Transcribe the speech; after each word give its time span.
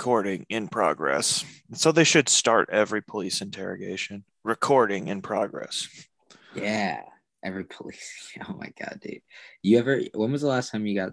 Recording 0.00 0.46
in 0.48 0.68
progress. 0.68 1.44
So 1.74 1.92
they 1.92 2.04
should 2.04 2.30
start 2.30 2.70
every 2.72 3.02
police 3.02 3.42
interrogation. 3.42 4.24
Recording 4.44 5.08
in 5.08 5.20
progress. 5.20 6.06
Yeah. 6.54 7.02
Every 7.44 7.64
police. 7.64 8.32
Oh 8.48 8.54
my 8.54 8.72
god, 8.80 8.98
dude. 9.02 9.20
You 9.62 9.78
ever 9.78 10.00
when 10.14 10.32
was 10.32 10.40
the 10.40 10.48
last 10.48 10.72
time 10.72 10.86
you 10.86 10.94
got 10.94 11.12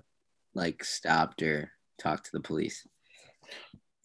like 0.55 0.85
stopped 0.85 1.43
or 1.43 1.69
talked 1.99 2.27
to 2.27 2.31
the 2.31 2.39
police? 2.39 2.87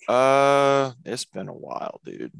Uh, 0.08 0.90
it's 1.04 1.26
been 1.26 1.46
a 1.46 1.54
while, 1.54 2.00
dude. 2.04 2.32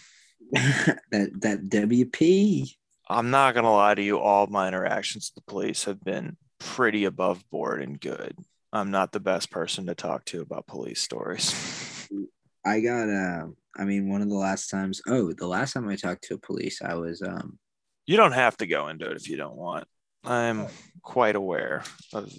that 0.52 1.32
that 1.42 1.68
WP. 1.68 2.76
I'm 3.10 3.28
not 3.28 3.54
gonna 3.54 3.74
lie 3.74 3.94
to 3.94 4.02
you. 4.02 4.18
All 4.18 4.46
my 4.46 4.68
interactions 4.68 5.30
with 5.34 5.44
the 5.44 5.50
police 5.50 5.84
have 5.84 6.02
been 6.02 6.38
pretty 6.58 7.04
above 7.04 7.44
board 7.50 7.82
and 7.82 8.00
good. 8.00 8.38
I'm 8.72 8.90
not 8.90 9.12
the 9.12 9.20
best 9.20 9.50
person 9.50 9.84
to 9.86 9.94
talk 9.94 10.24
to 10.26 10.40
about 10.40 10.66
police 10.66 11.02
stories. 11.02 11.76
I 12.64 12.80
got 12.80 13.08
um 13.08 13.56
I 13.76 13.84
mean 13.84 14.08
one 14.08 14.22
of 14.22 14.28
the 14.28 14.34
last 14.36 14.68
times 14.68 15.00
oh 15.08 15.32
the 15.32 15.46
last 15.46 15.72
time 15.74 15.88
I 15.88 15.96
talked 15.96 16.24
to 16.24 16.34
a 16.34 16.38
police 16.38 16.82
I 16.82 16.94
was 16.94 17.22
um 17.22 17.58
You 18.06 18.16
don't 18.16 18.32
have 18.32 18.56
to 18.58 18.66
go 18.66 18.88
into 18.88 19.10
it 19.10 19.16
if 19.16 19.28
you 19.28 19.36
don't 19.36 19.56
want. 19.56 19.86
I'm 20.24 20.66
quite 21.02 21.36
aware 21.36 21.82
of 22.12 22.32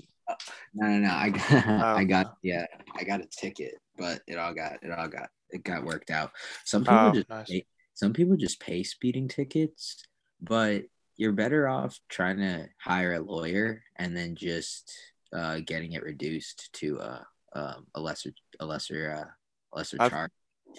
no 0.73 0.88
no 0.88 0.97
no 0.99 1.09
I 1.11 1.30
got 1.30 1.52
I 1.97 2.03
got 2.03 2.35
yeah 2.44 2.66
I 2.95 3.03
got 3.03 3.21
a 3.21 3.27
ticket 3.27 3.75
but 3.97 4.21
it 4.27 4.38
all 4.38 4.53
got 4.53 4.84
it 4.84 4.91
all 4.91 5.07
got 5.07 5.30
it 5.49 5.63
got 5.63 5.84
worked 5.84 6.11
out. 6.11 6.31
Some 6.63 6.83
people 6.83 7.09
Oh, 7.09 7.11
just 7.11 7.30
nice. 7.30 7.49
pay, 7.49 7.66
some 7.94 8.13
people 8.13 8.38
just 8.38 8.59
pay 8.61 8.83
speeding 8.83 9.27
tickets, 9.27 10.02
but 10.41 10.83
you're 11.17 11.33
better 11.33 11.67
off 11.67 11.99
trying 12.08 12.38
to 12.38 12.67
hire 12.80 13.13
a 13.16 13.19
lawyer 13.19 13.83
and 13.97 14.16
then 14.16 14.35
just 14.35 14.94
uh, 15.33 15.59
getting 15.66 15.91
it 15.91 16.03
reduced 16.03 16.72
to 16.73 16.99
uh, 16.99 17.23
um, 17.53 17.85
a 17.95 17.99
lesser 18.02 18.31
a 18.61 18.66
lesser 18.66 19.11
uh, 19.11 19.30
lesser 19.73 19.98
I've- 19.99 20.09
charge. 20.11 20.31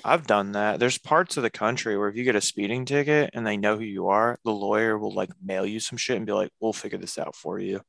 I've 0.07 0.27
done 0.27 0.53
that. 0.53 0.81
There's 0.81 0.97
parts 0.97 1.37
of 1.37 1.43
the 1.43 1.51
country 1.51 1.99
where 1.99 2.09
if 2.09 2.17
you 2.17 2.25
get 2.25 2.35
a 2.35 2.41
speeding 2.41 2.87
ticket 2.87 3.29
and 3.35 3.47
they 3.47 3.59
know 3.59 3.77
who 3.77 3.85
you 3.85 4.09
are, 4.09 4.39
the 4.43 4.51
lawyer 4.51 4.97
will 4.99 5.13
like 5.15 5.29
mail 5.45 5.67
you 5.67 5.81
some 5.81 5.99
shit 5.99 6.17
and 6.17 6.25
be 6.25 6.33
like, 6.33 6.51
"We'll 6.61 6.73
figure 6.73 6.97
this 6.97 7.19
out 7.19 7.37
for 7.37 7.59
you." 7.59 7.83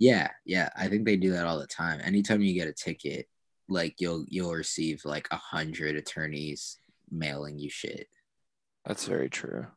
Yeah, 0.00 0.30
yeah, 0.44 0.70
I 0.76 0.88
think 0.88 1.04
they 1.04 1.16
do 1.16 1.30
that 1.30 1.46
all 1.46 1.60
the 1.60 1.68
time. 1.68 2.00
Anytime 2.02 2.42
you 2.42 2.54
get 2.54 2.66
a 2.66 2.72
ticket, 2.72 3.28
like 3.68 4.00
you'll 4.00 4.24
you'll 4.28 4.52
receive 4.52 5.04
like 5.04 5.28
a 5.30 5.36
hundred 5.36 5.94
attorneys 5.94 6.78
mailing 7.08 7.60
you 7.60 7.70
shit. 7.70 8.08
That's 8.84 9.06
very 9.06 9.30
true. 9.30 9.68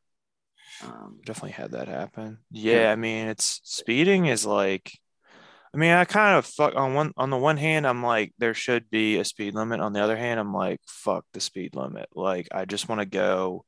Um, 0.83 1.19
Definitely 1.25 1.51
had 1.51 1.71
that 1.73 1.87
happen. 1.87 2.39
Yeah, 2.51 2.91
I 2.91 2.95
mean, 2.95 3.27
it's 3.27 3.61
speeding 3.63 4.25
is 4.25 4.47
like, 4.47 4.91
I 5.73 5.77
mean, 5.77 5.91
I 5.91 6.05
kind 6.05 6.37
of 6.37 6.45
fuck 6.45 6.75
on 6.75 6.93
one 6.93 7.13
on 7.17 7.29
the 7.29 7.37
one 7.37 7.57
hand, 7.57 7.85
I'm 7.85 8.03
like, 8.03 8.33
there 8.37 8.53
should 8.53 8.89
be 8.89 9.17
a 9.17 9.25
speed 9.25 9.53
limit. 9.53 9.79
On 9.79 9.93
the 9.93 10.01
other 10.01 10.17
hand, 10.17 10.39
I'm 10.39 10.53
like, 10.53 10.79
fuck 10.87 11.25
the 11.33 11.39
speed 11.39 11.75
limit. 11.75 12.07
Like, 12.15 12.47
I 12.51 12.65
just 12.65 12.89
want 12.89 13.01
to 13.01 13.05
go. 13.05 13.65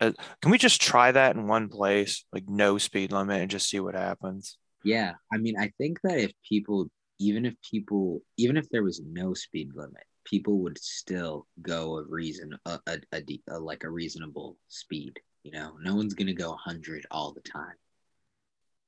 Uh, 0.00 0.12
can 0.40 0.50
we 0.50 0.58
just 0.58 0.82
try 0.82 1.12
that 1.12 1.36
in 1.36 1.46
one 1.46 1.68
place, 1.68 2.24
like 2.32 2.48
no 2.48 2.76
speed 2.78 3.12
limit, 3.12 3.40
and 3.40 3.50
just 3.50 3.70
see 3.70 3.80
what 3.80 3.94
happens? 3.94 4.58
Yeah, 4.84 5.12
I 5.32 5.38
mean, 5.38 5.56
I 5.58 5.70
think 5.78 6.00
that 6.02 6.18
if 6.18 6.32
people, 6.48 6.88
even 7.20 7.46
if 7.46 7.54
people, 7.62 8.20
even 8.36 8.56
if 8.56 8.68
there 8.70 8.82
was 8.82 9.00
no 9.00 9.32
speed 9.32 9.70
limit, 9.74 10.02
people 10.24 10.58
would 10.60 10.78
still 10.78 11.46
go 11.60 11.98
a 11.98 12.04
reason, 12.04 12.56
a, 12.66 12.80
a, 12.86 12.98
a, 13.12 13.22
a 13.50 13.58
like 13.58 13.84
a 13.84 13.90
reasonable 13.90 14.56
speed. 14.68 15.20
You 15.44 15.52
know, 15.52 15.76
no 15.80 15.94
one's 15.94 16.14
gonna 16.14 16.34
go 16.34 16.50
100 16.50 17.06
all 17.10 17.32
the 17.32 17.40
time. 17.40 17.74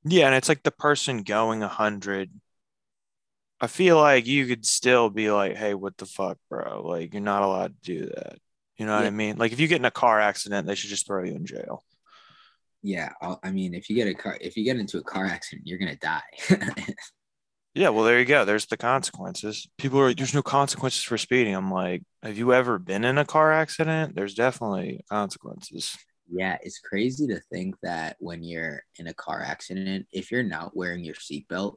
Yeah, 0.05 0.27
and 0.27 0.35
it's 0.35 0.49
like 0.49 0.63
the 0.63 0.71
person 0.71 1.23
going 1.23 1.63
a 1.63 1.69
hundred. 1.69 2.31
I 3.61 3.67
feel 3.67 3.97
like 3.97 4.27
you 4.27 4.47
could 4.47 4.67
still 4.67 5.11
be 5.11 5.31
like, 5.31 5.57
"Hey, 5.57 5.75
what 5.75 5.97
the 5.97 6.07
fuck, 6.07 6.39
bro? 6.51 6.83
Like, 6.87 7.13
you're 7.15 7.23
not 7.23 7.43
allowed 7.43 7.81
to 7.85 7.99
do 8.01 8.07
that." 8.07 8.39
You 8.77 8.87
know 8.87 8.95
what 8.95 9.03
Yeah. 9.03 9.07
I 9.07 9.11
mean? 9.11 9.37
Like, 9.39 9.53
if 9.53 9.61
you 9.61 9.69
get 9.69 9.79
in 9.79 9.85
a 9.85 9.91
car 9.91 10.21
accident, 10.21 10.67
they 10.67 10.75
should 10.75 10.91
just 10.91 11.07
throw 11.07 11.23
you 11.25 11.35
in 11.35 11.47
jail. 11.47 11.85
Yeah, 12.83 13.13
I'll- 13.23 13.41
I 13.43 13.51
mean, 13.51 13.73
if 13.75 13.89
you 13.89 13.97
get 13.97 14.09
a 14.09 14.15
car, 14.15 14.37
if 14.41 14.57
you 14.57 14.65
get 14.65 14.77
into 14.77 14.99
a 14.99 15.03
car 15.03 15.25
accident, 15.25 15.67
you're 15.67 15.79
gonna 15.79 15.97
die. 15.97 16.23
Yeah, 17.75 17.89
well, 17.89 18.05
there 18.05 18.21
you 18.21 18.25
go. 18.25 18.45
There's 18.45 18.67
the 18.67 18.77
consequences. 18.77 19.67
People 19.79 19.99
are 20.01 20.15
"There's 20.15 20.33
no 20.35 20.43
consequences 20.43 21.03
for 21.03 21.19
speeding." 21.19 21.55
I'm 21.57 21.73
like, 21.73 22.03
"Have 22.23 22.39
you 22.39 22.53
ever 22.55 22.79
been 22.79 23.05
in 23.05 23.19
a 23.19 23.25
car 23.25 23.53
accident? 23.53 24.15
There's 24.15 24.35
definitely 24.35 25.01
consequences." 25.11 25.97
Yeah, 26.31 26.59
it's 26.63 26.79
crazy 26.79 27.27
to 27.29 27.41
think 27.41 27.75
that 27.83 28.17
when 28.19 28.43
you're 28.43 28.83
in 28.99 29.07
a 29.09 29.15
car 29.15 29.43
accident, 29.43 30.07
if 30.13 30.31
you're 30.33 30.43
not 30.43 30.77
wearing 30.77 31.05
your 31.05 31.15
seatbelt, 31.15 31.77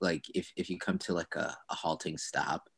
like 0.00 0.24
if 0.34 0.52
if 0.56 0.68
you 0.70 0.78
come 0.78 0.98
to 0.98 1.14
like 1.14 1.34
a, 1.36 1.56
a 1.70 1.74
halting 1.74 2.18
stop, 2.18 2.68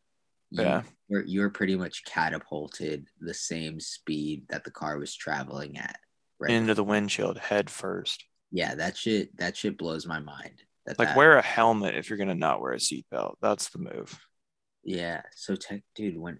you, 0.50 0.62
Yeah. 0.62 0.82
you're 1.08 1.24
you're 1.24 1.50
pretty 1.50 1.76
much 1.76 2.04
catapulted 2.04 3.08
the 3.20 3.34
same 3.34 3.80
speed 3.80 4.44
that 4.50 4.64
the 4.64 4.70
car 4.70 4.98
was 4.98 5.14
traveling 5.14 5.78
at. 5.78 5.96
Right. 6.38 6.52
Into 6.52 6.74
the 6.74 6.84
windshield 6.84 7.38
head 7.38 7.68
first. 7.68 8.24
yeah, 8.52 8.74
that 8.76 8.96
shit 8.96 9.36
that 9.38 9.56
shit 9.56 9.76
blows 9.76 10.06
my 10.06 10.20
mind. 10.20 10.62
That 10.86 10.98
Like, 10.98 11.08
that, 11.08 11.16
wear 11.16 11.36
a 11.36 11.42
helmet 11.42 11.96
if 11.96 12.08
you're 12.08 12.18
gonna 12.18 12.34
not 12.36 12.60
wear 12.60 12.72
a 12.72 12.76
seatbelt. 12.78 13.34
That's 13.42 13.70
the 13.70 13.78
move. 13.80 14.18
Yeah. 14.84 15.22
So 15.34 15.56
tech 15.56 15.82
dude, 15.96 16.16
when 16.16 16.38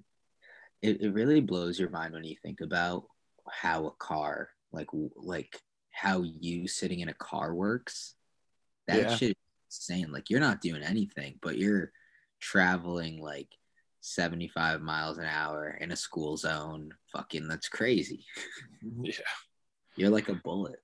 it, 0.80 1.02
it 1.02 1.10
really 1.12 1.40
blows 1.40 1.78
your 1.80 1.90
mind 1.90 2.14
when 2.14 2.22
you 2.24 2.36
think 2.40 2.60
about 2.60 3.04
how 3.50 3.86
a 3.86 3.90
car 3.98 4.50
like 4.72 4.88
like 5.16 5.60
how 5.90 6.22
you 6.22 6.68
sitting 6.68 7.00
in 7.00 7.08
a 7.08 7.14
car 7.14 7.54
works. 7.54 8.14
That 8.86 8.98
Yeah. 9.02 9.16
shit 9.16 9.30
is 9.30 9.36
insane. 9.66 10.12
Like 10.12 10.30
you're 10.30 10.40
not 10.40 10.60
doing 10.60 10.82
anything, 10.82 11.38
but 11.42 11.58
you're 11.58 11.92
traveling 12.40 13.20
like 13.20 13.48
75 14.00 14.80
miles 14.80 15.18
an 15.18 15.24
hour 15.26 15.76
in 15.80 15.90
a 15.90 15.96
school 15.96 16.36
zone. 16.36 16.90
Fucking 17.12 17.48
that's 17.48 17.68
crazy. 17.68 18.24
Yeah. 19.02 19.12
You're 19.96 20.10
like 20.10 20.28
a 20.28 20.34
bullet. 20.34 20.78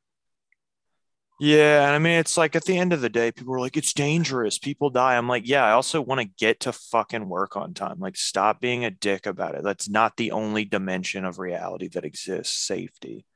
Yeah, 1.41 1.87
and 1.87 1.95
I 1.95 1.99
mean 1.99 2.19
it's 2.19 2.37
like 2.37 2.55
at 2.55 2.65
the 2.65 2.79
end 2.79 2.93
of 2.93 3.01
the 3.01 3.09
day, 3.09 3.33
people 3.33 3.55
are 3.55 3.61
like, 3.61 3.77
it's 3.77 3.93
dangerous, 3.93 4.59
people 4.59 4.91
die. 4.91 5.17
I'm 5.17 5.29
like, 5.29 5.49
yeah, 5.49 5.65
I 5.65 5.73
also 5.73 6.01
want 6.01 6.21
to 6.21 6.29
get 6.39 6.61
to 6.61 6.73
fucking 6.73 7.29
work 7.29 7.57
on 7.57 7.75
time. 7.75 7.99
Like, 7.99 8.17
stop 8.17 8.61
being 8.61 8.85
a 8.85 8.91
dick 8.91 9.27
about 9.27 9.57
it. 9.57 9.65
That's 9.65 9.89
not 9.89 10.17
the 10.17 10.31
only 10.31 10.65
dimension 10.65 11.25
of 11.25 11.39
reality 11.41 11.89
that 11.89 12.05
exists, 12.05 12.57
safety. 12.57 13.27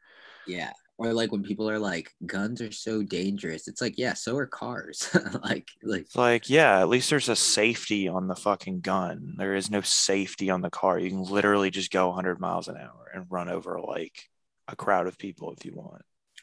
Yeah. 0.48 0.72
Or 0.96 1.12
like 1.12 1.30
when 1.30 1.44
people 1.44 1.70
are 1.70 1.78
like, 1.78 2.12
guns 2.26 2.60
are 2.60 2.72
so 2.72 3.04
dangerous. 3.04 3.68
It's 3.68 3.80
like, 3.80 3.98
yeah, 3.98 4.14
so 4.14 4.36
are 4.36 4.46
cars. 4.46 5.08
like, 5.44 5.68
like 5.84 6.00
It's 6.02 6.16
like, 6.16 6.50
yeah, 6.50 6.80
at 6.80 6.88
least 6.88 7.10
there's 7.10 7.28
a 7.28 7.36
safety 7.36 8.08
on 8.08 8.26
the 8.26 8.34
fucking 8.34 8.80
gun. 8.80 9.36
There 9.38 9.54
is 9.54 9.70
no 9.70 9.80
safety 9.82 10.50
on 10.50 10.60
the 10.60 10.70
car. 10.70 10.98
You 10.98 11.10
can 11.10 11.22
literally 11.22 11.70
just 11.70 11.92
go 11.92 12.08
100 12.08 12.40
miles 12.40 12.66
an 12.66 12.76
hour 12.76 13.12
and 13.14 13.26
run 13.30 13.48
over 13.48 13.78
like 13.80 14.28
a 14.66 14.74
crowd 14.74 15.06
of 15.06 15.18
people 15.18 15.52
if 15.56 15.64
you 15.64 15.72
want. 15.74 16.02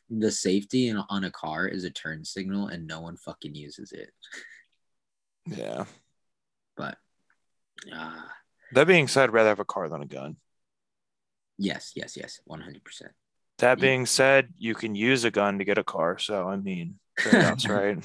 the 0.10 0.32
safety 0.32 0.88
in, 0.88 0.98
on 1.10 1.26
a 1.26 1.32
car 1.32 1.68
is 1.68 1.84
a 1.84 1.90
turn 1.90 2.24
signal 2.24 2.68
and 2.68 2.88
no 2.88 3.02
one 3.02 3.18
fucking 3.18 3.56
uses 3.56 3.92
it. 3.92 4.12
Yeah. 5.48 5.86
But 6.78 6.98
uh 7.94 8.22
That 8.72 8.88
being 8.88 9.08
said, 9.08 9.26
I'd 9.26 9.34
rather 9.34 9.50
have 9.50 9.60
a 9.60 9.66
car 9.66 9.90
than 9.90 10.02
a 10.02 10.08
gun. 10.08 10.38
yes, 11.58 11.92
yes, 11.96 12.18
yes, 12.18 12.40
100%. 12.50 12.82
That 13.60 13.80
being 13.80 14.06
said, 14.06 14.50
you 14.58 14.76
can 14.76 14.96
use 14.96 15.24
a 15.24 15.32
gun 15.32 15.60
to 15.60 15.66
get 15.66 15.78
a 15.78 15.84
car. 15.84 16.18
So, 16.18 16.48
I 16.48 16.58
mean, 16.58 17.00
trade-offs, 17.18 17.66
right? 17.70 17.98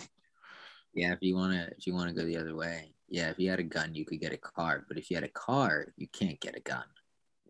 Yeah, 0.95 1.13
if 1.13 1.19
you 1.21 1.35
want 1.35 1.53
to 1.53 1.69
if 1.77 1.87
you 1.87 1.95
want 1.95 2.09
to 2.09 2.15
go 2.15 2.25
the 2.25 2.37
other 2.37 2.55
way. 2.55 2.93
Yeah, 3.09 3.31
if 3.31 3.39
you 3.41 3.51
had 3.51 3.59
a 3.59 3.65
gun, 3.65 3.95
you 3.95 4.05
could 4.05 4.21
get 4.21 4.33
a 4.33 4.37
car, 4.37 4.85
but 4.87 4.97
if 4.97 5.11
you 5.11 5.17
had 5.17 5.25
a 5.25 5.29
car, 5.29 5.87
you 5.97 6.07
can't 6.07 6.39
get 6.39 6.57
a 6.57 6.61
gun. 6.61 6.85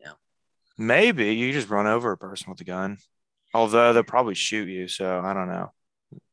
Yeah. 0.00 0.12
Maybe 0.78 1.34
you 1.34 1.52
just 1.52 1.68
run 1.68 1.86
over 1.86 2.12
a 2.12 2.16
person 2.16 2.50
with 2.50 2.60
a 2.62 2.64
gun. 2.64 2.96
Although 3.52 3.92
they'll 3.92 4.02
probably 4.02 4.34
shoot 4.34 4.68
you, 4.68 4.88
so 4.88 5.20
I 5.20 5.34
don't 5.34 5.48
know. 5.48 5.72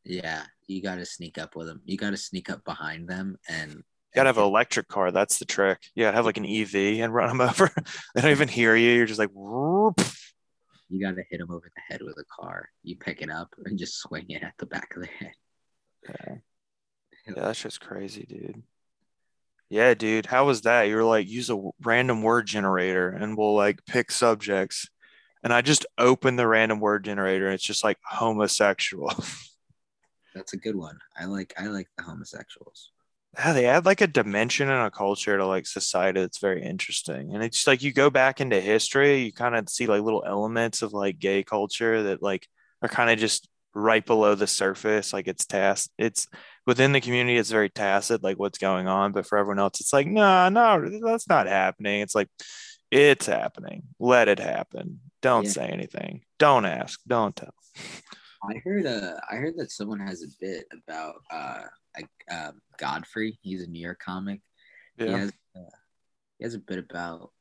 Yeah, 0.06 0.44
you 0.68 0.82
got 0.82 0.96
to 0.96 1.06
sneak 1.06 1.38
up 1.38 1.56
with 1.56 1.68
them. 1.68 1.82
You 1.84 1.98
got 1.98 2.12
to 2.12 2.18
sneak 2.18 2.50
up 2.50 2.64
behind 2.64 3.10
them 3.10 3.38
and 3.50 3.72
You 3.72 3.84
gotta 4.16 4.30
have 4.30 4.38
an 4.38 4.44
electric 4.44 4.88
car. 4.88 5.12
That's 5.12 5.40
the 5.40 5.46
trick. 5.46 5.80
Yeah, 5.96 6.12
have 6.14 6.26
like 6.26 6.38
an 6.38 6.46
EV 6.46 6.76
and 7.02 7.14
run 7.14 7.28
them 7.30 7.42
over. 7.42 7.70
they 8.16 8.22
don't 8.22 8.32
even 8.32 8.48
hear 8.48 8.76
you. 8.76 8.92
You're 8.92 9.06
just 9.08 9.20
like, 9.20 9.32
whoop. 9.34 10.00
You 10.90 11.02
got 11.02 11.16
to 11.16 11.24
hit 11.30 11.40
them 11.40 11.52
over 11.52 11.72
the 11.74 11.82
head 11.94 12.02
with 12.02 12.18
a 12.18 12.24
car. 12.42 12.70
You 12.84 12.96
pick 12.96 13.22
it 13.22 13.30
up 13.30 13.54
and 13.66 13.78
just 13.78 14.00
swing 14.00 14.26
it 14.30 14.44
at 14.44 14.54
the 14.58 14.66
back 14.66 14.96
of 14.96 15.04
the 15.04 15.08
head. 15.08 15.34
yeah. 16.10 16.36
yeah, 17.28 17.34
that's 17.36 17.62
just 17.62 17.82
crazy, 17.82 18.26
dude. 18.28 18.64
Yeah, 19.70 19.94
dude. 19.94 20.26
How 20.26 20.46
was 20.46 20.62
that? 20.62 20.84
You're 20.84 21.04
like, 21.04 21.28
use 21.28 21.50
a 21.50 21.62
random 21.84 22.22
word 22.22 22.46
generator 22.46 23.10
and 23.10 23.38
we'll 23.38 23.56
like 23.56 23.86
pick 23.86 24.12
subjects. 24.12 24.88
And 25.44 25.54
I 25.54 25.62
just 25.62 25.86
open 25.98 26.36
the 26.36 26.48
random 26.48 26.80
word 26.80 27.04
generator 27.04 27.46
and 27.46 27.54
it's 27.54 27.64
just 27.64 27.84
like 27.84 27.98
homosexual. 28.04 29.14
That's 30.36 30.54
a 30.54 30.58
good 30.58 30.76
one. 30.76 31.00
I 31.20 31.26
like 31.26 31.54
I 31.58 31.66
like 31.66 31.88
the 31.98 32.04
homosexuals. 32.04 32.92
Yeah, 33.38 33.54
they 33.54 33.66
add 33.68 33.86
like 33.86 34.02
a 34.02 34.08
dimension 34.08 34.70
and 34.70 34.86
a 34.88 34.92
culture 34.92 35.38
to 35.38 35.46
like 35.46 35.68
society 35.68 36.22
that's 36.22 36.40
very 36.40 36.64
interesting. 36.64 37.34
And 37.34 37.44
it's 37.44 37.68
like 37.68 37.84
you 37.84 37.94
go 37.94 38.10
back 38.10 38.42
into 38.42 38.60
history, 38.60 39.18
you 39.24 39.32
kind 39.34 39.56
of 39.56 39.70
see 39.70 39.88
like 39.88 40.02
little 40.02 40.24
elements 40.26 40.82
of 40.82 40.94
like 40.94 41.20
gay 41.20 41.44
culture 41.44 42.04
that 42.04 42.22
like 42.22 42.48
are 42.82 42.90
kind 42.90 43.10
of 43.10 43.20
just 43.20 43.48
right 43.76 44.06
below 44.06 44.34
the 44.36 44.48
surface. 44.48 45.14
Like 45.14 45.28
it's 45.28 45.46
tacit, 45.46 45.92
it's 45.98 46.28
within 46.66 46.92
the 46.94 47.02
community, 47.02 47.38
it's 47.38 47.52
very 47.52 47.70
tacit, 47.70 48.24
like 48.24 48.40
what's 48.40 48.58
going 48.58 48.88
on. 48.88 49.12
But 49.12 49.28
for 49.28 49.38
everyone 49.38 49.60
else, 49.60 49.80
it's 49.82 49.94
like, 49.94 50.08
no, 50.08 50.50
no, 50.50 50.90
that's 51.04 51.30
not 51.30 51.48
happening. 51.48 52.02
It's 52.02 52.16
like 52.16 52.30
It's 52.90 53.26
happening. 53.26 53.84
Let 54.00 54.30
it 54.30 54.40
happen. 54.40 55.02
Don't 55.22 55.44
Yeah. 55.46 55.52
say 55.52 55.68
anything. 55.68 56.22
Don't 56.40 56.66
ask. 56.66 57.00
Don't 57.06 57.36
tell. 57.36 57.54
I 58.44 58.62
heard 58.64 58.86
uh 58.86 59.16
I 59.30 59.36
heard 59.36 59.58
that 59.58 59.72
someone 59.72 60.00
has 60.00 60.24
a 60.24 60.28
bit 60.40 60.68
about 60.72 61.16
uh, 61.32 61.64
uh 62.32 62.52
Godfrey. 62.78 63.38
He's 63.42 63.64
a 63.64 63.68
New 63.68 63.82
York 63.82 64.00
comic. 64.00 64.42
He 64.98 65.06
Yeah. 65.06 65.18
has 65.18 65.34
uh, 65.56 65.76
he 66.38 66.44
has 66.44 66.54
a 66.54 66.60
bit 66.60 66.80
about 66.80 67.32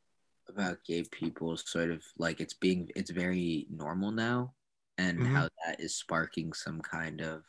about 0.49 0.79
gay 0.87 1.05
people 1.11 1.57
sort 1.57 1.91
of 1.91 2.03
like 2.19 2.41
it's 2.41 2.55
being 2.55 2.91
it's 2.97 3.11
very 3.11 3.67
normal 3.71 4.11
now 4.11 4.55
and 4.99 5.19
Mhm. 5.19 5.35
how 5.35 5.49
that 5.67 5.81
is 5.81 5.95
sparking 5.97 6.53
some 6.53 6.81
kind 6.81 7.21
of 7.21 7.43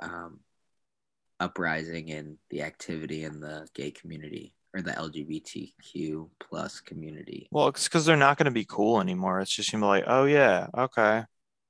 um 0.00 0.40
uprising 1.40 2.08
in 2.08 2.38
the 2.50 2.62
activity 2.62 3.24
in 3.24 3.40
the 3.40 3.66
gay 3.74 3.90
community 3.90 4.54
or 4.74 4.82
the 4.82 4.92
LGBTQ 4.92 6.28
plus 6.40 6.80
community. 6.80 7.48
Well, 7.50 7.68
it's 7.68 7.84
because 7.84 8.04
they're 8.06 8.16
not 8.16 8.36
going 8.38 8.46
to 8.46 8.50
be 8.50 8.64
cool 8.64 9.00
anymore. 9.00 9.40
It's 9.40 9.54
just 9.54 9.70
gonna 9.70 9.82
be 9.82 9.86
like, 9.86 10.04
oh 10.06 10.24
yeah, 10.24 10.66
okay. 10.76 11.24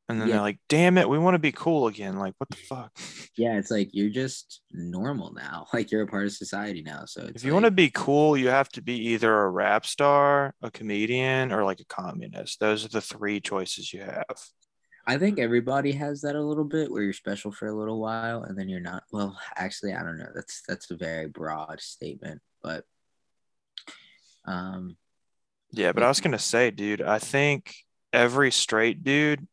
And 0.08 0.20
then 0.20 0.28
Yeah. 0.28 0.34
they're 0.34 0.42
like, 0.42 0.58
damn 0.70 0.96
it, 0.96 1.08
we 1.08 1.18
want 1.18 1.34
to 1.34 1.38
be 1.38 1.52
cool 1.52 1.86
again. 1.86 2.18
Like, 2.18 2.34
what 2.38 2.48
the 2.48 2.56
fuck? 2.56 2.96
Yeah, 3.36 3.58
it's 3.58 3.70
like 3.70 3.90
you're 3.92 4.08
just 4.10 4.62
normal 4.72 5.32
now. 5.34 5.66
Like 5.74 5.90
you're 5.90 6.02
a 6.02 6.06
part 6.06 6.24
of 6.24 6.32
society 6.32 6.82
now. 6.82 7.04
So 7.04 7.22
it's 7.26 7.42
If 7.42 7.44
you 7.44 7.52
want 7.52 7.66
to 7.66 7.70
be 7.70 7.90
cool, 7.90 8.36
you 8.36 8.48
have 8.48 8.70
to 8.70 8.82
be 8.82 8.94
either 9.10 9.32
a 9.32 9.50
rap 9.50 9.84
star, 9.84 10.54
a 10.62 10.70
comedian, 10.70 11.52
or 11.52 11.62
like 11.64 11.80
a 11.80 11.84
communist. 11.84 12.58
Those 12.58 12.84
are 12.84 12.88
the 12.88 13.02
three 13.02 13.40
choices 13.40 13.92
you 13.92 14.00
have. 14.00 14.24
I 15.06 15.16
think 15.18 15.38
everybody 15.38 15.92
has 15.92 16.20
that 16.22 16.36
a 16.36 16.42
little 16.42 16.64
bit 16.64 16.90
where 16.90 17.02
you're 17.02 17.12
special 17.14 17.50
for 17.50 17.66
a 17.68 17.74
little 17.74 17.98
while 18.00 18.42
and 18.42 18.58
then 18.58 18.68
you're 18.68 18.80
not. 18.80 19.04
Well, 19.12 19.38
actually, 19.56 19.92
I 19.94 20.02
don't 20.02 20.18
know. 20.18 20.28
That's 20.34 20.62
that's 20.68 20.90
a 20.90 20.96
very 20.96 21.28
broad 21.28 21.80
statement, 21.80 22.40
but 22.62 22.84
um, 24.46 24.96
Yeah, 25.70 25.92
but 25.92 26.02
I 26.02 26.08
was 26.08 26.20
gonna 26.20 26.38
say, 26.38 26.70
dude, 26.70 27.02
I 27.02 27.18
think 27.18 27.74
every 28.12 28.50
straight 28.50 29.04
dude 29.04 29.46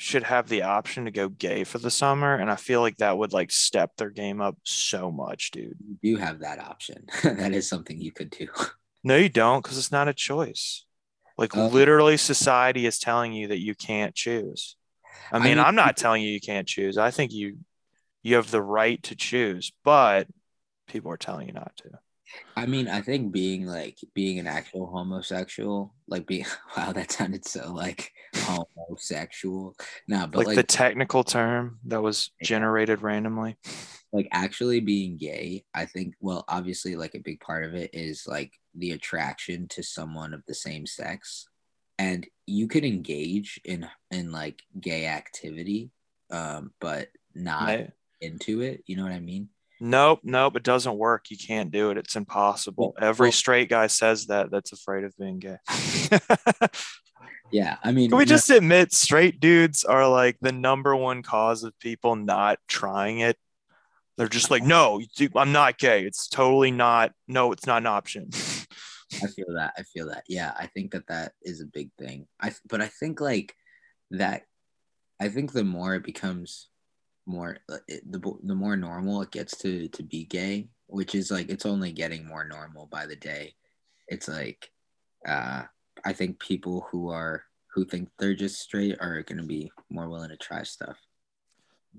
should 0.00 0.22
have 0.24 0.48
the 0.48 0.62
option 0.62 1.04
to 1.04 1.10
go 1.10 1.28
gay 1.28 1.64
for 1.64 1.78
the 1.78 1.90
summer, 1.90 2.34
and 2.34 2.50
I 2.50 2.56
feel 2.56 2.80
like 2.80 2.96
that 2.98 3.18
would 3.18 3.32
like 3.32 3.50
step 3.50 3.96
their 3.96 4.10
game 4.10 4.40
up 4.40 4.56
so 4.64 5.10
much, 5.10 5.50
dude. 5.50 5.76
you 5.86 5.96
do 6.02 6.16
have 6.20 6.40
that 6.40 6.58
option. 6.58 7.06
that 7.22 7.52
is 7.52 7.68
something 7.68 8.00
you 8.00 8.12
could 8.12 8.30
do. 8.30 8.48
No, 9.04 9.16
you 9.16 9.28
don't, 9.28 9.62
because 9.62 9.78
it's 9.78 9.92
not 9.92 10.08
a 10.08 10.14
choice. 10.14 10.84
Like 11.36 11.56
Oh. 11.56 11.68
literally, 11.68 12.16
society 12.16 12.84
is 12.86 12.98
telling 12.98 13.32
you 13.32 13.48
that 13.48 13.60
you 13.60 13.74
can't 13.74 14.14
choose. 14.14 14.76
I 15.32 15.36
I 15.36 15.38
mean, 15.38 15.56
mean- 15.56 15.58
I'm 15.64 15.74
not 15.76 15.96
telling 15.96 16.22
you 16.22 16.30
you 16.30 16.40
can't 16.40 16.66
choose. 16.66 16.98
I 16.98 17.10
think 17.10 17.32
you 17.32 17.58
you 18.22 18.34
have 18.36 18.50
the 18.50 18.62
right 18.62 19.00
to 19.04 19.14
choose, 19.14 19.72
but 19.84 20.26
people 20.88 21.10
are 21.12 21.16
telling 21.16 21.46
you 21.46 21.52
not 21.54 21.72
to. 21.76 21.90
I 22.56 22.66
mean, 22.66 22.88
I 22.88 23.00
think 23.00 23.32
being 23.32 23.66
like 23.66 23.98
being 24.14 24.38
an 24.38 24.46
actual 24.46 24.86
homosexual, 24.86 25.94
like 26.06 26.26
being 26.26 26.44
wow, 26.76 26.92
that 26.92 27.12
sounded 27.12 27.46
so 27.46 27.72
like 27.72 28.12
homosexual. 28.36 29.74
No, 30.06 30.26
but 30.26 30.38
like, 30.38 30.46
like 30.48 30.56
the 30.56 30.62
technical 30.62 31.24
term 31.24 31.78
that 31.86 32.02
was 32.02 32.30
generated 32.42 33.02
randomly. 33.02 33.56
like 34.12 34.28
actually 34.32 34.80
being 34.80 35.16
gay 35.18 35.62
i 35.74 35.84
think 35.84 36.14
well 36.20 36.42
obviously 36.48 36.96
like 36.96 37.14
a 37.14 37.20
big 37.20 37.38
part 37.40 37.62
of 37.64 37.74
it 37.74 37.90
is 37.92 38.24
like 38.26 38.52
the 38.74 38.92
attraction 38.92 39.68
to 39.68 39.82
someone 39.82 40.32
of 40.32 40.42
the 40.46 40.54
same 40.54 40.86
sex 40.86 41.46
and 41.98 42.26
you 42.46 42.66
could 42.68 42.84
engage 42.84 43.60
in 43.64 43.86
in 44.10 44.32
like 44.32 44.62
gay 44.80 45.06
activity 45.06 45.90
um 46.30 46.72
but 46.80 47.08
not 47.34 47.66
Right? 47.66 47.90
into 48.20 48.62
it 48.62 48.82
you 48.86 48.96
know 48.96 49.02
what 49.02 49.12
i 49.12 49.20
mean 49.20 49.48
Nope, 49.80 50.20
nope, 50.24 50.56
it 50.56 50.62
doesn't 50.62 50.96
work. 50.96 51.30
You 51.30 51.36
can't 51.36 51.70
do 51.70 51.90
it. 51.90 51.98
It's 51.98 52.16
impossible. 52.16 52.94
Every 53.00 53.30
straight 53.32 53.68
guy 53.68 53.86
says 53.86 54.26
that 54.26 54.50
that's 54.50 54.72
afraid 54.72 55.04
of 55.04 55.16
being 55.16 55.38
gay. 55.38 55.58
yeah 57.50 57.78
i 57.82 57.92
mean 57.92 58.10
Can 58.10 58.18
we 58.18 58.26
just 58.26 58.50
admit 58.50 58.92
straight 58.92 59.40
dudes 59.40 59.82
are 59.82 60.06
like 60.06 60.36
the 60.42 60.52
number 60.52 60.94
one 60.94 61.22
cause 61.22 61.64
of 61.64 61.78
people 61.78 62.16
not 62.16 62.58
trying 62.68 63.20
it? 63.20 63.38
They're 64.18 64.28
just 64.28 64.50
like, 64.50 64.64
no, 64.64 65.00
dude, 65.16 65.36
I'm 65.36 65.52
not 65.52 65.78
gay. 65.78 66.02
It's 66.02 66.26
totally 66.26 66.72
not. 66.72 67.12
No, 67.28 67.52
it's 67.52 67.66
not 67.66 67.82
an 67.82 67.86
option. 67.86 68.30
I 68.34 69.28
feel 69.28 69.54
that. 69.54 69.74
I 69.78 69.82
feel 69.84 70.08
that. 70.08 70.24
Yeah, 70.26 70.52
I 70.58 70.66
think 70.66 70.90
that 70.90 71.06
that 71.06 71.32
is 71.40 71.60
a 71.60 71.66
big 71.66 71.90
thing. 71.98 72.26
I 72.40 72.52
but 72.68 72.80
I 72.80 72.88
think 72.88 73.20
like 73.20 73.54
that. 74.10 74.42
I 75.20 75.28
think 75.28 75.52
the 75.52 75.64
more 75.64 75.94
it 75.94 76.02
becomes 76.02 76.68
more 77.28 77.58
uh, 77.70 77.76
the 78.08 78.20
the 78.42 78.54
more 78.54 78.76
normal 78.76 79.22
it 79.22 79.30
gets 79.30 79.56
to 79.58 79.88
to 79.88 80.02
be 80.02 80.24
gay, 80.24 80.68
which 80.86 81.14
is 81.14 81.30
like 81.30 81.50
it's 81.50 81.66
only 81.66 81.92
getting 81.92 82.26
more 82.26 82.44
normal 82.44 82.86
by 82.86 83.06
the 83.06 83.16
day. 83.16 83.54
It's 84.08 84.28
like 84.28 84.70
uh 85.26 85.62
I 86.04 86.12
think 86.12 86.40
people 86.40 86.86
who 86.90 87.10
are 87.10 87.44
who 87.74 87.84
think 87.84 88.08
they're 88.18 88.34
just 88.34 88.60
straight 88.60 88.96
are 89.00 89.22
going 89.22 89.38
to 89.38 89.46
be 89.46 89.70
more 89.90 90.08
willing 90.08 90.30
to 90.30 90.36
try 90.36 90.62
stuff. 90.62 90.96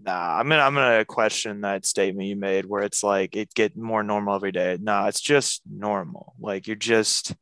Nah, 0.01 0.39
I 0.39 0.43
mean, 0.43 0.59
I'm 0.59 0.75
gonna 0.75 1.03
question 1.03 1.61
that 1.61 1.85
statement 1.85 2.27
you 2.27 2.35
made 2.35 2.65
where 2.65 2.83
it's 2.83 3.03
like 3.03 3.35
it 3.35 3.53
get 3.53 3.75
more 3.75 4.03
normal 4.03 4.35
every 4.35 4.51
day. 4.51 4.77
Nah, 4.79 5.07
it's 5.07 5.19
just 5.19 5.61
normal. 5.69 6.35
Like 6.39 6.67
you're 6.67 6.75
just 6.75 7.35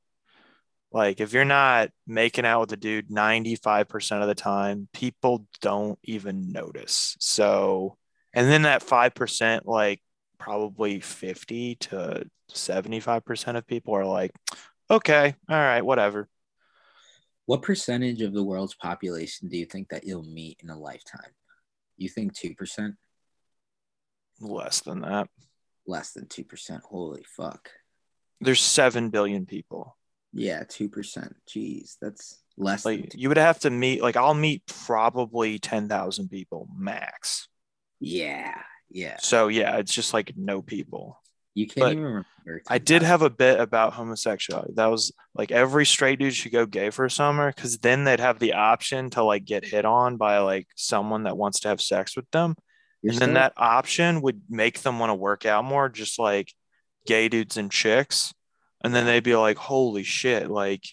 like 0.92 1.20
if 1.20 1.34
you're 1.34 1.46
not 1.46 1.90
making 2.06 2.46
out 2.46 2.62
with 2.62 2.72
a 2.74 2.78
dude 2.78 3.10
95% 3.10 4.22
of 4.22 4.28
the 4.28 4.36
time, 4.36 4.88
people 4.94 5.46
don't 5.62 6.00
even 6.04 6.52
notice. 6.52 7.16
So, 7.20 7.98
and 8.34 8.50
then 8.50 8.64
that 8.64 8.84
5%, 8.84 9.62
like 9.66 10.02
probably 10.38 11.00
50 11.00 11.76
to 11.76 12.26
75% 12.54 13.58
of 13.58 13.68
people 13.68 13.96
are 13.96 14.06
like, 14.06 14.32
okay, 14.90 15.36
all 15.50 15.58
right, 15.58 15.82
whatever. 15.82 16.30
What 17.46 17.62
percentage 17.62 18.22
of 18.22 18.34
the 18.34 18.44
world's 18.44 18.76
population 18.76 19.50
do 19.50 19.58
you 19.58 19.66
think 19.66 19.90
that 19.90 20.06
you'll 20.06 20.24
meet 20.24 20.60
in 20.64 20.70
a 20.70 20.78
lifetime? 20.78 21.32
You 21.98 22.10
think 22.10 22.34
2%? 22.34 22.94
Less 24.40 24.82
than 24.82 25.02
that. 25.02 25.28
Less 25.86 26.12
than 26.12 26.26
2%. 26.26 26.82
Holy 26.82 27.26
fuck. 27.36 27.70
There's 28.40 28.62
7 28.62 29.10
billion 29.10 29.46
people. 29.46 29.97
Yeah, 30.38 30.64
2%. 30.64 31.34
Jeez, 31.50 31.96
that's 32.02 32.42
less 32.58 32.84
than 32.84 33.02
Like 33.02 33.16
you 33.16 33.30
would 33.30 33.38
have 33.38 33.60
to 33.60 33.70
meet 33.70 34.02
like 34.02 34.16
I'll 34.16 34.34
meet 34.34 34.64
probably 34.66 35.60
10,000 35.60 36.30
people 36.30 36.68
max. 36.78 37.48
Yeah, 38.00 38.54
yeah. 38.90 39.18
So 39.20 39.48
yeah, 39.48 39.78
it's 39.78 39.94
just 39.94 40.14
like 40.14 40.34
no 40.38 40.62
people. 40.62 41.22
You 41.56 41.66
can't 41.66 41.80
But 41.80 41.92
even 41.94 42.04
remember. 42.04 42.62
I 42.68 42.78
did 42.78 43.02
have 43.02 43.24
a 43.24 43.32
bit 43.32 43.60
about 43.60 43.94
homosexuality. 43.94 44.74
That 44.76 44.92
was 44.92 45.12
like 45.34 45.52
every 45.52 45.88
straight 45.88 46.20
dude 46.20 46.36
should 46.36 46.52
go 46.52 46.68
gay 46.68 46.92
for 46.92 47.06
a 47.06 47.12
summer 47.12 47.52
because 47.52 47.80
then 47.80 48.04
they'd 48.04 48.20
have 48.20 48.38
the 48.38 48.54
option 48.54 49.10
to 49.12 49.24
like 49.24 49.44
get 49.44 49.66
hit 49.66 49.84
on 49.84 50.18
by 50.18 50.38
like 50.38 50.68
someone 50.76 51.24
that 51.24 51.36
wants 51.36 51.62
to 51.62 51.70
have 51.70 51.82
sex 51.82 52.16
with 52.16 52.30
them. 52.32 52.56
You're 53.02 53.14
and 53.14 53.20
then 53.20 53.34
that 53.34 53.54
option 53.58 54.22
would 54.22 54.42
make 54.50 54.82
them 54.82 55.00
want 55.00 55.10
to 55.10 55.16
work 55.16 55.46
out 55.46 55.66
more, 55.66 55.90
just 55.90 56.20
like 56.20 56.54
gay 57.08 57.28
dudes 57.28 57.58
and 57.58 57.72
chicks. 57.72 58.34
And 58.84 58.94
then 58.94 59.06
they'd 59.06 59.24
be 59.24 59.36
like, 59.36 59.58
holy 59.58 60.04
shit, 60.04 60.50
like 60.50 60.84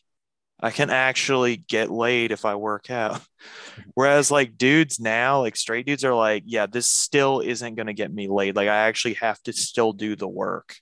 I 0.61 0.71
can 0.71 0.91
actually 0.91 1.57
get 1.57 1.91
laid 1.91 2.33
if 2.33 2.45
I 2.45 2.55
work 2.55 2.91
out. 2.91 3.21
Whereas 3.95 4.31
like 4.31 4.57
dudes 4.57 4.99
now, 5.01 5.41
like 5.41 5.57
straight 5.57 5.87
dudes 5.87 6.05
are 6.05 6.15
like, 6.15 6.45
yeah, 6.47 6.67
this 6.67 6.87
still 6.87 7.41
isn't 7.41 7.75
gonna 7.75 7.93
get 7.93 8.13
me 8.13 8.29
laid. 8.29 8.57
Like 8.57 8.69
I 8.69 8.89
actually 8.89 9.15
have 9.15 9.43
to 9.45 9.53
still 9.53 9.93
do 9.93 10.17
the 10.17 10.29
work. 10.29 10.77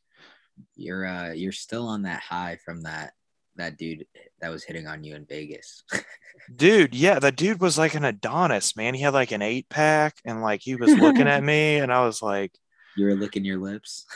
you're 0.77 1.07
uh 1.07 1.33
you're 1.33 1.53
still 1.53 1.89
on 1.89 2.03
that 2.03 2.21
high 2.21 2.59
from 2.65 2.83
that 2.83 3.13
that 3.57 3.77
dude 3.77 4.07
that 4.41 4.51
was 4.51 4.65
hitting 4.65 4.87
on 4.87 5.05
you 5.05 5.15
in 5.15 5.27
Vegas. 5.27 5.85
Dude, 6.57 6.95
yeah, 6.95 7.19
the 7.19 7.31
dude 7.31 7.61
was 7.61 7.79
like 7.79 7.95
an 7.95 8.05
Adonis, 8.05 8.77
man. 8.77 8.95
He 8.95 9.03
had 9.03 9.15
like 9.15 9.31
an 9.33 9.43
eight 9.43 9.69
pack 9.69 10.17
and 10.25 10.43
like 10.43 10.61
he 10.63 10.75
was 10.75 10.93
looking 10.95 11.29
at 11.29 11.43
me 11.53 11.77
and 11.77 11.93
I 11.93 12.05
was 12.05 12.23
like, 12.23 12.53
you 12.97 13.07
were 13.07 13.15
licking 13.15 13.45
your 13.45 13.59
lips. 13.59 14.07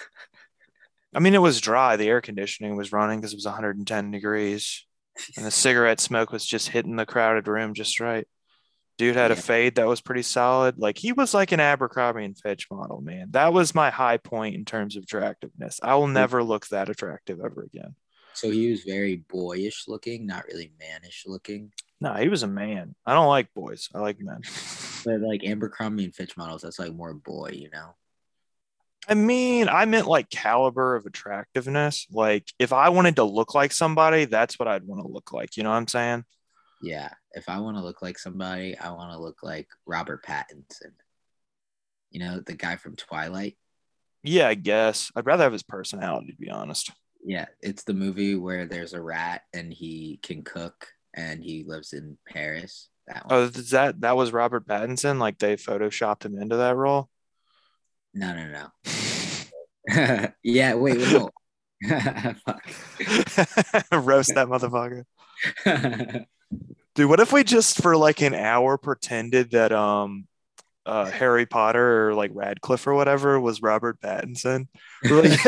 I 1.17 1.19
mean, 1.19 1.35
it 1.35 1.41
was 1.41 1.63
dry. 1.63 1.97
The 1.97 2.09
air 2.09 2.21
conditioning 2.21 2.77
was 2.77 2.93
running 2.93 3.19
because 3.19 3.33
it 3.33 3.39
was 3.39 3.47
110 3.47 4.11
degrees. 4.11 4.85
And 5.35 5.47
the 5.47 5.51
cigarette 5.51 5.99
smoke 5.99 6.31
was 6.31 6.45
just 6.45 6.69
hitting 6.69 6.97
the 6.97 7.07
crowded 7.07 7.49
room 7.49 7.73
just 7.73 8.01
right. 8.01 8.29
Dude 8.99 9.17
had 9.17 9.31
a 9.31 9.37
fade 9.37 9.77
that 9.77 9.87
was 9.87 10.03
pretty 10.03 10.21
solid. 10.21 10.79
Like 10.79 10.99
he 10.99 11.13
was 11.13 11.33
like 11.33 11.53
an 11.53 11.61
Abercrombie 11.61 12.25
and 12.25 12.39
Fitch 12.39 12.67
model, 12.71 13.01
man. 13.01 13.29
That 13.31 13.55
was 13.55 13.75
my 13.75 13.89
high 13.89 14.19
point 14.19 14.57
in 14.57 14.67
terms 14.67 14.95
of 14.95 15.05
attractiveness. 15.05 15.81
I 15.83 15.95
will 15.95 16.07
hmm. 16.07 16.13
never 16.13 16.43
look 16.43 16.67
that 16.69 16.91
attractive 16.91 17.39
ever 17.43 17.63
again. 17.63 17.95
So 18.35 18.51
he 18.51 18.71
was 18.71 18.83
very 18.83 19.17
boyish 19.17 19.85
looking, 19.89 20.27
not 20.27 20.45
really 20.45 20.71
mannish 20.79 21.25
looking. 21.27 21.73
No, 21.99 22.13
he 22.13 22.29
was 22.29 22.43
a 22.43 22.47
man. 22.47 22.95
I 23.07 23.15
don't 23.15 23.29
like 23.29 23.55
boys. 23.55 23.89
I 23.95 24.01
like 24.01 24.21
men. 24.21 24.43
But 25.03 25.21
like 25.21 25.45
Abercrombie 25.45 26.05
and 26.05 26.15
Fitch 26.15 26.37
models, 26.37 26.61
that's 26.61 26.79
like 26.79 26.93
more 26.93 27.15
boy, 27.15 27.53
you 27.55 27.71
know. 27.73 27.95
I 29.09 29.15
mean, 29.15 29.69
I 29.69 29.85
meant 29.85 30.07
like 30.07 30.31
caliber 30.31 30.97
of 30.97 31.07
attractiveness. 31.07 32.07
Like 32.11 32.51
if 32.59 32.73
I 32.73 32.89
wanted 32.89 33.17
to 33.17 33.25
look 33.25 33.55
like 33.55 33.73
somebody, 33.73 34.25
that's 34.25 34.59
what 34.59 34.69
I'd 34.69 34.85
want 34.85 35.03
to 35.03 35.13
look 35.13 35.33
like. 35.33 35.57
You 35.57 35.63
know 35.63 35.71
what 35.71 35.77
I'm 35.77 35.89
saying? 35.89 36.25
Yeah. 36.83 37.11
If 37.33 37.49
I 37.49 37.61
want 37.61 37.77
to 37.77 37.83
look 37.83 38.03
like 38.03 38.19
somebody, 38.19 38.77
I 38.77 38.91
want 38.91 39.13
to 39.13 39.19
look 39.19 39.43
like 39.43 39.69
Robert 39.87 40.25
Pattinson. 40.25 40.93
You 42.11 42.21
know, 42.21 42.41
the 42.41 42.55
guy 42.55 42.77
from 42.77 42.97
Twilight. 42.97 43.57
Yeah, 44.23 44.49
I 44.49 44.55
guess. 44.55 45.13
I'd 45.15 45.27
rather 45.27 45.45
have 45.45 45.53
his 45.53 45.63
personality, 45.63 46.33
to 46.33 46.39
be 46.39 46.51
honest. 46.51 46.91
Yeah, 47.25 47.47
it's 47.61 47.85
the 47.85 47.95
movie 47.95 48.35
where 48.35 48.67
there's 48.67 48.93
a 48.93 49.01
rat 49.01 49.43
and 49.53 49.73
he 49.73 50.19
can 50.23 50.43
cook 50.43 50.89
and 51.15 51.43
he 51.43 51.65
lives 51.65 51.93
in 51.93 52.19
Paris. 52.27 52.89
That 53.07 53.23
oh, 53.29 53.37
one. 53.37 53.45
Oh, 53.45 53.59
is 53.59 53.71
that 53.71 54.01
that 54.01 54.17
was 54.17 54.33
Robert 54.33 54.67
Pattinson? 54.67 55.19
Like 55.19 55.39
they 55.39 55.57
photoshopped 55.57 56.25
him 56.25 56.39
into 56.39 56.57
that 56.57 56.77
role? 56.77 57.09
No, 58.17 58.35
no, 58.35 58.49
no. 58.49 58.69
yeah, 60.43 60.75
wait, 60.75 60.97
wait, 60.97 61.13
no. 61.13 61.31
Roast 63.93 64.35
that 64.35 64.49
motherfucker. 64.49 65.05
Dude, 66.95 67.11
what 67.11 67.21
if 67.21 67.31
we 67.31 67.45
just 67.45 67.83
for 67.83 67.95
like 67.95 68.23
an 68.23 68.33
hour 68.33 68.79
pretended 68.79 69.51
that 69.51 69.71
um 69.71 70.27
uh 70.87 71.11
Harry 71.11 71.45
Potter 71.45 72.09
or 72.09 72.15
like 72.15 72.31
Radcliffe 72.33 72.87
or 72.87 72.95
whatever 72.95 73.39
was 73.39 73.61
Robert 73.61 74.01
Pattinson? 74.01 74.69
Like, 75.05 75.39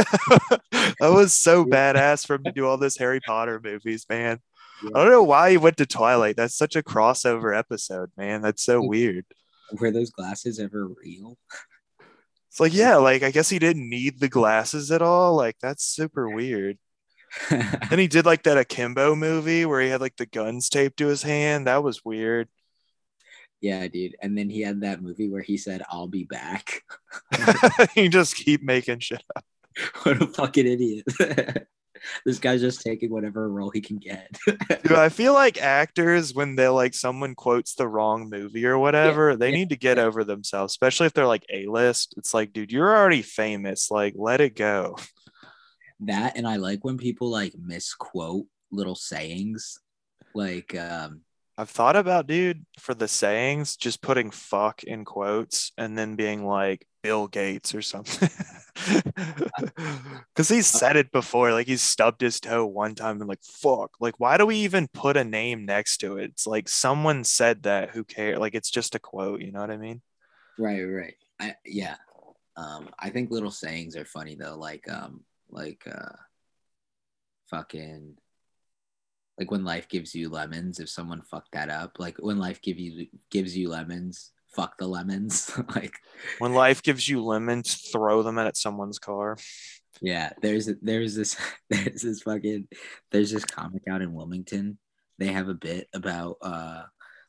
that 1.00 1.00
was 1.00 1.32
so 1.32 1.64
badass 1.64 2.26
for 2.26 2.34
him 2.34 2.44
to 2.44 2.52
do 2.52 2.66
all 2.66 2.76
this 2.76 2.98
Harry 2.98 3.20
Potter 3.20 3.58
movies, 3.64 4.04
man. 4.10 4.40
I 4.84 4.90
don't 4.90 5.10
know 5.10 5.22
why 5.22 5.52
he 5.52 5.56
went 5.56 5.78
to 5.78 5.86
Twilight. 5.86 6.36
That's 6.36 6.54
such 6.54 6.76
a 6.76 6.82
crossover 6.82 7.58
episode, 7.58 8.10
man. 8.18 8.42
That's 8.42 8.62
so 8.62 8.82
weird. 8.82 9.24
Were 9.80 9.90
those 9.90 10.10
glasses 10.10 10.60
ever 10.60 10.88
real? 11.02 11.38
It's 12.50 12.60
like, 12.60 12.74
yeah, 12.74 12.96
like 12.96 13.22
I 13.22 13.30
guess 13.30 13.48
he 13.50 13.58
didn't 13.58 13.88
need 13.88 14.20
the 14.20 14.28
glasses 14.28 14.90
at 14.90 15.02
all. 15.02 15.36
Like 15.36 15.56
that's 15.60 15.84
super 15.84 16.28
weird. 16.30 16.78
Then 17.50 17.98
he 17.98 18.08
did 18.08 18.24
like 18.26 18.44
that 18.44 18.56
Akimbo 18.58 19.14
movie 19.14 19.66
where 19.66 19.80
he 19.82 19.88
had 19.90 20.00
like 20.00 20.16
the 20.16 20.26
guns 20.26 20.68
taped 20.70 20.98
to 20.98 21.08
his 21.08 21.22
hand. 21.22 21.66
That 21.66 21.82
was 21.82 22.04
weird. 22.04 22.48
yeah, 23.60 23.86
dude. 23.88 24.16
And 24.22 24.36
then 24.38 24.48
he 24.50 24.60
had 24.60 24.82
that 24.82 25.02
movie 25.02 25.28
where 25.28 25.42
he 25.42 25.56
said, 25.56 25.82
I'll 25.90 26.06
be 26.08 26.24
back. 26.24 26.82
he 27.94 28.08
just 28.08 28.36
keep 28.36 28.62
making 28.62 29.00
shit 29.00 29.22
up. 29.36 29.44
what 30.02 30.22
a 30.22 30.26
fucking 30.26 30.66
idiot. 30.66 31.66
this 32.24 32.38
guy's 32.38 32.60
just 32.60 32.82
taking 32.82 33.10
whatever 33.10 33.48
role 33.48 33.70
he 33.70 33.80
can 33.80 33.96
get. 33.96 34.36
Dude, 34.46 34.92
I 34.92 35.08
feel 35.08 35.34
like 35.34 35.60
actors 35.60 36.34
when 36.34 36.56
they 36.56 36.68
like 36.68 36.94
someone 36.94 37.34
quotes 37.34 37.74
the 37.74 37.88
wrong 37.88 38.28
movie 38.30 38.66
or 38.66 38.78
whatever, 38.78 39.36
they 39.36 39.50
yeah, 39.50 39.56
need 39.56 39.68
to 39.70 39.76
get 39.76 39.98
over 39.98 40.24
themselves, 40.24 40.72
especially 40.72 41.06
if 41.06 41.12
they're 41.12 41.26
like 41.26 41.46
A-list. 41.50 42.14
It's 42.16 42.34
like, 42.34 42.52
dude, 42.52 42.72
you're 42.72 42.96
already 42.96 43.22
famous. 43.22 43.90
Like, 43.90 44.14
let 44.16 44.40
it 44.40 44.56
go. 44.56 44.96
that 46.00 46.36
and 46.36 46.46
I 46.46 46.56
like 46.56 46.84
when 46.84 46.98
people 46.98 47.30
like 47.30 47.54
misquote 47.58 48.46
little 48.70 48.94
sayings. 48.94 49.78
Like 50.34 50.76
um 50.76 51.22
I've 51.58 51.70
thought 51.70 51.96
about, 51.96 52.28
dude, 52.28 52.64
for 52.78 52.94
the 52.94 53.08
sayings, 53.08 53.74
just 53.74 54.00
putting 54.00 54.30
fuck 54.30 54.84
in 54.84 55.04
quotes 55.04 55.72
and 55.76 55.98
then 55.98 56.14
being 56.14 56.46
like 56.46 56.86
Bill 57.02 57.28
Gates 57.28 57.74
or 57.74 57.82
something. 57.82 58.28
Because 60.34 60.48
he's 60.48 60.66
said 60.68 60.96
it 60.96 61.10
before. 61.10 61.52
Like 61.52 61.66
he's 61.66 61.82
stubbed 61.82 62.20
his 62.20 62.38
toe 62.38 62.64
one 62.64 62.94
time 62.94 63.20
and 63.20 63.28
like, 63.28 63.42
fuck. 63.42 63.90
Like, 63.98 64.14
why 64.18 64.36
do 64.38 64.46
we 64.46 64.56
even 64.58 64.86
put 64.88 65.16
a 65.16 65.24
name 65.24 65.66
next 65.66 65.98
to 65.98 66.16
it? 66.18 66.30
It's 66.30 66.46
like 66.46 66.68
someone 66.68 67.24
said 67.24 67.64
that. 67.64 67.90
Who 67.90 68.04
cares? 68.04 68.38
Like, 68.38 68.54
it's 68.54 68.70
just 68.70 68.94
a 68.94 69.00
quote. 69.00 69.40
You 69.40 69.50
know 69.50 69.60
what 69.60 69.70
I 69.70 69.76
mean? 69.76 70.00
right, 70.58 70.82
right. 70.82 71.14
I 71.40 71.54
yeah. 71.64 71.96
Um 72.56 72.90
I 72.98 73.10
think 73.10 73.30
little 73.30 73.50
sayings 73.50 73.96
are 73.96 74.04
funny 74.04 74.34
though, 74.36 74.56
like 74.56 74.88
um 74.90 75.24
like 75.50 75.82
uh 75.90 76.16
fucking 77.50 78.16
like 79.38 79.50
when 79.50 79.64
life 79.64 79.88
gives 79.88 80.14
you 80.14 80.28
lemons, 80.28 80.80
if 80.80 80.88
someone 80.88 81.22
fucked 81.22 81.52
that 81.52 81.70
up, 81.70 81.98
like 81.98 82.18
when 82.18 82.38
life 82.38 82.60
give 82.60 82.78
you 82.78 83.06
gives 83.30 83.56
you 83.56 83.68
lemons, 83.68 84.32
fuck 84.54 84.78
the 84.78 84.86
lemons. 84.86 85.50
like 85.74 85.94
When 86.38 86.54
life 86.54 86.82
gives 86.82 87.08
you 87.08 87.24
lemons, 87.24 87.74
throw 87.92 88.22
them 88.22 88.38
at 88.38 88.56
someone's 88.56 88.98
car. 88.98 89.36
Yeah, 90.00 90.30
there's 90.42 90.70
there's 90.82 91.14
this 91.14 91.36
there's 91.70 92.02
this 92.02 92.22
fucking 92.22 92.68
there's 93.10 93.32
this 93.32 93.44
comic 93.44 93.82
out 93.90 94.02
in 94.02 94.12
Wilmington. 94.12 94.78
They 95.18 95.28
have 95.28 95.48
a 95.48 95.54
bit 95.54 95.88
about 95.92 96.36
uh 96.42 96.82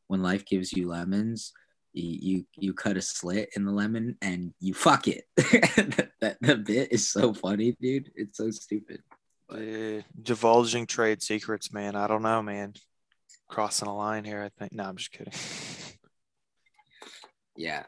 when 0.08 0.22
life 0.22 0.46
gives 0.46 0.74
you 0.74 0.90
lemons, 0.90 1.54
you 1.94 2.18
you, 2.22 2.46
you 2.56 2.74
cut 2.74 2.98
a 2.98 3.02
slit 3.02 3.50
in 3.56 3.66
the 3.66 3.72
lemon 3.72 4.18
and 4.22 4.54
you 4.60 4.74
fuck 4.74 5.08
it. 5.08 5.26
that, 5.36 6.10
that 6.22 6.38
the 6.42 6.58
bit 6.58 6.92
is 6.92 7.10
so 7.10 7.34
funny, 7.34 7.76
dude. 7.80 8.12
It's 8.16 8.38
so 8.38 8.52
stupid. 8.52 9.02
Uh, 9.52 10.04
divulging 10.22 10.86
trade 10.86 11.24
secrets, 11.24 11.74
man. 11.74 11.96
I 11.96 12.08
don't 12.08 12.22
know, 12.22 12.42
man. 12.44 12.74
Crossing 13.48 13.88
a 13.88 13.96
line 13.96 14.24
here, 14.24 14.44
I 14.44 14.50
think. 14.50 14.74
No, 14.74 14.84
I'm 14.84 14.98
just 14.98 15.12
kidding. 15.12 15.34
Yeah. 17.60 17.84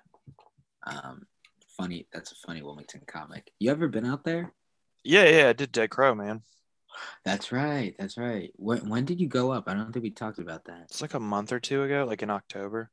Um 0.85 1.25
funny 1.77 2.07
that's 2.11 2.33
a 2.33 2.35
funny 2.35 2.61
Wilmington 2.61 3.01
comic. 3.07 3.51
You 3.57 3.71
ever 3.71 3.87
been 3.87 4.05
out 4.05 4.23
there? 4.23 4.51
yeah, 5.03 5.27
yeah, 5.27 5.49
I 5.49 5.53
did 5.53 5.71
Dead 5.71 5.89
Crow, 5.89 6.13
man. 6.13 6.41
That's 7.23 7.51
right. 7.51 7.95
That's 7.97 8.17
right. 8.17 8.51
When 8.57 8.89
when 8.89 9.05
did 9.05 9.21
you 9.21 9.27
go 9.27 9.51
up? 9.51 9.63
I 9.67 9.73
don't 9.73 9.93
think 9.93 10.03
we 10.03 10.11
talked 10.11 10.39
about 10.39 10.65
that. 10.65 10.83
It's 10.89 11.01
like 11.01 11.13
a 11.13 11.19
month 11.19 11.53
or 11.53 11.59
two 11.59 11.83
ago, 11.83 12.05
like 12.07 12.21
in 12.21 12.29
October. 12.29 12.91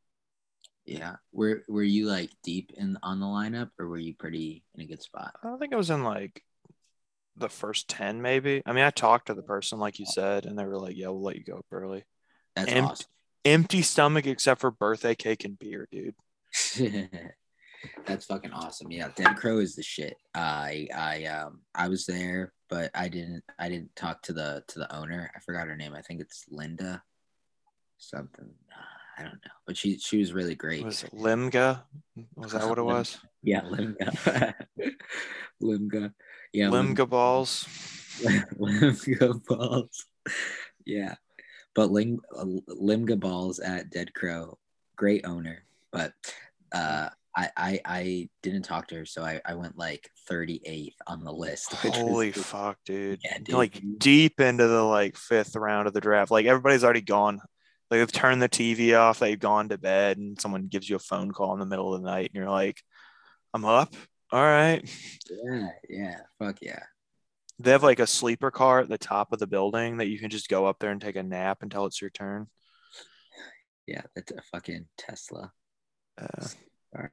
Yeah. 0.87 1.17
Were 1.33 1.65
were 1.69 1.83
you 1.83 2.07
like 2.07 2.31
deep 2.45 2.71
in 2.77 2.97
on 3.03 3.19
the 3.19 3.27
lineup 3.27 3.71
or 3.79 3.89
were 3.89 3.99
you 3.99 4.15
pretty 4.15 4.63
in 4.77 4.83
a 4.83 4.87
good 4.87 5.03
spot? 5.03 5.35
I 5.43 5.57
think 5.57 5.73
I 5.73 5.77
was 5.77 5.91
in 5.91 6.05
like 6.05 6.43
the 7.37 7.49
first 7.49 7.89
10, 7.89 8.23
maybe. 8.23 8.63
I 8.65 8.73
mean, 8.73 8.85
I 8.85 8.91
talked 8.91 9.27
to 9.27 9.35
the 9.35 9.43
person, 9.43 9.79
like 9.79 9.99
you 9.99 10.07
said, 10.07 10.47
and 10.47 10.59
they 10.59 10.65
were 10.65 10.79
like, 10.79 10.97
yeah, 10.97 11.09
we'll 11.09 11.23
let 11.23 11.37
you 11.37 11.45
go 11.45 11.59
up 11.59 11.67
early. 11.73 12.05
That's 12.55 12.71
Empt- 12.71 12.91
awesome. 12.91 13.07
Empty 13.45 13.83
stomach 13.83 14.27
except 14.27 14.61
for 14.61 14.71
birthday 14.71 15.15
cake 15.15 15.45
and 15.45 15.59
beer, 15.59 15.89
dude. 15.91 16.15
That's 18.07 18.27
fucking 18.27 18.53
awesome. 18.53 18.91
Yeah, 18.91 19.09
Dead 19.15 19.37
Crow 19.37 19.59
is 19.59 19.77
the 19.77 19.83
shit. 19.83 20.17
I 20.35 20.89
I 20.95 21.25
um 21.27 21.61
I 21.75 21.89
was 21.89 22.07
there, 22.07 22.53
but 22.69 22.91
I 22.95 23.09
didn't 23.09 23.45
I 23.59 23.69
didn't 23.69 23.95
talk 23.95 24.23
to 24.23 24.33
the 24.33 24.65
to 24.69 24.79
the 24.81 24.95
owner. 24.95 25.31
I 25.37 25.41
forgot 25.41 25.69
her 25.69 25.77
name. 25.77 25.95
I 25.95 26.03
think 26.03 26.21
it's 26.21 26.45
Linda 26.51 27.03
something. 27.99 28.49
I 29.19 29.23
don't 29.23 29.33
know, 29.33 29.51
but 29.67 29.77
she 29.77 29.99
she 29.99 30.19
was 30.19 30.33
really 30.33 30.55
great. 30.55 30.85
Was 30.85 31.05
Limga? 31.13 31.83
Was 32.37 32.53
that 32.53 32.69
what 32.69 32.79
it 32.79 32.83
was? 32.83 33.19
Yeah, 33.43 33.63
Limga. 33.63 34.55
Limga. 35.63 36.13
Yeah, 36.53 36.69
Limga 36.69 37.09
balls. 37.09 37.65
Limga 38.23 39.45
balls. 39.45 40.07
Yeah, 40.87 41.17
but 41.75 41.91
Lim, 41.91 42.21
uh, 42.37 42.45
Limga 42.69 43.19
balls 43.19 43.59
at 43.59 43.91
Dead 43.91 44.15
Crow, 44.15 44.57
great 44.97 45.27
owner. 45.27 45.65
But 45.93 46.13
uh, 46.73 47.09
I, 47.37 47.49
I 47.57 47.81
I 47.85 48.29
didn't 48.43 48.63
talk 48.63 48.89
to 48.89 48.97
her, 48.97 49.07
so 49.07 49.23
I, 49.23 49.41
I 49.45 49.55
went 49.55 49.79
like 49.79 50.11
38th 50.31 50.95
on 51.07 51.25
the 51.25 51.33
list. 51.33 51.73
which 51.83 51.93
was- 51.93 51.97
Holy 51.97 52.33
fuck, 52.33 52.79
dude. 52.85 53.21
Yeah, 53.25 53.39
dude. 53.39 53.55
Like 53.55 53.81
deep 53.99 54.41
into 54.41 54.67
the 54.67 54.83
like 54.83 55.17
fifth 55.17 55.57
round 55.57 55.87
of 55.89 55.95
the 55.95 56.01
draft. 56.01 56.31
Like 56.31 56.47
everybody's 56.47 56.85
already 56.85 57.01
gone. 57.01 57.41
Like 57.91 58.01
they've 58.01 58.13
turned 58.13 58.43
the 58.43 58.49
TV 58.51 58.99
off, 58.99 59.19
they've 59.19 59.39
gone 59.39 59.71
to 59.71 59.79
bed, 59.79 60.19
and 60.19 60.39
someone 60.41 60.67
gives 60.67 60.91
you 60.91 60.97
a 60.97 61.01
phone 61.01 61.33
call 61.33 61.55
in 61.55 61.61
the 61.61 61.65
middle 61.67 61.95
of 61.95 62.03
the 62.03 62.07
night, 62.11 62.31
and 62.33 62.35
you're 62.35 62.51
like, 62.51 62.83
I'm 63.55 63.65
up. 63.65 63.95
All 64.31 64.43
right. 64.43 64.83
Yeah, 65.31 65.69
yeah, 65.89 66.17
fuck 66.39 66.59
yeah. 66.61 66.83
They 67.61 67.71
have 67.71 67.83
like 67.83 67.99
a 67.99 68.07
sleeper 68.07 68.51
car 68.51 68.81
at 68.81 68.91
the 68.91 68.99
top 68.99 69.33
of 69.33 69.39
the 69.39 69.47
building 69.47 69.97
that 69.97 70.09
you 70.09 70.19
can 70.19 70.29
just 70.29 70.51
go 70.51 70.67
up 70.67 70.79
there 70.81 70.91
and 70.91 71.01
take 71.01 71.17
a 71.17 71.23
nap 71.23 71.59
until 71.63 71.87
it's 71.87 72.01
your 72.01 72.11
turn. 72.11 72.47
Yeah, 73.87 74.03
that's 74.15 74.33
a 74.33 74.43
fucking 74.53 74.85
Tesla. 74.99 75.51
Uh. 76.21 77.09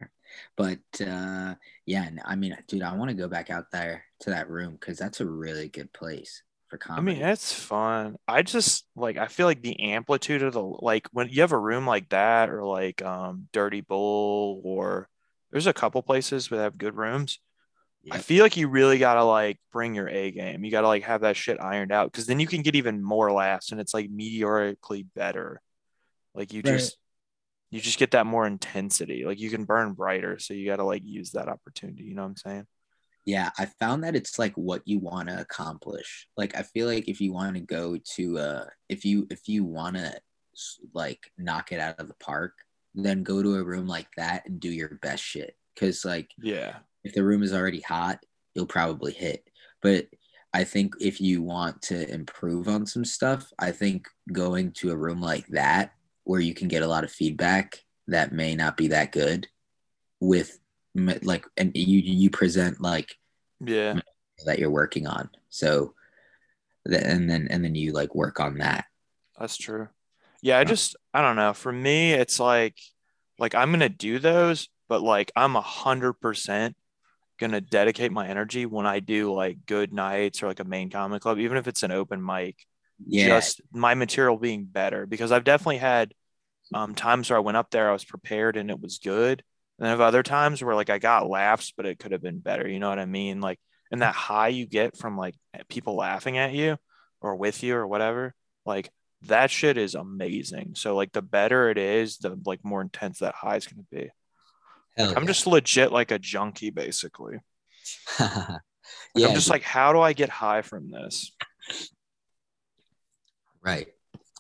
But 0.58 0.80
uh, 1.02 1.56
yeah, 1.86 2.06
and 2.06 2.22
I 2.26 2.36
mean, 2.36 2.58
dude, 2.68 2.82
I 2.82 2.96
want 2.96 3.10
to 3.10 3.16
go 3.16 3.28
back 3.28 3.50
out 3.50 3.72
there 3.72 4.06
to 4.22 4.30
that 4.32 4.50
room 4.50 4.74
because 4.74 4.98
that's 4.98 5.22
a 5.22 5.26
really 5.26 5.68
good 5.70 5.92
place 5.94 6.44
for 6.68 6.78
comedy. 6.78 7.12
I 7.12 7.16
mean, 7.16 7.26
it's 7.30 7.54
fun. 7.54 8.16
I 8.28 8.42
just 8.42 8.88
like 8.96 9.18
I 9.18 9.28
feel 9.28 9.46
like 9.46 9.62
the 9.62 9.80
amplitude 9.92 10.44
of 10.44 10.54
the 10.54 10.62
like 10.62 11.08
when 11.12 11.30
you 11.30 11.42
have 11.42 11.52
a 11.52 11.60
room 11.60 11.86
like 11.86 12.10
that 12.10 12.50
or 12.50 12.64
like 12.66 13.02
um 13.02 13.48
Dirty 13.52 13.82
Bull 13.82 14.62
or 14.64 15.08
there's 15.52 15.68
a 15.68 15.74
couple 15.74 16.02
places 16.02 16.48
that 16.48 16.58
have 16.58 16.78
good 16.78 16.96
rooms. 16.96 17.40
I 18.12 18.20
feel 18.20 18.44
like 18.44 18.56
you 18.56 18.68
really 18.68 19.00
gotta 19.00 19.24
like 19.24 19.60
bring 19.72 19.96
your 19.96 20.08
A 20.08 20.32
game. 20.32 20.64
You 20.64 20.72
gotta 20.72 20.88
like 20.88 21.04
have 21.04 21.22
that 21.22 21.36
shit 21.36 21.60
ironed 21.60 21.92
out 21.92 22.12
because 22.12 22.28
then 22.28 22.40
you 22.40 22.48
can 22.48 22.62
get 22.62 22.76
even 22.76 23.04
more 23.04 23.32
laughs 23.32 23.72
and 23.72 23.82
it's 23.82 23.94
like 23.94 24.10
meteorically 24.10 25.04
better. 25.16 25.62
Like 26.34 26.54
you 26.54 26.62
Right. 26.64 26.78
just 26.78 26.98
you 27.76 27.82
just 27.82 28.00
get 28.00 28.12
that 28.12 28.26
more 28.26 28.48
intensity. 28.48 29.26
Like 29.26 29.40
you 29.40 29.50
can 29.50 29.66
burn 29.66 29.92
brighter. 29.94 30.40
So 30.40 30.54
you 30.54 30.66
gotta 30.66 30.84
like 30.86 31.04
use 31.06 31.32
that 31.32 31.50
opportunity. 31.50 32.04
You 32.04 32.16
know 32.16 32.22
what 32.24 32.30
I'm 32.30 32.38
saying? 32.38 32.68
yeah, 33.28 33.50
I 33.58 33.66
found 33.66 34.04
that 34.04 34.16
it's 34.16 34.38
like 34.38 34.54
what 34.54 34.84
you 34.86 35.00
want 35.00 35.30
to 35.30 35.40
accomplish. 35.42 36.28
Like 36.38 36.56
I 36.56 36.62
feel 36.62 36.86
like 36.88 37.10
if 37.10 37.20
you 37.20 37.34
want 37.34 37.56
to 37.56 37.60
go 37.62 37.98
to 38.16 38.38
uh 38.38 38.66
if 38.88 39.04
you 39.04 39.26
if 39.32 39.50
you 39.50 39.64
want 39.66 39.96
to 39.98 40.14
like 40.94 41.32
knock 41.38 41.72
it 41.72 41.80
out 41.80 42.00
of 42.00 42.08
the 42.08 42.14
park, 42.16 42.54
then 42.94 43.24
go 43.24 43.42
to 43.42 43.56
a 43.56 43.64
room 43.64 43.88
like 43.88 44.08
that 44.16 44.48
and 44.48 44.60
do 44.60 44.70
your 44.70 45.00
best 45.02 45.24
shit. 45.24 45.56
Cause 45.78 46.06
like 46.06 46.30
Yeah. 46.40 46.78
if 47.04 47.14
the 47.14 47.24
room 47.24 47.42
is 47.42 47.52
already 47.52 47.82
hot, 47.82 48.20
you'll 48.54 48.68
probably 48.68 49.12
hit. 49.12 49.50
But 49.82 50.06
I 50.54 50.64
think 50.64 50.94
if 51.02 51.20
you 51.20 51.42
want 51.42 51.82
to 51.84 52.08
improve 52.14 52.68
on 52.70 52.86
some 52.86 53.04
stuff, 53.04 53.52
I 53.60 53.72
think 53.72 54.08
going 54.32 54.72
to 54.74 54.92
a 54.92 54.96
room 54.96 55.20
like 55.20 55.48
that 55.48 55.95
where 56.26 56.42
you 56.42 56.54
can 56.54 56.68
get 56.68 56.84
a 56.84 56.88
lot 56.88 57.04
of 57.04 57.12
feedback 57.12 57.80
that 58.08 58.34
may 58.34 58.56
not 58.56 58.76
be 58.76 58.90
that 58.90 59.12
good 59.12 59.48
with 60.20 60.60
like 60.94 61.46
and 61.58 61.72
you 61.76 62.00
you 62.00 62.30
present 62.30 62.82
like 62.82 63.16
Yeah. 63.60 64.00
that 64.46 64.60
you're 64.60 64.70
working 64.70 65.08
on. 65.08 65.30
So 65.50 65.94
and 66.86 67.30
then 67.30 67.48
and 67.50 67.64
then 67.64 67.76
you 67.76 67.94
like 67.94 68.14
work 68.14 68.40
on 68.40 68.58
that. 68.60 68.86
That's 69.40 69.58
true. 69.58 69.88
Yeah, 70.42 70.58
I 70.60 70.64
just 70.64 70.96
I 71.14 71.22
don't 71.22 71.36
know. 71.36 71.54
For 71.54 71.72
me, 71.72 72.14
it's 72.14 72.40
like 72.40 72.78
like 73.40 73.56
I'm 73.56 73.72
gonna 73.72 73.90
do 73.90 74.20
those, 74.20 74.70
but 74.88 75.02
like 75.02 75.32
I'm 75.36 75.56
a 75.56 75.62
hundred 75.62 76.14
percent 76.14 76.76
gonna 77.38 77.62
dedicate 77.62 78.12
my 78.12 78.28
energy 78.28 78.66
when 78.66 78.86
I 78.86 79.00
do 79.00 79.34
like 79.34 79.66
good 79.66 79.92
nights 79.92 80.42
or 80.42 80.48
like 80.48 80.60
a 80.62 80.64
main 80.66 80.90
comic 80.90 81.22
club, 81.22 81.40
even 81.40 81.58
if 81.58 81.68
it's 81.68 81.84
an 81.84 81.92
open 81.92 82.24
mic. 82.24 82.66
Yeah. 83.06 83.28
Just 83.28 83.62
my 83.72 83.94
material 83.94 84.38
being 84.38 84.66
better 84.66 85.06
because 85.06 85.32
I've 85.32 85.44
definitely 85.44 85.78
had 85.78 86.14
um, 86.74 86.96
times 86.96 87.30
where 87.30 87.38
I 87.38 87.42
went 87.42 87.58
up 87.58 87.70
there, 87.72 87.90
I 87.90 87.94
was 87.94 88.06
prepared 88.06 88.58
and 88.58 88.70
it 88.70 88.80
was 88.80 89.00
good. 89.00 89.44
And 89.78 89.86
then 89.86 89.90
have 89.90 90.02
other 90.02 90.24
times 90.24 90.64
where 90.64 90.76
like 90.76 90.90
I 90.90 91.00
got 91.00 91.30
laughs, 91.30 91.74
but 91.76 91.86
it 91.86 92.00
could 92.00 92.14
have 92.14 92.22
been 92.22 92.40
better. 92.40 92.68
You 92.68 92.80
know 92.80 92.90
what 92.90 93.00
I 93.00 93.06
mean? 93.06 93.42
Like, 93.42 93.60
and 93.92 94.02
that 94.02 94.16
high 94.16 94.48
you 94.48 94.66
get 94.66 94.98
from 94.98 95.18
like 95.18 95.36
people 95.68 95.96
laughing 95.96 96.38
at 96.38 96.54
you 96.54 96.78
or 97.22 97.36
with 97.36 97.62
you 97.62 97.76
or 97.76 97.88
whatever, 97.88 98.34
like 98.66 98.90
that 99.24 99.52
shit 99.52 99.78
is 99.78 99.96
amazing. 99.96 100.74
So 100.76 100.96
like 100.96 101.12
the 101.12 101.22
better 101.22 101.70
it 101.70 101.78
is, 101.78 102.18
the 102.18 102.40
like 102.46 102.64
more 102.64 102.82
intense 102.82 103.20
that 103.20 103.36
high 103.36 103.58
is 103.58 103.68
going 103.68 103.86
to 103.86 103.96
be. 103.96 104.10
Hell 104.98 105.14
I'm 105.16 105.28
just 105.28 105.46
legit 105.46 105.92
like 105.92 106.12
a 106.12 106.20
junkie, 106.20 106.72
basically. 106.72 107.40
Like, 109.14 109.22
yeah, 109.22 109.30
I'm 109.30 109.36
just 109.36 109.50
like, 109.50 109.64
how 109.64 109.94
do 109.94 110.00
I 110.00 110.14
get 110.14 110.30
high 110.30 110.62
from 110.62 110.92
this? 110.92 111.32
Right. 113.66 113.88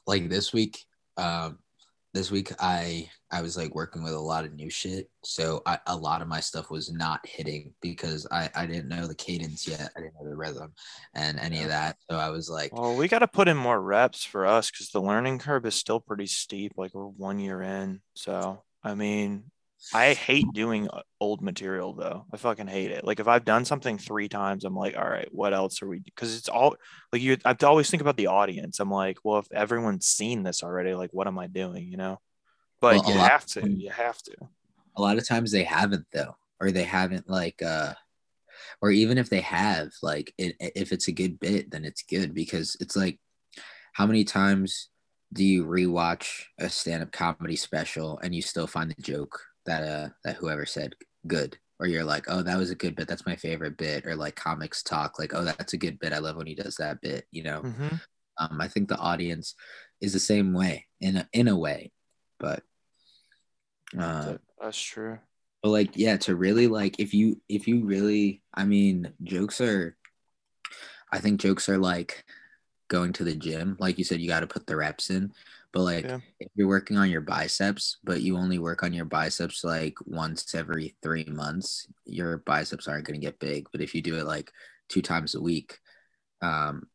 Like 0.08 0.30
this 0.30 0.54
week, 0.54 0.86
um, 1.18 1.60
this 2.14 2.32
week 2.32 2.54
I 2.60 3.10
I 3.32 3.42
was 3.42 3.58
like 3.58 3.76
working 3.76 4.04
with 4.04 4.14
a 4.14 4.20
lot 4.20 4.46
of 4.46 4.54
new 4.54 4.70
shit, 4.70 5.10
so 5.24 5.62
I, 5.66 5.80
a 5.88 5.96
lot 5.96 6.22
of 6.22 6.30
my 6.30 6.40
stuff 6.40 6.70
was 6.70 6.92
not 6.92 7.26
hitting 7.26 7.74
because 7.82 8.26
I 8.32 8.50
I 8.56 8.66
didn't 8.66 8.88
know 8.88 9.08
the 9.08 9.16
cadence 9.16 9.68
yet, 9.68 9.92
I 9.98 10.00
didn't 10.00 10.14
know 10.14 10.30
the 10.30 10.36
rhythm, 10.36 10.74
and 11.14 11.40
any 11.40 11.62
of 11.64 11.68
that. 11.70 11.98
So 12.10 12.18
I 12.18 12.30
was 12.30 12.50
like, 12.50 12.72
Well, 12.74 12.96
we 12.96 13.08
got 13.08 13.20
to 13.20 13.28
put 13.28 13.50
in 13.50 13.58
more 13.58 13.82
reps 13.82 14.24
for 14.24 14.46
us 14.46 14.72
because 14.72 14.92
the 14.92 15.02
learning 15.02 15.40
curve 15.40 15.66
is 15.66 15.76
still 15.76 16.00
pretty 16.00 16.28
steep. 16.28 16.74
Like 16.78 16.94
we're 16.94 17.06
one 17.08 17.40
year 17.40 17.62
in. 17.62 18.02
So, 18.16 18.64
I 18.84 18.96
mean, 18.96 19.52
I 19.94 20.14
hate 20.14 20.46
doing 20.54 20.90
uh, 20.90 21.02
old 21.20 21.42
material 21.42 21.94
though. 21.94 22.26
I 22.34 22.38
fucking 22.38 22.68
hate 22.68 22.92
it. 22.92 23.06
Like 23.06 23.20
if 23.20 23.28
I've 23.28 23.46
done 23.46 23.66
something 23.66 23.98
three 23.98 24.28
times, 24.28 24.66
I'm 24.66 24.76
like, 24.76 24.98
all 24.98 25.08
right, 25.08 25.30
what 25.32 25.54
else 25.54 25.82
are 25.82 25.88
we? 25.88 26.00
Because 26.00 26.36
it's 26.36 26.50
all 26.50 26.76
like 27.14 27.22
you. 27.22 27.38
I 27.46 27.50
have 27.50 27.58
to 27.60 27.68
always 27.68 27.90
think 27.90 28.02
about 28.02 28.18
the 28.18 28.28
audience. 28.28 28.80
I'm 28.80 28.92
like, 28.92 29.18
well, 29.24 29.40
if 29.40 29.52
everyone's 29.52 30.08
seen 30.08 30.44
this 30.44 30.64
already, 30.64 30.94
like, 30.96 31.14
what 31.14 31.28
am 31.28 31.38
I 31.38 31.48
doing? 31.48 31.88
You 31.88 31.98
know. 31.98 32.20
But 32.82 33.04
Well, 33.04 33.14
you 33.14 33.20
have 33.20 33.46
to. 33.48 33.70
You 33.70 33.90
have 33.92 34.22
to. 34.24 34.36
a 34.98 35.02
lot 35.02 35.18
of 35.18 35.28
times 35.28 35.52
they 35.52 35.64
haven't 35.64 36.06
though 36.12 36.36
or 36.60 36.72
they 36.72 36.84
haven't 36.84 37.30
like 37.30 37.62
uh 37.62 37.94
or 38.82 38.92
even 38.92 39.18
if 39.18 39.30
they 39.30 39.42
have 39.42 39.90
like 40.02 40.34
it, 40.38 40.56
if 40.60 40.92
it's 40.92 41.08
a 41.08 41.12
good 41.12 41.40
bit 41.40 41.72
then 41.72 41.86
it's 41.86 42.04
good 42.04 42.34
because 42.34 42.78
it's 42.80 42.96
like 42.96 43.20
how 43.94 44.06
many 44.06 44.24
times 44.24 44.90
do 45.34 45.44
you 45.44 45.66
rewatch 45.66 46.44
a 46.60 46.70
stand-up 46.70 47.12
comedy 47.12 47.56
special 47.56 48.20
and 48.20 48.34
you 48.34 48.42
still 48.42 48.68
find 48.68 48.90
the 48.90 49.02
joke 49.02 49.42
that 49.66 49.84
uh 49.84 50.10
that 50.24 50.36
whoever 50.36 50.66
said 50.66 50.96
good 51.28 51.58
or 51.80 51.88
you're 51.88 52.04
like 52.06 52.26
oh 52.28 52.42
that 52.42 52.58
was 52.58 52.70
a 52.70 52.76
good 52.76 52.96
bit. 52.96 53.08
That's 53.08 53.26
my 53.26 53.36
favorite 53.36 53.78
bit 53.78 54.06
or 54.06 54.16
like 54.16 54.36
comics 54.36 54.84
talk 54.84 55.20
like 55.20 55.34
oh 55.34 55.44
that's 55.44 55.74
a 55.74 55.78
good 55.78 56.00
bit. 56.00 56.14
I 56.14 56.20
love 56.20 56.38
when 56.38 56.48
he 56.48 56.56
does 56.56 56.76
that 56.78 57.02
bit 57.02 57.26
you 57.32 57.44
know? 57.44 57.62
Mhm. 57.62 58.00
um 58.38 58.60
i 58.62 58.68
think 58.68 58.90
the 58.90 58.98
audience 58.98 59.56
is 60.02 60.12
the 60.14 60.20
same 60.20 60.54
way 60.54 60.86
in 61.00 61.18
a, 61.18 61.30
in 61.32 61.48
a 61.48 61.58
way 61.58 61.92
but 62.38 62.64
uh 63.98 64.36
That's 64.62 64.78
true. 64.80 65.20
but 65.64 65.70
like 65.70 65.92
yeah 65.96 66.18
to 66.18 66.36
really 66.36 66.68
like 66.68 67.00
if 67.00 67.14
you 67.14 67.42
if 67.48 67.68
you 67.68 67.86
really 67.86 68.42
i 68.54 68.66
mean 68.66 69.14
jokes 69.24 69.62
are 69.62 69.96
i 71.12 71.20
think 71.20 71.40
jokes 71.40 71.70
are 71.70 71.78
like 71.78 72.26
going 72.88 73.14
to 73.14 73.24
the 73.24 73.36
gym. 73.36 73.76
Like 73.80 73.98
you 73.98 74.04
said 74.04 74.22
you 74.22 74.28
got 74.28 74.42
to 74.42 74.48
put 74.48 74.68
the 74.68 74.76
reps 74.76 75.10
in 75.10 75.34
but 75.76 75.82
like 75.84 76.06
Yeah. 76.06 76.20
if 76.40 76.48
you're 76.56 76.70
working 76.70 76.98
on 76.98 77.10
your 77.12 77.22
biceps 77.22 77.98
but 78.04 78.22
you 78.22 78.38
only 78.38 78.58
work 78.60 78.82
on 78.82 78.94
your 78.94 79.06
biceps 79.06 79.64
like 79.64 79.96
once 80.06 80.56
every 80.56 80.96
three 81.04 81.26
months 81.26 81.86
your 82.06 82.38
biceps 82.40 82.88
aren't 82.88 83.06
going 83.06 83.20
to 83.20 83.26
get 83.26 83.40
big 83.40 83.68
but 83.72 83.82
if 83.82 83.94
you 83.94 84.02
do 84.02 84.16
it 84.18 84.26
like 84.26 84.52
two 84.88 85.02
times 85.02 85.36
a 85.36 85.42
week 85.42 85.78
um 86.42 86.88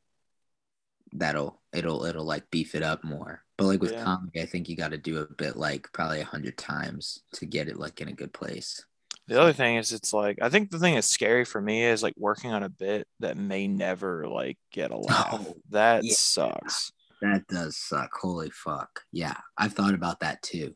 that'll 1.12 1.60
it'll 1.72 2.04
it'll 2.04 2.24
like 2.24 2.50
beef 2.50 2.74
it 2.74 2.82
up 2.82 3.04
more 3.04 3.42
but 3.58 3.64
like 3.66 3.82
with 3.82 3.92
Yeah. 3.92 4.04
comedy 4.04 4.40
i 4.40 4.46
think 4.46 4.68
you 4.68 4.76
got 4.76 4.92
to 4.92 4.98
do 4.98 5.18
a 5.18 5.26
bit 5.26 5.56
like 5.56 5.92
probably 5.92 6.20
a 6.20 6.24
hundred 6.24 6.56
times 6.56 7.20
to 7.34 7.46
get 7.46 7.68
it 7.68 7.76
like 7.78 8.00
in 8.00 8.08
a 8.08 8.12
good 8.12 8.32
place 8.32 8.84
The 9.28 9.40
other 9.40 9.52
thing 9.52 9.76
is, 9.76 9.92
it's 9.92 10.12
like 10.12 10.38
I 10.42 10.48
think 10.48 10.70
the 10.70 10.78
thing 10.78 10.94
that's 10.94 11.06
scary 11.06 11.44
for 11.44 11.60
me 11.60 11.84
is 11.84 12.02
like 12.02 12.14
working 12.16 12.50
on 12.52 12.62
a 12.64 12.68
bit 12.68 13.06
that 13.20 13.36
may 13.36 13.68
never 13.68 14.26
like 14.26 14.58
get 14.72 14.90
a 14.90 14.96
laugh. 14.98 15.28
Oh, 15.46 15.54
that 15.70 16.02
yeah. 16.02 16.14
sucks. 16.16 16.90
That 17.20 17.46
does 17.48 17.76
suck. 17.76 18.10
Holy 18.20 18.50
fuck. 18.50 19.00
Yeah, 19.12 19.36
I've 19.58 19.72
thought 19.74 19.94
about 19.94 20.20
that 20.20 20.42
too. 20.42 20.74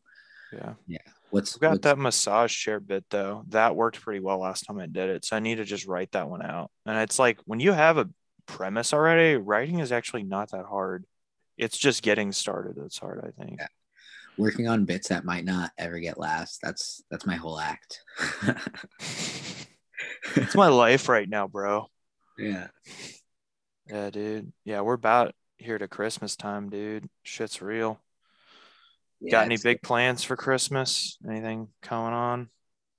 Yeah. 0.87 0.97
What's 1.31 1.55
I've 1.55 1.61
got 1.61 1.71
what's- 1.71 1.83
that 1.83 1.97
massage 1.97 2.55
chair 2.55 2.79
bit 2.79 3.03
though. 3.09 3.43
That 3.49 3.75
worked 3.75 3.99
pretty 4.01 4.19
well 4.21 4.37
last 4.39 4.61
time 4.61 4.79
I 4.79 4.85
did 4.85 5.09
it. 5.09 5.25
So 5.25 5.35
I 5.35 5.39
need 5.39 5.55
to 5.55 5.65
just 5.65 5.85
write 5.85 6.11
that 6.13 6.29
one 6.29 6.41
out. 6.41 6.71
And 6.85 6.97
it's 6.99 7.19
like 7.19 7.39
when 7.45 7.59
you 7.59 7.71
have 7.73 7.97
a 7.97 8.09
premise 8.45 8.93
already, 8.93 9.35
writing 9.35 9.79
is 9.79 9.91
actually 9.91 10.23
not 10.23 10.51
that 10.51 10.65
hard. 10.65 11.05
It's 11.57 11.77
just 11.77 12.03
getting 12.03 12.31
started 12.31 12.75
that's 12.77 12.99
hard, 12.99 13.19
I 13.25 13.31
think. 13.43 13.59
Yeah. 13.59 13.67
working 14.37 14.67
on 14.67 14.85
bits 14.85 15.07
that 15.09 15.25
might 15.25 15.45
not 15.45 15.71
ever 15.77 15.99
get 15.99 16.17
last? 16.19 16.59
That's 16.61 17.01
that's 17.09 17.25
my 17.25 17.35
whole 17.35 17.59
act. 17.59 18.01
It's 20.35 20.55
my 20.55 20.67
life 20.67 21.07
right 21.07 21.27
now, 21.27 21.47
bro. 21.47 21.89
yeah. 22.37 22.67
Yeah, 23.87 24.09
dude. 24.09 24.51
Yeah, 24.65 24.81
we're 24.81 24.93
about 24.93 25.33
here 25.57 25.77
to 25.77 25.87
Christmas 25.87 26.35
time, 26.35 26.69
dude. 26.69 27.09
Shit's 27.23 27.61
real. 27.61 27.99
yeah 29.21 29.31
Got 29.31 29.45
any 29.45 29.57
big 29.57 29.81
plans 29.81 30.23
for 30.23 30.35
Christmas? 30.35 31.17
Anything 31.27 31.69
going 31.87 32.13
on? 32.13 32.49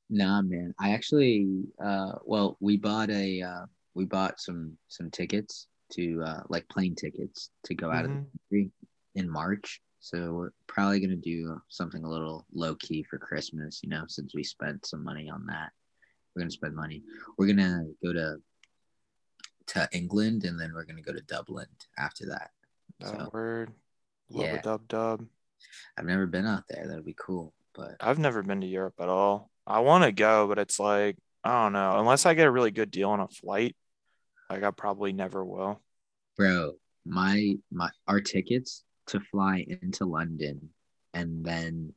Nah, 0.09 0.43
man. 0.43 0.75
I 0.79 0.91
actually, 0.91 1.65
uh, 1.83 2.13
well, 2.25 2.57
we 2.61 2.77
bought 2.77 3.11
a, 3.11 3.43
uh, 3.43 3.67
we 3.95 4.05
bought 4.05 4.41
some 4.41 4.77
some 4.89 5.11
tickets 5.11 5.67
to, 5.93 6.23
uh, 6.23 6.43
like 6.49 6.69
plane 6.69 6.95
tickets 6.95 7.51
to 7.65 7.75
go 7.75 7.91
out 7.91 8.05
of 8.05 8.11
the 8.11 8.17
Mhm. 8.19 8.27
country 8.33 8.71
in 9.15 9.29
March. 9.31 9.81
So 10.01 10.35
we're 10.35 10.51
probably 10.69 11.01
gonna 11.01 11.17
do 11.17 11.61
something 11.69 12.05
a 12.05 12.09
little 12.09 12.47
low 12.53 12.75
key 12.77 13.03
for 13.03 13.19
Christmas. 13.19 13.81
You 13.83 13.89
know, 13.89 14.05
since 14.07 14.35
we 14.35 14.45
spent 14.45 14.87
some 14.87 15.03
money 15.03 15.29
on 15.29 15.47
that, 15.47 15.73
we're 16.35 16.43
gonna 16.43 16.51
spend 16.51 16.75
money. 16.77 17.03
We're 17.39 17.49
gonna 17.49 17.85
go 18.03 18.13
to 18.13 18.37
to 19.69 19.89
England, 19.93 20.45
and 20.45 20.59
then 20.61 20.73
we're 20.75 20.85
gonna 20.85 21.03
go 21.03 21.13
to 21.13 21.21
Dublin 21.23 21.67
after 21.99 22.27
that. 22.27 22.51
That 23.01 23.09
So 23.09 23.31
word. 23.33 23.73
Love 24.31 24.47
Yeah. 24.47 24.61
dub 24.63 24.89
dub. 24.89 25.27
I've 25.97 26.05
never 26.05 26.27
been 26.27 26.47
out 26.47 26.65
there. 26.69 26.87
That'd 26.87 27.05
be 27.05 27.15
cool. 27.19 27.55
But 27.75 27.97
I've 28.01 28.19
never 28.19 28.43
been 28.43 28.61
to 28.63 28.67
Europe 28.67 28.95
at 29.01 29.09
all. 29.09 29.51
I 29.67 29.81
want 29.81 30.05
to 30.05 30.13
go, 30.13 30.47
but 30.49 30.59
it's 30.59 30.79
like, 30.79 31.17
I 31.45 31.63
don't 31.65 31.73
know. 31.73 31.99
Unless 31.99 32.25
I 32.27 32.35
get 32.35 32.47
a 32.47 32.51
really 32.51 32.71
good 32.71 32.91
deal 32.91 33.11
on 33.11 33.21
a 33.21 33.29
flight, 33.29 33.77
like 34.49 34.63
I 34.63 34.71
probably 34.71 35.13
never 35.13 35.45
will. 35.45 35.83
bro 36.37 36.75
my 37.05 37.55
my 37.71 37.89
our 38.09 38.21
tickets 38.21 38.83
to 39.07 39.21
fly 39.21 39.65
into 39.83 40.05
london 40.05 40.71
and 41.15 41.45
then 41.45 41.93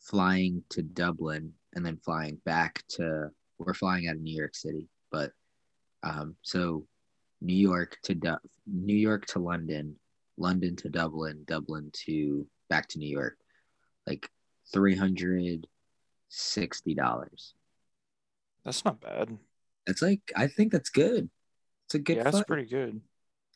flying 0.00 0.64
to 0.70 0.82
dublin 0.82 1.52
and 1.74 1.84
then 1.84 1.98
flying 1.98 2.36
back 2.46 2.82
to 2.88 3.30
we're 3.58 3.74
flying 3.74 4.08
out 4.08 4.14
of 4.16 4.22
new 4.22 4.34
york 4.34 4.54
city 4.54 4.88
but 5.12 5.32
um 6.02 6.34
so 6.42 6.86
new 7.40 7.54
york 7.54 7.96
to 8.02 8.14
du- 8.14 8.40
new 8.66 8.96
york 8.96 9.26
to 9.26 9.38
london 9.38 9.96
london 10.36 10.76
to 10.76 10.88
dublin 10.88 11.42
dublin 11.46 11.90
to 11.92 12.46
back 12.68 12.88
to 12.88 12.98
new 12.98 13.08
york 13.08 13.36
like 14.06 14.28
$360 14.74 15.64
That's 18.64 18.84
not 18.84 19.00
bad. 19.00 19.38
that's 19.86 20.02
like 20.02 20.20
i 20.36 20.46
think 20.46 20.72
that's 20.72 20.90
good 20.90 21.30
it's 21.86 21.94
a 21.94 21.98
good 22.00 22.16
yeah, 22.18 22.24
that's 22.24 22.42
pretty 22.42 22.66
good. 22.68 23.00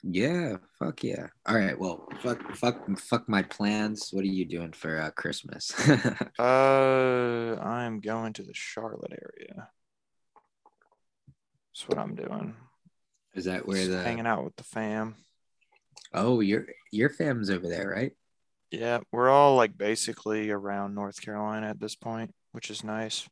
Yeah, 0.02 0.56
fuck 0.78 1.04
yeah. 1.04 1.26
All 1.46 1.54
right, 1.54 1.78
well, 1.78 2.08
fuck, 2.22 2.56
fuck, 2.56 2.98
fuck 2.98 3.28
my 3.28 3.42
plans. 3.42 4.08
What 4.10 4.24
are 4.24 4.28
you 4.28 4.46
doing 4.46 4.72
for 4.72 4.98
uh, 4.98 5.10
Christmas? 5.10 5.70
Uh, 6.38 7.56
I'm 7.60 8.00
going 8.00 8.32
to 8.32 8.42
the 8.42 8.54
Charlotte 8.54 9.12
area. 9.12 9.68
That's 11.74 11.86
what 11.88 11.98
I'm 11.98 12.14
doing. 12.14 12.56
Is 13.34 13.46
that 13.46 13.66
where 13.66 13.78
Just 13.78 13.90
the? 13.90 14.02
hanging 14.02 14.26
out 14.26 14.44
with 14.44 14.56
the 14.56 14.64
fam. 14.64 15.16
Oh, 16.12 16.40
your 16.40 16.66
your 16.90 17.08
fam's 17.08 17.50
over 17.50 17.68
there, 17.68 17.88
right? 17.88 18.12
Yeah, 18.70 19.00
we're 19.10 19.30
all 19.30 19.56
like 19.56 19.76
basically 19.76 20.50
around 20.50 20.94
North 20.94 21.20
Carolina 21.20 21.68
at 21.68 21.80
this 21.80 21.94
point, 21.94 22.34
which 22.52 22.70
is 22.70 22.84
nice. 22.84 23.28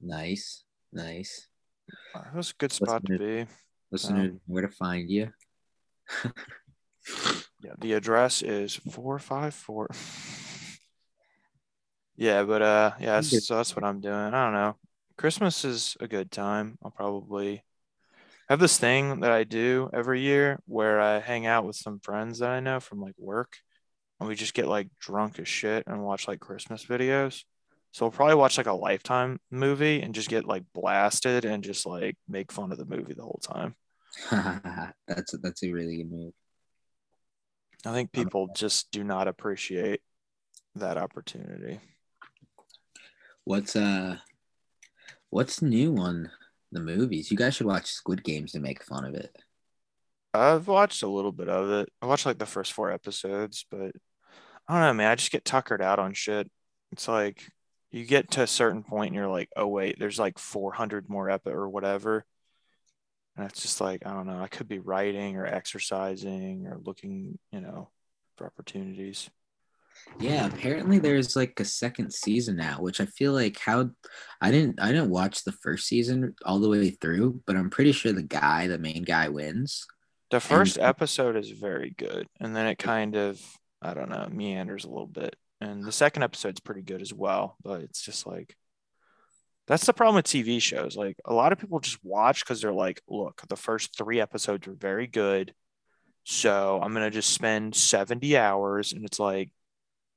Nice, 0.00 0.64
nice. 0.92 1.48
Uh, 2.14 2.22
It 2.32 2.36
was 2.36 2.50
a 2.50 2.54
good 2.58 2.72
spot 2.72 3.04
to 3.06 3.18
be. 3.18 3.46
Listener, 3.90 4.32
where 4.46 4.62
to 4.62 4.68
find 4.68 5.10
you? 5.10 5.30
Yeah, 7.60 7.72
the 7.80 7.94
address 7.94 8.42
is 8.42 8.76
four 8.76 9.18
five 9.18 9.52
four. 9.52 9.88
Yeah, 12.16 12.44
but 12.44 12.62
uh, 12.62 12.92
yeah, 13.00 13.14
that's, 13.14 13.46
so 13.46 13.56
that's 13.56 13.74
what 13.74 13.84
I'm 13.84 14.00
doing. 14.00 14.14
I 14.14 14.30
don't 14.30 14.52
know. 14.52 14.76
Christmas 15.16 15.64
is 15.64 15.96
a 15.98 16.06
good 16.06 16.30
time. 16.30 16.78
I'll 16.84 16.90
probably 16.92 17.64
I 18.48 18.54
have 18.54 18.60
this 18.60 18.78
thing 18.78 19.20
that 19.20 19.30
I 19.30 19.44
do 19.44 19.90
every 19.92 20.22
year 20.22 20.58
where 20.64 21.00
I 21.00 21.20
hang 21.20 21.44
out 21.44 21.66
with 21.66 21.76
some 21.76 22.00
friends 22.00 22.38
that 22.38 22.50
I 22.50 22.60
know 22.60 22.80
from 22.80 23.00
like 23.00 23.14
work 23.18 23.58
and 24.18 24.28
we 24.28 24.34
just 24.34 24.54
get 24.54 24.66
like 24.66 24.88
drunk 24.98 25.38
as 25.38 25.48
shit 25.48 25.84
and 25.86 26.02
watch 26.02 26.26
like 26.26 26.40
Christmas 26.40 26.84
videos. 26.84 27.44
So 27.92 28.04
we'll 28.06 28.12
probably 28.12 28.36
watch 28.36 28.56
like 28.56 28.66
a 28.66 28.72
lifetime 28.72 29.38
movie 29.50 30.00
and 30.00 30.14
just 30.14 30.30
get 30.30 30.46
like 30.46 30.64
blasted 30.74 31.44
and 31.44 31.62
just 31.62 31.84
like 31.84 32.16
make 32.26 32.50
fun 32.50 32.72
of 32.72 32.78
the 32.78 32.86
movie 32.86 33.14
the 33.14 33.22
whole 33.22 33.40
time. 33.42 33.74
that's 35.06 35.34
a, 35.34 35.38
that's 35.38 35.62
a 35.62 35.70
really 35.70 35.98
good 35.98 36.10
move. 36.10 36.32
I 37.84 37.92
think 37.92 38.12
people 38.12 38.48
just 38.54 38.90
do 38.90 39.04
not 39.04 39.28
appreciate 39.28 40.00
that 40.74 40.96
opportunity. 40.96 41.80
What's 43.44 43.76
uh 43.76 44.16
what's 45.30 45.62
new 45.62 45.96
on 45.98 46.30
the 46.72 46.80
movies? 46.80 47.30
You 47.30 47.36
guys 47.36 47.54
should 47.54 47.66
watch 47.66 47.86
Squid 47.86 48.24
Games 48.24 48.54
and 48.54 48.62
make 48.62 48.84
fun 48.84 49.04
of 49.04 49.14
it. 49.14 49.34
I've 50.34 50.68
watched 50.68 51.02
a 51.02 51.08
little 51.08 51.32
bit 51.32 51.48
of 51.48 51.70
it. 51.70 51.88
I 52.02 52.06
watched 52.06 52.26
like 52.26 52.38
the 52.38 52.46
first 52.46 52.72
four 52.72 52.92
episodes, 52.92 53.64
but 53.70 53.92
I 54.68 54.74
don't 54.74 54.82
know, 54.82 54.94
man. 54.94 55.10
I 55.10 55.14
just 55.14 55.32
get 55.32 55.44
tuckered 55.44 55.82
out 55.82 55.98
on 55.98 56.12
shit. 56.12 56.50
It's 56.92 57.08
like 57.08 57.42
you 57.90 58.04
get 58.04 58.30
to 58.32 58.42
a 58.42 58.46
certain 58.46 58.82
point 58.82 59.08
and 59.08 59.16
you're 59.16 59.28
like, 59.28 59.48
oh 59.56 59.66
wait, 59.66 59.98
there's 59.98 60.18
like 60.18 60.38
400 60.38 61.08
more 61.08 61.30
epi 61.30 61.50
or 61.50 61.68
whatever. 61.68 62.24
And 63.36 63.46
it's 63.46 63.62
just 63.62 63.80
like, 63.80 64.04
I 64.04 64.12
don't 64.12 64.26
know, 64.26 64.42
I 64.42 64.48
could 64.48 64.68
be 64.68 64.80
writing 64.80 65.36
or 65.36 65.46
exercising 65.46 66.66
or 66.66 66.78
looking, 66.82 67.38
you 67.52 67.60
know, 67.60 67.90
for 68.36 68.46
opportunities. 68.46 69.30
Yeah, 70.20 70.46
apparently 70.46 70.98
there's 70.98 71.36
like 71.36 71.58
a 71.60 71.64
second 71.64 72.12
season 72.12 72.56
now, 72.56 72.80
which 72.80 73.00
I 73.00 73.06
feel 73.06 73.32
like 73.32 73.58
how 73.58 73.90
I 74.40 74.50
didn't 74.50 74.80
I 74.80 74.88
didn't 74.88 75.10
watch 75.10 75.44
the 75.44 75.52
first 75.52 75.86
season 75.86 76.34
all 76.44 76.58
the 76.58 76.68
way 76.68 76.90
through, 76.90 77.42
but 77.46 77.56
I'm 77.56 77.70
pretty 77.70 77.92
sure 77.92 78.12
the 78.12 78.22
guy, 78.22 78.66
the 78.66 78.78
main 78.78 79.04
guy 79.04 79.28
wins. 79.28 79.86
The 80.30 80.40
first 80.40 80.76
and, 80.76 80.86
episode 80.86 81.36
is 81.36 81.50
very 81.50 81.94
good, 81.96 82.26
and 82.40 82.54
then 82.54 82.66
it 82.66 82.78
kind 82.78 83.16
of 83.16 83.40
I 83.80 83.94
don't 83.94 84.10
know, 84.10 84.28
meanders 84.30 84.84
a 84.84 84.88
little 84.88 85.06
bit. 85.06 85.36
And 85.60 85.84
the 85.84 85.92
second 85.92 86.22
episode's 86.22 86.60
pretty 86.60 86.82
good 86.82 87.02
as 87.02 87.14
well, 87.14 87.56
but 87.62 87.80
it's 87.80 88.02
just 88.02 88.26
like 88.26 88.56
that's 89.68 89.86
the 89.86 89.92
problem 89.92 90.16
with 90.16 90.24
TV 90.24 90.60
shows. 90.60 90.96
Like 90.96 91.16
a 91.24 91.34
lot 91.34 91.52
of 91.52 91.58
people 91.58 91.78
just 91.78 92.02
watch 92.02 92.44
because 92.44 92.62
they're 92.62 92.72
like, 92.72 93.02
look, 93.06 93.42
the 93.48 93.56
first 93.56 93.96
three 93.96 94.20
episodes 94.20 94.66
are 94.66 94.72
very 94.72 95.06
good. 95.06 95.54
So 96.24 96.80
I'm 96.82 96.92
gonna 96.94 97.10
just 97.10 97.30
spend 97.30 97.76
70 97.76 98.36
hours. 98.36 98.92
And 98.92 99.04
it's 99.04 99.20
like, 99.20 99.50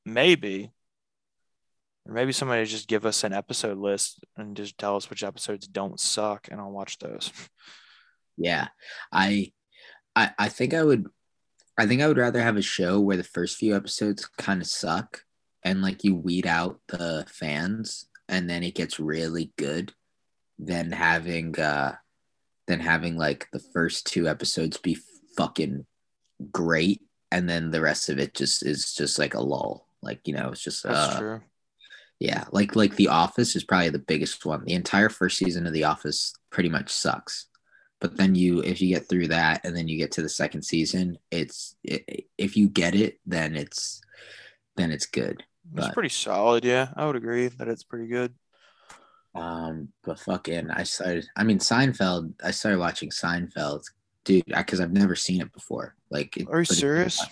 maybe. 0.06 0.72
Or 2.06 2.14
maybe 2.14 2.32
somebody 2.32 2.66
just 2.66 2.88
give 2.88 3.06
us 3.06 3.24
an 3.24 3.34
episode 3.34 3.78
list 3.78 4.24
and 4.36 4.58
just 4.58 4.78
tell 4.78 4.96
us 4.96 5.10
which 5.10 5.24
episodes 5.24 5.68
don't 5.68 6.00
suck 6.00 6.48
and 6.50 6.60
I'll 6.60 6.72
watch 6.72 6.98
those. 7.00 7.32
Yeah. 8.38 8.70
I 9.12 9.52
I 10.16 10.32
I 10.40 10.50
think 10.50 10.74
I 10.74 10.84
would 10.84 11.08
I 11.78 11.86
think 11.86 12.02
I 12.02 12.08
would 12.08 12.18
rather 12.18 12.42
have 12.42 12.58
a 12.58 12.62
show 12.62 13.00
where 13.00 13.18
the 13.18 13.24
first 13.24 13.58
few 13.58 13.76
episodes 13.76 14.26
kind 14.26 14.62
of 14.62 14.68
suck 14.68 15.24
and 15.64 15.82
like 15.82 16.04
you 16.04 16.16
weed 16.16 16.48
out 16.48 16.80
the 16.88 17.26
fans 17.30 18.08
and 18.28 18.50
then 18.50 18.64
it 18.64 18.76
gets 18.76 19.00
really 19.00 19.52
good 19.58 19.94
than 20.58 20.92
having 20.92 21.60
uh 21.60 21.96
than 22.68 22.80
having 22.80 23.18
like 23.18 23.48
the 23.52 23.60
first 23.74 24.06
two 24.06 24.28
episodes 24.28 24.78
be 24.78 24.98
fucking 25.38 25.86
great 26.52 27.02
and 27.32 27.50
then 27.50 27.72
the 27.72 27.82
rest 27.82 28.10
of 28.10 28.20
it 28.20 28.34
just 28.34 28.66
is 28.66 28.94
just 28.94 29.20
like 29.20 29.34
a 29.34 29.40
lull 29.40 29.88
like 30.02 30.28
you 30.28 30.34
know 30.34 30.50
it's 30.50 30.64
just 30.64 30.84
That's 30.84 31.16
uh, 31.16 31.20
true. 31.20 31.42
yeah 32.20 32.46
like 32.52 32.76
like 32.76 32.96
the 32.96 33.10
office 33.10 33.56
is 33.56 33.64
probably 33.64 33.90
the 33.90 34.00
biggest 34.00 34.46
one. 34.46 34.64
The 34.66 34.74
entire 34.74 35.10
first 35.10 35.38
season 35.38 35.68
of 35.68 35.74
the 35.74 35.84
office 35.86 36.34
pretty 36.50 36.70
much 36.70 36.90
sucks. 36.90 37.48
But 38.00 38.18
then 38.18 38.34
you 38.34 38.62
if 38.62 38.82
you 38.82 38.90
get 38.90 39.08
through 39.08 39.28
that 39.28 39.64
and 39.64 39.76
then 39.76 39.88
you 39.88 39.98
get 39.98 40.14
to 40.14 40.22
the 40.22 40.30
second 40.30 40.64
season 40.64 41.18
it's 41.30 41.76
it, 41.84 42.26
if 42.38 42.58
you 42.58 42.68
get 42.68 42.96
it 42.96 43.20
then 43.26 43.56
it's 43.56 44.02
then 44.76 44.92
it's 44.92 45.06
good. 45.06 45.44
It's 45.76 45.94
pretty 45.94 46.10
solid 46.10 46.66
yeah. 46.66 46.90
I 46.96 47.06
would 47.06 47.16
agree 47.16 47.48
that 47.48 47.68
it's 47.68 47.84
pretty 47.84 48.08
good. 48.08 48.34
Um 49.36 49.90
but 50.04 50.20
fucking 50.20 50.72
i 50.72 50.84
started 50.84 51.26
i 51.38 51.44
mean 51.44 51.60
seinfeld 51.60 52.34
i 52.44 52.52
started 52.52 52.80
watching 52.80 53.10
seinfeld. 53.10 53.84
Dude 54.24 54.46
because 54.46 54.80
i've 54.80 54.92
never 54.92 55.16
seen 55.16 55.42
it 55.42 55.54
before. 55.54 55.96
Like 56.10 56.38
are 56.52 56.60
you 56.60 56.66
serious 56.66 57.24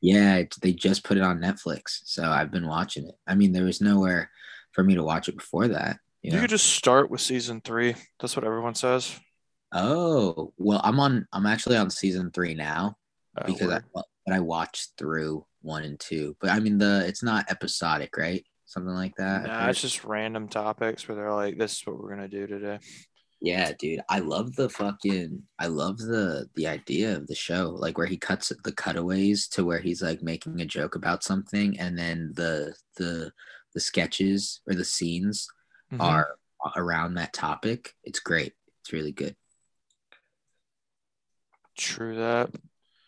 yeah 0.00 0.36
it, 0.36 0.54
they 0.62 0.72
just 0.72 1.04
put 1.04 1.16
it 1.16 1.22
on 1.22 1.40
netflix 1.40 2.00
so 2.04 2.24
i've 2.24 2.50
been 2.50 2.66
watching 2.66 3.06
it 3.06 3.14
i 3.26 3.34
mean 3.34 3.52
there 3.52 3.64
was 3.64 3.80
nowhere 3.80 4.30
for 4.72 4.84
me 4.84 4.94
to 4.94 5.02
watch 5.02 5.28
it 5.28 5.36
before 5.36 5.68
that 5.68 5.98
you, 6.22 6.30
you 6.30 6.36
know? 6.36 6.42
could 6.42 6.50
just 6.50 6.66
start 6.66 7.10
with 7.10 7.20
season 7.20 7.60
three 7.60 7.94
that's 8.20 8.36
what 8.36 8.44
everyone 8.44 8.74
says 8.74 9.18
Oh 9.72 10.52
well, 10.56 10.80
I'm 10.82 10.98
on. 11.00 11.26
I'm 11.32 11.46
actually 11.46 11.76
on 11.76 11.90
season 11.90 12.30
three 12.30 12.54
now 12.54 12.96
oh, 13.36 13.46
because 13.46 13.70
I, 13.70 13.80
but 13.94 14.34
I 14.34 14.40
watched 14.40 14.92
through 14.96 15.44
one 15.60 15.84
and 15.84 16.00
two. 16.00 16.36
But 16.40 16.50
I 16.50 16.60
mean, 16.60 16.78
the 16.78 17.04
it's 17.06 17.22
not 17.22 17.50
episodic, 17.50 18.16
right? 18.16 18.44
Something 18.64 18.94
like 18.94 19.14
that. 19.16 19.46
Nah, 19.46 19.68
it's 19.68 19.82
just 19.82 20.04
random 20.04 20.48
topics 20.48 21.06
where 21.06 21.16
they're 21.16 21.34
like, 21.34 21.58
"This 21.58 21.72
is 21.72 21.86
what 21.86 21.98
we're 21.98 22.10
gonna 22.10 22.28
do 22.28 22.46
today." 22.46 22.78
Yeah, 23.40 23.72
dude, 23.78 24.00
I 24.08 24.18
love 24.18 24.56
the 24.56 24.68
fucking. 24.68 25.42
I 25.58 25.68
love 25.68 25.98
the 25.98 26.48
the 26.56 26.66
idea 26.66 27.16
of 27.16 27.28
the 27.28 27.36
show, 27.36 27.70
like 27.70 27.96
where 27.96 28.06
he 28.06 28.16
cuts 28.16 28.52
the 28.64 28.72
cutaways 28.72 29.46
to 29.48 29.64
where 29.64 29.78
he's 29.78 30.02
like 30.02 30.22
making 30.22 30.60
a 30.60 30.66
joke 30.66 30.96
about 30.96 31.22
something, 31.22 31.78
and 31.78 31.96
then 31.96 32.32
the 32.34 32.74
the 32.96 33.30
the 33.74 33.80
sketches 33.80 34.60
or 34.66 34.74
the 34.74 34.84
scenes 34.84 35.48
mm-hmm. 35.92 36.00
are 36.00 36.36
around 36.76 37.14
that 37.14 37.32
topic. 37.32 37.94
It's 38.02 38.18
great. 38.18 38.54
It's 38.80 38.92
really 38.92 39.12
good. 39.12 39.36
True 41.76 42.16
that. 42.16 42.50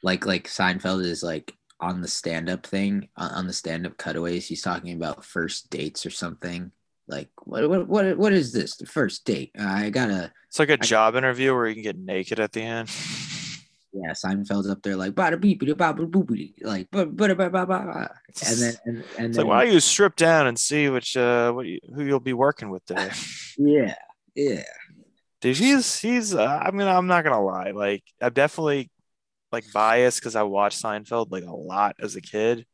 Like 0.04 0.26
like 0.26 0.46
Seinfeld 0.46 1.04
is 1.04 1.24
like 1.24 1.52
on 1.80 2.02
the 2.02 2.08
stand 2.08 2.48
up 2.48 2.66
thing 2.66 3.08
on 3.16 3.48
the 3.48 3.52
stand 3.52 3.84
up 3.84 3.96
cutaways. 3.96 4.46
He's 4.46 4.62
talking 4.62 4.94
about 4.94 5.24
first 5.24 5.70
dates 5.70 6.06
or 6.06 6.10
something. 6.10 6.70
Like 7.10 7.30
what 7.42 7.68
what 7.68 7.88
what 7.88 8.16
what 8.16 8.32
is 8.32 8.52
this? 8.52 8.76
The 8.76 8.86
first 8.86 9.24
date? 9.24 9.50
I 9.58 9.90
gotta. 9.90 10.32
It's 10.48 10.58
like 10.58 10.70
a 10.70 10.74
I, 10.74 10.76
job 10.76 11.16
interview 11.16 11.52
where 11.54 11.66
you 11.66 11.74
can 11.74 11.82
get 11.82 11.98
naked 11.98 12.40
at 12.40 12.52
the 12.52 12.62
end. 12.62 12.90
Yeah, 13.92 14.12
Seinfeld's 14.12 14.70
up 14.70 14.82
there 14.82 14.94
like 14.94 15.14
bada 15.14 15.40
beep 15.40 15.62
like 16.62 16.86
but 16.92 17.16
but 17.16 17.30
and 17.32 17.40
then 17.42 18.74
and, 18.84 18.96
and 18.96 18.96
it's 18.96 19.16
then, 19.16 19.32
like 19.34 19.46
why 19.46 19.64
don't 19.64 19.74
you 19.74 19.80
strip 19.80 20.14
down 20.14 20.46
and 20.46 20.56
see 20.56 20.88
which 20.88 21.16
uh 21.16 21.50
what 21.50 21.66
you, 21.66 21.80
who 21.92 22.04
you'll 22.04 22.20
be 22.20 22.32
working 22.32 22.70
with 22.70 22.84
today. 22.86 23.10
yeah, 23.58 23.96
yeah 24.36 24.62
dude 25.40 25.56
he's 25.56 25.98
he's 25.98 26.34
uh, 26.34 26.60
i 26.62 26.70
mean 26.70 26.86
i'm 26.86 27.06
not 27.06 27.24
gonna 27.24 27.42
lie 27.42 27.70
like 27.70 28.04
i'm 28.20 28.32
definitely 28.32 28.90
like 29.52 29.64
biased 29.72 30.20
because 30.20 30.36
i 30.36 30.42
watched 30.42 30.82
seinfeld 30.82 31.30
like 31.30 31.44
a 31.44 31.50
lot 31.50 31.96
as 31.98 32.16
a 32.16 32.20
kid 32.20 32.64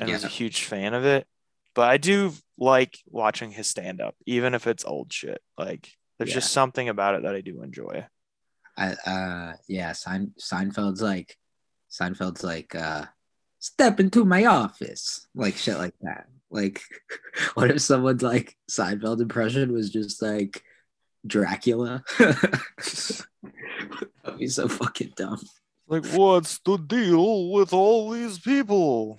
and 0.00 0.08
yeah. 0.08 0.14
was 0.14 0.24
a 0.24 0.28
huge 0.28 0.64
fan 0.64 0.94
of 0.94 1.04
it 1.04 1.26
but 1.74 1.88
i 1.88 1.96
do 1.96 2.32
like 2.58 2.98
watching 3.06 3.50
his 3.50 3.66
stand-up 3.66 4.14
even 4.26 4.54
if 4.54 4.66
it's 4.66 4.84
old 4.84 5.12
shit 5.12 5.40
like 5.56 5.90
there's 6.18 6.30
yeah. 6.30 6.34
just 6.34 6.52
something 6.52 6.88
about 6.88 7.14
it 7.14 7.22
that 7.22 7.34
i 7.34 7.40
do 7.40 7.62
enjoy 7.62 8.04
i 8.76 8.92
uh 9.06 9.52
yeah 9.68 9.92
Sein, 9.92 10.32
seinfeld's 10.40 11.02
like 11.02 11.36
seinfeld's 11.90 12.44
like 12.44 12.74
uh 12.74 13.04
step 13.58 14.00
into 14.00 14.24
my 14.24 14.44
office 14.44 15.26
like 15.34 15.56
shit 15.56 15.78
like 15.78 15.94
that 16.02 16.26
like 16.50 16.82
what 17.54 17.70
if 17.70 17.80
someone's 17.80 18.22
like 18.22 18.56
seinfeld 18.70 19.20
impression 19.20 19.72
was 19.72 19.90
just 19.90 20.22
like 20.22 20.62
Dracula. 21.26 22.04
That'd 22.18 23.26
be 24.38 24.48
so 24.48 24.68
fucking 24.68 25.12
dumb. 25.16 25.40
Like, 25.86 26.06
what's 26.06 26.58
the 26.60 26.76
deal 26.76 27.50
with 27.50 27.72
all 27.72 28.10
these 28.10 28.38
people? 28.38 29.18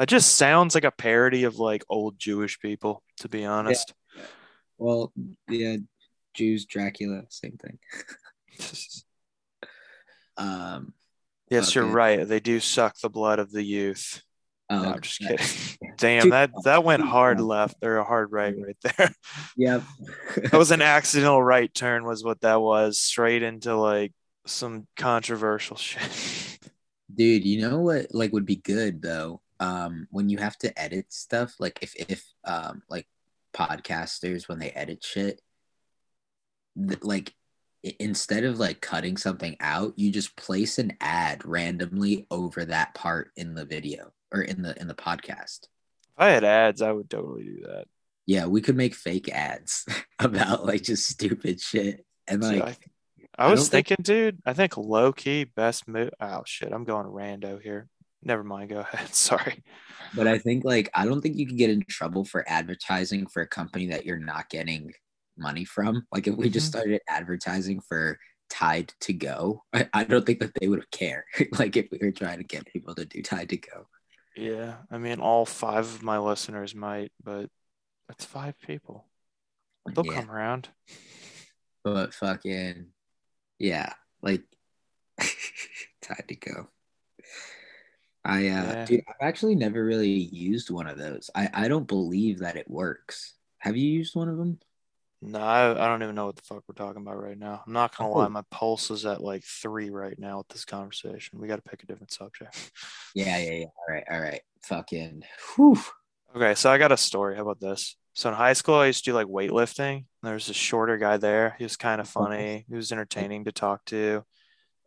That 0.00 0.08
just 0.08 0.36
sounds 0.36 0.74
like 0.74 0.84
a 0.84 0.90
parody 0.90 1.44
of 1.44 1.58
like 1.58 1.84
old 1.90 2.18
Jewish 2.18 2.58
people, 2.58 3.02
to 3.18 3.28
be 3.28 3.44
honest. 3.44 3.92
Yeah. 4.16 4.22
Well, 4.78 5.12
yeah, 5.46 5.76
Jews, 6.32 6.64
Dracula, 6.64 7.24
same 7.28 7.58
thing. 7.58 7.78
um, 10.38 10.94
yes, 11.50 11.68
okay. 11.68 11.80
you're 11.80 11.92
right. 11.92 12.26
They 12.26 12.40
do 12.40 12.60
suck 12.60 12.98
the 12.98 13.10
blood 13.10 13.40
of 13.40 13.52
the 13.52 13.62
youth. 13.62 14.22
Oh, 14.70 14.84
no, 14.84 14.92
I'm 14.92 15.00
just 15.02 15.18
kidding. 15.18 15.46
Damn, 15.98 16.30
that 16.30 16.50
that 16.64 16.82
went 16.82 17.02
hard 17.02 17.38
left 17.38 17.76
or 17.82 17.98
a 17.98 18.04
hard 18.04 18.32
right 18.32 18.54
right 18.58 18.78
there. 18.82 19.12
Yep. 19.58 19.82
that 20.36 20.54
was 20.54 20.70
an 20.70 20.80
accidental 20.80 21.42
right 21.42 21.74
turn, 21.74 22.06
was 22.06 22.24
what 22.24 22.40
that 22.40 22.62
was. 22.62 22.98
Straight 22.98 23.42
into 23.42 23.76
like 23.76 24.14
some 24.46 24.86
controversial 24.96 25.76
shit. 25.76 26.58
Dude, 27.14 27.44
you 27.44 27.60
know 27.60 27.80
what 27.80 28.14
like 28.14 28.32
would 28.32 28.46
be 28.46 28.56
good 28.56 29.02
though? 29.02 29.42
Um, 29.60 30.08
when 30.10 30.28
you 30.30 30.38
have 30.38 30.56
to 30.58 30.76
edit 30.80 31.12
stuff, 31.12 31.54
like 31.60 31.78
if 31.82 31.94
if 31.94 32.24
um 32.44 32.82
like 32.88 33.06
podcasters 33.54 34.48
when 34.48 34.58
they 34.58 34.70
edit 34.70 35.04
shit, 35.04 35.40
th- 36.76 37.02
like 37.02 37.34
instead 37.98 38.44
of 38.44 38.58
like 38.58 38.80
cutting 38.80 39.16
something 39.16 39.56
out, 39.60 39.92
you 39.98 40.10
just 40.10 40.34
place 40.36 40.78
an 40.78 40.96
ad 41.00 41.44
randomly 41.44 42.26
over 42.30 42.64
that 42.64 42.94
part 42.94 43.30
in 43.36 43.54
the 43.54 43.64
video 43.64 44.12
or 44.32 44.42
in 44.42 44.62
the 44.62 44.78
in 44.80 44.88
the 44.88 44.94
podcast. 44.94 45.64
If 45.64 46.18
I 46.18 46.30
had 46.30 46.44
ads, 46.44 46.82
I 46.82 46.92
would 46.92 47.10
totally 47.10 47.44
do 47.44 47.60
that. 47.66 47.86
Yeah, 48.26 48.46
we 48.46 48.60
could 48.60 48.76
make 48.76 48.94
fake 48.94 49.28
ads 49.28 49.86
about 50.18 50.64
like 50.66 50.82
just 50.82 51.06
stupid 51.06 51.60
shit 51.60 52.04
and 52.26 52.42
like. 52.42 52.62
I 53.36 53.46
I 53.46 53.50
was 53.50 53.68
think- 53.68 53.86
thinking, 53.88 54.02
dude. 54.04 54.38
I 54.44 54.52
think 54.52 54.76
low 54.76 55.12
key 55.12 55.44
best 55.44 55.88
move. 55.88 56.10
Oh 56.20 56.42
shit, 56.46 56.72
I'm 56.72 56.84
going 56.84 57.06
rando 57.06 57.60
here. 57.60 57.88
Never 58.22 58.44
mind. 58.44 58.70
Go 58.70 58.80
ahead. 58.80 59.08
Sorry. 59.14 59.62
But 60.14 60.26
I 60.26 60.38
think 60.38 60.64
like 60.64 60.90
I 60.94 61.04
don't 61.06 61.20
think 61.20 61.36
you 61.36 61.46
can 61.46 61.56
get 61.56 61.70
in 61.70 61.82
trouble 61.88 62.24
for 62.24 62.44
advertising 62.48 63.26
for 63.26 63.42
a 63.42 63.46
company 63.46 63.86
that 63.88 64.04
you're 64.04 64.18
not 64.18 64.48
getting 64.50 64.92
money 65.38 65.64
from. 65.64 66.06
Like 66.12 66.26
if 66.26 66.36
we 66.36 66.50
just 66.50 66.66
Mhm. 66.66 66.70
started 66.70 67.00
advertising 67.08 67.80
for 67.80 68.18
Tide 68.50 68.92
to 69.02 69.12
Go, 69.12 69.62
I, 69.72 69.88
I 69.92 70.04
don't 70.04 70.26
think 70.26 70.40
that 70.40 70.52
they 70.60 70.68
would 70.68 70.90
care. 70.90 71.24
like 71.58 71.76
if 71.76 71.88
we 71.90 71.98
were 72.02 72.10
trying 72.12 72.38
to 72.38 72.44
get 72.44 72.66
people 72.66 72.94
to 72.96 73.04
do 73.04 73.22
Tide 73.22 73.48
to 73.50 73.56
Go. 73.56 73.86
Yeah, 74.36 74.76
I 74.90 74.98
mean, 74.98 75.20
all 75.20 75.44
five 75.46 75.84
of 75.86 76.02
my 76.02 76.18
listeners 76.18 76.74
might, 76.74 77.12
but 77.22 77.48
that's 78.08 78.24
five 78.24 78.54
people. 78.60 79.06
They'll 79.94 80.04
yeah, 80.04 80.14
come 80.14 80.30
around. 80.30 80.68
but 81.84 82.12
fucking 82.14 82.86
yeah, 83.58 83.92
like 84.22 84.42
Tide 86.02 86.24
to 86.28 86.34
Go. 86.36 86.68
I 88.24 88.48
uh 88.48 88.62
Yeah. 88.64 88.84
dude, 88.84 89.02
I've 89.08 89.26
actually 89.28 89.54
never 89.54 89.84
really 89.84 90.10
used 90.10 90.70
one 90.70 90.86
of 90.86 90.98
those. 90.98 91.30
I 91.34 91.48
I 91.52 91.68
don't 91.68 91.86
believe 91.88 92.40
that 92.40 92.56
it 92.56 92.68
works. 92.70 93.34
Have 93.58 93.76
you 93.76 93.90
used 93.90 94.14
one 94.14 94.28
of 94.28 94.36
them? 94.36 94.58
No, 95.22 95.38
I, 95.38 95.72
I 95.72 95.86
don't 95.88 96.02
even 96.02 96.14
know 96.14 96.24
what 96.26 96.36
the 96.36 96.42
fuck 96.42 96.62
we're 96.66 96.74
talking 96.74 97.02
about 97.02 97.20
right 97.22 97.36
now. 97.38 97.62
I'm 97.66 97.74
not 97.74 97.94
gonna 97.94 98.10
lie, 98.10 98.24
Oh. 98.24 98.28
my 98.30 98.42
pulse 98.50 98.90
is 98.90 99.04
at 99.04 99.20
like 99.20 99.44
three 99.44 99.90
right 99.90 100.18
now 100.18 100.38
with 100.38 100.48
this 100.48 100.64
conversation. 100.64 101.38
We 101.38 101.46
got 101.46 101.56
to 101.56 101.62
pick 101.70 101.82
a 101.82 101.86
different 101.86 102.12
subject. 102.12 102.54
Yeah, 103.14 103.36
yeah, 103.38 103.50
yeah. 103.52 103.64
All 103.66 103.94
right, 103.94 104.04
all 104.10 104.20
right. 104.20 104.40
Fucking 104.62 105.24
whew. 105.56 105.76
Okay, 106.34 106.54
so 106.54 106.70
I 106.70 106.78
got 106.78 106.92
a 106.92 106.96
story. 106.96 107.34
How 107.36 107.42
about 107.42 107.60
this? 107.60 107.96
So 108.14 108.28
in 108.30 108.34
high 108.36 108.52
school, 108.54 108.76
I 108.76 108.86
used 108.86 109.04
to 109.04 109.10
do 109.10 109.14
like 109.14 109.26
weightlifting. 109.26 110.04
There's 110.22 110.48
a 110.48 110.54
shorter 110.54 110.96
guy 110.96 111.16
there. 111.16 111.54
He 111.58 111.64
was 111.64 111.76
kind 111.76 112.00
of 112.00 112.08
funny. 112.08 112.64
He 112.68 112.74
was 112.76 112.92
entertaining 112.92 113.44
to 113.44 113.52
talk 113.52 113.84
to. 113.86 114.24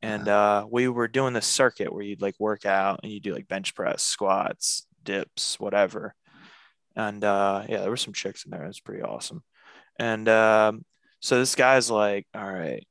And 0.04 0.28
uh, 0.28 0.68
we 0.70 0.90
were 0.90 1.08
doing 1.08 1.34
this 1.34 1.48
circuit 1.48 1.92
where 1.94 2.04
you'd 2.04 2.22
like 2.22 2.36
work 2.38 2.66
out 2.66 3.00
and 3.02 3.12
you 3.12 3.22
do 3.22 3.34
like 3.34 3.48
bench 3.48 3.74
press, 3.74 4.04
squats, 4.04 4.86
dips, 5.02 5.58
whatever. 5.62 6.14
And 6.94 7.24
uh, 7.24 7.64
yeah, 7.70 7.80
there 7.80 7.90
were 7.90 7.96
some 7.96 8.14
chicks 8.14 8.44
in 8.44 8.52
there. 8.52 8.66
It 8.66 8.68
was 8.68 8.82
pretty 8.82 9.02
awesome. 9.02 9.44
And 9.98 10.28
um, 10.28 10.84
so 11.22 11.40
this 11.40 11.56
guy's 11.56 11.90
like, 11.90 12.28
all 12.36 12.46
right, 12.46 12.86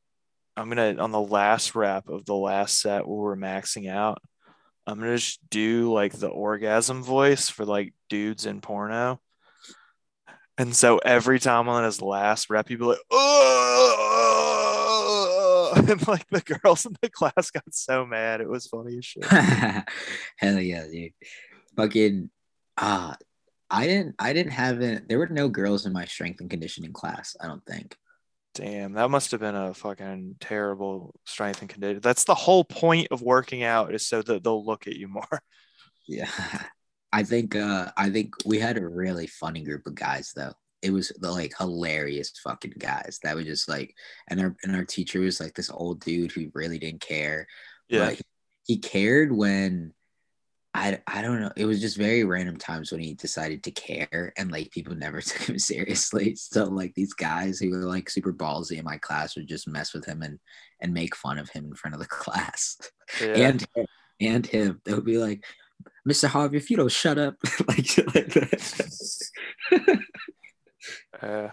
I'm 0.57 0.71
gonna 0.71 0.97
on 0.97 1.13
the 1.13 1.21
last 1.21 1.75
rep 1.75 2.09
of 2.09 2.25
the 2.25 2.35
last 2.35 2.81
set 2.81 3.07
where 3.07 3.19
we're 3.19 3.37
maxing 3.37 3.91
out, 3.91 4.23
I'm 4.87 4.99
gonna 4.99 5.17
just 5.17 5.39
do 5.51 5.93
like 5.93 6.15
the 6.15 6.29
orgasm 6.29 7.03
voice 7.03 7.51
for 7.51 7.67
like 7.67 7.93
dudes 8.09 8.47
in 8.47 8.63
porno. 8.63 9.21
And 10.57 10.75
so 10.75 10.97
every 10.97 11.41
time 11.41 11.69
on 11.69 11.85
his 11.85 12.01
last 12.01 12.49
rep, 12.49 12.69
he'd 12.69 12.79
be 12.79 12.85
like, 12.87 12.99
oh, 13.11 14.12
and 15.89 16.09
like 16.09 16.27
the 16.31 16.41
girls 16.41 16.87
in 16.87 16.95
the 17.01 17.11
class 17.11 17.51
got 17.51 17.65
so 17.73 18.07
mad. 18.07 18.41
It 18.41 18.49
was 18.49 18.67
funny 18.67 18.99
as 18.99 19.05
shit. 19.05 19.25
Hell 20.37 20.61
yeah, 20.61 20.87
dude. 20.87 21.13
Fucking 21.77 22.31
ah, 22.79 23.17
I 23.71 23.87
didn't 23.87 24.15
I 24.19 24.33
didn't 24.33 24.53
have 24.53 24.81
it. 24.81 25.09
There 25.09 25.19
were 25.19 25.29
no 25.29 25.49
girls 25.49 25.87
in 25.87 25.93
my 25.93 26.05
strength 26.05 26.41
and 26.41 26.51
conditioning 26.51 26.93
class, 26.93 27.37
I 27.41 27.47
don't 27.47 27.65
think. 27.65 27.97
Damn, 28.55 28.93
that 28.93 29.11
must 29.11 29.31
have 29.31 29.41
been 29.41 29.55
a 29.55 29.73
fucking 29.73 30.37
terrible 30.39 31.15
strength 31.25 31.63
and 31.63 31.71
conditioning. 31.71 32.01
That's 32.01 32.25
the 32.25 32.35
whole 32.35 32.65
point 32.65 33.09
of 33.11 33.23
working 33.23 33.63
out 33.63 33.95
is 33.95 34.07
so 34.07 34.21
that 34.21 34.45
they'll 34.45 34.65
look 34.65 34.87
at 34.87 34.97
you 34.97 35.09
more. 35.09 35.43
Yeah. 36.09 36.29
I 37.13 37.23
think 37.23 37.55
uh 37.55 37.93
I 37.97 38.11
think 38.11 38.35
we 38.45 38.59
had 38.59 38.77
a 38.77 38.87
really 38.87 39.29
funny 39.29 39.63
group 39.63 39.87
of 39.87 39.95
guys 39.95 40.33
though. 40.35 40.53
It 40.83 40.93
was 40.93 41.13
the 41.21 41.31
like 41.31 41.55
hilarious 41.57 42.33
fucking 42.43 42.75
guys 42.79 43.21
that 43.23 43.37
would 43.37 43.47
just 43.47 43.69
like 43.69 43.95
and 44.29 44.41
our 44.41 44.57
and 44.63 44.75
our 44.75 44.85
teacher 44.85 45.21
was 45.21 45.41
like 45.41 45.55
this 45.55 45.71
old 45.71 46.01
dude 46.01 46.33
who 46.33 46.51
really 46.55 46.79
didn't 46.79 47.01
care. 47.01 47.47
Yeah. 47.89 48.11
But 48.11 48.21
he 48.65 48.79
cared 48.79 49.33
when 49.33 49.93
I, 50.75 51.01
I 51.07 51.21
don't 51.21 51.41
know. 51.41 51.53
It 51.55 51.67
was 51.67 51.81
just 51.81 51.99
very 51.99 52.25
random 52.25 52.57
times 52.57 52.91
when 52.91 53.01
he 53.01 53.13
decided 53.13 53.63
to 53.65 53.71
care, 53.71 54.33
and 54.39 54.51
like 54.51 54.71
people 54.71 54.95
never 54.95 55.21
took 55.21 55.43
him 55.43 55.59
seriously. 55.59 56.35
So 56.35 56.65
like 56.65 56.95
these 56.95 57.13
guys 57.13 57.59
who 57.59 57.71
were 57.71 57.85
like 57.85 58.09
super 58.09 58.33
ballsy 58.33 58.79
in 58.79 58.85
my 58.85 58.97
class 58.97 59.37
would 59.37 59.49
just 59.49 59.69
mess 59.69 59.93
with 59.93 60.07
him 60.07 60.23
and 60.23 60.39
and 60.81 60.95
make 60.95 61.15
fun 61.15 61.39
of 61.39 61.51
him 61.51 61.67
in 61.67 61.75
front 61.75 61.95
of 61.95 62.01
the 62.01 62.07
class, 62.09 62.79
yeah. 63.21 63.49
and 63.49 63.67
and 64.21 64.47
him. 64.47 64.81
They 64.85 64.95
would 64.95 65.05
be 65.05 65.19
like, 65.19 65.45
"Mr. 66.09 66.27
Harvey, 66.27 66.57
if 66.57 66.71
you 66.71 66.79
don't 66.79 66.91
shut 66.91 67.19
up," 67.19 67.35
like 67.69 67.99
like 68.15 68.33
that. 68.33 70.01
Uh, 71.21 71.49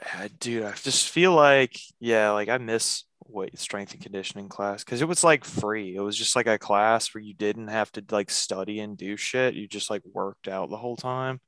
uh, 0.00 0.28
dude, 0.38 0.64
I 0.64 0.72
just 0.72 1.08
feel 1.08 1.34
like, 1.34 1.78
yeah, 2.00 2.30
like 2.30 2.48
I 2.48 2.58
miss 2.58 3.04
weight 3.26 3.58
strength 3.58 3.92
and 3.92 4.02
conditioning 4.02 4.48
class 4.48 4.84
because 4.84 5.02
it 5.02 5.08
was 5.08 5.24
like 5.24 5.44
free. 5.44 5.94
It 5.94 6.00
was 6.00 6.16
just 6.16 6.36
like 6.36 6.46
a 6.46 6.58
class 6.58 7.14
where 7.14 7.22
you 7.22 7.34
didn't 7.34 7.68
have 7.68 7.90
to 7.92 8.04
like 8.10 8.30
study 8.30 8.80
and 8.80 8.96
do 8.96 9.16
shit. 9.16 9.54
You 9.54 9.66
just 9.68 9.90
like 9.90 10.02
worked 10.12 10.48
out 10.48 10.70
the 10.70 10.76
whole 10.76 10.96
time. 10.96 11.40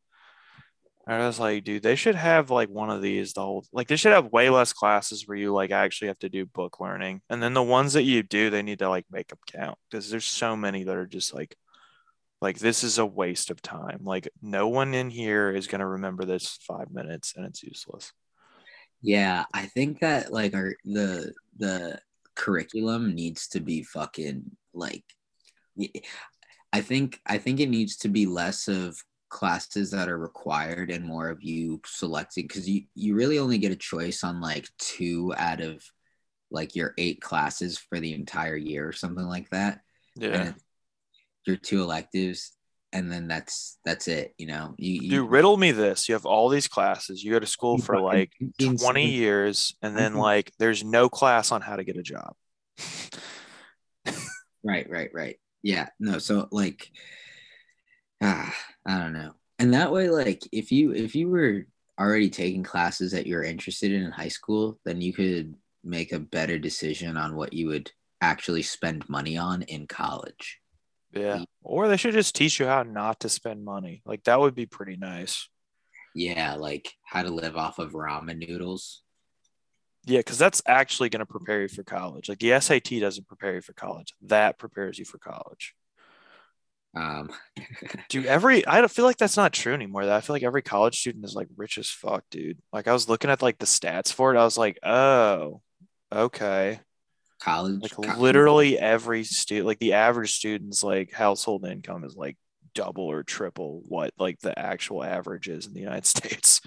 And 1.07 1.23
I 1.23 1.27
was 1.27 1.41
like, 1.41 1.65
dude, 1.65 1.83
they 1.83 1.97
should 1.97 2.15
have 2.15 2.51
like 2.51 2.69
one 2.69 2.91
of 2.91 3.03
these 3.03 3.33
the 3.33 3.41
whole 3.41 3.65
like 3.73 3.89
they 3.89 3.97
should 3.97 4.13
have 4.13 4.33
way 4.33 4.51
less 4.51 4.73
classes 4.73 5.27
where 5.27 5.37
you 5.37 5.53
like 5.53 5.71
actually 5.71 6.09
have 6.09 6.19
to 6.21 6.29
do 6.29 6.47
book 6.47 6.81
learning. 6.81 7.23
And 7.31 7.43
then 7.43 7.55
the 7.55 7.63
ones 7.63 7.95
that 7.95 8.05
you 8.05 8.23
do, 8.23 8.51
they 8.51 8.63
need 8.63 8.81
to 8.81 8.89
like 8.89 9.07
make 9.11 9.29
them 9.29 9.39
count 9.47 9.79
because 9.91 10.11
there's 10.11 10.25
so 10.27 10.57
many 10.57 10.85
that 10.85 10.97
are 10.97 11.07
just 11.07 11.35
like 11.35 11.57
like 12.41 12.59
this 12.59 12.83
is 12.83 12.99
a 12.99 13.07
waste 13.07 13.51
of 13.51 13.63
time. 13.63 14.01
Like 14.03 14.29
no 14.41 14.69
one 14.69 14.95
in 14.95 15.11
here 15.11 15.51
is 15.51 15.67
gonna 15.67 15.87
remember 15.87 16.25
this 16.25 16.59
five 16.67 16.91
minutes 16.91 17.35
and 17.37 17.47
it's 17.47 17.63
useless. 17.63 18.13
Yeah, 19.03 19.45
I 19.53 19.67
think 19.67 20.01
that 20.01 20.33
like 20.33 20.55
our 20.55 20.75
the 20.85 21.33
the 21.59 22.01
curriculum 22.35 23.15
needs 23.15 23.49
to 23.49 23.61
be 23.61 23.83
fucking 23.83 24.45
like 24.73 25.05
I 26.73 26.81
think 26.81 27.21
I 27.27 27.39
think 27.39 27.61
it 27.61 27.69
needs 27.69 27.97
to 27.99 28.09
be 28.09 28.27
less 28.27 28.69
of 28.69 28.97
classes 29.29 29.91
that 29.93 30.09
are 30.09 30.19
required 30.19 30.91
and 30.91 31.05
more 31.05 31.29
of 31.29 31.43
you 31.43 31.81
selecting 31.87 32.45
because 32.45 32.69
you 32.69 32.83
you 32.95 33.15
really 33.15 33.39
only 33.39 33.59
get 33.59 33.73
a 33.73 33.77
choice 33.77 34.25
on 34.25 34.41
like 34.41 34.67
two 34.79 35.33
out 35.37 35.61
of 35.61 35.83
like 36.51 36.75
your 36.75 36.95
eight 36.99 37.21
classes 37.21 37.79
for 37.79 38.01
the 38.01 38.13
entire 38.13 38.57
year 38.57 38.87
or 38.87 38.93
something 38.93 39.27
like 39.27 39.49
that. 39.51 39.81
Yeah. 40.17 40.53
Your 41.47 41.57
two 41.57 41.83
electives 41.83 42.53
and 42.93 43.11
then 43.11 43.29
that's 43.29 43.79
that's 43.85 44.09
it, 44.09 44.35
you 44.37 44.47
know. 44.47 44.75
You, 44.77 45.01
you 45.03 45.27
riddle 45.27 45.57
me 45.57 45.71
this. 45.71 46.09
You 46.09 46.15
have 46.15 46.27
all 46.27 46.49
these 46.49 46.69
classes. 46.69 47.23
You 47.23 47.33
go 47.33 47.39
to 47.39 47.47
school 47.47 47.79
for 47.79 48.01
like 48.01 48.33
20 48.59 49.11
years, 49.11 49.77
and 49.83 49.97
then 49.97 50.15
Mhm. 50.15 50.19
like 50.21 50.53
there's 50.59 50.83
no 50.83 51.09
class 51.09 51.53
on 51.53 51.61
how 51.61 51.77
to 51.77 51.85
get 51.85 51.97
a 51.97 52.03
job. 52.03 52.35
Right, 54.63 54.91
right, 54.91 55.09
right. 55.15 55.37
Yeah, 55.63 55.89
no, 55.99 56.19
so 56.19 56.47
like 56.51 56.91
ah, 58.21 58.55
I 58.85 58.99
don't 58.99 59.15
know. 59.15 59.33
And 59.59 59.73
that 59.73 59.91
way 59.91 60.11
like 60.11 60.43
if 60.53 60.71
you 60.71 60.93
if 60.93 61.15
you 61.15 61.31
were 61.31 61.67
already 61.99 62.29
taking 62.29 62.63
classes 62.63 63.13
that 63.13 63.27
you're 63.27 63.43
interested 63.43 63.91
in 63.91 64.03
in 64.03 64.11
high 64.11 64.29
school, 64.29 64.79
then 64.85 65.01
you 65.01 65.15
could 65.15 65.55
make 65.83 66.13
a 66.13 66.19
better 66.19 66.59
decision 66.59 67.17
on 67.17 67.37
what 67.37 67.55
you 67.55 67.69
would 67.69 67.91
actually 68.21 68.61
spend 68.63 69.09
money 69.09 69.39
on 69.39 69.63
in 69.63 69.87
college. 69.87 70.60
Yeah. 71.13 71.45
Or 71.63 71.89
they 71.89 71.97
should 71.97 72.15
just 72.15 72.35
teach 72.35 72.61
you 72.61 72.67
how 72.67 72.83
not 72.83 73.21
to 73.21 73.29
spend 73.29 73.65
money. 73.65 74.03
Like 74.05 74.25
that 74.25 74.41
would 74.41 74.55
be 74.55 74.67
pretty 74.67 74.97
nice. 74.97 75.49
Yeah, 76.15 76.55
like 76.55 76.93
how 77.05 77.23
to 77.23 77.31
live 77.31 77.57
off 77.57 77.79
of 77.79 77.93
ramen 77.93 78.47
noodles. 78.47 79.03
Yeah, 80.07 80.21
because 80.21 80.39
that's 80.39 80.63
actually 80.67 81.09
going 81.09 81.21
to 81.21 81.27
prepare 81.27 81.63
you 81.63 81.69
for 81.69 81.85
college. 81.85 82.29
Like 82.29 82.39
the 82.39 82.59
SAT 82.59 83.01
doesn't 83.01 83.29
prepare 83.29 83.55
you 83.55 83.61
for 83.61 83.75
college. 83.75 84.15
That 84.23 84.59
prepares 84.59 84.99
you 84.99 85.05
for 85.05 85.19
college. 85.19 85.75
Um 86.97 87.31
Dude, 88.09 88.27
every 88.27 88.67
I 88.67 88.81
don't 88.81 88.91
feel 88.91 89.05
like 89.05 89.19
that's 89.19 89.37
not 89.37 89.53
true 89.53 89.75
anymore. 89.75 90.05
Though 90.05 90.17
I 90.17 90.21
feel 90.21 90.35
like 90.35 90.43
every 90.43 90.63
college 90.63 90.99
student 90.99 91.25
is 91.25 91.37
like 91.37 91.49
rich 91.57 91.79
as 91.79 91.89
fuck, 91.89 92.25
dude. 92.31 92.59
Like 92.73 92.89
I 92.89 92.93
was 92.93 93.09
looking 93.09 93.31
at 93.31 93.43
like 93.43 93.59
the 93.59 93.67
stats 93.67 94.13
for 94.13 94.35
it. 94.35 94.39
I 94.39 94.45
was 94.45 94.59
like, 94.59 94.79
oh, 94.83 95.63
okay. 96.13 96.81
College 97.41 97.83
Like 97.83 97.93
co- 98.03 98.19
literally 98.19 98.79
every 98.79 99.25
student, 99.25 99.67
like 99.67 99.79
the 99.79 99.95
average 99.95 100.35
student's 100.35 100.83
like 100.83 101.13
household 101.13 101.65
income 101.67 102.05
is 102.05 102.15
like 102.17 102.37
double 102.75 103.05
or 103.05 103.23
triple 103.23 103.83
what 103.89 104.13
like 104.19 104.39
the 104.41 104.57
actual 104.59 105.03
average 105.03 105.49
is 105.49 105.67
in 105.67 105.73
the 105.73 105.81
United 105.81 106.07
States. 106.07 106.61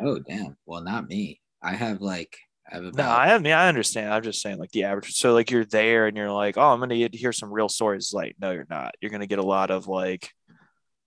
Oh 0.00 0.18
damn. 0.18 0.56
Well, 0.66 0.82
not 0.82 1.06
me. 1.08 1.40
I 1.62 1.74
have 1.74 2.00
like 2.00 2.38
I 2.70 2.76
have 2.76 2.84
No, 2.92 3.04
about 3.04 3.10
I 3.10 3.38
mean 3.38 3.52
I 3.52 3.68
understand. 3.68 4.12
I'm 4.12 4.22
just 4.22 4.40
saying 4.40 4.58
like 4.58 4.70
the 4.70 4.84
average. 4.84 5.12
So 5.14 5.34
like 5.34 5.50
you're 5.50 5.64
there 5.64 6.06
and 6.06 6.16
you're 6.16 6.32
like, 6.32 6.56
oh, 6.56 6.72
I'm 6.72 6.80
gonna 6.80 6.96
get 6.96 7.12
to 7.12 7.18
hear 7.18 7.32
some 7.32 7.52
real 7.52 7.68
stories. 7.68 8.12
Like, 8.12 8.36
no, 8.40 8.52
you're 8.52 8.66
not. 8.70 8.94
You're 9.00 9.10
gonna 9.10 9.26
get 9.26 9.38
a 9.38 9.42
lot 9.44 9.70
of 9.70 9.86
like 9.86 10.30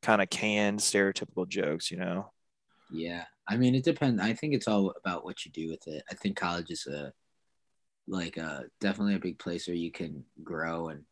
kind 0.03 0.21
of 0.21 0.29
canned 0.29 0.79
stereotypical 0.79 1.47
jokes, 1.47 1.91
you 1.91 1.97
know. 1.97 2.32
Yeah, 2.89 3.25
I 3.47 3.58
mean, 3.58 3.75
it 3.75 3.84
depends. 3.84 4.21
I 4.21 4.34
think 4.34 4.53
it's 4.53 4.67
all 4.67 4.93
about 5.03 5.23
what 5.23 5.45
you 5.45 5.51
do 5.51 5.69
with 5.69 5.88
it. 5.88 6.03
I 6.10 6.15
think 6.15 6.38
college 6.38 6.71
is 6.71 6.88
a 6.88 7.12
like 8.10 8.38
a 8.38 8.65
definitely 8.82 9.15
a 9.15 9.19
big 9.19 9.39
place 9.39 9.67
where 9.67 9.76
you 9.78 9.91
can 9.91 10.24
grow 10.43 10.89
and 10.89 11.04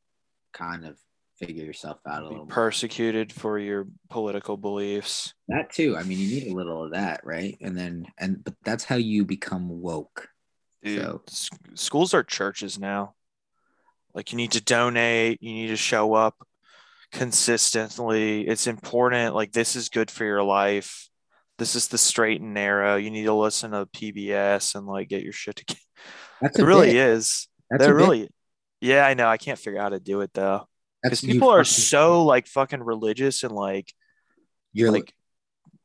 kind 0.53 0.85
of 0.85 0.97
figure 1.37 1.63
yourself 1.63 1.99
out 2.07 2.23
a 2.23 2.25
Be 2.25 2.29
little. 2.29 2.45
more. 2.45 2.53
persecuted 2.53 3.31
for 3.31 3.59
your 3.59 3.87
political 4.09 4.57
beliefs. 4.57 5.33
That 5.47 5.71
too. 5.71 5.95
I 5.95 6.03
mean, 6.03 6.17
you 6.19 6.27
need 6.27 6.51
a 6.51 6.55
little 6.55 6.83
of 6.83 6.91
that, 6.91 7.21
right? 7.23 7.55
And 7.61 7.77
then 7.77 8.07
and 8.17 8.43
but 8.43 8.55
that's 8.63 8.83
how 8.83 8.95
you 8.95 9.23
become 9.23 9.81
woke. 9.81 10.27
Dude, 10.83 10.99
So 11.01 11.21
s- 11.27 11.49
schools 11.75 12.13
are 12.13 12.23
churches 12.23 12.79
now. 12.79 13.13
Like 14.13 14.31
you 14.31 14.37
need 14.37 14.51
to 14.53 14.61
donate, 14.63 15.41
you 15.43 15.53
need 15.53 15.67
to 15.67 15.75
show 15.77 16.15
up 16.15 16.35
consistently. 17.11 18.47
It's 18.47 18.65
important. 18.67 19.35
Like 19.35 19.51
this 19.51 19.75
is 19.75 19.89
good 19.89 20.09
for 20.09 20.25
your 20.25 20.43
life. 20.43 21.09
This 21.57 21.75
is 21.75 21.87
the 21.87 21.97
straight 21.97 22.41
and 22.41 22.53
narrow. 22.53 22.95
You 22.97 23.09
need 23.11 23.25
to 23.25 23.33
listen 23.33 23.71
to 23.71 23.85
PBS 23.87 24.75
and 24.75 24.85
like 24.87 25.09
get 25.09 25.23
your 25.23 25.33
shit 25.33 25.55
together. 25.57 25.79
that's 26.41 26.59
It 26.59 26.63
really 26.63 26.93
bit. 26.93 26.95
is. 26.95 27.47
That's 27.69 27.87
bit. 27.87 27.93
really, 27.95 28.29
yeah, 28.81 29.05
I 29.05 29.13
know. 29.15 29.27
I 29.27 29.37
can't 29.37 29.59
figure 29.59 29.79
out 29.79 29.83
how 29.83 29.89
to 29.89 29.99
do 29.99 30.21
it 30.21 30.31
though. 30.33 30.67
Because 31.03 31.21
people 31.21 31.49
are 31.49 31.63
so 31.63 32.25
like 32.25 32.47
fucking 32.47 32.83
religious 32.83 33.43
and 33.43 33.53
like 33.53 33.93
You're 34.73 34.91
like 34.91 35.13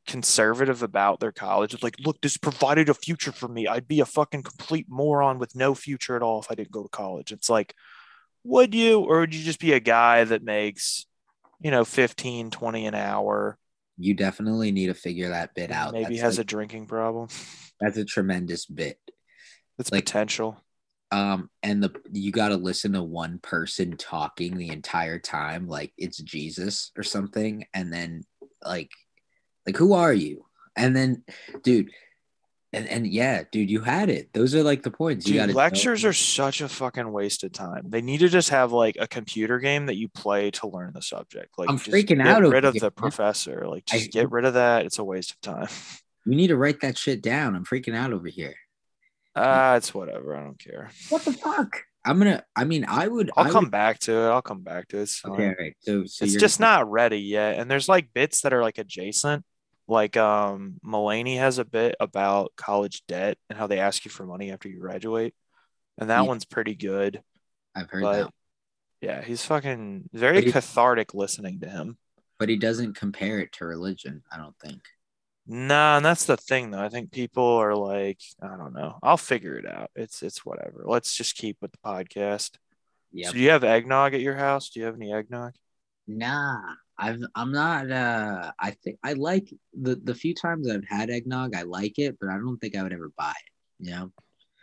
conservative 0.06 0.82
about 0.82 1.20
their 1.20 1.32
college. 1.32 1.74
It's 1.74 1.82
like, 1.82 1.96
look, 2.00 2.20
this 2.20 2.36
provided 2.36 2.88
a 2.88 2.94
future 2.94 3.32
for 3.32 3.48
me. 3.48 3.66
I'd 3.68 3.88
be 3.88 4.00
a 4.00 4.06
fucking 4.06 4.42
complete 4.42 4.86
moron 4.88 5.38
with 5.38 5.54
no 5.54 5.74
future 5.74 6.16
at 6.16 6.22
all 6.22 6.40
if 6.40 6.50
I 6.50 6.54
didn't 6.54 6.72
go 6.72 6.82
to 6.82 6.88
college. 6.88 7.32
It's 7.32 7.48
like, 7.50 7.74
would 8.44 8.74
you, 8.74 9.00
or 9.00 9.20
would 9.20 9.34
you 9.34 9.44
just 9.44 9.60
be 9.60 9.72
a 9.72 9.80
guy 9.80 10.24
that 10.24 10.42
makes, 10.42 11.06
you 11.60 11.70
know, 11.70 11.84
15, 11.84 12.50
20 12.50 12.86
an 12.86 12.94
hour, 12.94 13.58
you 14.02 14.14
definitely 14.14 14.72
need 14.72 14.86
to 14.86 14.94
figure 14.94 15.28
that 15.30 15.54
bit 15.54 15.70
out. 15.70 15.92
maybe 15.92 16.16
that's 16.16 16.20
has 16.22 16.38
like- 16.38 16.44
a 16.44 16.46
drinking 16.46 16.86
problem? 16.86 17.28
that's 17.80 17.96
a 17.96 18.04
tremendous 18.04 18.66
bit. 18.66 18.98
That's 19.78 19.90
Like- 19.92 20.04
potential. 20.04 20.62
Um, 21.10 21.50
and 21.62 21.82
the 21.82 21.90
you 22.10 22.32
got 22.32 22.48
to 22.48 22.56
listen 22.56 22.92
to 22.92 23.02
one 23.02 23.38
person 23.38 23.98
talking 23.98 24.56
the 24.56 24.70
entire 24.70 25.18
time, 25.18 25.68
like 25.68 25.92
it's 25.98 26.16
Jesus 26.16 26.90
or 26.96 27.02
something, 27.02 27.66
and 27.74 27.92
then 27.92 28.22
like, 28.64 28.90
like 29.66 29.76
who 29.76 29.92
are 29.92 30.14
you? 30.14 30.46
And 30.74 30.96
then, 30.96 31.22
dude, 31.62 31.90
and 32.72 32.88
and 32.88 33.06
yeah, 33.06 33.42
dude, 33.50 33.70
you 33.70 33.80
had 33.80 34.08
it. 34.08 34.32
Those 34.32 34.54
are 34.54 34.62
like 34.62 34.82
the 34.82 34.90
points. 34.90 35.26
Dude, 35.26 35.54
lectures 35.54 36.04
are 36.04 36.12
such 36.12 36.60
a 36.60 36.68
fucking 36.68 37.10
waste 37.12 37.44
of 37.44 37.52
time. 37.52 37.84
They 37.88 38.00
need 38.00 38.18
to 38.18 38.28
just 38.28 38.48
have 38.48 38.72
like 38.72 38.96
a 38.98 39.06
computer 39.06 39.58
game 39.58 39.86
that 39.86 39.96
you 39.96 40.08
play 40.08 40.50
to 40.52 40.68
learn 40.68 40.92
the 40.94 41.02
subject. 41.02 41.58
Like, 41.58 41.68
I'm 41.68 41.78
freaking 41.78 42.18
get 42.18 42.26
out 42.26 42.42
rid 42.42 42.64
of 42.64 42.74
the 42.74 42.90
professor. 42.90 43.66
Like, 43.68 43.84
I- 43.92 43.98
just 43.98 44.12
get 44.12 44.30
rid 44.30 44.44
of 44.44 44.54
that. 44.54 44.86
It's 44.86 44.98
a 44.98 45.04
waste 45.04 45.32
of 45.32 45.40
time. 45.40 45.68
You 46.24 46.36
need 46.36 46.48
to 46.48 46.56
write 46.56 46.82
that 46.82 46.96
shit 46.96 47.20
down. 47.20 47.56
I'm 47.56 47.64
freaking 47.64 47.96
out 47.96 48.12
over 48.12 48.28
here. 48.28 48.54
Ah, 49.34 49.74
it's 49.74 49.92
whatever. 49.92 50.36
I 50.36 50.44
don't 50.44 50.56
care. 50.56 50.90
What 51.08 51.24
the 51.24 51.32
fuck? 51.32 51.82
I'm 52.04 52.18
gonna. 52.18 52.44
I 52.54 52.64
mean, 52.64 52.84
I 52.86 53.08
would. 53.08 53.30
I'll 53.36 53.46
I 53.46 53.50
come 53.50 53.64
would, 53.64 53.70
back 53.70 53.98
to 54.00 54.12
it. 54.12 54.28
I'll 54.28 54.42
come 54.42 54.62
back 54.62 54.88
to 54.88 54.98
it. 54.98 55.02
It's, 55.02 55.18
fine. 55.18 55.32
Okay, 55.32 55.46
all 55.48 55.54
right. 55.58 55.76
So, 55.80 56.04
so 56.04 56.24
it's 56.24 56.36
just 56.36 56.60
not 56.60 56.90
ready 56.90 57.18
yet. 57.18 57.58
And 57.58 57.70
there's 57.70 57.88
like 57.88 58.12
bits 58.12 58.42
that 58.42 58.52
are 58.52 58.62
like 58.62 58.78
adjacent. 58.78 59.44
Like 59.92 60.16
um 60.16 60.80
Mulaney 60.84 61.36
has 61.38 61.58
a 61.58 61.64
bit 61.64 61.94
about 62.00 62.52
college 62.56 63.02
debt 63.06 63.36
and 63.50 63.58
how 63.58 63.66
they 63.66 63.78
ask 63.78 64.04
you 64.04 64.10
for 64.10 64.24
money 64.26 64.50
after 64.50 64.68
you 64.68 64.80
graduate. 64.80 65.34
And 65.98 66.08
that 66.10 66.22
Yeah. 66.22 66.28
one's 66.28 66.44
pretty 66.46 66.74
good. 66.74 67.22
I've 67.74 67.90
heard 67.90 68.02
But 68.02 68.22
that, 68.24 68.30
yeah, 69.02 69.22
he's 69.22 69.44
fucking 69.44 70.08
very 70.12 70.42
he- 70.44 70.52
cathartic 70.52 71.14
listening 71.14 71.60
to 71.60 71.68
him. 71.68 71.98
but 72.38 72.48
he 72.48 72.56
doesn't 72.56 72.94
compare 72.96 73.38
it 73.38 73.52
to 73.52 73.64
religion. 73.66 74.22
I 74.32 74.36
don't 74.36 74.58
think. 74.58 74.80
Nah, 75.46 75.96
and 75.98 76.04
that's 76.04 76.24
the 76.24 76.36
thing 76.36 76.70
though. 76.70 76.80
I 76.82 76.88
think 76.88 77.12
people 77.12 77.44
are 77.44 77.74
like, 77.76 78.20
I 78.40 78.56
don't 78.56 78.72
know. 78.72 78.98
I'll 79.02 79.16
figure 79.16 79.56
it 79.56 79.66
out. 79.66 79.90
It's 79.94 80.22
it's 80.22 80.44
whatever. 80.46 80.84
Let's 80.86 81.14
just 81.14 81.36
keep 81.36 81.58
with 81.60 81.72
the 81.72 81.78
podcast. 81.84 82.56
Yeah. 83.12 83.26
So 83.28 83.34
do 83.34 83.40
you 83.40 83.50
have 83.50 83.62
eggnog 83.64 84.14
at 84.14 84.20
your 84.22 84.36
house? 84.36 84.70
Do 84.70 84.80
you 84.80 84.86
have 84.86 84.96
any 84.96 85.12
eggnog? 85.12 85.52
Nah, 86.06 86.60
I've 87.02 87.20
I'm 87.34 87.52
not 87.52 87.90
uh 87.90 88.52
I 88.58 88.70
think 88.82 88.98
I 89.02 89.14
like 89.14 89.52
the 89.78 89.96
the 89.96 90.14
few 90.14 90.34
times 90.34 90.70
I've 90.70 90.84
had 90.88 91.10
eggnog, 91.10 91.54
I 91.56 91.62
like 91.62 91.98
it, 91.98 92.16
but 92.20 92.28
I 92.30 92.34
don't 92.36 92.58
think 92.58 92.76
I 92.76 92.82
would 92.84 92.92
ever 92.92 93.10
buy 93.18 93.30
it. 93.32 93.84
You 93.86 93.90
know? 93.90 94.12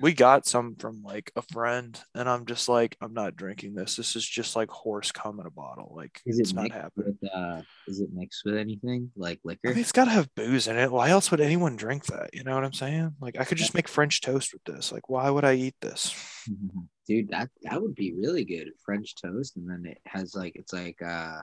We 0.02 0.14
got 0.14 0.48
some 0.48 0.78
from 0.78 1.04
like 1.04 1.30
a 1.36 1.42
friend, 1.42 2.00
and 2.16 2.30
I'm 2.30 2.46
just 2.46 2.70
like, 2.70 2.96
I'm 3.02 3.14
not 3.14 3.36
drinking 3.36 3.74
this. 3.76 3.98
This 3.98 4.16
is 4.16 4.26
just 4.26 4.56
like 4.56 4.70
horse 4.70 5.12
cum 5.12 5.42
in 5.42 5.46
a 5.46 5.52
bottle. 5.52 5.92
Like 5.94 6.22
Is 6.26 6.40
it's 6.40 6.52
it 6.52 6.56
not 6.56 6.64
mixed 6.64 6.78
happening. 6.78 7.18
with 7.22 7.32
uh 7.34 7.62
is 7.86 8.00
it 8.00 8.10
mixed 8.14 8.44
with 8.46 8.56
anything 8.56 9.12
like 9.18 9.40
I 9.44 9.48
liquor? 9.50 9.70
mean, 9.72 9.80
it's 9.80 9.92
gotta 9.92 10.12
have 10.12 10.34
booze 10.36 10.68
in 10.70 10.78
it. 10.78 10.90
Why 10.90 11.10
else 11.10 11.32
would 11.32 11.42
anyone 11.42 11.76
drink 11.76 12.06
that? 12.06 12.30
You 12.34 12.46
know 12.46 12.56
what 12.56 12.64
I'm 12.64 12.72
saying? 12.72 13.16
Like 13.20 13.38
I 13.38 13.44
could 13.44 13.58
just 13.58 13.76
make 13.76 13.90
French 13.90 14.22
toast 14.22 14.54
with 14.54 14.64
this. 14.64 14.94
Like, 14.94 15.10
why 15.10 15.30
would 15.30 15.44
I 15.44 15.56
eat 15.56 15.76
this? 15.82 16.16
Dude, 17.08 17.30
that 17.32 17.50
that 17.64 17.82
would 17.82 17.96
be 17.96 18.14
really 18.14 18.46
good. 18.46 18.70
French 18.86 19.16
toast 19.22 19.58
and 19.58 19.70
then 19.70 19.84
it 19.86 19.98
has 20.06 20.34
like 20.34 20.54
it's 20.56 20.72
like 20.72 21.02
uh 21.02 21.40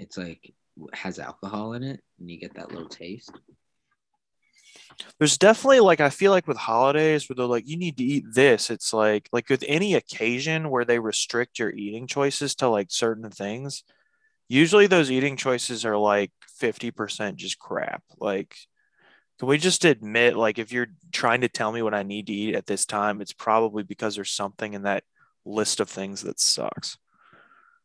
it's 0.00 0.16
like 0.16 0.52
has 0.92 1.18
alcohol 1.18 1.74
in 1.74 1.82
it 1.82 2.00
and 2.18 2.30
you 2.30 2.38
get 2.38 2.54
that 2.54 2.70
little 2.70 2.88
taste. 2.88 3.32
there's 5.18 5.36
definitely 5.36 5.80
like 5.80 6.00
I 6.00 6.10
feel 6.10 6.30
like 6.32 6.46
with 6.46 6.56
holidays 6.56 7.28
where 7.28 7.34
they're 7.36 7.46
like 7.46 7.68
you 7.68 7.76
need 7.76 7.96
to 7.98 8.04
eat 8.04 8.24
this. 8.32 8.70
It's 8.70 8.92
like 8.92 9.28
like 9.32 9.48
with 9.48 9.64
any 9.66 9.94
occasion 9.94 10.70
where 10.70 10.84
they 10.84 10.98
restrict 10.98 11.58
your 11.58 11.70
eating 11.70 12.06
choices 12.06 12.54
to 12.56 12.68
like 12.68 12.90
certain 12.90 13.30
things. 13.30 13.84
Usually 14.48 14.86
those 14.86 15.10
eating 15.10 15.36
choices 15.36 15.84
are 15.84 15.96
like 15.96 16.32
50% 16.60 17.36
just 17.36 17.58
crap. 17.58 18.02
Like 18.18 18.56
can 19.38 19.48
we 19.48 19.58
just 19.58 19.84
admit 19.84 20.36
like 20.36 20.58
if 20.58 20.72
you're 20.72 20.88
trying 21.12 21.42
to 21.42 21.48
tell 21.48 21.72
me 21.72 21.82
what 21.82 21.94
I 21.94 22.02
need 22.02 22.26
to 22.26 22.32
eat 22.32 22.54
at 22.54 22.66
this 22.66 22.86
time, 22.86 23.20
it's 23.20 23.32
probably 23.32 23.82
because 23.82 24.14
there's 24.14 24.32
something 24.32 24.74
in 24.74 24.82
that 24.82 25.04
list 25.44 25.80
of 25.80 25.88
things 25.88 26.22
that 26.22 26.40
sucks. 26.40 26.98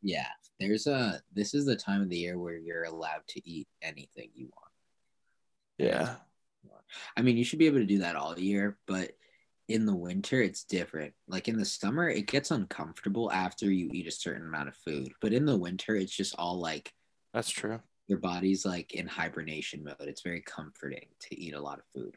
Yeah. 0.02 0.28
There's 0.60 0.88
a 0.88 1.22
this 1.34 1.54
is 1.54 1.66
the 1.66 1.76
time 1.76 2.02
of 2.02 2.10
the 2.10 2.18
year 2.18 2.38
where 2.38 2.58
you're 2.58 2.84
allowed 2.84 3.28
to 3.30 3.50
eat 3.50 3.68
anything 3.82 4.30
you 4.34 4.46
want. 4.46 4.72
Yeah. 5.78 6.16
I 7.18 7.22
mean, 7.22 7.36
you 7.38 7.44
should 7.44 7.60
be 7.60 7.66
able 7.66 7.80
to 7.80 7.86
do 7.86 8.00
that 8.00 8.16
all 8.16 8.40
year, 8.40 8.78
but 8.88 9.12
in 9.68 9.86
the 9.86 9.96
winter, 9.96 10.42
it's 10.42 10.64
different. 10.64 11.14
Like 11.28 11.48
in 11.48 11.58
the 11.58 11.66
summer, 11.66 12.08
it 12.08 12.28
gets 12.28 12.52
uncomfortable 12.52 13.32
after 13.32 13.66
you 13.66 13.90
eat 13.92 14.08
a 14.08 14.12
certain 14.12 14.46
amount 14.48 14.70
of 14.70 14.78
food. 14.78 15.12
But 15.22 15.34
in 15.34 15.46
the 15.46 15.58
winter, 15.58 15.96
it's 15.96 16.16
just 16.16 16.36
all 16.38 16.60
like 16.60 16.94
That's 17.34 17.50
true. 17.50 17.82
your 18.08 18.20
body's 18.20 18.66
like 18.66 18.94
in 18.94 19.08
hibernation 19.08 19.84
mode. 19.84 19.96
It's 20.02 20.22
very 20.22 20.42
comforting 20.42 21.08
to 21.22 21.40
eat 21.40 21.54
a 21.54 21.62
lot 21.62 21.80
of 21.80 21.86
food. 21.94 22.16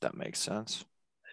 That 0.00 0.16
makes 0.16 0.40
sense. 0.40 0.84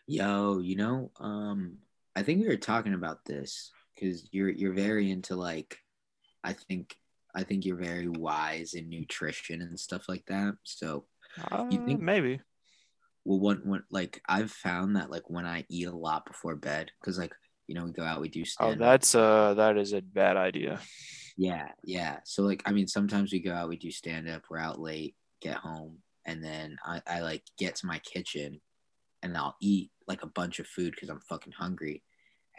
Yo, 0.07 0.59
you 0.59 0.75
know, 0.75 1.11
um, 1.19 1.79
I 2.15 2.21
think 2.21 2.41
we 2.41 2.47
were 2.47 2.57
talking 2.57 2.93
about 2.93 3.25
this 3.25 3.71
because 3.95 4.27
you're 4.31 4.49
you're 4.49 4.73
very 4.73 5.09
into 5.11 5.35
like, 5.35 5.77
I 6.43 6.53
think 6.53 6.95
I 7.33 7.43
think 7.43 7.65
you're 7.65 7.77
very 7.77 8.07
wise 8.07 8.73
in 8.73 8.89
nutrition 8.89 9.61
and 9.61 9.79
stuff 9.79 10.07
like 10.07 10.25
that. 10.27 10.55
So 10.63 11.05
Uh, 11.51 11.65
You 11.69 11.83
think- 11.85 12.01
maybe. 12.01 12.39
well 13.25 13.39
one, 13.39 13.61
one 13.67 13.83
like 13.89 14.21
i've 14.29 14.51
found 14.51 14.95
that 14.95 15.09
like 15.09 15.27
when 15.29 15.45
i 15.47 15.65
eat 15.67 15.87
a 15.87 15.91
lot 16.07 16.25
before 16.27 16.55
bed 16.55 16.91
because 17.01 17.17
like 17.17 17.33
you 17.67 17.73
know 17.75 17.83
we 17.83 17.91
go 17.91 18.03
out 18.03 18.21
we 18.21 18.29
do 18.29 18.41
Oh, 18.43 18.45
stand 18.45 18.79
that's 18.79 19.15
uh 19.15 19.53
that 19.55 19.77
is 19.77 19.91
a 19.93 20.01
bad 20.01 20.37
idea. 20.37 20.79
yeah 21.35 21.69
yeah 21.83 22.19
so 22.23 22.43
like 22.43 22.61
i 22.67 22.71
mean 22.71 22.87
sometimes 22.87 23.33
we 23.33 23.39
go 23.41 23.51
out 23.51 23.67
we 23.67 23.77
do 23.77 23.89
stand 23.91 24.29
up 24.29 24.43
we're 24.49 24.59
out 24.59 24.79
late 24.79 25.15
get 25.41 25.57
home 25.57 25.97
and 26.25 26.41
then 26.43 26.77
i, 26.85 27.01
I 27.07 27.19
like 27.21 27.43
get 27.57 27.75
to 27.77 27.87
my 27.87 27.99
kitchen 27.99 28.61
and 29.23 29.35
i'll 29.35 29.57
eat 29.59 29.91
like 30.07 30.21
a 30.23 30.27
bunch 30.39 30.59
of 30.59 30.67
food 30.67 30.91
because 30.93 31.09
i'm 31.09 31.21
fucking 31.27 31.53
hungry 31.57 32.03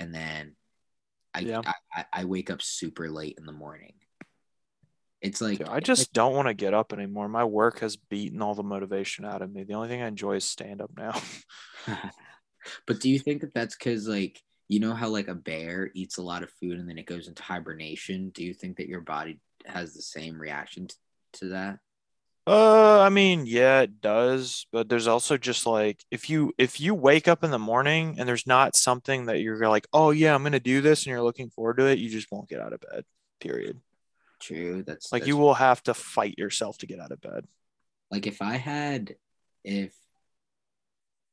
and 0.01 0.13
then 0.13 0.57
I, 1.37 1.41
Yeah. 1.41 1.63
I, 1.95 2.05
I 2.13 2.25
wake 2.25 2.51
up 2.51 2.63
super 2.63 3.09
late 3.11 3.37
in 3.39 3.47
the 3.47 3.53
morning 3.53 3.95
it's 5.21 5.41
like 5.41 5.59
Dude, 5.59 5.69
I 5.69 5.81
just 5.81 6.13
don't 6.13 6.35
want 6.35 6.49
to 6.49 6.55
get 6.55 6.75
up 6.75 6.93
anymore. 6.93 7.29
My 7.29 7.45
work 7.45 7.81
has 7.81 7.97
beaten 7.97 8.43
all 8.43 8.55
the 8.55 8.63
motivation 8.63 9.25
out 9.25 9.43
of 9.43 9.53
me. 9.53 9.65
The 9.65 9.75
only 9.75 9.89
thing 9.89 10.03
I 10.03 10.09
enjoy 10.09 10.37
is 10.37 10.49
stand 10.49 10.81
up 10.81 10.91
now. 10.97 11.21
but 12.87 13.01
do 13.01 13.11
you 13.11 13.19
think 13.19 13.41
that 13.41 13.55
that's 13.55 13.77
because 13.77 14.07
like 14.07 14.41
you 14.69 14.81
know 14.81 14.95
how 14.95 15.09
like 15.09 15.29
a 15.29 15.35
bear 15.35 15.91
eats 15.95 16.19
a 16.19 16.23
lot 16.23 16.43
of 16.43 16.51
food 16.61 16.79
and 16.79 16.89
then 16.89 16.99
it 16.99 17.07
goes 17.07 17.29
into 17.29 17.43
hibernation 17.43 18.31
do 18.31 18.43
you 18.43 18.53
think 18.53 18.77
that 18.77 18.89
your 18.89 19.01
body 19.01 19.39
has 19.65 19.95
the 19.95 20.03
same 20.03 20.41
reaction 20.41 20.89
to 21.33 21.51
that 21.51 21.79
Uh, 22.47 23.01
I 23.01 23.09
mean, 23.09 23.45
yeah, 23.45 23.81
it 23.81 24.01
does, 24.01 24.67
but 24.71 24.89
there's 24.89 25.09
also 25.09 25.37
just 25.37 25.67
like 25.67 26.05
if 26.13 26.31
you 26.31 26.53
if 26.59 26.81
you 26.81 26.95
wake 26.95 27.27
up 27.27 27.43
in 27.43 27.51
the 27.51 27.59
morning 27.59 28.17
and 28.19 28.29
there's 28.29 28.47
not 28.47 28.77
something 28.77 29.27
that 29.27 29.41
you're 29.41 29.69
like, 29.69 29.89
oh 29.93 30.11
yeah, 30.11 30.33
I'm 30.35 30.45
gonna 30.45 30.61
do 30.61 30.81
this, 30.81 31.03
and 31.05 31.11
you're 31.11 31.23
looking 31.23 31.51
forward 31.51 31.79
to 31.79 31.87
it, 31.87 31.99
you 31.99 32.09
just 32.09 32.31
won't 32.31 32.49
get 32.49 32.61
out 32.61 32.73
of 32.73 32.81
bed. 32.81 33.05
Period. 33.41 33.81
true 34.41 34.83
that's 34.87 35.11
Like 35.13 35.23
that's- 35.23 35.29
you 35.29 35.37
will 35.37 35.55
have 35.55 35.83
to 35.85 35.95
fight 35.95 36.39
yourself 36.39 36.79
to 36.79 36.87
get 36.87 37.01
out 37.01 37.11
of 37.13 37.21
bed. 37.21 37.47
like 38.11 38.27
if 38.27 38.41
i 38.43 38.57
had 38.57 39.17
if 39.65 39.93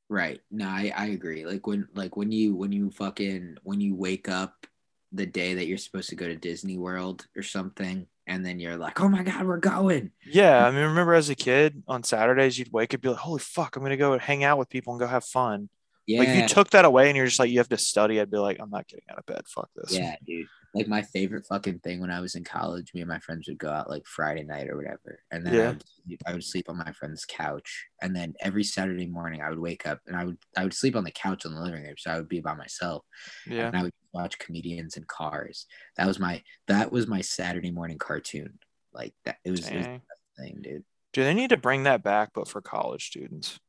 right 0.10 0.40
no 0.52 0.66
I, 0.68 0.92
I 0.96 1.06
agree 1.08 1.46
like 1.46 1.66
when 1.68 1.88
like 1.96 2.16
when 2.18 2.32
you 2.32 2.56
when 2.56 2.72
you 2.72 2.92
fucking 2.92 3.58
when 3.64 3.80
you 3.82 3.96
wake 3.96 4.28
up 4.30 4.68
the 5.12 5.26
day 5.26 5.54
that 5.56 5.68
you're 5.68 5.78
supposed 5.78 6.10
to 6.10 6.16
go 6.16 6.28
to 6.28 6.36
disney 6.36 6.78
world 6.78 7.26
or 7.36 7.44
something 7.44 8.08
and 8.28 8.46
then 8.46 8.60
you're 8.60 8.78
like 8.78 9.02
oh 9.02 9.10
my 9.10 9.24
god 9.24 9.46
we're 9.46 9.58
going 9.58 10.12
Yeah, 10.26 10.66
I 10.66 10.72
mean, 10.72 10.82
remember 10.84 11.14
as 11.14 11.30
a 11.30 11.36
kid 11.36 11.84
on 11.88 12.04
Saturdays, 12.04 12.58
you'd 12.58 12.72
wake 12.72 12.94
up, 12.94 13.02
be 13.02 13.10
like, 13.10 13.18
holy 13.18 13.40
fuck, 13.40 13.76
I'm 13.76 13.84
gonna 13.84 13.98
go 13.98 14.18
hang 14.18 14.44
out 14.44 14.58
with 14.58 14.70
people 14.70 14.94
and 14.94 15.00
go 15.00 15.08
have 15.08 15.26
fun. 15.26 15.70
Yeah. 16.06 16.20
Like 16.20 16.30
you 16.30 16.48
took 16.48 16.70
that 16.72 16.86
away 16.86 17.08
and 17.08 17.16
you're 17.18 17.26
just 17.26 17.40
like 17.40 17.50
you 17.50 17.60
have 17.60 17.70
to 17.70 17.78
study. 17.78 18.20
I'd 18.20 18.32
be 18.32 18.38
like, 18.38 18.58
I'm 18.60 18.70
not 18.70 18.88
getting 18.88 19.06
out 19.10 19.20
of 19.20 19.26
bed. 19.26 19.44
Fuck 19.48 19.70
this. 19.76 19.98
Yeah, 19.98 20.16
dude. 20.26 20.48
Like 20.74 20.88
my 20.88 21.04
favorite 21.04 21.46
fucking 21.46 21.80
thing 21.80 22.02
when 22.02 22.10
I 22.10 22.20
was 22.20 22.34
in 22.34 22.44
college, 22.44 22.94
me 22.96 23.02
and 23.02 23.10
my 23.10 23.20
friends 23.20 23.48
would 23.48 23.60
go 23.60 23.70
out 23.70 23.90
like 23.90 24.08
Friday 24.08 24.44
night 24.44 24.70
or 24.70 24.76
whatever, 24.76 25.20
and 25.30 25.46
then 25.46 25.54
I, 25.54 25.68
would, 25.68 25.84
I 26.26 26.34
would 26.34 26.44
sleep 26.44 26.68
on 26.68 26.78
my 26.78 26.92
friend's 26.94 27.26
couch, 27.26 27.86
and 28.02 28.16
then 28.16 28.34
every 28.40 28.64
Saturday 28.64 29.06
morning 29.06 29.42
I 29.42 29.50
would 29.50 29.60
wake 29.60 29.86
up 29.86 30.00
and 30.08 30.16
I 30.16 30.26
would 30.26 30.38
I 30.58 30.64
would 30.64 30.74
sleep 30.74 30.96
on 30.96 31.04
the 31.04 31.12
couch 31.12 31.46
in 31.46 31.54
the 31.54 31.62
living 31.62 31.84
room, 31.84 31.94
so 31.98 32.10
I 32.10 32.18
would 32.18 32.28
be 32.28 32.40
by 32.42 32.56
myself, 32.56 33.04
Yeah. 33.46 33.68
and 33.68 33.78
I 33.78 33.84
would 33.84 33.94
watch 34.14 34.40
comedians 34.40 34.98
in 34.98 35.04
cars. 35.04 35.68
That 35.98 36.08
was 36.08 36.20
my 36.20 36.42
that 36.68 36.92
was 36.92 37.06
my 37.08 37.22
Saturday 37.22 37.72
morning 37.72 38.00
cartoon. 38.00 38.58
Like 38.94 39.14
that, 39.26 39.38
it 39.44 39.52
was, 39.52 39.68
it 39.68 39.78
was 39.78 39.86
the 39.86 40.02
thing, 40.44 40.60
dude. 40.64 40.84
Do 41.14 41.24
they 41.24 41.36
need 41.36 41.52
to 41.52 41.58
bring 41.58 41.84
that 41.84 42.04
back, 42.04 42.32
but 42.34 42.48
for 42.48 42.62
college 42.62 43.06
students? 43.06 43.60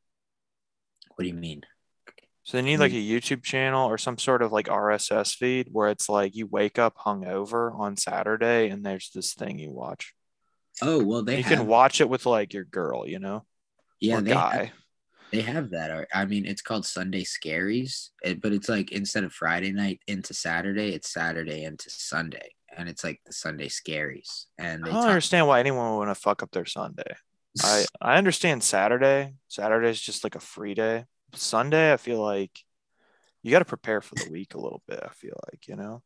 What 1.15 1.25
do 1.25 1.29
you 1.29 1.35
mean? 1.35 1.63
So 2.45 2.59
they 2.59 2.62
need 2.62 2.78
like 2.78 2.92
mm. 2.92 2.97
a 2.97 3.20
YouTube 3.20 3.42
channel 3.42 3.88
or 3.88 3.97
some 3.97 4.18
sort 4.18 4.42
of 4.42 4.53
like 4.53 4.66
RSS 4.66 5.34
feed 5.34 5.68
where 5.72 5.88
it's 5.88 6.11
like 6.11 6.36
you 6.36 6.47
wake 6.47 6.78
up 6.78 6.97
hungover 6.99 7.74
on 7.74 7.97
Saturday 7.97 8.68
and 8.68 8.84
there's 8.84 9.11
this 9.14 9.32
thing 9.32 9.59
you 9.59 9.70
watch. 9.70 10.12
Oh 10.82 11.03
well, 11.03 11.22
they 11.22 11.38
you 11.38 11.42
have, 11.42 11.59
can 11.59 11.66
watch 11.66 12.03
it 12.03 12.09
with 12.09 12.26
like 12.26 12.53
your 12.53 12.64
girl, 12.64 13.09
you 13.09 13.18
know, 13.18 13.47
yeah 13.99 14.18
or 14.18 14.20
they 14.20 14.34
have, 14.34 14.53
guy. 14.53 14.72
They 15.32 15.40
have 15.40 15.70
that. 15.70 16.07
I 16.12 16.26
mean, 16.26 16.45
it's 16.45 16.61
called 16.61 16.84
Sunday 16.84 17.24
Scaries, 17.24 18.11
but 18.42 18.53
it's 18.53 18.68
like 18.68 18.92
instead 18.92 19.24
of 19.24 19.32
Friday 19.32 19.72
night 19.72 20.01
into 20.07 20.34
Saturday, 20.34 20.92
it's 20.92 21.11
Saturday 21.11 21.64
into 21.64 21.88
Sunday, 21.88 22.51
and 22.76 22.90
it's 22.90 23.03
like 23.03 23.20
the 23.24 23.32
Sunday 23.32 23.68
Scaries. 23.68 24.45
And 24.59 24.84
I 24.84 24.88
don't 24.88 25.07
understand 25.07 25.47
why 25.47 25.61
anyone 25.61 25.90
would 25.90 26.07
want 26.07 26.11
to 26.11 26.14
fuck 26.14 26.42
up 26.42 26.51
their 26.51 26.66
Sunday. 26.66 27.16
I 27.62 27.86
I 28.03 28.18
understand 28.18 28.62
Saturday. 28.62 29.34
Saturday 29.49 29.88
is 29.88 30.01
just 30.01 30.24
like 30.24 30.34
a 30.34 30.40
free 30.40 30.74
day. 30.74 31.07
Sunday, 31.35 31.93
I 31.93 31.97
feel 31.97 32.20
like 32.20 32.64
you 33.43 33.51
got 33.51 33.61
to 33.61 33.64
prepare 33.64 34.01
for 34.01 34.14
the 34.14 34.30
week 34.30 34.55
a 34.55 34.61
little 34.61 34.82
bit. 34.89 35.01
I 35.03 35.11
feel 35.11 35.39
like 35.51 35.68
you 35.68 35.76
know. 35.76 36.03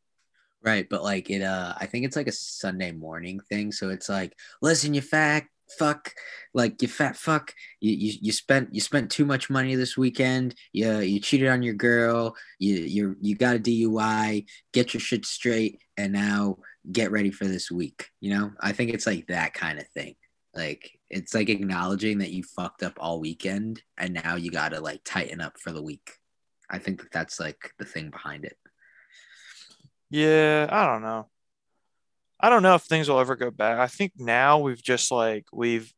right, 0.63 0.87
but 0.89 1.03
like 1.03 1.29
it, 1.29 1.41
uh, 1.41 1.73
I 1.79 1.85
think 1.85 2.05
it's 2.05 2.15
like 2.15 2.27
a 2.27 2.33
Sunday 2.33 2.91
morning 2.91 3.39
thing. 3.39 3.71
So 3.71 3.89
it's 3.89 4.09
like, 4.09 4.33
listen, 4.61 4.93
you 4.93 5.01
fat 5.01 5.45
fuck, 5.77 6.13
like 6.53 6.81
you 6.81 6.87
fat 6.87 7.15
fuck, 7.15 7.53
you 7.79 7.91
you, 7.91 8.13
you 8.21 8.31
spent 8.31 8.73
you 8.73 8.81
spent 8.81 9.11
too 9.11 9.25
much 9.25 9.49
money 9.49 9.75
this 9.75 9.97
weekend. 9.97 10.55
You 10.73 10.99
you 10.99 11.19
cheated 11.19 11.47
on 11.47 11.63
your 11.63 11.75
girl. 11.75 12.35
You 12.59 12.75
you 12.75 13.15
you 13.21 13.35
got 13.35 13.55
a 13.55 13.59
DUI. 13.59 14.45
Get 14.73 14.93
your 14.93 15.01
shit 15.01 15.25
straight, 15.25 15.79
and 15.97 16.13
now 16.13 16.57
get 16.91 17.11
ready 17.11 17.31
for 17.31 17.45
this 17.45 17.71
week. 17.71 18.09
You 18.19 18.31
know, 18.31 18.51
I 18.59 18.71
think 18.73 18.91
it's 18.91 19.07
like 19.07 19.27
that 19.27 19.53
kind 19.53 19.79
of 19.79 19.87
thing. 19.87 20.15
Like 20.53 20.98
it's 21.09 21.33
like 21.33 21.49
acknowledging 21.49 22.19
that 22.19 22.31
you 22.31 22.43
fucked 22.43 22.83
up 22.83 22.93
all 22.99 23.19
weekend, 23.19 23.81
and 23.97 24.13
now 24.13 24.35
you 24.35 24.51
got 24.51 24.69
to 24.69 24.79
like 24.79 25.01
tighten 25.03 25.41
up 25.41 25.59
for 25.59 25.71
the 25.71 25.81
week. 25.81 26.11
I 26.69 26.77
think 26.77 27.01
that 27.01 27.11
that's 27.11 27.39
like 27.39 27.73
the 27.79 27.85
thing 27.85 28.09
behind 28.11 28.45
it. 28.45 28.57
Yeah, 30.09 30.67
I 30.69 30.85
don't 30.85 31.01
know. 31.01 31.27
I 32.39 32.49
don't 32.49 32.63
know 32.63 32.75
if 32.75 32.83
things 32.83 33.09
will 33.09 33.19
ever 33.19 33.35
go 33.35 33.51
back. 33.51 33.79
I 33.79 33.87
think 33.87 34.13
now 34.17 34.59
we've 34.59 34.81
just 34.81 35.11
like 35.11 35.45
we've 35.51 35.91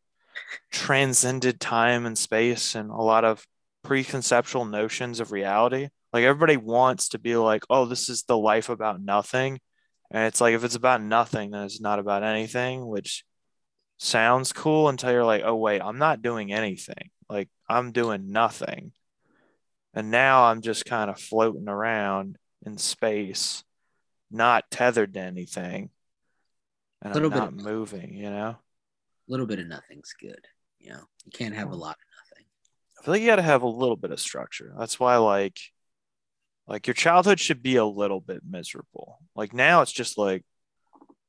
transcended 0.71 1.59
time 1.59 2.05
and 2.05 2.17
space 2.17 2.75
and 2.75 2.89
a 2.89 2.95
lot 2.95 3.25
of 3.25 3.45
preconceptual 3.85 4.69
notions 4.69 5.19
of 5.19 5.31
reality. 5.31 5.89
Like 6.13 6.23
everybody 6.23 6.57
wants 6.57 7.09
to 7.09 7.19
be 7.19 7.35
like, 7.35 7.63
"Oh, 7.69 7.85
this 7.85 8.09
is 8.09 8.23
the 8.23 8.37
life 8.37 8.69
about 8.69 9.01
nothing." 9.01 9.59
And 10.11 10.25
it's 10.27 10.41
like 10.41 10.55
if 10.55 10.63
it's 10.63 10.75
about 10.75 11.01
nothing, 11.01 11.51
then 11.51 11.63
it's 11.63 11.81
not 11.81 11.99
about 11.99 12.23
anything, 12.23 12.85
which 12.87 13.23
sounds 14.01 14.51
cool 14.51 14.89
until 14.89 15.11
you're 15.11 15.23
like, 15.25 15.43
"Oh, 15.45 15.55
wait, 15.55 15.81
I'm 15.81 15.97
not 15.99 16.21
doing 16.21 16.51
anything. 16.51 17.11
Like 17.29 17.49
I'm 17.69 17.91
doing 17.91 18.31
nothing." 18.31 18.91
And 19.93 20.09
now 20.09 20.45
I'm 20.45 20.61
just 20.61 20.85
kind 20.85 21.09
of 21.09 21.19
floating 21.19 21.67
around 21.67 22.37
in 22.65 22.77
space 22.77 23.63
not 24.29 24.71
tethered 24.71 25.13
to 25.15 25.19
anything 25.19 25.89
and 27.01 27.13
Little 27.13 27.29
I'm 27.29 27.33
bit 27.33 27.39
not 27.39 27.47
of- 27.67 27.73
moving, 27.73 28.13
you 28.13 28.29
know? 28.29 28.55
A 28.57 29.27
little 29.27 29.45
bit 29.45 29.59
of 29.59 29.67
nothing's 29.67 30.13
good. 30.19 30.39
You 30.79 30.91
know, 30.91 31.01
you 31.25 31.31
can't 31.33 31.55
have 31.55 31.71
a 31.71 31.75
lot 31.75 31.97
of 31.97 32.05
nothing. 32.31 32.45
I 32.97 33.03
feel 33.03 33.11
like 33.13 33.21
you 33.21 33.27
got 33.27 33.35
to 33.37 33.41
have 33.41 33.63
a 33.63 33.67
little 33.67 33.97
bit 33.97 34.11
of 34.11 34.19
structure. 34.19 34.73
That's 34.77 34.99
why, 34.99 35.17
like, 35.17 35.59
like 36.67 36.87
your 36.87 36.93
childhood 36.93 37.39
should 37.39 37.61
be 37.61 37.75
a 37.75 37.85
little 37.85 38.21
bit 38.21 38.41
miserable. 38.47 39.19
Like 39.35 39.53
now, 39.53 39.81
it's 39.81 39.91
just 39.91 40.17
like, 40.17 40.45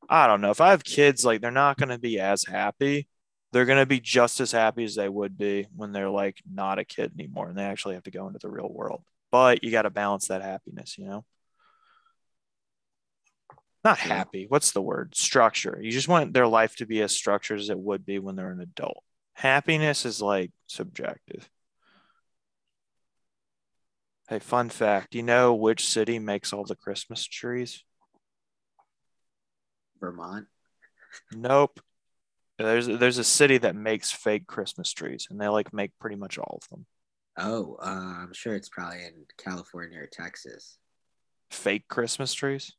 I 0.08 0.26
don't 0.26 0.40
know. 0.40 0.50
If 0.50 0.60
I 0.60 0.70
have 0.70 0.84
kids, 0.84 1.24
like 1.24 1.40
they're 1.40 1.50
not 1.50 1.78
going 1.78 1.88
to 1.88 1.98
be 1.98 2.20
as 2.20 2.44
happy. 2.44 3.08
They're 3.52 3.66
going 3.66 3.78
to 3.78 3.86
be 3.86 4.00
just 4.00 4.40
as 4.40 4.52
happy 4.52 4.84
as 4.84 4.94
they 4.94 5.08
would 5.08 5.36
be 5.36 5.66
when 5.76 5.92
they're 5.92 6.10
like 6.10 6.42
not 6.50 6.78
a 6.78 6.84
kid 6.84 7.12
anymore 7.18 7.48
and 7.48 7.56
they 7.56 7.64
actually 7.64 7.94
have 7.94 8.04
to 8.04 8.10
go 8.10 8.26
into 8.26 8.38
the 8.38 8.50
real 8.50 8.70
world. 8.72 9.02
But 9.30 9.62
you 9.62 9.70
got 9.70 9.82
to 9.82 9.90
balance 9.90 10.28
that 10.28 10.42
happiness, 10.42 10.96
you 10.98 11.06
know? 11.06 11.24
Not 13.84 13.98
happy. 13.98 14.46
What's 14.48 14.72
the 14.72 14.82
word? 14.82 15.14
Structure. 15.14 15.78
You 15.80 15.90
just 15.90 16.08
want 16.08 16.32
their 16.32 16.46
life 16.46 16.76
to 16.76 16.86
be 16.86 17.02
as 17.02 17.12
structured 17.12 17.58
as 17.58 17.68
it 17.68 17.78
would 17.78 18.06
be 18.06 18.18
when 18.18 18.36
they're 18.36 18.52
an 18.52 18.60
adult. 18.60 19.02
Happiness 19.34 20.06
is 20.06 20.22
like 20.22 20.52
subjective. 20.66 21.48
Hey, 24.28 24.38
fun 24.38 24.68
fact. 24.68 25.10
Do 25.12 25.18
you 25.18 25.24
know 25.24 25.54
which 25.54 25.86
city 25.86 26.18
makes 26.18 26.52
all 26.52 26.64
the 26.64 26.76
Christmas 26.76 27.26
trees? 27.26 27.84
Vermont. 30.02 30.46
Nope. 31.32 31.80
There's 32.58 32.86
there's 32.86 33.18
a 33.18 33.24
city 33.24 33.58
that 33.58 33.74
makes 33.74 34.10
fake 34.10 34.46
Christmas 34.46 34.92
trees 34.92 35.28
and 35.30 35.40
they 35.40 35.48
like 35.48 35.72
make 35.72 35.92
pretty 35.98 36.16
much 36.16 36.38
all 36.38 36.58
of 36.62 36.68
them. 36.68 36.86
Oh, 37.38 37.78
uh, 37.80 38.22
I'm 38.22 38.34
sure 38.34 38.54
it's 38.54 38.68
probably 38.68 39.04
in 39.04 39.24
California 39.38 40.00
or 40.00 40.06
Texas. 40.06 40.76
Fake 41.50 41.88
Christmas 41.88 42.34
trees? 42.34 42.72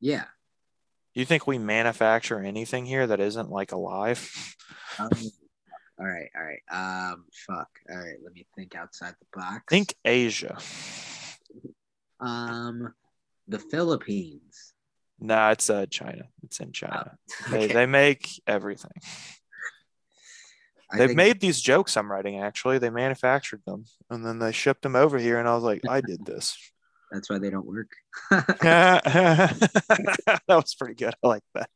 Yeah. 0.00 0.24
You 1.14 1.24
think 1.24 1.46
we 1.46 1.58
manufacture 1.58 2.40
anything 2.40 2.86
here 2.86 3.06
that 3.06 3.20
isn't 3.20 3.50
like 3.50 3.72
alive? 3.72 4.56
Um, 4.98 5.10
all 5.98 6.06
right. 6.06 6.30
All 6.34 6.44
right. 6.44 7.10
Um. 7.10 7.24
Fuck. 7.46 7.68
All 7.90 7.98
right. 7.98 8.16
Let 8.22 8.32
me 8.32 8.46
think 8.56 8.76
outside 8.76 9.14
the 9.18 9.40
box. 9.40 9.64
Think 9.68 9.94
Asia. 10.04 10.56
Um. 12.20 12.94
The 13.48 13.58
Philippines. 13.58 14.74
Nah, 15.20 15.50
it's 15.50 15.68
uh 15.68 15.86
China. 15.86 16.24
It's 16.44 16.60
in 16.60 16.72
China. 16.72 17.16
They, 17.50 17.64
Okay. 17.64 17.74
they 17.74 17.86
make 17.86 18.28
everything. 18.46 18.92
I 20.90 20.98
They've 20.98 21.08
think- 21.08 21.16
made 21.16 21.40
these 21.40 21.60
jokes 21.60 21.96
I'm 21.96 22.10
writing 22.10 22.40
actually. 22.40 22.78
They 22.78 22.90
manufactured 22.90 23.62
them 23.66 23.84
and 24.10 24.24
then 24.24 24.38
they 24.38 24.52
shipped 24.52 24.82
them 24.82 24.96
over 24.96 25.18
here 25.18 25.38
and 25.38 25.48
I 25.48 25.54
was 25.54 25.64
like, 25.64 25.82
I 25.88 26.00
did 26.00 26.24
this. 26.24 26.56
That's 27.10 27.28
why 27.30 27.38
they 27.38 27.50
don't 27.50 27.66
work. 27.66 27.90
that 28.30 30.42
was 30.48 30.74
pretty 30.74 30.94
good. 30.94 31.14
I 31.22 31.26
like 31.28 31.42
that. 31.54 31.70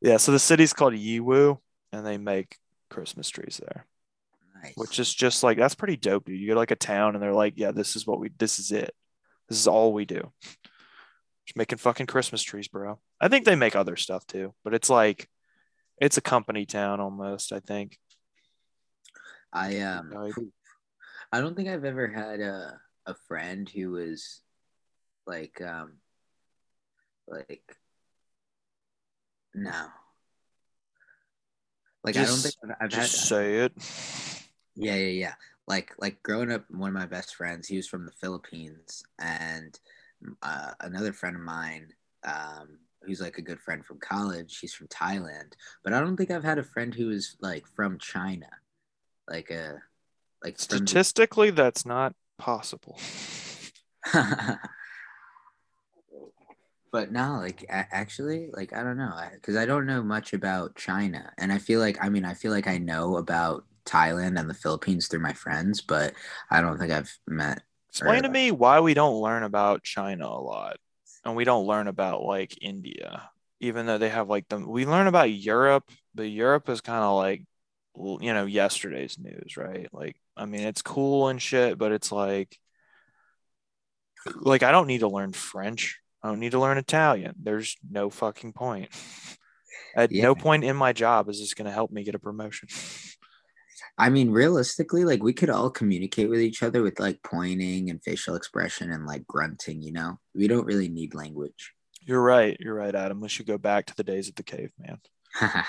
yeah, 0.00 0.16
so 0.18 0.32
the 0.32 0.38
city's 0.38 0.72
called 0.72 0.94
Yiwu 0.94 1.58
and 1.92 2.06
they 2.06 2.18
make 2.18 2.56
Christmas 2.90 3.28
trees 3.30 3.60
there, 3.62 3.86
nice. 4.62 4.72
which 4.76 4.98
is 5.00 5.12
just 5.14 5.42
like 5.42 5.56
that's 5.58 5.74
pretty 5.74 5.96
dope, 5.96 6.26
dude. 6.26 6.38
You 6.38 6.48
go 6.48 6.54
to 6.54 6.60
like 6.60 6.70
a 6.70 6.76
town 6.76 7.14
and 7.14 7.22
they're 7.22 7.32
like, 7.32 7.54
Yeah, 7.56 7.72
this 7.72 7.96
is 7.96 8.06
what 8.06 8.20
we 8.20 8.30
this 8.38 8.58
is 8.58 8.70
it. 8.70 8.94
This 9.48 9.58
is 9.60 9.66
all 9.66 9.94
we 9.94 10.04
do. 10.04 10.30
Just 11.48 11.56
making 11.56 11.78
fucking 11.78 12.04
Christmas 12.04 12.42
trees, 12.42 12.68
bro. 12.68 12.98
I 13.18 13.28
think 13.28 13.46
they 13.46 13.56
make 13.56 13.74
other 13.74 13.96
stuff 13.96 14.26
too, 14.26 14.52
but 14.64 14.74
it's 14.74 14.90
like 14.90 15.30
it's 15.96 16.18
a 16.18 16.20
company 16.20 16.66
town 16.66 17.00
almost, 17.00 17.54
I 17.54 17.60
think. 17.60 17.98
I 19.50 19.78
um. 19.80 20.10
Like- 20.10 20.34
I 21.32 21.40
don't 21.40 21.54
think 21.56 21.70
I've 21.70 21.86
ever 21.86 22.06
had 22.06 22.40
a 22.40 22.78
a 23.06 23.14
friend 23.28 23.66
who 23.66 23.92
was 23.92 24.42
like 25.26 25.58
um 25.62 25.94
like 27.26 27.76
no. 29.54 29.86
Like 32.04 32.16
I 32.18 32.24
don't 32.26 32.36
think 32.36 32.54
I've, 32.62 32.76
I've 32.78 32.92
had 32.92 33.06
say 33.06 33.60
it. 33.60 33.72
Yeah, 34.76 34.96
yeah, 34.96 35.12
yeah. 35.28 35.34
Like 35.66 35.94
like 35.98 36.22
growing 36.22 36.52
up, 36.52 36.66
one 36.70 36.88
of 36.90 36.94
my 36.94 37.06
best 37.06 37.36
friends, 37.36 37.68
he 37.68 37.78
was 37.78 37.88
from 37.88 38.04
the 38.04 38.12
Philippines, 38.12 39.02
and 39.18 39.78
uh, 40.42 40.72
another 40.80 41.12
friend 41.12 41.36
of 41.36 41.42
mine, 41.42 41.88
um, 42.24 42.78
who's 43.02 43.20
like 43.20 43.38
a 43.38 43.42
good 43.42 43.60
friend 43.60 43.84
from 43.84 43.98
college, 44.00 44.58
he's 44.58 44.74
from 44.74 44.88
Thailand. 44.88 45.52
But 45.84 45.92
I 45.92 46.00
don't 46.00 46.16
think 46.16 46.30
I've 46.30 46.44
had 46.44 46.58
a 46.58 46.64
friend 46.64 46.94
who 46.94 47.10
is 47.10 47.36
like 47.40 47.66
from 47.66 47.98
China, 47.98 48.48
like 49.28 49.50
a 49.50 49.82
like 50.42 50.58
from- 50.58 50.86
Statistically, 50.86 51.50
that's 51.50 51.84
not 51.86 52.14
possible. 52.38 52.98
but 56.92 57.12
no, 57.12 57.38
like 57.40 57.64
actually, 57.68 58.50
like 58.52 58.72
I 58.72 58.82
don't 58.82 58.98
know, 58.98 59.14
because 59.34 59.56
I, 59.56 59.66
don't 59.66 59.86
know 59.86 60.02
much 60.02 60.32
about 60.32 60.76
China, 60.76 61.32
and 61.38 61.52
I 61.52 61.58
feel 61.58 61.80
like 61.80 61.98
I 62.00 62.08
mean 62.08 62.24
I 62.24 62.34
feel 62.34 62.52
like 62.52 62.66
I 62.66 62.78
know 62.78 63.16
about 63.16 63.64
Thailand 63.84 64.38
and 64.38 64.48
the 64.48 64.54
Philippines 64.54 65.08
through 65.08 65.20
my 65.20 65.32
friends, 65.32 65.80
but 65.80 66.14
I 66.50 66.60
don't 66.60 66.78
think 66.78 66.92
I've 66.92 67.16
met. 67.26 67.62
Explain 67.90 68.22
to 68.22 68.28
me 68.28 68.50
why 68.50 68.80
we 68.80 68.94
don't 68.94 69.20
learn 69.20 69.42
about 69.42 69.82
China 69.82 70.26
a 70.26 70.40
lot 70.40 70.76
and 71.24 71.34
we 71.36 71.44
don't 71.44 71.66
learn 71.66 71.88
about 71.88 72.22
like 72.22 72.56
India, 72.62 73.30
even 73.60 73.86
though 73.86 73.98
they 73.98 74.08
have 74.08 74.28
like 74.28 74.48
them. 74.48 74.68
We 74.68 74.86
learn 74.86 75.06
about 75.06 75.30
Europe, 75.30 75.90
but 76.14 76.24
Europe 76.24 76.68
is 76.68 76.80
kind 76.80 77.02
of 77.02 77.16
like, 77.16 77.44
you 77.96 78.32
know, 78.32 78.46
yesterday's 78.46 79.18
news, 79.18 79.56
right? 79.56 79.88
Like, 79.92 80.16
I 80.36 80.44
mean, 80.46 80.62
it's 80.62 80.82
cool 80.82 81.28
and 81.28 81.40
shit, 81.40 81.78
but 81.78 81.92
it's 81.92 82.12
like, 82.12 82.58
like 84.36 84.62
I 84.62 84.70
don't 84.70 84.86
need 84.86 85.00
to 85.00 85.08
learn 85.08 85.32
French. 85.32 85.98
I 86.22 86.28
don't 86.28 86.40
need 86.40 86.52
to 86.52 86.60
learn 86.60 86.78
Italian. 86.78 87.34
There's 87.42 87.76
no 87.88 88.10
fucking 88.10 88.52
point. 88.52 88.90
At 89.96 90.12
Yeah. 90.12 90.24
no 90.24 90.34
point 90.34 90.64
in 90.64 90.76
my 90.76 90.92
job 90.92 91.28
is 91.28 91.40
this 91.40 91.54
going 91.54 91.66
to 91.66 91.72
help 91.72 91.90
me 91.90 92.04
get 92.04 92.14
a 92.14 92.18
promotion. 92.18 92.68
I 93.98 94.10
mean, 94.10 94.30
realistically, 94.30 95.04
like 95.04 95.22
we 95.22 95.32
could 95.32 95.50
all 95.50 95.70
communicate 95.70 96.30
with 96.30 96.40
each 96.40 96.62
other 96.62 96.82
with 96.82 97.00
like 97.00 97.20
pointing 97.24 97.90
and 97.90 98.02
facial 98.02 98.36
expression 98.36 98.92
and 98.92 99.06
like 99.06 99.26
grunting, 99.26 99.82
you 99.82 99.92
know? 99.92 100.20
We 100.34 100.46
don't 100.46 100.66
really 100.66 100.88
need 100.88 101.14
language. 101.14 101.72
You're 102.02 102.22
right. 102.22 102.56
You're 102.60 102.74
right, 102.74 102.94
Adam. 102.94 103.20
We 103.20 103.28
should 103.28 103.46
go 103.46 103.58
back 103.58 103.86
to 103.86 103.96
the 103.96 104.04
days 104.04 104.28
of 104.28 104.36
the 104.36 104.44
caveman. 104.44 105.00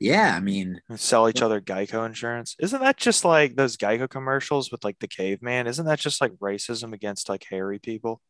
yeah, 0.00 0.34
I 0.36 0.40
mean, 0.40 0.80
Sell 0.96 1.28
each 1.28 1.42
other 1.42 1.60
Geico 1.60 2.06
insurance. 2.06 2.54
Isn't 2.60 2.80
that 2.80 2.96
just 2.96 3.24
like 3.24 3.56
those 3.56 3.76
Geico 3.76 4.08
commercials 4.08 4.70
with 4.70 4.84
like 4.84 4.98
the 5.00 5.08
caveman? 5.08 5.66
Isn't 5.66 5.86
that 5.86 5.98
just 5.98 6.20
like 6.20 6.32
racism 6.34 6.92
against 6.92 7.28
like 7.28 7.44
hairy 7.50 7.80
people? 7.80 8.22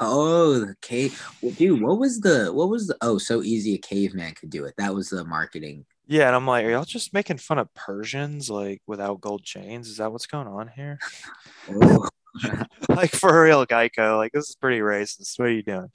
oh, 0.00 0.58
the 0.58 0.74
cave. 0.82 1.20
Well, 1.40 1.52
dude, 1.52 1.80
what 1.80 1.98
was 1.98 2.20
the, 2.20 2.52
what 2.52 2.68
was 2.68 2.88
the, 2.88 2.96
oh, 3.00 3.18
so 3.18 3.42
easy 3.42 3.74
a 3.74 3.78
caveman 3.78 4.34
could 4.34 4.50
do 4.50 4.64
it. 4.64 4.74
That 4.78 4.94
was 4.94 5.10
the 5.10 5.24
marketing. 5.24 5.86
Yeah, 6.10 6.26
and 6.26 6.34
I'm 6.34 6.44
like, 6.44 6.64
are 6.64 6.70
y'all 6.70 6.84
just 6.84 7.14
making 7.14 7.38
fun 7.38 7.58
of 7.58 7.72
Persians 7.72 8.50
like 8.50 8.82
without 8.84 9.20
gold 9.20 9.44
chains? 9.44 9.88
Is 9.88 9.98
that 9.98 10.10
what's 10.10 10.26
going 10.26 10.48
on 10.48 10.66
here? 10.74 10.98
Oh. 11.70 12.08
like 12.88 13.10
for 13.12 13.42
real, 13.44 13.64
Geico. 13.64 14.16
Like 14.16 14.32
this 14.32 14.48
is 14.48 14.56
pretty 14.56 14.80
racist. 14.80 15.38
What 15.38 15.48
are 15.48 15.52
you 15.52 15.62
doing? 15.62 15.90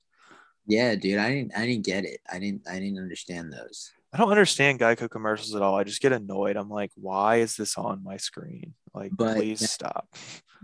yeah, 0.67 0.95
dude, 0.95 1.19
I 1.19 1.31
didn't, 1.31 1.51
I 1.57 1.65
didn't 1.65 1.85
get 1.85 2.05
it. 2.05 2.21
I 2.31 2.39
didn't, 2.39 2.61
I 2.69 2.79
didn't 2.79 2.97
understand 2.97 3.51
those. 3.51 3.91
I 4.13 4.17
don't 4.17 4.31
understand 4.31 4.79
Geico 4.79 5.09
commercials 5.09 5.53
at 5.53 5.61
all. 5.61 5.75
I 5.75 5.83
just 5.83 6.01
get 6.01 6.13
annoyed. 6.13 6.55
I'm 6.55 6.69
like, 6.69 6.91
why 6.95 7.37
is 7.37 7.57
this 7.57 7.77
on 7.77 8.01
my 8.03 8.15
screen? 8.17 8.73
Like, 8.93 9.11
But 9.13 9.35
please 9.35 9.59
that- 9.59 9.67
stop. 9.67 10.15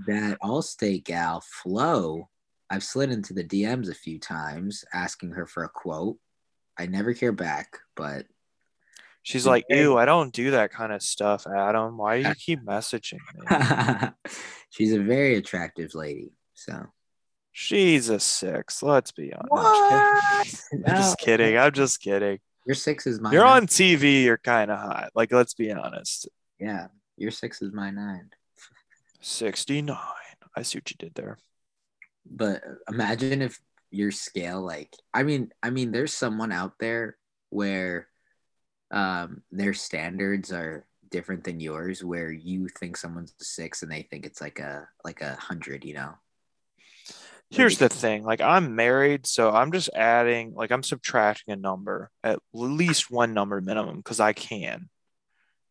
That 0.08 0.39
Allstate 0.41 1.04
gal, 1.04 1.43
Flo, 1.45 2.30
I've 2.70 2.84
slid 2.84 3.12
into 3.12 3.34
the 3.34 3.43
DMs 3.43 3.89
a 3.89 3.93
few 3.93 4.18
times 4.18 4.86
asking 4.93 5.32
her 5.32 5.45
for 5.45 5.66
a 5.66 5.70
quote. 5.70 6.18
I 6.80 6.86
never 6.86 7.12
hear 7.12 7.34
back, 7.34 7.78
but 7.97 8.26
She's 9.24 9.46
like, 9.46 9.66
ew, 9.70 9.98
I 9.98 10.06
don't 10.06 10.34
do 10.34 10.52
that 10.52 10.72
kind 10.72 10.92
of 10.92 11.04
stuff, 11.04 11.46
Adam. 11.48 11.98
Why 11.98 12.22
do 12.22 12.30
you 12.30 12.36
keep 12.36 12.62
messaging 12.66 13.20
me? 13.36 14.10
she's 14.72 14.94
a 14.94 15.00
very 15.00 15.36
attractive 15.36 15.94
lady. 15.94 16.32
So 16.56 16.88
She's 17.52 18.10
a 18.10 18.20
six. 18.20 18.82
Let's 18.82 19.12
be 19.12 19.34
honest. 19.34 19.52
I'm 19.54 20.44
just 20.46 20.68
kidding. 20.70 20.84
I'm 20.88 20.96
just 20.96 21.18
kidding. 21.20 21.58
I'm 21.58 21.72
just 21.72 22.02
kidding. 22.02 22.40
Your 22.66 22.76
six 22.76 23.06
is 23.08 23.20
my 23.20 23.32
You're 23.32 23.44
nine. 23.44 23.64
on 23.64 23.68
TV. 23.68 24.24
You're 24.24 24.38
kind 24.38 24.72
of 24.72 24.80
hot. 24.80 25.12
Like, 25.16 25.32
let's 25.32 25.54
be 25.54 25.72
honest. 25.72 26.30
Yeah, 26.60 26.88
your 27.18 27.32
six 27.32 27.62
is 27.62 27.74
my 27.74 27.92
nine. 27.92 28.30
69. 29.20 29.98
I 30.56 30.62
see 30.64 30.78
what 30.78 30.90
you 30.90 30.96
did 30.98 31.14
there. 31.16 31.38
But 32.26 32.64
imagine 32.90 33.42
if 33.42 33.60
your 33.90 34.12
scale, 34.12 34.62
like, 34.62 34.94
I 35.14 35.24
mean, 35.24 35.52
I 35.62 35.70
mean, 35.70 35.92
there's 35.92 36.14
someone 36.14 36.52
out 36.52 36.74
there 36.80 37.18
where 37.50 38.08
um 38.92 39.42
their 39.52 39.74
standards 39.74 40.52
are 40.52 40.86
different 41.10 41.44
than 41.44 41.60
yours, 41.60 42.04
where 42.04 42.32
you 42.32 42.68
think 42.68 42.98
someone's 42.98 43.34
a 43.42 43.44
six 43.44 43.84
and 43.84 43.92
they 43.92 44.04
think 44.04 44.26
it's 44.26 44.42
like 44.42 44.60
a 44.60 44.88
like 45.04 45.22
a 45.22 45.36
hundred, 45.36 45.84
you 45.86 45.94
know. 45.94 46.14
Here's 47.50 47.80
the 47.80 47.89
thing 47.89 48.24
like, 48.24 48.39
I'm 48.39 48.76
married, 48.76 49.28
so 49.28 49.52
I'm 49.52 49.74
just 49.74 49.89
adding, 49.94 50.54
like, 50.54 50.72
I'm 50.72 50.84
subtracting 50.84 51.52
a 51.52 51.58
number, 51.58 52.10
at 52.24 52.39
least 52.54 53.12
one 53.12 53.34
number 53.34 53.60
minimum, 53.60 53.98
because 53.98 54.22
I 54.22 54.32
can. 54.32 54.88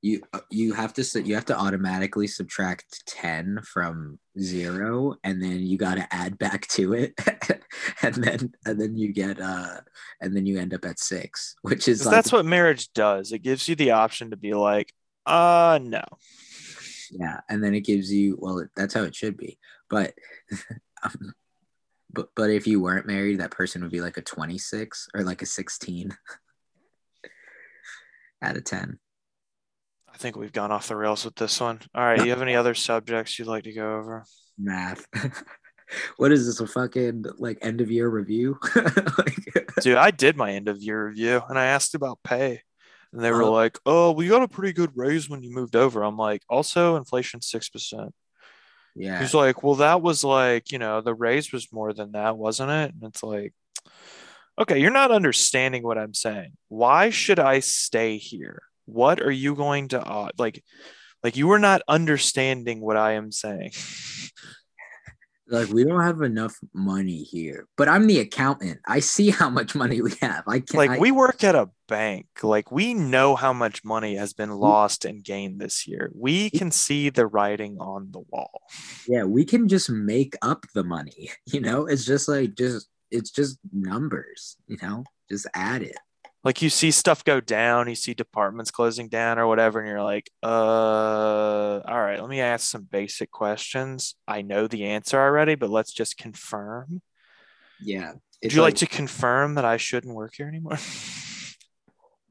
You 0.03 0.23
you 0.51 0.73
have 0.73 0.95
to 0.95 1.23
you 1.23 1.35
have 1.35 1.45
to 1.45 1.57
automatically 1.57 2.27
subtract 2.27 3.07
10 3.07 3.61
from 3.63 4.19
zero 4.39 5.15
and 5.25 5.43
then 5.43 5.61
you 5.61 5.77
got 5.77 5.97
to 5.97 6.15
add 6.15 6.39
back 6.39 6.67
to 6.69 6.95
it 6.95 7.13
and 8.03 8.15
then 8.15 8.53
and 8.65 8.81
then 8.81 8.97
you 8.97 9.13
get 9.13 9.41
uh 9.41 9.81
and 10.21 10.35
then 10.35 10.47
you 10.47 10.59
end 10.59 10.73
up 10.73 10.85
at 10.87 10.99
six 10.99 11.55
which 11.63 11.87
is 11.87 12.07
like 12.07 12.15
that's 12.15 12.33
what 12.33 12.47
marriage 12.47 12.93
does. 12.95 13.33
It 13.33 13.41
gives 13.41 13.69
you 13.69 13.75
the 13.75 13.91
option 13.93 14.31
to 14.31 14.37
be 14.37 14.55
like, 14.55 14.93
uh, 15.27 15.79
no. 15.83 16.05
yeah 17.11 17.41
and 17.49 17.63
then 17.63 17.75
it 17.75 17.83
gives 17.83 18.13
you 18.13 18.39
well 18.41 18.67
that's 18.75 18.95
how 18.95 19.03
it 19.03 19.15
should 19.15 19.37
be 19.37 19.59
but 19.91 20.15
um, 21.03 21.35
but 22.13 22.29
but 22.35 22.51
if 22.51 22.67
you 22.67 22.81
weren't 22.81 23.07
married 23.07 23.41
that 23.41 23.51
person 23.51 23.83
would 23.83 23.93
be 23.93 24.01
like 24.01 24.17
a 24.17 24.23
26 24.23 25.09
or 25.15 25.23
like 25.23 25.43
a 25.43 25.47
16 25.47 26.17
out 28.43 28.57
of 28.57 28.65
10 28.65 28.99
I 29.05 29.10
think 30.21 30.37
we've 30.37 30.53
gone 30.53 30.71
off 30.71 30.89
the 30.89 30.97
rails 30.97 31.25
with 31.25 31.35
this 31.37 31.61
one. 31.61 31.81
All 31.95 32.05
right. 32.05 32.19
Do 32.19 32.25
You 32.25 32.31
have 32.31 32.43
any 32.43 32.55
other 32.55 32.75
subjects 32.75 33.39
you'd 33.39 33.49
like 33.49 33.65
to 33.65 33.73
go 33.73 33.97
over? 33.97 34.25
math 34.63 35.07
what 36.19 36.31
is 36.31 36.45
this 36.45 36.61
a 36.61 36.67
fucking 36.67 37.25
like 37.39 37.57
end 37.63 37.81
of 37.81 37.91
year 37.91 38.07
review 38.09 38.59
like, 38.77 39.37
Dude, 39.81 39.97
I 39.97 40.11
did 40.11 40.37
my 40.37 40.53
end 40.53 40.69
of 40.69 40.83
year 40.83 41.07
review 41.07 41.41
and 41.49 41.59
I 41.59 41.65
asked 41.67 41.95
about 41.95 42.19
pay. 42.23 42.61
And 43.13 43.25
they 43.25 43.31
were 43.33 43.43
Oh. 43.45 43.51
like, 43.53 43.79
oh, 43.87 44.13
we 44.13 44.29
got 44.29 44.43
a 44.43 44.49
pretty 44.49 44.73
good 44.75 44.93
raise 44.95 45.29
when 45.31 45.43
you 45.43 45.53
moved 45.55 45.75
over. 45.75 46.03
I'm 46.05 46.17
like, 46.19 46.43
also, 46.49 46.97
inflation 46.97 47.41
6%. 47.41 48.11
yeah 48.95 49.19
He's 49.19 49.33
like, 49.35 49.63
well, 49.65 49.77
that 49.77 50.03
was 50.03 50.23
like, 50.23 50.71
you 50.71 50.79
know, 50.79 51.01
the 51.01 51.15
raise 51.15 51.53
was 51.53 51.73
more 51.73 51.93
than 51.95 52.13
that, 52.13 52.37
wasn't 52.37 52.71
it? 52.71 52.93
And 52.95 53.03
it's 53.05 53.23
like, 53.23 53.53
okay, 54.61 54.79
you're 54.79 54.91
not 54.93 55.11
understanding 55.11 55.83
what 55.83 55.97
I'm 55.99 56.15
saying. 56.15 56.53
Why 56.69 57.11
should 57.11 57.39
I 57.41 57.61
stay 57.61 58.19
here? 58.19 58.63
What 58.93 59.21
are 59.21 59.31
you 59.31 59.55
going 59.55 59.89
to, 59.89 60.01
uh, 60.01 60.31
like, 60.39 60.63
like 61.23 61.37
you 61.37 61.51
are 61.53 61.59
not 61.59 61.83
understanding 61.89 62.81
what 62.81 62.97
I 62.97 63.13
am 63.13 63.33
saying. 63.33 63.73
like 65.51 65.69
we 65.69 65.85
don't 65.85 66.03
have 66.03 66.23
enough 66.23 66.57
money 66.73 67.23
here 67.25 67.67
but 67.77 67.89
i'm 67.89 68.07
the 68.07 68.21
accountant. 68.21 68.79
I 68.87 69.01
see 69.01 69.31
how 69.31 69.51
much 69.51 69.75
money 69.75 70.01
we 70.01 70.13
have. 70.23 70.45
I 70.47 70.61
can't 70.61 70.75
like 70.75 70.91
I- 70.91 70.99
we 70.99 71.11
work 71.11 71.45
at 71.45 71.55
a 71.55 71.71
bank. 71.89 72.27
Like 72.43 72.71
we 72.71 72.95
know 72.95 73.35
how 73.35 73.53
much 73.53 73.85
money 73.85 74.15
has 74.15 74.33
been 74.33 74.51
lost 74.51 75.05
and 75.05 75.25
gained 75.25 75.61
this 75.61 75.89
year. 75.89 76.13
We 76.15 76.51
can 76.51 76.71
see 76.71 77.11
the 77.11 77.27
writing 77.27 77.79
on 77.81 78.13
the 78.13 78.21
wall. 78.31 78.63
Yeah 79.09 79.25
we 79.25 79.45
can 79.45 79.69
just 79.69 79.91
make 79.91 80.37
up 80.41 80.67
the 80.75 80.85
money 80.85 81.31
you 81.47 81.61
know? 81.61 81.87
It's 81.87 82.05
just 82.05 82.29
like 82.29 82.55
just 82.55 82.89
it's 83.11 83.31
just 83.31 83.59
numbers 83.73 84.57
you 84.69 84.79
know? 84.81 85.05
Just 85.29 85.47
add 85.55 85.83
it 85.83 85.99
like 86.43 86.63
you 86.63 86.71
see 86.71 86.91
stuff 86.91 87.25
go 87.25 87.41
down 87.41 87.89
you 87.89 87.95
see 87.95 88.15
departments 88.15 88.71
closing 88.71 89.09
down 89.09 89.39
or 89.39 89.47
whatever 89.47 89.81
and 89.81 89.89
you're 89.89 90.03
like 90.03 90.31
uh 90.43 91.81
all 91.87 92.01
right 92.01 92.21
let 92.21 92.29
me 92.31 92.41
ask 92.41 92.71
some 92.71 92.85
basic 92.85 93.31
questions. 93.31 94.15
I 94.27 94.43
know 94.43 94.67
the 94.67 94.85
answer 94.85 95.19
already 95.19 95.55
but 95.55 95.71
let's 95.71 95.93
just 95.93 96.17
confirm. 96.17 97.03
Yeah 97.81 98.13
would 98.43 98.53
you 98.55 98.63
like 98.63 98.77
to 98.77 98.87
confirm 98.87 99.57
that 99.57 99.67
i 99.67 99.77
shouldn't 99.77 100.15
work 100.15 100.35
here 100.37 100.49
anymore? 100.49 100.79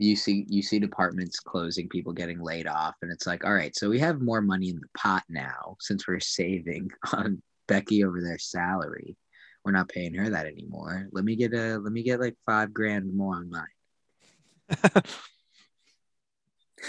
You 0.01 0.15
see 0.15 0.45
you 0.47 0.61
see 0.61 0.79
departments 0.79 1.41
closing 1.41 1.89
people 1.89 2.13
getting 2.13 2.39
laid 2.39 2.67
off 2.67 2.95
and 3.01 3.11
it's 3.11 3.27
like 3.27 3.43
all 3.43 3.53
right 3.53 3.75
so 3.75 3.89
we 3.89 3.99
have 3.99 4.21
more 4.21 4.39
money 4.39 4.69
in 4.69 4.77
the 4.77 4.87
pot 4.97 5.23
now 5.27 5.75
since 5.81 6.07
we're 6.07 6.21
saving 6.21 6.89
on 7.11 7.41
becky 7.67 8.05
over 8.05 8.21
their 8.21 8.39
salary. 8.39 9.17
We're 9.65 9.73
not 9.73 9.89
paying 9.89 10.13
her 10.13 10.29
that 10.29 10.45
anymore. 10.45 11.09
Let 11.11 11.25
me 11.25 11.35
get 11.35 11.53
a 11.53 11.79
let 11.79 11.91
me 11.91 12.01
get 12.01 12.21
like 12.21 12.37
five 12.45 12.73
grand 12.73 13.13
more 13.13 13.35
on 13.35 13.49
mine 13.49 13.67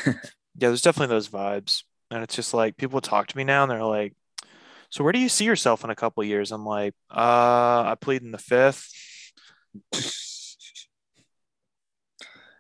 yeah 0.06 0.12
there's 0.54 0.82
definitely 0.82 1.14
those 1.14 1.28
vibes. 1.28 1.84
And 2.10 2.22
it's 2.22 2.34
just 2.34 2.54
like 2.54 2.76
people 2.76 3.00
talk 3.00 3.28
to 3.28 3.36
me 3.36 3.44
now 3.44 3.62
and 3.62 3.70
they're 3.70 3.84
like 3.84 4.14
so 4.90 5.04
where 5.04 5.12
do 5.12 5.20
you 5.20 5.28
see 5.28 5.44
yourself 5.44 5.84
in 5.84 5.90
a 5.90 5.94
couple 5.94 6.22
of 6.22 6.28
years? 6.28 6.50
I'm 6.52 6.66
like 6.66 6.94
uh 7.10 7.84
i 7.86 7.96
plead 8.00 8.22
in 8.22 8.32
the 8.32 8.38
fifth. 8.38 8.92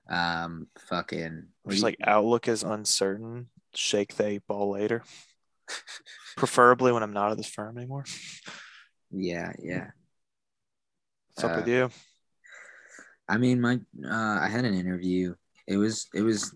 Um 0.08 0.66
fucking 0.88 1.46
just 1.68 1.84
like 1.84 1.96
outlook 2.04 2.48
is 2.48 2.64
uncertain. 2.64 3.46
Shake 3.76 4.16
the 4.16 4.26
eight 4.26 4.46
ball 4.48 4.72
later. 4.72 5.04
Preferably 6.36 6.90
when 6.90 7.04
i'm 7.04 7.12
not 7.12 7.30
at 7.30 7.36
this 7.36 7.46
firm 7.46 7.78
anymore. 7.78 8.04
Yeah 9.12 9.52
yeah. 9.62 9.90
What's 11.28 11.44
up 11.44 11.56
with 11.56 11.68
Uh, 11.68 11.70
you 11.70 11.90
I 13.30 13.38
mean, 13.38 13.60
my 13.60 13.74
uh, 14.04 14.38
I 14.40 14.48
had 14.50 14.64
an 14.64 14.74
interview. 14.74 15.34
It 15.66 15.76
was 15.76 16.08
it 16.12 16.22
was 16.22 16.54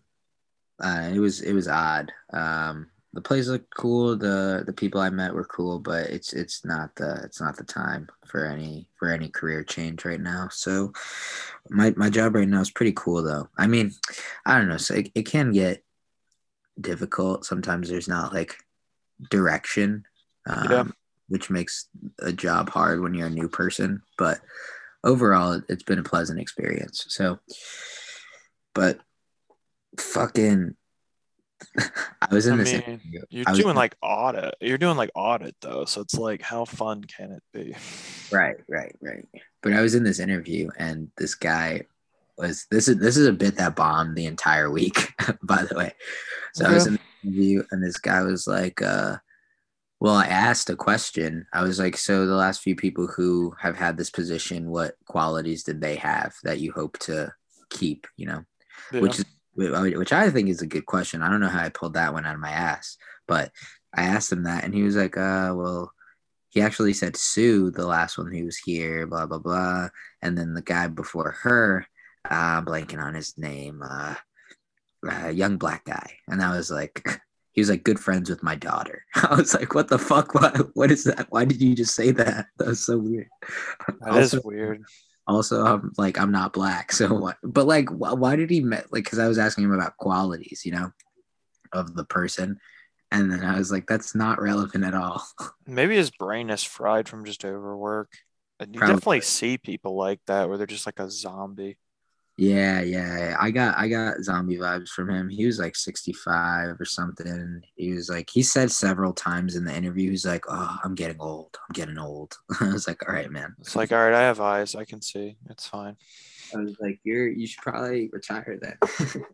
uh, 0.82 1.10
it 1.14 1.20
was 1.20 1.40
it 1.40 1.52
was 1.52 1.68
odd. 1.68 2.10
Um, 2.32 2.90
the 3.12 3.20
place 3.20 3.46
looked 3.46 3.72
cool. 3.76 4.16
The 4.16 4.64
the 4.66 4.72
people 4.72 5.00
I 5.00 5.08
met 5.10 5.32
were 5.32 5.44
cool, 5.44 5.78
but 5.78 6.10
it's 6.10 6.32
it's 6.32 6.64
not 6.64 6.90
the 6.96 7.20
it's 7.22 7.40
not 7.40 7.56
the 7.56 7.62
time 7.62 8.08
for 8.26 8.44
any 8.44 8.88
for 8.98 9.08
any 9.12 9.28
career 9.28 9.62
change 9.62 10.04
right 10.04 10.20
now. 10.20 10.48
So 10.50 10.92
my 11.70 11.94
my 11.96 12.10
job 12.10 12.34
right 12.34 12.48
now 12.48 12.60
is 12.60 12.72
pretty 12.72 12.92
cool 12.96 13.22
though. 13.22 13.48
I 13.56 13.68
mean, 13.68 13.92
I 14.44 14.58
don't 14.58 14.68
know. 14.68 14.78
So 14.78 14.94
it, 14.94 15.12
it 15.14 15.26
can 15.26 15.52
get 15.52 15.84
difficult. 16.80 17.44
Sometimes 17.46 17.88
there's 17.88 18.08
not 18.08 18.34
like 18.34 18.56
direction, 19.30 20.04
um, 20.46 20.70
Yeah. 20.70 20.84
which 21.28 21.50
makes 21.50 21.88
a 22.18 22.32
job 22.32 22.68
hard 22.68 23.00
when 23.00 23.14
you're 23.14 23.28
a 23.28 23.30
new 23.30 23.48
person. 23.48 24.02
But 24.18 24.40
overall, 25.04 25.52
it- 25.52 25.64
it's 25.68 25.82
been 25.84 25.98
a 26.00 26.02
pleasant 26.02 26.40
experience. 26.40 27.04
So, 27.08 27.38
but 28.74 28.98
fucking 30.00 30.74
I 31.78 32.28
was 32.30 32.46
in 32.46 32.54
I 32.54 32.56
this 32.58 32.72
mean, 32.72 32.82
interview. 32.82 33.20
You're 33.30 33.44
doing 33.44 33.70
in- 33.70 33.76
like 33.76 33.94
audit. 34.02 34.54
You're 34.60 34.78
doing 34.78 34.96
like 34.96 35.10
audit 35.14 35.54
though, 35.60 35.84
so 35.84 36.00
it's 36.00 36.14
like 36.14 36.42
how 36.42 36.64
fun 36.64 37.04
can 37.04 37.32
it 37.32 37.42
be? 37.52 37.74
Right, 38.32 38.56
right, 38.68 38.96
right. 39.00 39.24
But 39.62 39.74
I 39.74 39.80
was 39.82 39.94
in 39.94 40.02
this 40.02 40.18
interview 40.18 40.68
and 40.78 41.08
this 41.18 41.36
guy 41.36 41.82
was 42.36 42.66
this 42.70 42.88
is 42.88 42.96
this 42.96 43.16
is 43.16 43.28
a 43.28 43.32
bit 43.32 43.56
that 43.58 43.76
bombed 43.76 44.16
the 44.16 44.26
entire 44.26 44.70
week, 44.70 45.12
by 45.42 45.62
the 45.62 45.76
way. 45.76 45.94
So 46.54 46.64
I 46.64 46.72
was 46.72 46.86
in 46.88 46.94
the 46.94 47.00
interview 47.22 47.62
and 47.70 47.84
this 47.84 47.98
guy 47.98 48.22
was 48.22 48.46
like, 48.48 48.82
uh, 48.82 49.18
well, 50.00 50.14
I 50.14 50.26
asked 50.26 50.70
a 50.70 50.76
question. 50.76 51.46
I 51.52 51.62
was 51.62 51.78
like, 51.78 51.96
so 51.96 52.26
the 52.26 52.34
last 52.34 52.62
few 52.62 52.76
people 52.76 53.06
who 53.06 53.54
have 53.60 53.76
had 53.76 53.96
this 53.96 54.10
position, 54.10 54.70
what 54.70 54.96
qualities 55.06 55.64
did 55.64 55.80
they 55.80 55.96
have 55.96 56.34
that 56.42 56.60
you 56.60 56.72
hope 56.72 56.98
to 57.00 57.32
keep, 57.70 58.06
you 58.16 58.26
know? 58.26 58.44
Yeah. 58.92 59.00
Which 59.00 59.18
is 59.20 59.24
which 59.56 60.12
I 60.12 60.30
think 60.30 60.48
is 60.48 60.62
a 60.62 60.66
good 60.66 60.86
question. 60.86 61.22
I 61.22 61.30
don't 61.30 61.40
know 61.40 61.48
how 61.48 61.62
I 61.62 61.68
pulled 61.68 61.94
that 61.94 62.12
one 62.12 62.26
out 62.26 62.34
of 62.34 62.40
my 62.40 62.50
ass, 62.50 62.96
but 63.28 63.52
I 63.94 64.02
asked 64.02 64.32
him 64.32 64.42
that 64.44 64.64
and 64.64 64.74
he 64.74 64.82
was 64.82 64.96
like, 64.96 65.16
uh, 65.16 65.54
well, 65.54 65.92
he 66.50 66.60
actually 66.60 66.92
said 66.92 67.16
Sue, 67.16 67.70
the 67.70 67.86
last 67.86 68.18
one 68.18 68.32
who 68.32 68.44
was 68.44 68.56
here, 68.58 69.06
blah 69.06 69.26
blah 69.26 69.38
blah, 69.38 69.88
and 70.22 70.36
then 70.36 70.54
the 70.54 70.62
guy 70.62 70.86
before 70.88 71.32
her, 71.42 71.86
uh, 72.28 72.62
blanking 72.62 73.02
on 73.02 73.14
his 73.14 73.36
name, 73.36 73.82
uh, 73.82 74.14
uh, 75.08 75.28
young 75.28 75.56
black 75.56 75.84
guy, 75.84 76.18
and 76.28 76.42
I 76.42 76.56
was 76.56 76.70
like, 76.70 77.04
he 77.54 77.60
was 77.60 77.70
like 77.70 77.84
good 77.84 78.00
friends 78.00 78.28
with 78.28 78.42
my 78.42 78.56
daughter. 78.56 79.06
I 79.14 79.36
was 79.36 79.54
like, 79.54 79.74
what 79.74 79.88
the 79.88 79.98
fuck? 79.98 80.34
What 80.34 80.74
what 80.74 80.90
is 80.90 81.04
that? 81.04 81.26
Why 81.30 81.44
did 81.44 81.62
you 81.62 81.74
just 81.74 81.94
say 81.94 82.10
that? 82.10 82.46
That 82.58 82.68
was 82.68 82.84
so 82.84 82.98
weird. 82.98 83.28
that 84.00 84.16
is 84.16 84.34
also, 84.34 84.48
weird. 84.48 84.84
also, 85.26 85.64
I'm 85.64 85.92
like, 85.96 86.18
I'm 86.18 86.32
not 86.32 86.52
black, 86.52 86.92
so 87.00 87.14
what? 87.14 87.36
But 87.42 87.66
like, 87.66 87.88
why, 87.90 88.12
why 88.12 88.36
did 88.36 88.50
he 88.50 88.60
met 88.60 88.92
like? 88.92 89.04
Because 89.04 89.18
I 89.20 89.28
was 89.28 89.38
asking 89.38 89.64
him 89.64 89.72
about 89.72 89.96
qualities, 89.96 90.62
you 90.64 90.72
know, 90.72 90.92
of 91.72 91.94
the 91.94 92.04
person, 92.04 92.58
and 93.12 93.30
then 93.30 93.44
I 93.44 93.56
was 93.56 93.70
like, 93.70 93.86
that's 93.86 94.14
not 94.14 94.42
relevant 94.42 94.84
at 94.84 94.94
all. 94.94 95.24
Maybe 95.66 95.96
his 95.96 96.10
brain 96.10 96.50
is 96.50 96.64
fried 96.64 97.08
from 97.08 97.24
just 97.24 97.44
overwork. 97.44 98.12
You 98.60 98.78
Probably. 98.78 98.94
definitely 98.94 99.20
see 99.22 99.58
people 99.58 99.96
like 99.96 100.20
that 100.26 100.48
where 100.48 100.58
they're 100.58 100.66
just 100.66 100.86
like 100.86 100.98
a 101.00 101.10
zombie. 101.10 101.76
Yeah, 102.36 102.80
yeah. 102.80 103.36
I 103.38 103.52
got 103.52 103.78
I 103.78 103.88
got 103.88 104.22
zombie 104.24 104.56
vibes 104.56 104.88
from 104.88 105.08
him. 105.08 105.28
He 105.28 105.46
was 105.46 105.60
like 105.60 105.76
65 105.76 106.80
or 106.80 106.84
something. 106.84 107.62
He 107.76 107.92
was 107.92 108.08
like 108.08 108.28
he 108.28 108.42
said 108.42 108.72
several 108.72 109.12
times 109.12 109.54
in 109.54 109.64
the 109.64 109.74
interview, 109.74 110.10
he's 110.10 110.26
like, 110.26 110.44
Oh, 110.48 110.76
I'm 110.82 110.96
getting 110.96 111.20
old. 111.20 111.56
I'm 111.60 111.72
getting 111.72 111.98
old. 111.98 112.36
I 112.60 112.72
was 112.72 112.88
like, 112.88 113.08
All 113.08 113.14
right, 113.14 113.30
man. 113.30 113.54
It's 113.60 113.76
like, 113.76 113.92
all 113.92 113.98
right, 113.98 114.14
I 114.14 114.22
have 114.22 114.40
eyes. 114.40 114.74
I 114.74 114.84
can 114.84 115.00
see. 115.00 115.36
It's 115.48 115.68
fine. 115.68 115.96
I 116.52 116.58
was 116.58 116.76
like, 116.80 116.98
You're 117.04 117.28
you 117.28 117.46
should 117.46 117.62
probably 117.62 118.10
retire 118.12 118.58
then. 118.60 118.78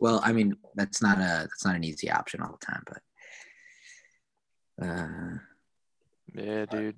well, 0.00 0.20
I 0.24 0.32
mean, 0.32 0.56
that's 0.74 1.00
not 1.02 1.18
a 1.18 1.46
that's 1.48 1.64
not 1.64 1.76
an 1.76 1.84
easy 1.84 2.10
option 2.10 2.42
all 2.42 2.58
the 2.58 2.66
time, 2.66 2.82
but 2.86 3.02
uh 4.84 5.38
Yeah, 6.34 6.66
dude. 6.66 6.96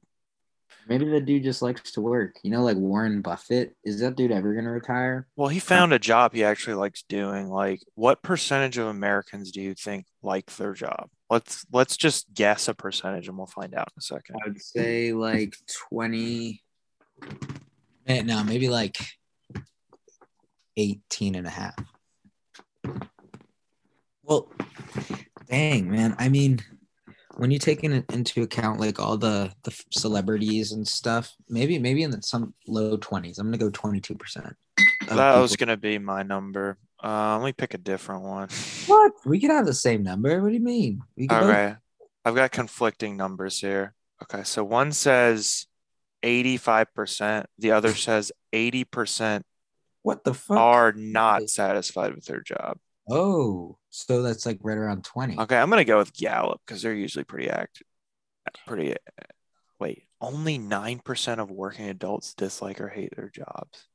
Maybe 0.88 1.08
the 1.08 1.20
dude 1.20 1.42
just 1.42 1.62
likes 1.62 1.92
to 1.92 2.00
work. 2.00 2.36
You 2.42 2.50
know, 2.50 2.62
like 2.62 2.76
Warren 2.76 3.20
Buffett. 3.22 3.76
Is 3.84 4.00
that 4.00 4.16
dude 4.16 4.30
ever 4.30 4.54
gonna 4.54 4.70
retire? 4.70 5.26
Well, 5.36 5.48
he 5.48 5.58
found 5.60 5.92
a 5.92 5.98
job 5.98 6.32
he 6.32 6.44
actually 6.44 6.74
likes 6.74 7.02
doing. 7.08 7.48
Like, 7.48 7.80
what 7.94 8.22
percentage 8.22 8.78
of 8.78 8.86
Americans 8.86 9.50
do 9.52 9.60
you 9.60 9.74
think 9.74 10.06
like 10.22 10.54
their 10.56 10.72
job? 10.72 11.08
Let's 11.30 11.66
let's 11.72 11.96
just 11.96 12.32
guess 12.34 12.68
a 12.68 12.74
percentage 12.74 13.28
and 13.28 13.36
we'll 13.36 13.46
find 13.46 13.74
out 13.74 13.88
in 13.88 13.98
a 13.98 14.02
second. 14.02 14.36
I 14.44 14.48
would 14.48 14.62
say 14.62 15.12
like 15.12 15.54
20. 15.90 16.62
Eh, 18.06 18.22
No, 18.22 18.44
maybe 18.44 18.68
like 18.68 18.98
18 20.76 21.34
and 21.34 21.46
a 21.46 21.50
half. 21.50 21.74
Well, 24.22 24.50
dang, 25.48 25.90
man. 25.90 26.16
I 26.18 26.28
mean, 26.28 26.60
when 27.36 27.50
you 27.50 27.58
take 27.58 27.82
in, 27.84 28.04
into 28.12 28.42
account 28.42 28.80
like 28.80 28.98
all 28.98 29.16
the, 29.16 29.52
the 29.64 29.84
celebrities 29.90 30.72
and 30.72 30.86
stuff, 30.86 31.34
maybe 31.48 31.78
maybe 31.78 32.02
in 32.02 32.10
the, 32.10 32.22
some 32.22 32.54
low 32.66 32.96
20s. 32.96 33.38
I'm 33.38 33.50
going 33.50 33.58
to 33.58 33.64
go 33.64 33.70
22%. 33.70 34.54
of 35.08 35.16
That 35.16 35.38
was 35.40 35.56
gonna 35.56 35.76
be 35.76 35.98
my 35.98 36.22
number. 36.22 36.78
Uh, 37.02 37.36
let 37.38 37.44
me 37.44 37.52
pick 37.52 37.74
a 37.74 37.78
different 37.78 38.22
one. 38.22 38.48
What? 38.86 39.12
We 39.26 39.38
could 39.40 39.50
have 39.50 39.66
the 39.66 39.74
same 39.74 40.02
number. 40.02 40.40
What 40.40 40.48
do 40.48 40.54
you 40.54 40.60
mean? 40.60 41.00
We 41.16 41.26
could 41.28 41.40
both- 41.40 41.50
Okay. 41.50 41.76
I've 42.24 42.34
got 42.34 42.52
conflicting 42.52 43.16
numbers 43.16 43.60
here. 43.60 43.94
Okay, 44.22 44.44
so 44.44 44.64
one 44.64 44.92
says 44.92 45.66
85%, 46.24 47.44
the 47.58 47.72
other 47.72 47.94
says 47.94 48.32
80% 48.54 49.42
What 50.02 50.24
the 50.24 50.32
fuck? 50.34 50.56
are 50.56 50.92
not 50.92 51.50
satisfied 51.50 52.14
with 52.14 52.24
their 52.24 52.40
job. 52.40 52.78
Oh, 53.08 53.78
so 53.90 54.22
that's 54.22 54.46
like 54.46 54.58
right 54.62 54.78
around 54.78 55.04
20. 55.04 55.38
Okay, 55.38 55.56
I'm 55.56 55.70
gonna 55.70 55.84
go 55.84 55.98
with 55.98 56.14
Gallup 56.14 56.60
because 56.66 56.82
they're 56.82 56.94
usually 56.94 57.24
pretty 57.24 57.50
active. 57.50 57.86
Pretty. 58.66 58.92
Uh, 58.92 59.24
wait, 59.78 60.04
only 60.20 60.58
nine 60.58 61.00
percent 61.00 61.40
of 61.40 61.50
working 61.50 61.88
adults 61.88 62.34
dislike 62.34 62.80
or 62.80 62.88
hate 62.88 63.14
their 63.16 63.28
jobs. 63.28 63.86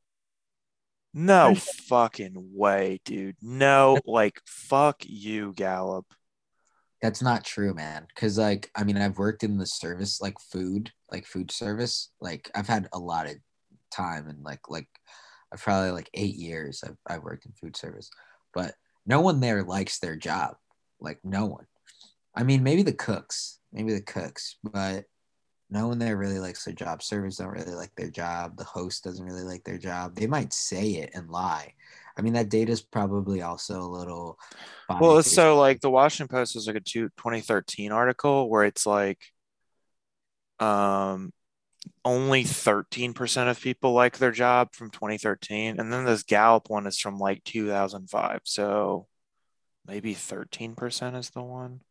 No 1.14 1.56
fucking 1.56 2.52
way, 2.54 3.00
dude. 3.04 3.38
No, 3.42 4.00
like 4.06 4.42
fuck 4.46 4.98
you, 5.02 5.54
Gallup. 5.54 6.06
That's 7.02 7.22
not 7.22 7.46
true, 7.46 7.74
man. 7.74 8.06
Cause 8.16 8.38
like 8.38 8.70
I 8.76 8.84
mean, 8.84 8.98
I've 8.98 9.18
worked 9.18 9.44
in 9.44 9.58
the 9.58 9.66
service, 9.66 10.22
like 10.22 10.40
food, 10.40 10.92
like 11.12 11.26
food 11.26 11.50
service. 11.50 12.12
Like 12.22 12.52
I've 12.54 12.68
had 12.68 12.90
a 12.94 13.00
lot 13.00 13.26
of 13.26 13.36
time 13.92 14.28
and 14.28 14.44
like 14.44 14.70
like 14.70 14.88
I've 15.52 15.62
probably 15.62 15.92
like 15.92 16.10
eight 16.14 16.36
years 16.36 16.84
I've 16.86 16.98
I've 17.08 17.24
worked 17.24 17.46
in 17.46 17.54
food 17.54 17.76
service. 17.76 18.12
But 18.54 18.76
no 19.10 19.22
one 19.22 19.40
there 19.40 19.64
likes 19.64 20.00
their 20.00 20.16
job. 20.16 20.56
Like 21.02 21.20
no 21.24 21.48
one. 21.48 21.66
I 22.36 22.44
mean, 22.44 22.64
maybe 22.64 22.84
the 22.84 22.94
cooks, 22.94 23.60
maybe 23.74 23.92
the 23.94 24.02
cooks, 24.02 24.58
but 24.64 25.06
no 25.70 25.88
one 25.88 25.98
there 25.98 26.16
really 26.16 26.40
likes 26.40 26.64
their 26.64 26.76
job. 26.76 27.02
Servers 27.02 27.38
don't 27.38 27.50
really 27.50 27.74
like 27.74 27.92
their 27.98 28.12
job. 28.12 28.56
The 28.56 28.64
host 28.64 29.04
doesn't 29.04 29.26
really 29.26 29.44
like 29.44 29.64
their 29.64 29.80
job. 29.80 30.16
They 30.16 30.28
might 30.28 30.54
say 30.54 30.92
it 30.92 31.12
and 31.16 31.30
lie. 31.30 31.74
I 32.18 32.22
mean, 32.22 32.34
that 32.34 32.50
data 32.50 32.72
is 32.72 32.82
probably 32.82 33.42
also 33.42 33.82
a 33.82 33.88
little. 33.88 34.38
Well, 35.00 35.24
so 35.24 35.58
like 35.58 35.82
the 35.82 35.90
Washington 35.90 36.34
Post 36.34 36.56
was 36.56 36.68
like 36.68 36.76
a 36.76 36.82
two, 36.82 37.10
2013 37.18 37.92
article 37.92 38.50
where 38.50 38.64
it's 38.64 38.86
like 38.86 39.20
um 40.60 41.32
only 42.06 42.44
13% 42.44 43.50
of 43.50 43.62
people 43.62 43.94
like 43.94 44.18
their 44.18 44.32
job 44.32 44.74
from 44.74 44.90
2013 44.90 45.80
and 45.80 45.92
then 45.92 46.06
this 46.06 46.24
Gallup 46.24 46.70
one 46.70 46.88
is 46.88 47.00
from 47.00 47.18
like 47.18 47.44
2005. 47.44 48.42
So 48.44 49.08
maybe 49.86 50.16
13% 50.16 51.18
is 51.18 51.30
the 51.30 51.42
one. 51.42 51.82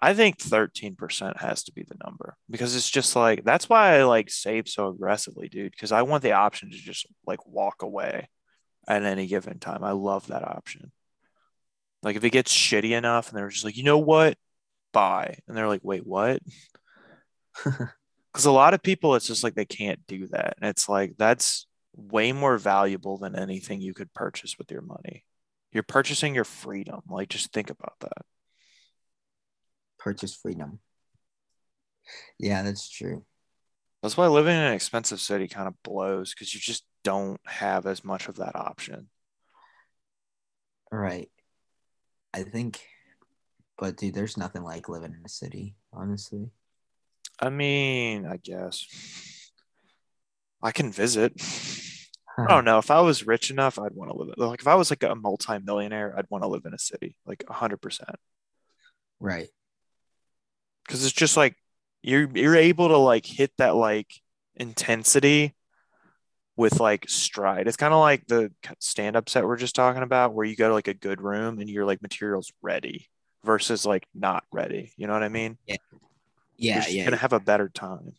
I 0.00 0.14
think 0.14 0.38
13% 0.38 1.40
has 1.40 1.64
to 1.64 1.72
be 1.72 1.82
the 1.82 1.96
number 2.04 2.36
because 2.48 2.76
it's 2.76 2.88
just 2.88 3.16
like 3.16 3.44
that's 3.44 3.68
why 3.68 3.96
I 3.96 4.04
like 4.04 4.30
save 4.30 4.68
so 4.68 4.88
aggressively, 4.88 5.48
dude, 5.48 5.72
because 5.72 5.90
I 5.90 6.02
want 6.02 6.22
the 6.22 6.32
option 6.32 6.70
to 6.70 6.76
just 6.76 7.06
like 7.26 7.44
walk 7.46 7.82
away 7.82 8.28
at 8.86 9.02
any 9.02 9.26
given 9.26 9.58
time. 9.58 9.82
I 9.82 9.92
love 9.92 10.28
that 10.28 10.46
option. 10.46 10.92
Like 12.02 12.16
if 12.16 12.22
it 12.22 12.30
gets 12.30 12.56
shitty 12.56 12.96
enough 12.96 13.28
and 13.28 13.38
they're 13.38 13.48
just 13.48 13.64
like, 13.64 13.76
you 13.76 13.82
know 13.82 13.98
what? 13.98 14.38
Buy. 14.92 15.38
And 15.48 15.56
they're 15.56 15.68
like, 15.68 15.82
wait, 15.82 16.06
what? 16.06 16.40
Because 18.32 18.44
a 18.44 18.52
lot 18.52 18.74
of 18.74 18.82
people, 18.82 19.14
it's 19.14 19.26
just 19.26 19.42
like 19.42 19.54
they 19.54 19.64
can't 19.64 20.06
do 20.06 20.26
that. 20.28 20.54
And 20.60 20.68
it's 20.70 20.88
like 20.88 21.14
that's 21.18 21.66
way 21.96 22.32
more 22.32 22.58
valuable 22.58 23.18
than 23.18 23.34
anything 23.34 23.80
you 23.80 23.94
could 23.94 24.12
purchase 24.14 24.56
with 24.58 24.70
your 24.70 24.82
money. 24.82 25.24
You're 25.72 25.82
purchasing 25.82 26.34
your 26.34 26.44
freedom. 26.44 27.00
Like 27.08 27.30
just 27.30 27.52
think 27.52 27.70
about 27.70 27.94
that. 28.00 28.22
purchase 29.98 30.34
freedom. 30.34 30.80
Yeah, 32.38 32.62
that's 32.62 32.88
true. 32.88 33.24
That's 34.02 34.16
why 34.16 34.26
living 34.28 34.54
in 34.56 34.62
an 34.62 34.74
expensive 34.74 35.20
city 35.20 35.48
kind 35.48 35.68
of 35.68 35.82
blows 35.82 36.34
because 36.34 36.54
you 36.54 36.60
just 36.60 36.84
don't 37.04 37.40
have 37.46 37.86
as 37.86 38.04
much 38.04 38.28
of 38.28 38.36
that 38.36 38.56
option. 38.56 39.08
Right. 40.90 41.30
I 42.34 42.44
think, 42.44 42.80
but 43.78 43.96
dude, 43.96 44.14
there's 44.14 44.36
nothing 44.36 44.62
like 44.62 44.88
living 44.88 45.14
in 45.14 45.24
a 45.24 45.28
city, 45.28 45.76
honestly. 45.92 46.50
I 47.40 47.50
mean, 47.50 48.26
I 48.26 48.36
guess 48.36 48.86
I 50.62 50.72
can 50.72 50.90
visit. 50.90 51.32
I 51.38 52.42
hmm. 52.42 52.48
don't 52.48 52.64
know. 52.64 52.78
If 52.78 52.90
I 52.90 53.00
was 53.00 53.26
rich 53.26 53.50
enough, 53.50 53.78
I'd 53.78 53.94
want 53.94 54.10
to 54.10 54.16
live. 54.16 54.34
Like 54.36 54.60
if 54.60 54.66
I 54.66 54.74
was 54.74 54.90
like 54.90 55.02
a 55.02 55.14
multi-millionaire, 55.14 56.14
I'd 56.16 56.30
want 56.30 56.44
to 56.44 56.48
live 56.48 56.64
in 56.64 56.74
a 56.74 56.78
city, 56.78 57.16
like 57.26 57.44
hundred 57.48 57.78
percent. 57.78 58.16
Right. 59.20 59.48
Because 60.86 61.04
it's 61.04 61.12
just 61.12 61.36
like 61.36 61.54
you're 62.02 62.28
you're 62.34 62.56
able 62.56 62.88
to 62.88 62.96
like 62.96 63.26
hit 63.26 63.52
that 63.58 63.74
like 63.76 64.08
intensity 64.56 65.54
with 66.56 66.80
like 66.80 67.08
stride. 67.08 67.68
It's 67.68 67.76
kind 67.76 67.94
of 67.94 68.00
like 68.00 68.26
the 68.26 68.52
stand-up 68.80 69.28
set 69.28 69.46
we're 69.46 69.56
just 69.56 69.76
talking 69.76 70.02
about, 70.02 70.34
where 70.34 70.44
you 70.44 70.56
go 70.56 70.68
to 70.68 70.74
like 70.74 70.88
a 70.88 70.94
good 70.94 71.20
room 71.20 71.60
and 71.60 71.70
your 71.70 71.84
like 71.84 72.02
materials 72.02 72.52
ready 72.62 73.08
versus 73.44 73.86
like 73.86 74.06
not 74.12 74.42
ready. 74.52 74.92
You 74.96 75.06
know 75.06 75.12
what 75.12 75.22
I 75.22 75.28
mean? 75.28 75.56
Yeah, 75.66 75.76
you're 76.58 76.82
yeah. 76.88 77.04
gonna 77.04 77.16
have 77.16 77.32
a 77.32 77.40
better 77.40 77.68
time. 77.68 78.12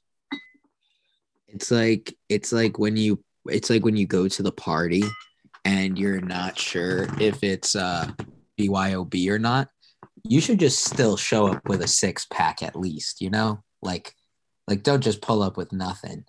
It's 1.48 1.72
like 1.72 2.16
it's 2.30 2.52
like 2.52 2.80
when 2.80 2.96
you 2.96 3.24
it's 3.48 3.70
like 3.70 3.84
when 3.84 3.96
you 3.96 4.08
go 4.08 4.28
to 4.28 4.44
the 4.44 4.52
party 4.52 5.04
and 5.66 5.98
you're 5.98 6.22
not 6.22 6.58
sure 6.58 7.08
if 7.20 7.44
it's 7.44 7.76
uh 7.76 8.12
BYOB 8.60 9.30
or 9.30 9.40
not, 9.40 9.70
you 10.24 10.42
should 10.42 10.60
just 10.60 10.86
still 10.86 11.18
show 11.18 11.48
up 11.48 11.68
with 11.68 11.82
a 11.82 11.88
six 11.88 12.26
pack 12.32 12.62
at 12.62 12.76
least, 12.76 13.22
you 13.22 13.30
know? 13.30 13.64
Like 13.82 14.14
like 14.68 14.84
don't 14.84 15.02
just 15.02 15.22
pull 15.22 15.42
up 15.42 15.58
with 15.58 15.74
nothing. 15.74 16.26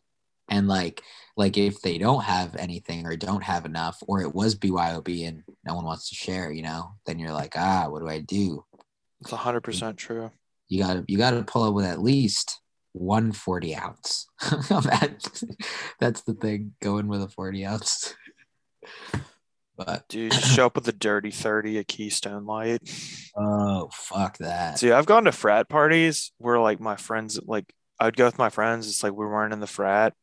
And 0.49 0.67
like 0.67 1.03
like 1.37 1.57
if 1.57 1.81
they 1.83 1.99
don't 1.99 2.25
have 2.25 2.57
anything 2.57 3.07
or 3.07 3.17
don't 3.17 3.45
have 3.45 3.65
enough 3.65 3.99
or 4.07 4.21
it 4.23 4.35
was 4.35 4.57
BYOB 4.57 5.29
and 5.29 5.43
no 5.65 5.75
one 5.75 5.85
wants 5.85 6.09
to 6.09 6.15
share, 6.15 6.51
you 6.51 6.63
know, 6.63 6.93
then 7.07 7.19
you're 7.19 7.33
like, 7.33 7.55
"Ah, 7.57 7.89
what 7.89 8.01
do 8.01 8.09
I 8.09 8.21
do?" 8.21 8.65
It's 9.21 9.31
100% 9.31 9.97
true. 9.97 10.31
You 10.71 10.83
got 10.83 10.95
to 10.95 11.05
you 11.07 11.19
got 11.19 11.33
to 11.33 11.43
pull 11.43 11.65
up 11.65 11.75
with 11.75 11.85
at 11.85 12.01
least 12.01 12.61
one 12.93 13.33
40 13.33 13.77
ounce. 13.77 14.27
That's 16.01 16.23
the 16.23 16.37
thing, 16.41 16.73
going 16.81 17.09
with 17.09 17.23
a 17.23 17.29
40 17.29 17.67
ounce. 17.67 18.15
But 19.77 20.09
Dude, 20.09 20.33
just 20.33 20.55
show 20.55 20.67
up 20.67 20.75
with 20.75 20.87
a 20.89 20.93
dirty 20.93 21.31
30 21.31 21.79
a 21.79 21.85
Keystone 21.85 22.47
Light. 22.47 22.83
oh 23.37 23.89
fuck 23.93 24.39
that. 24.39 24.79
See, 24.79 24.93
I've 24.93 25.07
gone 25.07 25.25
to 25.25 25.33
frat 25.33 25.69
parties 25.69 26.33
where 26.39 26.61
like 26.61 26.81
my 26.81 26.97
friends, 26.97 27.41
like 27.45 27.73
I'd 27.99 28.17
go 28.17 28.27
with 28.27 28.39
my 28.39 28.51
friends. 28.51 28.89
It's 28.89 29.03
like 29.03 29.13
we 29.13 29.27
weren't 29.27 29.53
in 29.53 29.61
the 29.61 29.67
frat, 29.67 30.15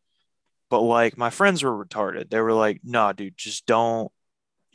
but 0.70 0.82
like 0.82 1.18
my 1.18 1.30
friends 1.30 1.64
were 1.64 1.86
retarded. 1.86 2.30
They 2.30 2.40
were 2.40 2.54
like, 2.54 2.82
nah, 2.84 3.14
dude, 3.14 3.38
just 3.38 3.66
don't, 3.66 4.12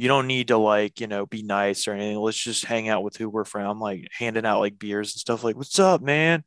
you 0.02 0.08
don't 0.08 0.26
need 0.26 0.48
to 0.48 0.56
like, 0.56 0.98
you 0.98 1.06
know, 1.06 1.26
be 1.26 1.44
nice 1.44 1.86
or 1.86 1.92
anything. 1.92 2.18
Let's 2.18 2.36
just 2.42 2.64
hang 2.64 2.88
out 2.88 3.04
with 3.04 3.16
who 3.16 3.28
we're 3.30 3.44
from. 3.44 3.70
I'm 3.70 3.78
like 3.78 4.08
handing 4.18 4.44
out 4.44 4.58
like 4.58 4.76
beers 4.76 5.12
and 5.14 5.20
stuff 5.20 5.44
like, 5.44 5.54
what's 5.54 5.78
up, 5.78 6.02
man? 6.02 6.42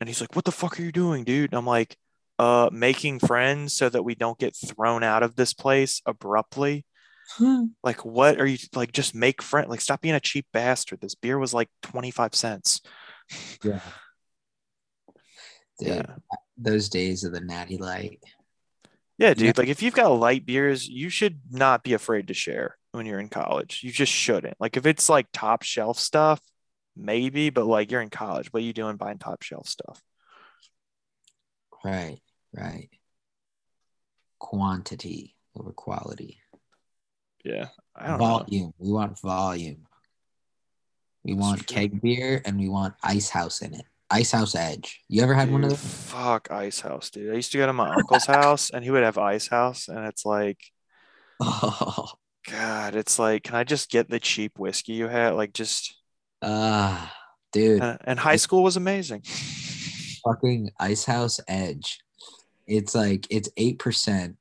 And 0.00 0.08
he's 0.08 0.20
like, 0.20 0.34
what 0.34 0.44
the 0.44 0.50
fuck 0.50 0.80
are 0.80 0.82
you 0.82 0.90
doing, 0.90 1.22
dude? 1.22 1.52
And 1.52 1.58
I'm 1.58 1.64
like, 1.66 1.96
uh, 2.40 2.70
making 2.72 3.20
friends 3.20 3.72
so 3.72 3.88
that 3.88 4.02
we 4.02 4.16
don't 4.16 4.36
get 4.36 4.56
thrown 4.56 5.04
out 5.04 5.22
of 5.22 5.36
this 5.36 5.54
place 5.54 6.02
abruptly. 6.06 6.84
Like, 7.84 8.04
what 8.04 8.40
are 8.40 8.46
you 8.46 8.58
like? 8.74 8.90
Just 8.90 9.14
make 9.14 9.42
friend. 9.42 9.68
Like, 9.70 9.80
stop 9.80 10.00
being 10.00 10.16
a 10.16 10.20
cheap 10.20 10.46
bastard. 10.52 11.00
This 11.00 11.14
beer 11.14 11.38
was 11.38 11.54
like 11.54 11.68
25 11.82 12.34
cents. 12.34 12.80
yeah. 13.62 13.78
Dude, 15.78 15.88
Yeah. 15.88 16.02
those 16.58 16.88
days 16.88 17.22
of 17.22 17.32
the 17.32 17.40
natty 17.40 17.78
light. 17.78 18.18
Yeah, 19.22 19.34
dude. 19.34 19.56
Like, 19.56 19.68
if 19.68 19.84
you've 19.84 19.94
got 19.94 20.08
light 20.08 20.44
beers, 20.44 20.88
you 20.88 21.08
should 21.08 21.38
not 21.48 21.84
be 21.84 21.92
afraid 21.92 22.26
to 22.26 22.34
share 22.34 22.76
when 22.90 23.06
you're 23.06 23.20
in 23.20 23.28
college. 23.28 23.80
You 23.84 23.92
just 23.92 24.10
shouldn't. 24.10 24.60
Like, 24.60 24.76
if 24.76 24.84
it's 24.84 25.08
like 25.08 25.28
top 25.32 25.62
shelf 25.62 25.96
stuff, 25.96 26.40
maybe, 26.96 27.50
but 27.50 27.64
like 27.64 27.92
you're 27.92 28.00
in 28.00 28.10
college, 28.10 28.52
what 28.52 28.64
are 28.64 28.66
you 28.66 28.72
doing 28.72 28.96
buying 28.96 29.18
top 29.18 29.42
shelf 29.42 29.68
stuff? 29.68 30.02
Right, 31.84 32.18
right. 32.52 32.88
Quantity 34.40 35.36
over 35.54 35.70
quality. 35.70 36.40
Yeah. 37.44 37.68
I 37.94 38.08
don't 38.08 38.18
know. 38.18 38.26
Volume. 38.26 38.74
We 38.78 38.90
want 38.90 39.20
volume. 39.20 39.86
We 41.22 41.34
want 41.34 41.64
keg 41.68 42.02
beer 42.02 42.42
and 42.44 42.58
we 42.58 42.68
want 42.68 42.94
ice 43.04 43.28
house 43.28 43.62
in 43.62 43.74
it. 43.74 43.86
Ice 44.12 44.30
house 44.32 44.54
edge. 44.54 45.00
You 45.08 45.22
ever 45.22 45.34
had 45.34 45.50
one 45.50 45.64
of 45.64 45.70
Dude, 45.70 45.78
those? 45.78 45.86
fuck 46.10 46.50
Ice 46.50 46.80
House, 46.80 47.10
dude. 47.10 47.32
I 47.32 47.36
used 47.36 47.52
to 47.52 47.58
go 47.58 47.66
to 47.66 47.72
my 47.72 47.94
uncle's 47.94 48.26
house 48.38 48.70
and 48.70 48.84
he 48.84 48.90
would 48.90 49.02
have 49.02 49.18
Ice 49.18 49.48
House, 49.48 49.88
and 49.88 50.06
it's 50.06 50.24
like, 50.26 50.58
Oh, 51.40 52.08
God, 52.50 52.94
it's 52.94 53.18
like, 53.18 53.42
can 53.44 53.54
I 53.56 53.64
just 53.64 53.90
get 53.90 54.08
the 54.10 54.20
cheap 54.20 54.58
whiskey 54.58 54.92
you 54.92 55.08
had? 55.08 55.30
Like, 55.30 55.52
just, 55.52 55.94
ah, 56.42 57.12
dude. 57.52 57.82
and, 57.82 57.98
and 58.04 58.18
high 58.18 58.36
school 58.36 58.62
was 58.62 58.76
amazing. 58.76 59.22
fucking 60.24 60.70
ice 60.78 61.04
house 61.04 61.40
edge 61.48 61.98
it's 62.68 62.94
like 62.94 63.26
it's 63.28 63.48
8% 63.58 64.36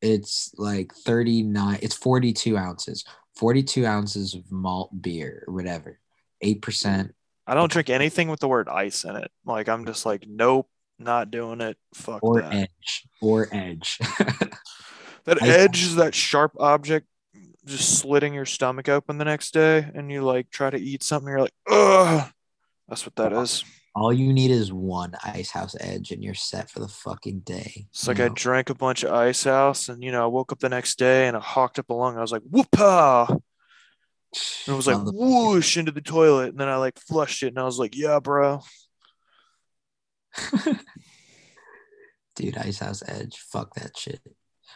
it's 0.00 0.52
like 0.56 0.92
39 0.94 1.78
it's 1.82 1.96
42 1.96 2.56
ounces 2.56 3.04
42 3.34 3.84
ounces 3.84 4.34
of 4.34 4.52
malt 4.52 4.90
beer 5.02 5.42
or 5.48 5.54
whatever 5.54 5.98
8% 6.44 7.10
I 7.46 7.54
don't 7.54 7.70
drink 7.70 7.90
anything 7.90 8.28
with 8.28 8.40
the 8.40 8.48
word 8.48 8.68
ice 8.68 9.04
in 9.04 9.16
it. 9.16 9.30
Like, 9.44 9.68
I'm 9.68 9.86
just 9.86 10.04
like, 10.04 10.26
nope, 10.28 10.68
not 10.98 11.30
doing 11.30 11.60
it. 11.60 11.76
Fuck 11.94 12.22
or 12.22 12.42
that. 12.42 12.52
edge 12.52 13.08
or 13.22 13.48
edge 13.52 13.98
That 15.24 15.42
edge 15.42 15.82
is 15.82 15.96
that 15.96 16.14
sharp 16.14 16.52
object 16.60 17.06
just 17.66 17.98
slitting 17.98 18.32
your 18.32 18.46
stomach 18.46 18.88
open 18.88 19.18
the 19.18 19.24
next 19.24 19.52
day, 19.52 19.90
and 19.92 20.10
you 20.10 20.22
like 20.22 20.50
try 20.50 20.70
to 20.70 20.78
eat 20.78 21.02
something, 21.02 21.28
you're 21.28 21.40
like, 21.40 21.54
ugh. 21.68 22.30
That's 22.88 23.04
what 23.04 23.16
that 23.16 23.32
is. 23.32 23.64
all 23.96 24.12
you 24.12 24.32
need 24.32 24.52
is 24.52 24.72
one 24.72 25.14
ice 25.24 25.50
house 25.50 25.74
edge 25.80 26.12
and 26.12 26.22
you're 26.22 26.34
set 26.34 26.70
for 26.70 26.78
the 26.78 26.86
fucking 26.86 27.40
day 27.40 27.86
It's 27.90 28.06
like 28.06 28.18
you 28.18 28.26
I 28.26 28.28
drank 28.28 28.70
a 28.70 28.74
bunch 28.74 29.02
of 29.02 29.12
ice 29.12 29.42
house, 29.44 29.88
and 29.88 30.02
you 30.04 30.12
know, 30.12 30.22
I 30.22 30.26
woke 30.26 30.52
up 30.52 30.60
the 30.60 30.68
next 30.68 30.98
day 30.98 31.26
and 31.26 31.36
I 31.36 31.40
hawked 31.40 31.80
up 31.80 31.90
a 31.90 31.94
lung. 31.94 32.16
I 32.16 32.20
was 32.20 32.32
like, 32.32 32.42
whoopah! 32.48 33.36
And 34.66 34.74
it 34.74 34.76
was 34.76 34.86
like 34.86 35.02
whoosh 35.04 35.76
into 35.76 35.92
the 35.92 36.00
toilet, 36.00 36.50
and 36.50 36.58
then 36.58 36.68
I 36.68 36.76
like 36.76 36.98
flushed 36.98 37.42
it, 37.42 37.48
and 37.48 37.58
I 37.58 37.64
was 37.64 37.78
like, 37.78 37.96
yeah, 37.96 38.20
bro. 38.20 38.60
dude 42.36 42.58
ice 42.58 42.78
house 42.78 43.02
edge 43.08 43.38
fuck 43.38 43.74
that 43.74 43.96
shit 43.96 44.20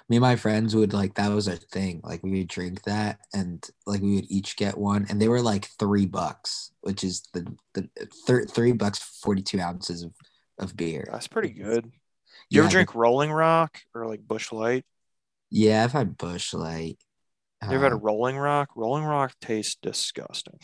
me 0.08 0.16
and 0.16 0.22
my 0.22 0.34
friends 0.34 0.74
would 0.74 0.92
like 0.92 1.14
that 1.14 1.30
was 1.30 1.46
our 1.46 1.56
thing 1.56 2.00
like 2.02 2.22
we 2.22 2.30
would 2.32 2.48
drink 2.48 2.82
that 2.82 3.18
and 3.34 3.68
like 3.86 4.00
we 4.00 4.14
would 4.14 4.30
each 4.30 4.56
get 4.56 4.76
one 4.76 5.06
and 5.08 5.20
they 5.20 5.28
were 5.28 5.42
like 5.42 5.66
three 5.78 6.06
bucks 6.06 6.72
which 6.80 7.04
is 7.04 7.22
the 7.34 7.46
the 7.74 7.88
thir- 8.26 8.46
three 8.46 8.72
bucks 8.72 8.98
42 9.22 9.60
ounces 9.60 10.02
of, 10.02 10.12
of 10.58 10.76
beer 10.76 11.06
That's 11.12 11.28
pretty 11.28 11.50
good. 11.50 11.92
You 12.48 12.60
yeah, 12.60 12.62
ever 12.62 12.70
drink 12.70 12.94
Rolling 12.94 13.30
Rock 13.30 13.78
or 13.94 14.06
like 14.06 14.26
Busch 14.26 14.50
Light? 14.50 14.84
yeah 15.50 15.84
i've 15.84 15.92
had 15.92 16.16
busch 16.16 16.54
light 16.54 16.96
You 17.62 17.74
ever 17.74 17.84
had 17.84 17.92
a 17.92 17.96
Um, 17.96 18.00
Rolling 18.02 18.38
Rock? 18.38 18.70
Rolling 18.74 19.04
Rock 19.04 19.32
tastes 19.40 19.76
disgusting. 19.82 20.58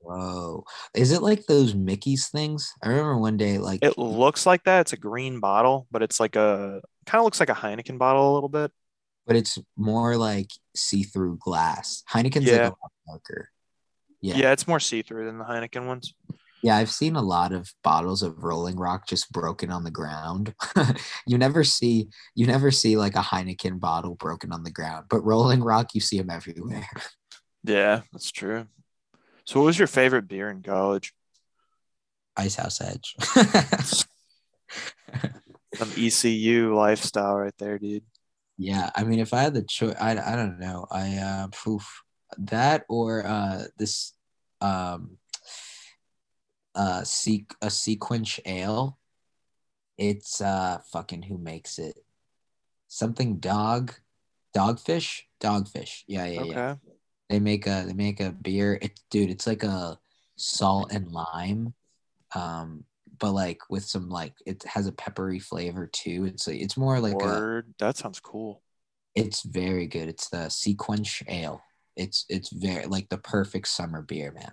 whoa 0.00 0.64
is 0.94 1.12
it 1.12 1.22
like 1.22 1.46
those 1.46 1.74
mickey's 1.74 2.28
things 2.28 2.74
i 2.82 2.88
remember 2.88 3.16
one 3.16 3.38
day 3.38 3.56
like 3.56 3.82
It 3.82 3.96
looks 3.96 4.44
like 4.44 4.62
that. 4.64 4.82
It's 4.82 4.92
a 4.92 4.98
green 4.98 5.40
bottle, 5.40 5.86
but 5.90 6.02
it's 6.02 6.20
like 6.20 6.36
a 6.36 6.82
kind 7.06 7.20
of 7.20 7.24
looks 7.24 7.40
like 7.40 7.48
a 7.48 7.54
Heineken 7.54 7.96
bottle 7.98 8.30
a 8.30 8.34
little 8.34 8.50
bit. 8.50 8.70
but 9.26 9.34
it's 9.36 9.58
more 9.76 10.18
like 10.18 10.50
see-through 10.76 11.38
glass 11.40 12.02
heineken's 12.10 12.44
Yeah. 12.44 12.64
like 12.64 12.72
a 12.72 12.76
lot 12.82 12.92
darker 13.08 13.48
Yeah, 14.20 14.36
yeah 14.36 14.52
it's 14.52 14.68
more 14.68 14.78
see 14.80 15.00
through 15.00 15.24
than 15.24 15.38
the 15.38 15.44
Heineken 15.44 15.86
ones. 15.86 16.12
Yeah, 16.64 16.78
I've 16.78 16.90
seen 16.90 17.14
a 17.14 17.20
lot 17.20 17.52
of 17.52 17.70
bottles 17.82 18.22
of 18.22 18.42
Rolling 18.42 18.76
Rock 18.76 19.06
just 19.06 19.30
broken 19.30 19.70
on 19.70 19.84
the 19.84 19.90
ground. 19.90 20.54
you 21.26 21.36
never 21.36 21.62
see 21.62 22.08
you 22.34 22.46
never 22.46 22.70
see 22.70 22.96
like 22.96 23.16
a 23.16 23.18
Heineken 23.18 23.78
bottle 23.78 24.14
broken 24.14 24.50
on 24.50 24.64
the 24.64 24.70
ground, 24.70 25.04
but 25.10 25.20
Rolling 25.20 25.62
Rock 25.62 25.94
you 25.94 26.00
see 26.00 26.16
them 26.16 26.30
everywhere. 26.30 26.88
Yeah, 27.66 28.02
that's 28.12 28.30
true. 28.30 28.66
So, 29.46 29.58
what 29.58 29.66
was 29.66 29.78
your 29.78 29.88
favorite 29.88 30.28
beer 30.28 30.50
in 30.50 30.62
college? 30.62 31.14
Ice 32.36 32.56
House 32.56 32.78
Edge. 32.82 33.16
Some 35.74 35.90
ECU 35.96 36.74
lifestyle 36.74 37.36
right 37.36 37.54
there, 37.58 37.78
dude. 37.78 38.04
yeah, 38.58 38.90
I 38.94 39.04
mean, 39.04 39.18
if 39.18 39.32
I 39.32 39.40
had 39.40 39.54
the 39.54 39.62
choice, 39.62 39.96
I, 39.98 40.10
I 40.10 40.36
don't 40.36 40.60
know. 40.60 40.86
I 40.90 41.16
uh, 41.16 41.46
poof, 41.52 42.02
that 42.36 42.84
or 42.90 43.26
uh, 43.26 43.64
this 43.78 44.12
um, 44.60 45.16
uh, 46.74 47.04
seq 47.04 47.54
a 47.62 47.66
SeaQuench 47.66 48.40
Ale. 48.46 48.98
It's 49.96 50.40
uh, 50.40 50.78
fucking 50.92 51.22
who 51.22 51.38
makes 51.38 51.78
it? 51.78 51.96
Something 52.88 53.38
dog, 53.38 53.94
dogfish, 54.56 55.22
dogfish. 55.40 56.02
Yeah, 56.06 56.26
yeah, 56.26 56.44
yeah. 56.44 56.74
They 57.30 57.40
make 57.40 57.66
a 57.66 57.84
they 57.86 57.92
make 57.94 58.20
a 58.20 58.32
beer. 58.32 58.78
It 58.80 59.00
dude, 59.10 59.30
it's 59.30 59.46
like 59.46 59.62
a 59.62 59.98
salt 60.36 60.92
and 60.92 61.10
lime, 61.10 61.74
um, 62.34 62.84
but 63.18 63.32
like 63.32 63.60
with 63.70 63.84
some 63.84 64.08
like 64.08 64.34
it 64.46 64.62
has 64.64 64.86
a 64.86 64.92
peppery 64.92 65.38
flavor 65.38 65.86
too. 65.86 66.24
It's 66.26 66.46
like 66.46 66.60
it's 66.60 66.76
more 66.76 67.00
like 67.00 67.14
a 67.22 67.64
That 67.78 67.96
sounds 67.96 68.20
cool. 68.20 68.62
it's 69.14 69.42
very 69.42 69.86
good. 69.86 70.08
It's 70.08 70.28
the 70.28 70.48
SeaQuench 70.48 71.22
Ale. 71.28 71.62
It's 71.96 72.26
it's 72.28 72.50
very 72.50 72.86
like 72.86 73.08
the 73.08 73.18
perfect 73.18 73.68
summer 73.68 74.02
beer, 74.02 74.32
man. 74.32 74.52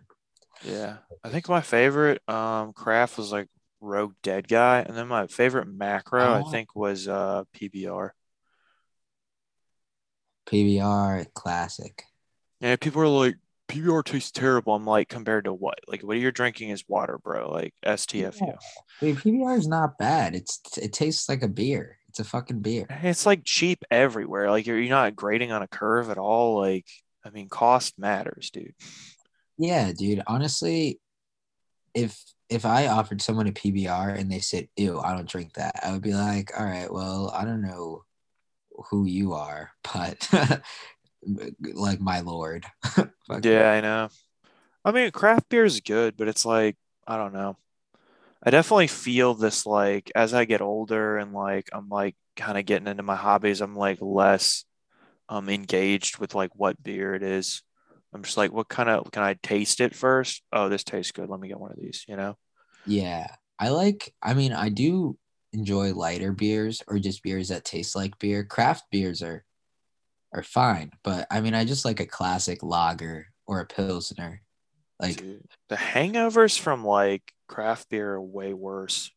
Yeah. 0.64 0.98
I 1.24 1.30
think 1.30 1.48
my 1.50 1.62
favorite 1.62 2.22
um 2.30 2.74
craft 2.74 3.18
was 3.18 3.32
like 3.32 3.48
Rogue 3.80 4.14
Dead 4.24 4.48
Guy. 4.48 4.80
And 4.80 4.96
then 4.96 5.08
my 5.08 5.28
favorite 5.28 5.68
macro, 5.68 6.22
I 6.24 6.42
Oh. 6.42 6.50
think, 6.52 6.76
was 6.76 7.08
uh 7.08 7.44
PBR. 7.56 8.12
PBR 10.48 11.26
classic. 11.34 12.04
Yeah, 12.60 12.76
people 12.76 13.02
are 13.02 13.08
like, 13.08 13.36
PBR 13.68 14.04
tastes 14.04 14.32
terrible. 14.32 14.76
I'm 14.76 14.86
like, 14.86 15.08
compared 15.08 15.46
to 15.46 15.54
what? 15.54 15.80
Like, 15.88 16.02
what 16.02 16.18
are 16.18 16.20
you're 16.20 16.32
drinking 16.32 16.70
is 16.70 16.84
water, 16.88 17.18
bro. 17.18 17.50
Like 17.52 17.74
STFU. 17.86 18.42
Yeah. 18.42 18.56
Wait, 19.02 19.16
PBR 19.18 19.58
is 19.58 19.68
not 19.68 19.98
bad. 19.98 20.36
It's 20.36 20.60
it 20.78 20.92
tastes 20.94 21.30
like 21.30 21.42
a 21.42 21.48
beer. 21.48 21.98
It's 22.10 22.20
a 22.20 22.26
fucking 22.26 22.60
beer. 22.62 22.88
It's 23.04 23.26
like 23.26 23.44
cheap 23.46 23.84
everywhere. 23.90 24.52
Like 24.52 24.66
you're, 24.68 24.78
you're 24.78 24.90
not 24.90 25.16
grading 25.16 25.54
on 25.54 25.62
a 25.62 25.68
curve 25.68 26.10
at 26.10 26.18
all. 26.18 26.60
Like, 26.60 26.86
I 27.24 27.30
mean, 27.30 27.48
cost 27.48 27.98
matters, 27.98 28.50
dude. 28.52 28.74
Yeah, 29.62 29.92
dude. 29.94 30.24
Honestly, 30.28 31.00
if 31.96 32.24
if 32.50 32.66
I 32.66 32.88
offered 32.88 33.22
someone 33.22 33.48
a 33.48 33.54
PBR 33.54 34.10
and 34.12 34.32
they 34.32 34.40
said, 34.40 34.70
"Ew, 34.78 35.00
I 35.02 35.16
don't 35.16 35.30
drink 35.30 35.54
that," 35.56 35.76
I 35.84 35.94
would 35.94 36.02
be 36.04 36.14
like, 36.14 36.52
"All 36.60 36.66
right, 36.66 36.92
well, 36.92 37.32
I 37.36 37.46
don't 37.46 37.62
know 37.64 38.06
who 38.92 39.06
you 39.06 39.34
are, 39.34 39.72
but 39.94 40.30
like 41.74 42.00
my 42.02 42.22
lord. 42.22 42.66
Fuck 43.28 43.46
Yeah, 43.46 43.72
I 43.72 43.82
know. 43.82 44.10
I 44.86 44.92
mean, 44.92 45.12
craft 45.12 45.50
beer 45.50 45.66
is 45.66 45.82
good, 45.82 46.18
but 46.18 46.28
it's 46.28 46.46
like, 46.46 46.78
I 47.08 47.18
don't 47.18 47.34
know. 47.34 47.58
I 48.44 48.52
definitely 48.52 48.88
feel 48.88 49.36
this 49.36 49.66
like 49.66 50.12
as 50.16 50.34
I 50.34 50.46
get 50.46 50.62
older 50.62 51.18
and 51.18 51.34
like 51.34 51.70
I'm 51.74 51.90
like 51.90 52.16
kind 52.36 52.58
of 52.58 52.66
getting 52.66 52.88
into 52.88 53.04
my 53.04 53.16
hobbies, 53.16 53.62
I'm 53.62 53.76
like 53.76 54.00
less 54.02 54.66
um 55.30 55.50
engaged 55.50 56.20
with 56.20 56.36
like 56.36 56.52
what 56.56 56.82
beer 56.84 57.16
it 57.16 57.24
is. 57.24 57.64
I'm 58.14 58.24
just 58.24 58.38
like, 58.38 58.52
what 58.52 58.68
kind 58.68 58.90
of 58.90 59.12
can 59.12 59.24
I 59.24 59.36
taste 59.42 59.80
it 59.80 59.96
first? 59.96 60.44
Oh, 60.52 60.70
this 60.70 60.84
tastes 60.84 61.12
good. 61.12 61.30
Let 61.30 61.40
me 61.40 61.48
get 61.48 61.60
one 61.60 61.72
of 61.72 61.78
these, 61.78 62.04
you 62.08 62.18
know? 62.18 62.38
Yeah, 62.86 63.28
I 63.58 63.70
like. 63.70 64.14
I 64.22 64.34
mean, 64.34 64.54
I 64.54 64.70
do 64.70 65.18
enjoy 65.54 65.94
lighter 65.94 66.32
beers 66.34 66.82
or 66.88 67.00
just 67.00 67.24
beers 67.24 67.50
that 67.50 67.66
taste 67.66 67.96
like 67.96 68.18
beer. 68.20 68.44
Craft 68.44 68.86
beers 68.92 69.22
are 69.22 69.46
are 70.34 70.44
fine, 70.44 70.92
but 71.04 71.28
I 71.30 71.42
mean, 71.42 71.54
I 71.54 71.66
just 71.66 71.86
like 71.86 72.00
a 72.00 72.06
classic 72.06 72.64
lager 72.64 73.28
or 73.46 73.60
a 73.60 73.66
pilsner. 73.66 74.42
Like, 75.00 75.18
Dude, 75.18 75.46
the 75.70 75.76
hangovers 75.76 76.58
from 76.60 76.86
like 76.86 77.34
craft 77.48 77.90
beer 77.90 78.14
are 78.14 78.22
way 78.22 78.54
worse. 78.54 79.12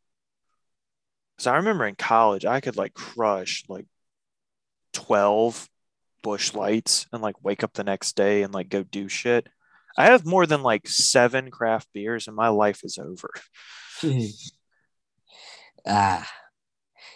Because 1.36 1.46
I 1.48 1.56
remember 1.56 1.86
in 1.86 1.96
college, 1.96 2.44
I 2.44 2.60
could 2.60 2.76
like 2.76 2.94
crush 2.94 3.64
like 3.68 3.86
12 4.92 5.68
busch 6.24 6.54
lights 6.54 7.06
and 7.12 7.22
like 7.22 7.36
wake 7.44 7.62
up 7.62 7.74
the 7.74 7.84
next 7.84 8.16
day 8.16 8.42
and 8.42 8.52
like 8.52 8.70
go 8.70 8.82
do 8.82 9.08
shit. 9.08 9.46
I 9.96 10.06
have 10.06 10.26
more 10.26 10.46
than 10.46 10.62
like 10.62 10.88
seven 10.88 11.52
craft 11.52 11.88
beers 11.92 12.26
and 12.26 12.34
my 12.34 12.48
life 12.48 12.82
is 12.82 12.98
over. 12.98 13.30
ah, 15.86 16.28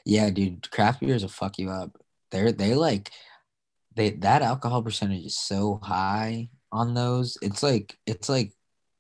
yeah, 0.04 0.30
dude, 0.30 0.70
craft 0.70 1.00
beers 1.00 1.22
will 1.22 1.30
fuck 1.30 1.59
you 1.59 1.70
up. 1.70 1.96
They're 2.30 2.52
they 2.52 2.74
like 2.74 3.11
they 3.96 4.11
that 4.11 4.42
alcohol 4.42 4.82
percentage 4.82 5.24
is 5.24 5.38
so 5.38 5.80
high 5.82 6.50
on 6.70 6.94
those. 6.94 7.38
It's 7.42 7.62
like 7.62 7.96
it's 8.06 8.28
like 8.28 8.52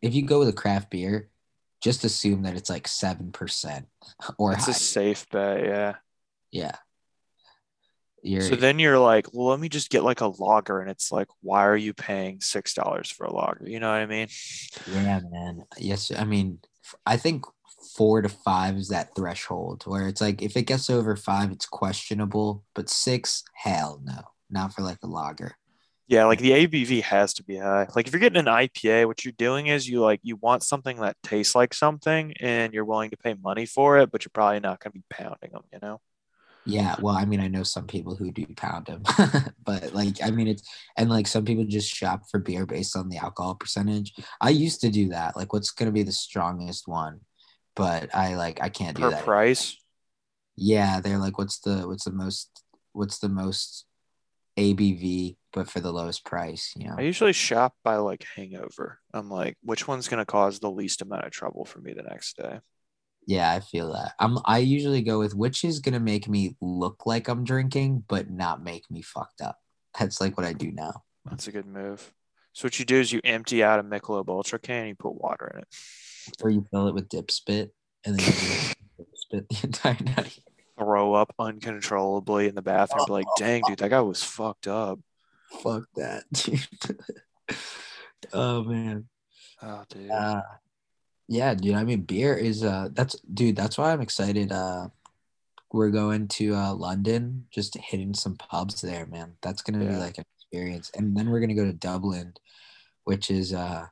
if 0.02 0.14
you 0.14 0.22
go 0.22 0.40
with 0.40 0.48
a 0.48 0.54
craft 0.54 0.90
beer, 0.90 1.28
just 1.80 2.04
assume 2.04 2.42
that 2.42 2.56
it's 2.56 2.70
like 2.70 2.88
seven 2.88 3.30
percent 3.30 3.86
or 4.38 4.54
It's 4.54 4.68
a 4.68 4.72
safe 4.72 5.28
bet, 5.30 5.64
yeah. 5.64 5.94
Yeah. 6.50 6.76
You're 8.22 8.42
So 8.42 8.56
then 8.56 8.78
you're 8.78 8.98
like, 8.98 9.26
well, 9.32 9.48
let 9.48 9.60
me 9.60 9.68
just 9.68 9.90
get 9.90 10.04
like 10.04 10.20
a 10.20 10.26
lager, 10.26 10.80
And 10.80 10.90
it's 10.90 11.12
like, 11.12 11.28
why 11.40 11.66
are 11.66 11.76
you 11.76 11.94
paying 11.94 12.38
$6 12.38 13.12
for 13.12 13.26
a 13.26 13.32
lager? 13.32 13.68
You 13.68 13.80
know 13.80 13.90
what 13.90 14.00
I 14.00 14.06
mean? 14.06 14.28
yeah, 14.86 15.20
man. 15.30 15.64
Yes, 15.78 16.10
I 16.16 16.24
mean, 16.24 16.58
I 17.06 17.16
think 17.16 17.44
four 17.94 18.22
to 18.22 18.28
five 18.28 18.76
is 18.76 18.88
that 18.88 19.14
threshold 19.14 19.84
where 19.86 20.08
it's 20.08 20.20
like 20.20 20.42
if 20.42 20.56
it 20.56 20.62
gets 20.62 20.90
over 20.90 21.16
five, 21.16 21.50
it's 21.50 21.66
questionable, 21.66 22.64
but 22.74 22.88
six, 22.88 23.44
hell 23.54 24.00
no, 24.04 24.22
not 24.50 24.74
for 24.74 24.82
like 24.82 24.98
a 25.02 25.06
lager. 25.06 25.56
Yeah, 26.06 26.24
like 26.24 26.38
the 26.38 26.52
ABV 26.52 27.02
has 27.02 27.34
to 27.34 27.44
be 27.44 27.56
high. 27.58 27.86
Like 27.94 28.06
if 28.06 28.14
you're 28.14 28.20
getting 28.20 28.38
an 28.38 28.46
IPA, 28.46 29.06
what 29.06 29.24
you're 29.24 29.32
doing 29.36 29.66
is 29.66 29.86
you 29.86 30.00
like 30.00 30.20
you 30.22 30.36
want 30.36 30.62
something 30.62 30.96
that 31.00 31.16
tastes 31.22 31.54
like 31.54 31.74
something 31.74 32.32
and 32.40 32.72
you're 32.72 32.86
willing 32.86 33.10
to 33.10 33.16
pay 33.16 33.34
money 33.34 33.66
for 33.66 33.98
it, 33.98 34.10
but 34.10 34.24
you're 34.24 34.30
probably 34.32 34.60
not 34.60 34.80
going 34.80 34.92
to 34.92 34.98
be 34.98 35.04
pounding 35.10 35.50
them, 35.52 35.62
you 35.70 35.78
know? 35.82 36.00
Yeah, 36.64 36.96
well, 37.00 37.14
I 37.14 37.24
mean, 37.24 37.40
I 37.40 37.48
know 37.48 37.62
some 37.62 37.86
people 37.86 38.14
who 38.14 38.30
do 38.30 38.46
pound 38.56 38.86
them, 38.86 39.02
but 39.64 39.94
like, 39.94 40.16
I 40.22 40.30
mean, 40.30 40.48
it's 40.48 40.62
and 40.96 41.08
like 41.08 41.26
some 41.26 41.44
people 41.44 41.64
just 41.64 41.88
shop 41.88 42.24
for 42.30 42.38
beer 42.40 42.66
based 42.66 42.94
on 42.96 43.08
the 43.08 43.16
alcohol 43.16 43.54
percentage. 43.54 44.12
I 44.40 44.50
used 44.50 44.82
to 44.82 44.90
do 44.90 45.08
that, 45.08 45.36
like, 45.36 45.52
what's 45.52 45.70
gonna 45.70 45.92
be 45.92 46.02
the 46.02 46.12
strongest 46.12 46.86
one, 46.86 47.20
but 47.74 48.14
I 48.14 48.34
like 48.34 48.60
I 48.62 48.68
can't 48.68 48.96
do 48.96 49.02
Per 49.02 49.10
that. 49.10 49.24
price. 49.24 49.76
Yeah, 50.56 51.00
they're 51.00 51.18
like, 51.18 51.38
what's 51.38 51.60
the 51.60 51.88
what's 51.88 52.04
the 52.04 52.12
most 52.12 52.62
what's 52.92 53.18
the 53.18 53.28
most 53.28 53.86
ABV, 54.58 55.36
but 55.52 55.70
for 55.70 55.80
the 55.80 55.92
lowest 55.92 56.24
price, 56.24 56.72
you 56.76 56.88
know? 56.88 56.96
I 56.98 57.02
usually 57.02 57.32
shop 57.32 57.74
by 57.84 57.96
like 57.96 58.26
hangover. 58.34 58.98
I'm 59.14 59.30
like, 59.30 59.56
which 59.62 59.86
one's 59.86 60.08
going 60.08 60.18
to 60.18 60.26
cause 60.26 60.58
the 60.58 60.70
least 60.70 61.00
amount 61.00 61.24
of 61.24 61.30
trouble 61.30 61.64
for 61.64 61.78
me 61.80 61.94
the 61.94 62.02
next 62.02 62.36
day? 62.36 62.58
Yeah, 63.28 63.52
I 63.52 63.60
feel 63.60 63.92
that. 63.92 64.14
I'm 64.18 64.38
I 64.46 64.56
usually 64.56 65.02
go 65.02 65.18
with 65.18 65.34
which 65.34 65.62
is 65.62 65.80
gonna 65.80 66.00
make 66.00 66.28
me 66.28 66.56
look 66.62 67.04
like 67.04 67.28
I'm 67.28 67.44
drinking, 67.44 68.04
but 68.08 68.30
not 68.30 68.64
make 68.64 68.90
me 68.90 69.02
fucked 69.02 69.42
up. 69.42 69.58
That's 69.98 70.18
like 70.18 70.38
what 70.38 70.46
I 70.46 70.54
do 70.54 70.72
now. 70.72 71.02
That's 71.26 71.46
a 71.46 71.52
good 71.52 71.66
move. 71.66 72.14
So 72.54 72.64
what 72.64 72.78
you 72.78 72.86
do 72.86 72.96
is 72.96 73.12
you 73.12 73.20
empty 73.24 73.62
out 73.62 73.80
a 73.80 73.82
Michelob 73.82 74.30
Ultra 74.30 74.58
can 74.58 74.76
and 74.76 74.88
you 74.88 74.94
put 74.94 75.20
water 75.20 75.50
in 75.52 75.60
it. 75.60 75.68
Or 76.42 76.48
you 76.48 76.66
fill 76.70 76.88
it 76.88 76.94
with 76.94 77.10
dip 77.10 77.30
spit 77.30 77.74
and 78.06 78.18
then 78.18 78.26
you 78.26 78.74
dip 78.96 79.08
spit 79.12 79.48
the 79.50 79.60
entire 79.62 79.98
night. 80.16 80.38
Throw 80.78 81.12
up 81.12 81.34
uncontrollably 81.38 82.48
in 82.48 82.54
the 82.54 82.62
bathroom. 82.62 83.04
Be 83.08 83.12
like, 83.12 83.26
dang, 83.36 83.60
dude, 83.66 83.80
that 83.80 83.90
guy 83.90 84.00
was 84.00 84.24
fucked 84.24 84.68
up. 84.68 85.00
Fuck 85.62 85.84
that, 85.96 86.24
dude. 86.32 86.66
oh 88.32 88.64
man. 88.64 89.06
Oh, 89.62 89.84
dude. 89.90 90.10
Uh 90.10 90.40
yeah, 91.28 91.54
dude. 91.54 91.74
I 91.74 91.84
mean 91.84 92.02
beer 92.02 92.34
is 92.34 92.64
uh 92.64 92.88
that's 92.92 93.16
dude, 93.20 93.56
that's 93.56 93.78
why 93.78 93.92
I'm 93.92 94.00
excited. 94.00 94.50
Uh 94.52 94.88
we're 95.72 95.90
going 95.90 96.28
to 96.28 96.54
uh 96.54 96.74
London, 96.74 97.46
just 97.50 97.76
hitting 97.76 98.14
some 98.14 98.36
pubs 98.36 98.80
there, 98.80 99.06
man. 99.06 99.34
That's 99.42 99.62
gonna 99.62 99.84
be 99.84 99.94
like 99.96 100.18
an 100.18 100.24
experience. 100.40 100.90
And 100.94 101.16
then 101.16 101.28
we're 101.30 101.40
gonna 101.40 101.54
go 101.54 101.66
to 101.66 101.72
Dublin, 101.72 102.34
which 103.04 103.30
is 103.30 103.52
uh 103.52 103.86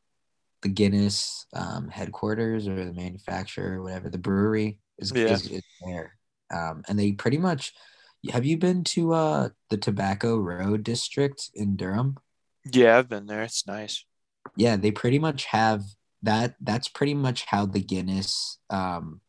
the 0.62 0.68
Guinness 0.70 1.46
um 1.52 1.88
headquarters 1.88 2.66
or 2.66 2.82
the 2.84 2.92
manufacturer 2.94 3.78
or 3.78 3.82
whatever. 3.82 4.08
The 4.10 4.18
brewery 4.18 4.78
is, 4.98 5.12
Yeah. 5.14 5.32
is, 5.34 5.46
is 5.50 5.62
there. 5.84 6.16
Um 6.52 6.82
and 6.88 6.98
they 6.98 7.12
pretty 7.12 7.38
much 7.38 7.74
have 8.30 8.44
you 8.46 8.56
been 8.56 8.82
to 8.84 9.12
uh 9.12 9.48
the 9.70 9.76
Tobacco 9.76 10.38
Road 10.38 10.82
district 10.82 11.50
in 11.54 11.76
Durham? 11.76 12.16
yeah, 12.72 12.98
I've 12.98 13.08
been 13.08 13.26
there. 13.26 13.42
It's 13.42 13.66
nice. 13.66 14.04
yeah 14.56 14.76
they 14.76 14.90
pretty 14.90 15.18
much 15.18 15.44
have 15.46 15.82
that 16.22 16.56
that's 16.60 16.88
pretty 16.88 17.14
much 17.14 17.44
how 17.46 17.66
the 17.66 17.80
guinness 17.80 18.58
um 18.70 19.20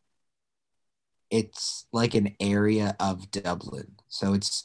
it's 1.30 1.86
like 1.92 2.14
an 2.14 2.36
area 2.40 2.96
of 3.00 3.32
dublin. 3.32 3.96
So 4.08 4.34
it's 4.34 4.64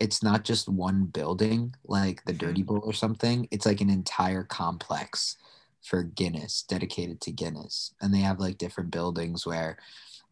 it's 0.00 0.22
not 0.22 0.44
just 0.44 0.68
one 0.68 1.04
building 1.04 1.74
like 1.84 2.24
the 2.24 2.32
dirty 2.32 2.62
bull 2.62 2.82
or 2.84 2.92
something. 2.92 3.48
It's 3.50 3.66
like 3.66 3.80
an 3.80 3.90
entire 3.90 4.42
complex 4.42 5.36
for 5.82 6.02
guinness 6.02 6.64
dedicated 6.68 7.20
to 7.22 7.32
guinness. 7.32 7.94
And 8.00 8.12
they 8.12 8.18
have 8.18 8.40
like 8.40 8.58
different 8.58 8.90
buildings 8.90 9.46
where 9.46 9.78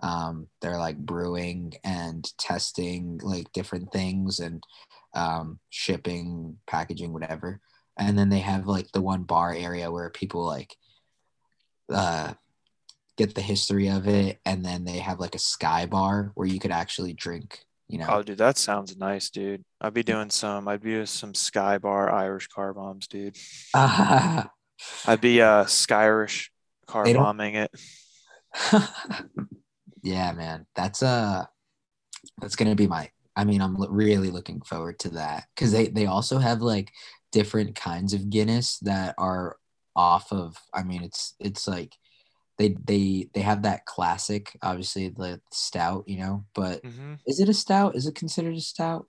um, 0.01 0.49
they're 0.61 0.79
like 0.79 0.99
brewing 0.99 1.75
and 1.85 2.27
testing 2.39 3.21
like 3.23 3.53
different 3.53 3.93
things 3.93 4.41
and 4.41 4.65
um, 5.15 5.61
shipping 5.71 6.59
packaging 6.67 7.13
whatever. 7.13 7.61
And 7.97 8.19
then 8.19 8.31
they 8.31 8.41
have 8.41 8.67
like 8.67 8.91
the 8.93 9.03
one 9.03 9.23
bar 9.23 9.55
area 9.55 9.91
where 9.91 10.11
people 10.11 10.45
like 10.45 10.77
uh 11.91 12.33
get 13.17 13.35
the 13.35 13.43
history 13.43 13.89
of 13.89 14.09
it 14.09 14.41
and 14.47 14.65
then 14.65 14.85
they 14.85 14.99
have 14.99 15.21
like 15.21 15.35
a 15.35 15.39
sky 15.39 15.87
bar 15.87 16.33
where 16.35 16.47
you 16.47 16.59
could 16.59 16.71
actually 16.71 17.13
drink 17.13 17.65
you 17.89 17.99
know 17.99 18.07
Oh, 18.09 18.23
dude, 18.23 18.39
that 18.39 18.57
sounds 18.57 18.97
nice, 18.97 19.29
dude. 19.29 19.65
I'd 19.79 19.93
be 19.93 20.03
doing 20.03 20.31
some. 20.31 20.67
I'd 20.67 20.81
be 20.81 20.99
with 20.99 21.11
some 21.11 21.35
Sky 21.35 21.77
Bar 21.77 22.11
Irish 22.11 22.47
car 22.47 22.73
bombs, 22.73 23.07
dude. 23.07 23.37
I'd 23.75 24.49
be 25.21 25.43
uh 25.43 25.65
Skyrish 25.65 26.49
car 26.87 27.05
bombing 27.13 27.55
it. 27.57 27.71
yeah 30.03 30.33
man 30.33 30.67
that's 30.75 31.03
uh 31.03 31.45
that's 32.41 32.57
gonna 32.57 32.75
be 32.75 32.87
my 32.87 33.09
i 33.37 33.45
mean 33.45 33.61
i'm 33.61 33.77
really 33.91 34.31
looking 34.31 34.61
forward 34.63 34.99
to 34.99 35.11
that 35.11 35.45
because 35.55 35.73
they 35.73 35.89
they 35.89 36.07
also 36.07 36.39
have 36.39 36.61
like 36.61 36.91
different 37.31 37.75
kinds 37.75 38.13
of 38.13 38.29
guinness 38.29 38.79
that 38.81 39.15
are 39.17 39.57
off 39.97 40.33
of 40.33 40.57
i 40.75 40.83
mean 40.83 41.03
it's 41.03 41.35
it's 41.41 41.69
like 41.69 41.95
they 42.59 42.77
they 42.85 43.29
they 43.35 43.41
have 43.41 43.63
that 43.63 43.87
classic 43.87 44.59
obviously 44.63 45.09
the 45.09 45.41
stout 45.53 46.05
you 46.09 46.19
know 46.19 46.45
but 46.55 46.83
hmm 46.83 47.15
is 47.27 47.41
it 47.41 47.49
a 47.49 47.55
stout 47.55 47.97
is 47.97 48.07
it 48.07 48.15
considered 48.15 48.57
a 48.57 48.61
stout 48.61 49.07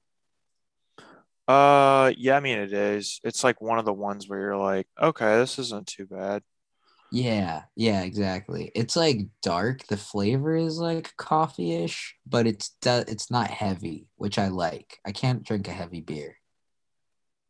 Uh, 1.48 2.14
yeah, 2.18 2.38
I 2.38 2.40
mean 2.40 2.58
it 2.60 2.72
is. 2.74 3.20
It's 3.24 3.44
like 3.44 3.62
one 3.62 3.78
of 3.80 3.86
the 3.86 3.94
ones 3.94 4.28
where 4.30 4.40
you're 4.40 4.58
like, 4.58 4.88
okay, 5.02 5.38
this 5.38 5.60
isn't 5.60 5.88
too 5.88 6.06
bad. 6.06 6.44
Yeah, 7.12 7.64
yeah, 7.76 8.02
exactly. 8.02 8.72
It's 8.74 8.96
like 8.96 9.28
dark. 9.44 9.86
The 9.88 9.98
flavor 9.98 10.56
is 10.56 10.80
like 10.80 11.16
coffee-ish, 11.18 12.16
but 12.26 12.48
it's 12.48 12.72
it's 12.84 13.30
not 13.30 13.52
heavy, 13.52 14.08
which 14.16 14.40
I 14.40 14.48
like. 14.48 15.00
I 15.06 15.12
can't 15.12 15.44
drink 15.44 15.68
a 15.68 15.72
heavy 15.74 16.02
beer. 16.02 16.38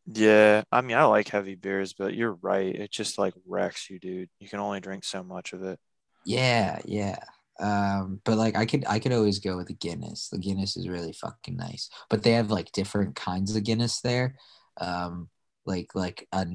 Yeah, 0.05 0.63
I 0.71 0.81
mean 0.81 0.97
I 0.97 1.05
like 1.05 1.29
heavy 1.29 1.55
beers, 1.55 1.93
but 1.93 2.13
you're 2.13 2.37
right. 2.41 2.75
It 2.75 2.91
just 2.91 3.17
like 3.17 3.33
wrecks 3.47 3.89
you, 3.89 3.99
dude. 3.99 4.29
You 4.39 4.49
can 4.49 4.59
only 4.59 4.79
drink 4.79 5.05
so 5.05 5.23
much 5.23 5.53
of 5.53 5.63
it. 5.63 5.79
Yeah, 6.25 6.79
yeah. 6.85 7.19
Um, 7.59 8.19
but 8.25 8.37
like 8.37 8.55
I 8.57 8.65
could 8.65 8.83
I 8.87 8.99
could 8.99 9.13
always 9.13 9.39
go 9.39 9.55
with 9.57 9.67
the 9.67 9.73
Guinness. 9.73 10.29
The 10.29 10.39
Guinness 10.39 10.75
is 10.75 10.89
really 10.89 11.13
fucking 11.13 11.55
nice. 11.55 11.89
But 12.09 12.23
they 12.23 12.31
have 12.33 12.51
like 12.51 12.71
different 12.71 13.15
kinds 13.15 13.55
of 13.55 13.63
Guinness 13.63 14.01
there. 14.01 14.35
Um, 14.79 15.29
like 15.65 15.95
like 15.95 16.27
a 16.33 16.45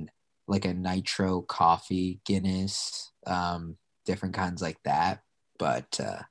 like 0.47 0.65
a 0.65 0.75
nitro 0.75 1.43
coffee 1.43 2.21
Guinness, 2.27 3.13
um, 3.27 3.77
different 4.05 4.35
kinds 4.35 4.61
like 4.61 4.79
that. 4.85 5.21
But 5.59 5.99
uh 6.01 6.23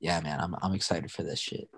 yeah, 0.00 0.20
man, 0.20 0.40
I'm 0.40 0.54
I'm 0.62 0.74
excited 0.74 1.10
for 1.10 1.22
this 1.22 1.40
shit. 1.40 1.68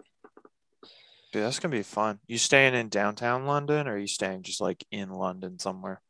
Dude, 1.32 1.42
that's 1.42 1.58
gonna 1.58 1.76
be 1.76 1.82
fun. 1.82 2.18
You 2.26 2.38
staying 2.38 2.74
in 2.74 2.88
downtown 2.88 3.46
London 3.46 3.86
or 3.86 3.94
are 3.94 3.98
you 3.98 4.06
staying 4.06 4.42
just 4.42 4.60
like 4.60 4.84
in 4.90 5.10
London 5.10 5.58
somewhere? 5.58 6.00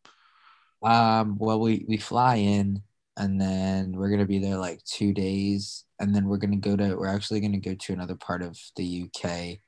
Um, 0.83 1.37
well, 1.39 1.59
we 1.61 1.85
we 1.89 1.97
fly 1.97 2.37
in 2.37 2.83
and 3.19 3.41
then 3.41 3.93
we're 3.93 4.11
gonna 4.11 4.27
be 4.27 4.39
there 4.39 4.57
like 4.57 4.83
two 4.85 5.13
days, 5.13 5.85
and 5.99 6.15
then 6.15 6.27
we're 6.27 6.39
gonna 6.39 6.57
go 6.57 6.77
to. 6.77 6.95
We're 6.95 7.09
actually 7.09 7.41
gonna 7.41 7.59
go 7.59 7.75
to 7.75 7.93
another 7.93 8.15
part 8.15 8.43
of 8.43 8.57
the 8.77 8.85
UK. 8.85 9.61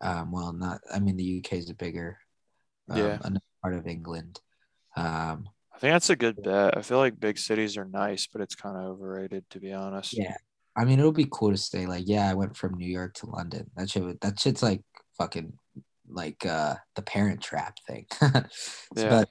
Um, 0.00 0.32
well, 0.32 0.52
not. 0.52 0.80
I 0.92 0.98
mean, 0.98 1.16
the 1.16 1.24
UK 1.24 1.58
is 1.58 1.70
a 1.70 1.74
bigger. 1.74 2.18
Um, 2.88 2.98
Yeah. 2.98 3.18
Another 3.22 3.40
part 3.62 3.74
of 3.74 3.86
England. 3.86 4.40
Um, 4.96 5.48
I 5.74 5.78
think 5.78 5.92
that's 5.92 6.08
a 6.08 6.16
good 6.16 6.42
bet. 6.42 6.76
I 6.76 6.80
feel 6.80 6.98
like 6.98 7.20
big 7.20 7.36
cities 7.36 7.76
are 7.76 7.84
nice, 7.84 8.26
but 8.26 8.40
it's 8.40 8.54
kind 8.54 8.76
of 8.76 8.84
overrated 8.84 9.44
to 9.50 9.60
be 9.60 9.74
honest. 9.74 10.16
yeah. 10.16 10.36
I 10.76 10.84
mean, 10.84 10.98
it'll 10.98 11.12
be 11.12 11.28
cool 11.30 11.50
to 11.50 11.56
stay. 11.56 11.86
Like, 11.86 12.04
yeah, 12.06 12.30
I 12.30 12.34
went 12.34 12.56
from 12.56 12.74
New 12.74 12.90
York 12.90 13.14
to 13.14 13.26
London. 13.26 13.70
That 13.76 13.88
shit. 13.88 14.20
That 14.20 14.38
shit's 14.38 14.62
like 14.62 14.82
fucking 15.16 15.54
like 16.08 16.44
uh 16.46 16.76
the 16.94 17.02
Parent 17.02 17.40
Trap 17.42 17.78
thing. 17.86 18.06
Yeah. 18.96 19.08
But 19.10 19.28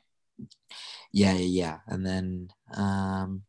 yeah, 1.11 1.33
yeah, 1.33 1.37
yeah. 1.37 1.77
And 1.87 2.05
then, 2.05 2.49
um, 2.75 3.43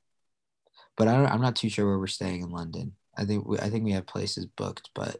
but 0.96 1.08
I 1.08 1.16
don't, 1.16 1.26
I'm 1.26 1.40
not 1.40 1.56
too 1.56 1.68
sure 1.68 1.86
where 1.86 1.98
we're 1.98 2.06
staying 2.06 2.42
in 2.42 2.50
London. 2.50 2.92
I 3.18 3.24
think 3.24 3.46
we, 3.46 3.58
I 3.58 3.70
think 3.70 3.84
we 3.84 3.92
have 3.92 4.06
places 4.06 4.46
booked, 4.46 4.90
but 4.94 5.16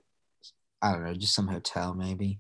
I 0.81 0.93
don't 0.93 1.05
know, 1.05 1.15
just 1.15 1.35
some 1.35 1.49
hotel 1.49 1.93
maybe, 1.95 2.39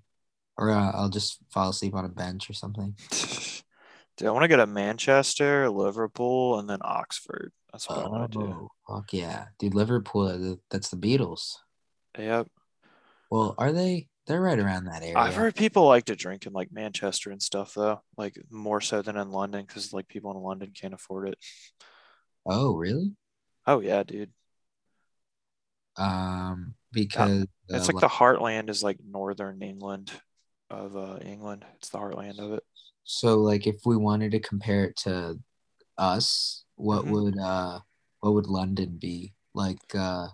or 0.57 0.71
uh, 0.71 0.93
I'll 0.93 1.09
just 1.09 1.39
fall 1.51 1.71
asleep 1.71 1.95
on 1.95 2.05
a 2.05 2.09
bench 2.09 2.49
or 2.49 2.53
something. 2.53 2.95
Dude, 4.17 4.29
I 4.29 4.31
want 4.31 4.45
to 4.45 4.49
go 4.49 4.57
to 4.57 4.67
Manchester, 4.67 5.69
Liverpool, 5.69 6.59
and 6.59 6.69
then 6.69 6.79
Oxford. 6.81 7.53
That's 7.71 7.89
what 7.89 7.99
I 7.99 8.09
want 8.09 8.33
to 8.33 8.39
do. 8.39 8.71
Oh, 8.89 8.95
fuck 8.95 9.13
yeah, 9.13 9.47
dude! 9.59 9.75
Liverpool, 9.75 10.29
uh, 10.29 10.57
that's 10.71 10.89
the 10.89 10.97
Beatles. 10.97 11.57
Yep. 12.19 12.49
Well, 13.31 13.55
are 13.59 13.73
they? 13.73 14.09
They're 14.27 14.41
right 14.41 14.59
around 14.59 14.87
that 14.87 15.03
area. 15.03 15.19
I've 15.19 15.35
heard 15.35 15.55
people 15.55 15.85
like 15.85 16.07
to 16.07 16.17
drink 16.17 16.47
in 16.47 16.53
like 16.53 16.73
Manchester 16.73 17.31
and 17.31 17.41
stuff 17.41 17.75
though, 17.75 18.01
like 18.17 18.37
more 18.51 18.81
so 18.81 19.03
than 19.03 19.17
in 19.17 19.31
London 19.31 19.65
because 19.65 19.93
like 19.93 20.09
people 20.09 20.33
in 20.33 20.39
London 20.39 20.73
can't 20.75 20.95
afford 20.95 21.29
it. 21.29 21.39
Oh, 22.45 22.75
really? 22.75 23.13
Oh 23.67 23.81
yeah, 23.81 24.03
dude. 24.03 24.33
Um, 25.97 26.75
because 26.93 27.47
It's 27.69 27.89
uh, 27.89 27.93
like 27.93 28.01
the 28.01 28.09
heartland 28.09 28.69
is 28.69 28.83
like 28.83 28.99
northern 29.07 29.63
England 29.63 30.11
of 30.71 30.97
uh, 30.97 31.19
England. 31.23 31.65
It's 31.77 31.91
the 31.91 31.99
heartland 31.99 32.39
of 32.39 32.53
it. 32.55 32.63
So 33.07 33.39
like 33.39 33.67
if 33.67 33.77
we 33.87 33.97
wanted 33.97 34.33
to 34.33 34.41
compare 34.41 34.85
it 34.85 34.97
to 34.99 35.39
us, 35.97 36.65
what 36.75 37.05
Mhm. 37.05 37.11
would 37.11 37.39
uh 37.39 37.81
what 38.21 38.35
would 38.35 38.47
London 38.47 38.99
be? 38.99 39.33
Like 39.55 39.95
uh 39.95 40.29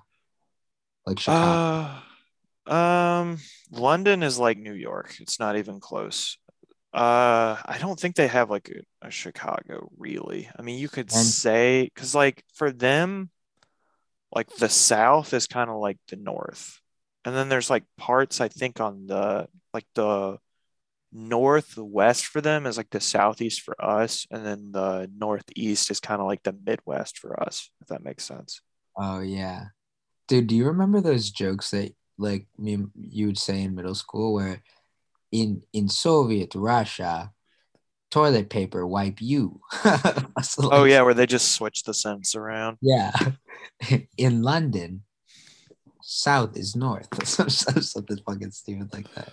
like 1.06 1.20
Chicago. 1.20 2.00
Uh, 2.66 2.72
um, 2.72 3.38
London 3.70 4.22
is 4.22 4.38
like 4.38 4.56
New 4.56 4.72
York. 4.74 5.16
It's 5.20 5.38
not 5.40 5.56
even 5.56 5.80
close. 5.80 6.38
Uh, 6.94 7.56
I 7.64 7.78
don't 7.80 7.98
think 7.98 8.14
they 8.16 8.28
have 8.28 8.50
like 8.50 8.70
a, 8.70 9.08
a 9.08 9.10
Chicago 9.10 9.90
really. 9.98 10.48
I 10.56 10.62
mean, 10.62 10.78
you 10.78 10.88
could 10.88 11.10
And- 11.12 11.26
say 11.26 11.90
because 11.92 12.14
like 12.14 12.44
for 12.54 12.70
them, 12.70 13.30
like 14.32 14.48
the 14.56 14.68
South 14.68 15.34
is 15.34 15.46
kind 15.46 15.68
of 15.68 15.76
like 15.76 15.98
the 16.08 16.16
North, 16.16 16.80
and 17.24 17.34
then 17.34 17.48
there's 17.50 17.68
like 17.68 17.84
parts 17.98 18.40
I 18.40 18.48
think 18.48 18.80
on 18.80 19.06
the 19.06 19.48
like 19.74 19.86
the 19.94 20.38
Northwest 21.12 22.26
for 22.26 22.40
them 22.40 22.66
is 22.66 22.76
like 22.76 22.90
the 22.90 23.00
Southeast 23.00 23.60
for 23.60 23.74
us, 23.82 24.26
and 24.30 24.44
then 24.44 24.72
the 24.72 25.10
Northeast 25.16 25.90
is 25.90 26.00
kind 26.00 26.20
of 26.20 26.26
like 26.26 26.42
the 26.42 26.56
Midwest 26.64 27.18
for 27.18 27.40
us, 27.42 27.70
if 27.80 27.88
that 27.88 28.04
makes 28.04 28.24
sense. 28.24 28.60
Oh 28.96 29.20
yeah. 29.20 29.66
Dude, 30.28 30.46
do 30.46 30.56
you 30.56 30.66
remember 30.66 31.00
those 31.00 31.30
jokes 31.30 31.70
that 31.70 31.94
like 32.18 32.46
me 32.58 32.78
you 32.94 33.26
would 33.26 33.38
say 33.38 33.62
in 33.62 33.74
middle 33.74 33.94
school 33.94 34.34
where 34.34 34.62
in 35.30 35.62
in 35.72 35.88
Soviet 35.88 36.54
Russia 36.54 37.32
toilet 38.12 38.50
paper 38.50 38.86
wipe 38.86 39.20
you. 39.20 39.60
So, 40.42 40.70
Oh 40.72 40.84
yeah, 40.84 41.02
where 41.02 41.14
they 41.14 41.26
just 41.26 41.52
switch 41.52 41.84
the 41.84 41.94
sense 41.94 42.34
around. 42.34 42.78
Yeah. 42.80 43.12
In 44.16 44.42
London, 44.42 45.02
south 46.02 46.56
is 46.56 46.74
north. 46.74 47.06
Something 47.28 48.18
fucking 48.26 48.50
stupid 48.50 48.92
like 48.92 49.14
that. 49.14 49.32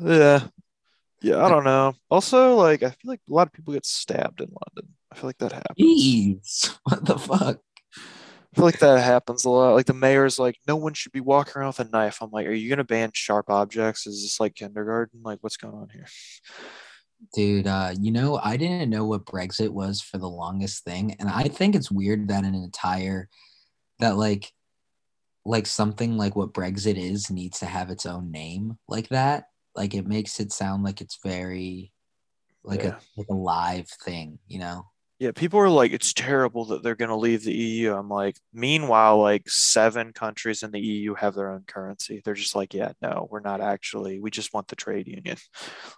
Yeah. 0.00 0.48
Yeah, 1.22 1.44
I 1.44 1.48
don't 1.48 1.64
know. 1.64 1.94
Also, 2.10 2.56
like 2.56 2.82
I 2.82 2.90
feel 2.90 3.10
like 3.10 3.20
a 3.28 3.32
lot 3.32 3.46
of 3.46 3.52
people 3.52 3.72
get 3.72 3.86
stabbed 3.86 4.40
in 4.40 4.48
London. 4.48 4.94
I 5.10 5.16
feel 5.16 5.28
like 5.28 5.38
that 5.38 5.52
happens. 5.52 5.78
Jeez, 5.78 6.76
what 6.84 7.04
the 7.04 7.18
fuck? 7.18 7.60
I 7.96 8.56
feel 8.56 8.64
like 8.64 8.80
that 8.80 9.02
happens 9.02 9.44
a 9.44 9.50
lot. 9.50 9.74
Like 9.74 9.86
the 9.86 9.94
mayor's 9.94 10.38
like, 10.38 10.56
no 10.68 10.76
one 10.76 10.92
should 10.92 11.12
be 11.12 11.20
walking 11.20 11.54
around 11.56 11.68
with 11.78 11.88
a 11.88 11.90
knife. 11.90 12.18
I'm 12.20 12.30
like, 12.30 12.46
are 12.46 12.52
you 12.52 12.68
gonna 12.68 12.84
ban 12.84 13.10
sharp 13.14 13.48
objects? 13.48 14.06
Is 14.06 14.22
this 14.22 14.40
like 14.40 14.54
kindergarten? 14.54 15.20
Like 15.22 15.38
what's 15.40 15.56
going 15.56 15.74
on 15.74 15.88
here? 15.88 16.06
Dude, 17.34 17.68
uh, 17.68 17.94
you 17.98 18.10
know, 18.10 18.40
I 18.42 18.56
didn't 18.56 18.90
know 18.90 19.06
what 19.06 19.24
Brexit 19.24 19.70
was 19.70 20.00
for 20.00 20.18
the 20.18 20.28
longest 20.28 20.84
thing. 20.84 21.14
And 21.20 21.28
I 21.28 21.44
think 21.44 21.74
it's 21.74 21.90
weird 21.90 22.28
that 22.28 22.44
an 22.44 22.54
entire 22.54 23.28
that 24.00 24.16
like 24.16 24.50
like 25.44 25.66
something 25.66 26.16
like 26.16 26.36
what 26.36 26.52
Brexit 26.52 26.96
is 26.96 27.30
needs 27.30 27.60
to 27.60 27.66
have 27.66 27.90
its 27.90 28.06
own 28.06 28.30
name 28.30 28.78
like 28.88 29.08
that. 29.08 29.44
Like 29.74 29.94
it 29.94 30.06
makes 30.06 30.40
it 30.40 30.52
sound 30.52 30.82
like 30.82 31.00
it's 31.00 31.18
very 31.22 31.92
like 32.64 32.82
Yeah. 32.82 32.96
a 32.96 33.20
like 33.20 33.28
a 33.30 33.34
live 33.34 33.88
thing, 33.88 34.38
you 34.46 34.58
know? 34.58 34.86
Yeah, 35.18 35.30
people 35.30 35.60
are 35.60 35.68
like, 35.68 35.92
it's 35.92 36.12
terrible 36.12 36.64
that 36.66 36.82
they're 36.82 36.96
gonna 36.96 37.16
leave 37.16 37.44
the 37.44 37.52
EU. 37.54 37.94
I'm 37.94 38.08
like, 38.08 38.36
meanwhile, 38.52 39.18
like 39.20 39.48
seven 39.48 40.12
countries 40.12 40.64
in 40.64 40.72
the 40.72 40.80
EU 40.80 41.14
have 41.14 41.34
their 41.34 41.52
own 41.52 41.62
currency. 41.64 42.20
They're 42.24 42.34
just 42.34 42.56
like, 42.56 42.74
yeah, 42.74 42.92
no, 43.00 43.28
we're 43.30 43.38
not 43.40 43.60
actually. 43.60 44.18
We 44.18 44.30
just 44.32 44.52
want 44.52 44.66
the 44.66 44.74
trade 44.74 45.06
union. 45.06 45.36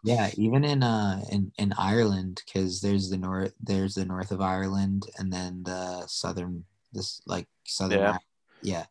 Yeah, 0.05 0.31
even 0.37 0.63
in 0.65 0.83
uh 0.83 1.23
in, 1.33 1.53
in 1.59 1.73
Ireland, 1.79 2.43
because 2.45 2.83
there's 2.83 3.09
the 3.09 3.17
north 3.17 3.55
there's 3.59 3.95
the 3.95 4.05
north 4.05 4.31
of 4.31 4.43
Ireland 4.43 5.07
and 5.17 5.33
then 5.33 5.63
the 5.65 6.07
southern 6.07 6.65
this 6.93 7.23
like 7.27 7.49
southern 7.65 8.01
Yeah. 8.01 8.19
Yeah. 8.63 8.85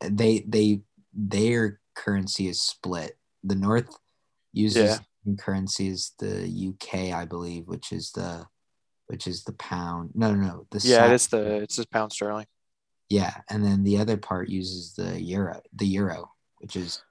They 0.00 0.44
they 0.46 0.82
their 1.12 1.80
currency 1.96 2.46
is 2.46 2.62
split. 2.62 3.18
The 3.48 3.54
north 3.54 3.88
uses 4.52 4.82
Yeah. 4.90 4.98
the 5.24 5.36
currency 5.36 5.88
is 5.88 6.12
the 6.18 6.46
UK, 6.68 7.12
I 7.12 7.24
believe, 7.24 7.66
which 7.66 7.92
is 7.92 8.12
the 8.12 8.46
which 9.06 9.26
is 9.26 9.44
the 9.44 9.54
pound. 9.54 10.10
No, 10.14 10.34
no, 10.34 10.46
no. 10.46 10.66
The 10.70 10.86
Yeah, 10.86 11.06
it's 11.06 11.28
the 11.28 11.62
it's 11.62 11.76
just 11.76 11.90
pound 11.90 12.12
sterling. 12.12 12.46
yeah, 13.08 13.40
and 13.48 13.64
then 13.64 13.84
the 13.84 13.96
other 13.98 14.18
part 14.18 14.50
uses 14.50 14.94
the 14.94 15.18
euro, 15.20 15.62
the 15.72 15.86
euro, 15.86 16.30
which 16.58 16.76
is 16.76 17.02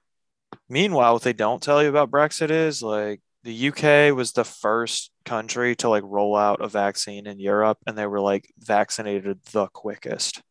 Meanwhile, 0.68 1.14
what 1.14 1.22
they 1.22 1.32
don't 1.32 1.62
tell 1.62 1.82
you 1.82 1.88
about 1.88 2.10
Brexit 2.10 2.50
is 2.50 2.82
like 2.82 3.20
the 3.42 3.68
UK 3.68 4.14
was 4.16 4.32
the 4.32 4.44
first 4.44 5.10
country 5.24 5.74
to 5.76 5.88
like 5.88 6.04
roll 6.06 6.36
out 6.36 6.60
a 6.62 6.68
vaccine 6.68 7.26
in 7.26 7.40
Europe, 7.40 7.78
and 7.86 7.98
they 7.98 8.06
were 8.06 8.20
like 8.20 8.52
vaccinated 8.58 9.40
the 9.52 9.66
quickest 9.68 10.42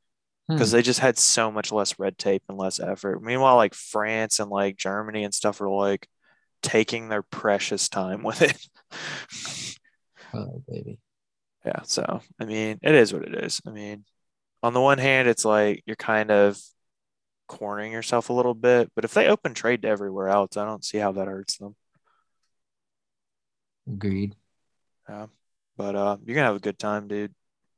because 0.47 0.71
they 0.71 0.81
just 0.81 0.99
had 0.99 1.17
so 1.17 1.51
much 1.51 1.71
less 1.71 1.99
red 1.99 2.17
tape 2.17 2.43
and 2.47 2.57
less 2.57 2.79
effort. 2.79 3.21
Meanwhile, 3.21 3.55
like 3.57 3.73
France 3.73 4.39
and 4.39 4.49
like 4.49 4.77
Germany 4.77 5.23
and 5.23 5.33
stuff 5.33 5.59
are 5.61 5.69
like 5.69 6.07
taking 6.61 7.09
their 7.09 7.23
precious 7.23 7.89
time 7.89 8.23
with 8.23 8.41
it. 8.41 8.57
oh 10.33 10.63
baby. 10.67 10.99
Yeah, 11.65 11.81
so 11.83 12.21
I 12.39 12.45
mean, 12.45 12.79
it 12.81 12.95
is 12.95 13.13
what 13.13 13.23
it 13.23 13.35
is. 13.43 13.61
I 13.67 13.71
mean, 13.71 14.05
on 14.63 14.73
the 14.73 14.81
one 14.81 14.99
hand, 14.99 15.27
it's 15.27 15.43
like 15.43 15.83
you're 15.85 15.97
kind 15.97 16.31
of 16.31 16.57
cornering 17.47 17.91
yourself 17.91 18.29
a 18.29 18.33
little 18.33 18.53
bit, 18.53 18.91
but 18.95 19.05
if 19.05 19.13
they 19.13 19.27
open 19.27 19.53
trade 19.53 19.81
to 19.81 19.87
everywhere 19.87 20.29
else, 20.29 20.55
I 20.55 20.65
don't 20.65 20.85
see 20.85 20.97
how 20.97 21.11
that 21.13 21.27
hurts 21.27 21.57
them. 21.57 21.75
Agreed. 23.87 24.35
Yeah. 25.09 25.27
But 25.77 25.95
uh, 25.95 26.17
you're 26.25 26.35
gonna 26.35 26.47
have 26.47 26.55
a 26.55 26.59
good 26.59 26.79
time, 26.79 27.07
dude. 27.07 27.33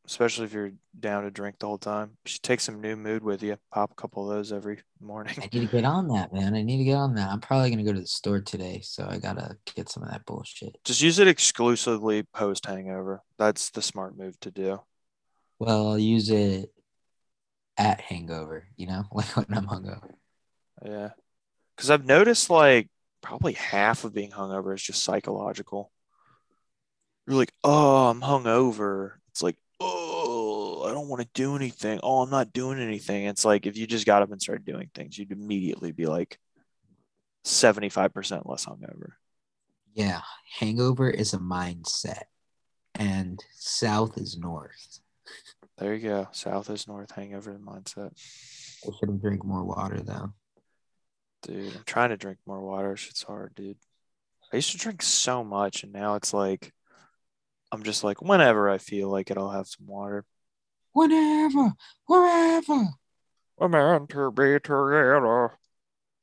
Especially 0.10 0.46
if 0.46 0.54
you're 0.54 0.72
down 1.00 1.22
to 1.22 1.30
drink 1.30 1.60
the 1.60 1.68
whole 1.68 1.78
time. 1.78 2.18
You 2.26 2.32
should 2.32 2.42
take 2.42 2.62
some 2.62 2.82
new 2.82 2.96
mood 2.96 3.24
with 3.24 3.44
you. 3.44 3.58
Pop 3.72 3.92
a 3.92 3.94
couple 3.96 4.28
of 4.28 4.36
those 4.36 4.52
every 4.52 4.80
morning. 5.00 5.36
I 5.38 5.42
need 5.54 5.68
to 5.68 5.72
get 5.72 5.86
on 5.86 6.08
that, 6.08 6.34
man. 6.34 6.56
I 6.56 6.64
need 6.64 6.80
to 6.80 6.84
get 6.84 6.96
on 6.96 7.14
that. 7.14 7.30
I'm 7.30 7.40
probably 7.40 7.70
gonna 7.70 7.84
go 7.84 7.94
to 7.94 8.02
the 8.02 8.08
store 8.08 8.42
today, 8.42 8.82
so 8.84 9.08
I 9.08 9.20
gotta 9.20 9.56
get 9.76 9.88
some 9.88 10.02
of 10.02 10.10
that 10.10 10.26
bullshit. 10.26 10.80
Just 10.84 11.04
use 11.04 11.20
it 11.20 11.28
exclusively 11.28 12.24
post 12.34 12.66
hangover. 12.66 13.22
That's 13.38 13.70
the 13.70 13.84
smart 13.84 14.18
move 14.18 14.40
to 14.40 14.50
do. 14.50 14.82
Well, 15.60 15.90
I'll 15.90 16.00
use 16.00 16.32
it 16.32 16.74
at 17.78 18.02
hangover, 18.02 18.66
you 18.78 18.88
know, 18.88 19.04
like 19.12 19.38
when 19.38 19.46
I'm 19.56 19.68
hungover. 19.68 20.10
Yeah. 20.84 21.10
Because 21.76 21.92
I've 21.92 22.06
noticed 22.06 22.50
like 22.50 22.90
probably 23.22 23.54
half 23.54 24.06
of 24.06 24.14
being 24.16 24.32
hungover 24.32 24.74
is 24.74 24.82
just 24.82 25.04
psychological. 25.04 25.92
You're 27.28 27.38
like, 27.38 27.54
oh, 27.64 28.08
I'm 28.08 28.22
hungover. 28.22 29.12
It's 29.30 29.44
like, 29.44 29.56
oh, 29.80 30.86
I 30.88 30.94
don't 30.94 31.08
want 31.08 31.22
to 31.22 31.30
do 31.34 31.56
anything. 31.56 32.00
Oh, 32.04 32.22
I'm 32.22 32.30
not 32.30 32.54
doing 32.54 32.80
anything. 32.80 33.26
It's 33.26 33.46
like 33.46 33.66
if 33.66 33.78
you 33.78 33.88
just 33.88 34.06
got 34.06 34.22
up 34.22 34.32
and 34.32 34.42
started 34.42 34.66
doing 34.66 34.90
things, 34.94 35.18
you'd 35.18 35.32
immediately 35.32 35.92
be 35.92 36.06
like 36.06 36.40
75% 37.46 38.42
less 38.46 38.66
hungover. 38.66 39.12
Yeah, 39.94 40.22
hangover 40.60 41.10
is 41.10 41.34
a 41.34 41.40
mindset, 41.40 42.24
and 42.96 43.44
south 43.56 44.18
is 44.18 44.38
north. 44.38 45.00
There 45.78 45.96
you 45.96 46.10
go. 46.10 46.28
South 46.32 46.70
is 46.70 46.88
north 46.88 47.12
hangover 47.12 47.58
mindset. 47.58 48.12
I 48.86 48.92
should 49.00 49.22
drank 49.22 49.44
more 49.44 49.64
water 49.64 50.02
though. 50.02 50.34
Dude, 51.42 51.76
I'm 51.76 51.84
trying 51.86 52.10
to 52.10 52.18
drink 52.18 52.40
more 52.46 52.62
water. 52.62 52.94
It's 52.94 53.24
hard, 53.24 53.56
dude. 53.56 53.78
I 54.52 54.58
used 54.58 54.72
to 54.72 54.78
drink 54.78 55.02
so 55.02 55.44
much, 55.44 55.84
and 55.84 55.94
now 55.94 56.16
it's 56.16 56.34
like 56.34 56.74
I'm 57.72 57.84
just 57.84 58.04
like 58.04 58.22
whenever 58.22 58.70
I 58.70 58.78
feel 58.78 59.10
like 59.10 59.30
it, 59.30 59.38
I'll 59.38 59.52
have 59.52 59.68
some 59.68 59.88
water. 59.88 60.26
Whenever, 60.94 61.74
wherever. 62.08 62.88
I'm 63.60 63.72
meant 63.72 64.10
to 64.10 64.32
be 64.32 64.54
together. 64.60 65.52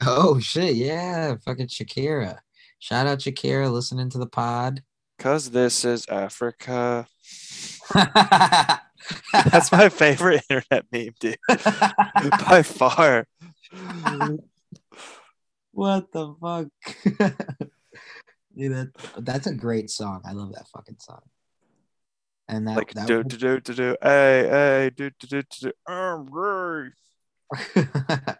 Oh 0.04 0.38
shit, 0.40 0.74
yeah, 0.74 1.36
fucking 1.44 1.68
Shakira. 1.68 2.38
Shout 2.78 3.06
out 3.06 3.20
Shakira 3.20 3.70
listening 3.70 4.10
to 4.10 4.18
the 4.18 4.26
pod. 4.26 4.82
Cause 5.18 5.50
this 5.50 5.84
is 5.84 6.06
Africa. 6.08 7.06
That's 7.94 9.72
my 9.72 9.88
favorite 9.88 10.44
internet 10.50 10.84
meme, 10.92 11.14
dude. 11.18 11.38
By 11.48 12.62
far. 12.62 13.26
what 15.72 16.12
the 16.12 16.34
fuck? 16.40 16.66
Dude, 18.56 18.72
that, 18.72 18.88
that's 19.18 19.46
a 19.46 19.54
great 19.54 19.90
song. 19.90 20.22
I 20.24 20.32
love 20.32 20.52
that 20.54 20.68
fucking 20.68 20.96
song. 20.98 21.20
And 22.48 22.68
that, 22.68 22.76
Like 22.76 22.94
that 22.94 23.06
do 23.08 23.24
do 23.24 23.36
do 23.36 23.60
do 23.60 23.74
do 23.74 23.96
hey 24.02 24.46
hey 24.48 24.90
do 24.94 25.10
do 25.18 25.26
do 25.26 25.42
do 25.42 25.58
do 25.60 25.72
I'm 25.86 26.26
gay. 26.26 26.92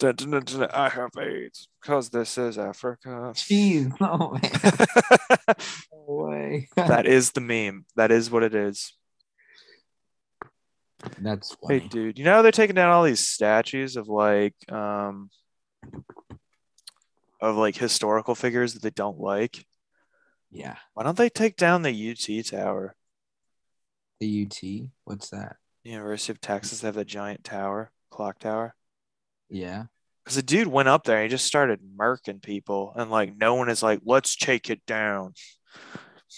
Dun, 0.00 0.14
dun, 0.14 0.30
dun, 0.44 0.70
I 0.72 0.88
have 0.90 1.10
AIDS 1.18 1.66
because 1.82 2.10
this 2.10 2.38
is 2.38 2.56
Africa. 2.56 3.32
Jeez, 3.34 4.00
no 4.00 4.30
man, 4.30 5.56
no 5.92 6.04
way. 6.14 6.68
that 6.76 7.04
is 7.04 7.32
the 7.32 7.40
meme. 7.40 7.84
That 7.96 8.12
is 8.12 8.30
what 8.30 8.44
it 8.44 8.54
is. 8.54 8.92
that's 11.18 11.56
Hey, 11.68 11.78
funny. 11.80 11.88
dude, 11.88 12.16
you 12.18 12.24
know 12.24 12.34
how 12.34 12.42
they're 12.42 12.52
taking 12.52 12.76
down 12.76 12.90
all 12.92 13.02
these 13.02 13.26
statues 13.26 13.96
of 13.96 14.06
like, 14.06 14.54
um, 14.70 15.30
of 17.40 17.56
like 17.56 17.74
historical 17.76 18.36
figures 18.36 18.74
that 18.74 18.82
they 18.82 18.90
don't 18.90 19.18
like? 19.18 19.66
Yeah, 20.52 20.76
Why 20.94 21.02
don't 21.02 21.18
they 21.18 21.28
take 21.28 21.56
down 21.56 21.82
the 21.82 22.10
UT 22.12 22.46
tower? 22.46 22.94
The 24.20 24.46
UT. 24.46 24.90
What's 25.04 25.30
that? 25.30 25.56
University 25.84 26.32
of 26.32 26.40
Texas, 26.40 26.80
they 26.80 26.88
have 26.88 26.94
the 26.94 27.04
giant 27.04 27.44
tower, 27.44 27.90
clock 28.10 28.38
tower. 28.38 28.74
Yeah. 29.48 29.84
Because 30.24 30.36
the 30.36 30.42
dude 30.42 30.66
went 30.66 30.88
up 30.88 31.04
there 31.04 31.16
and 31.16 31.24
he 31.24 31.28
just 31.30 31.46
started 31.46 31.80
murking 31.96 32.42
people, 32.42 32.92
and 32.96 33.10
like 33.10 33.36
no 33.36 33.54
one 33.54 33.70
is 33.70 33.82
like, 33.82 34.00
let's 34.04 34.36
take 34.36 34.68
it 34.68 34.84
down. 34.86 35.32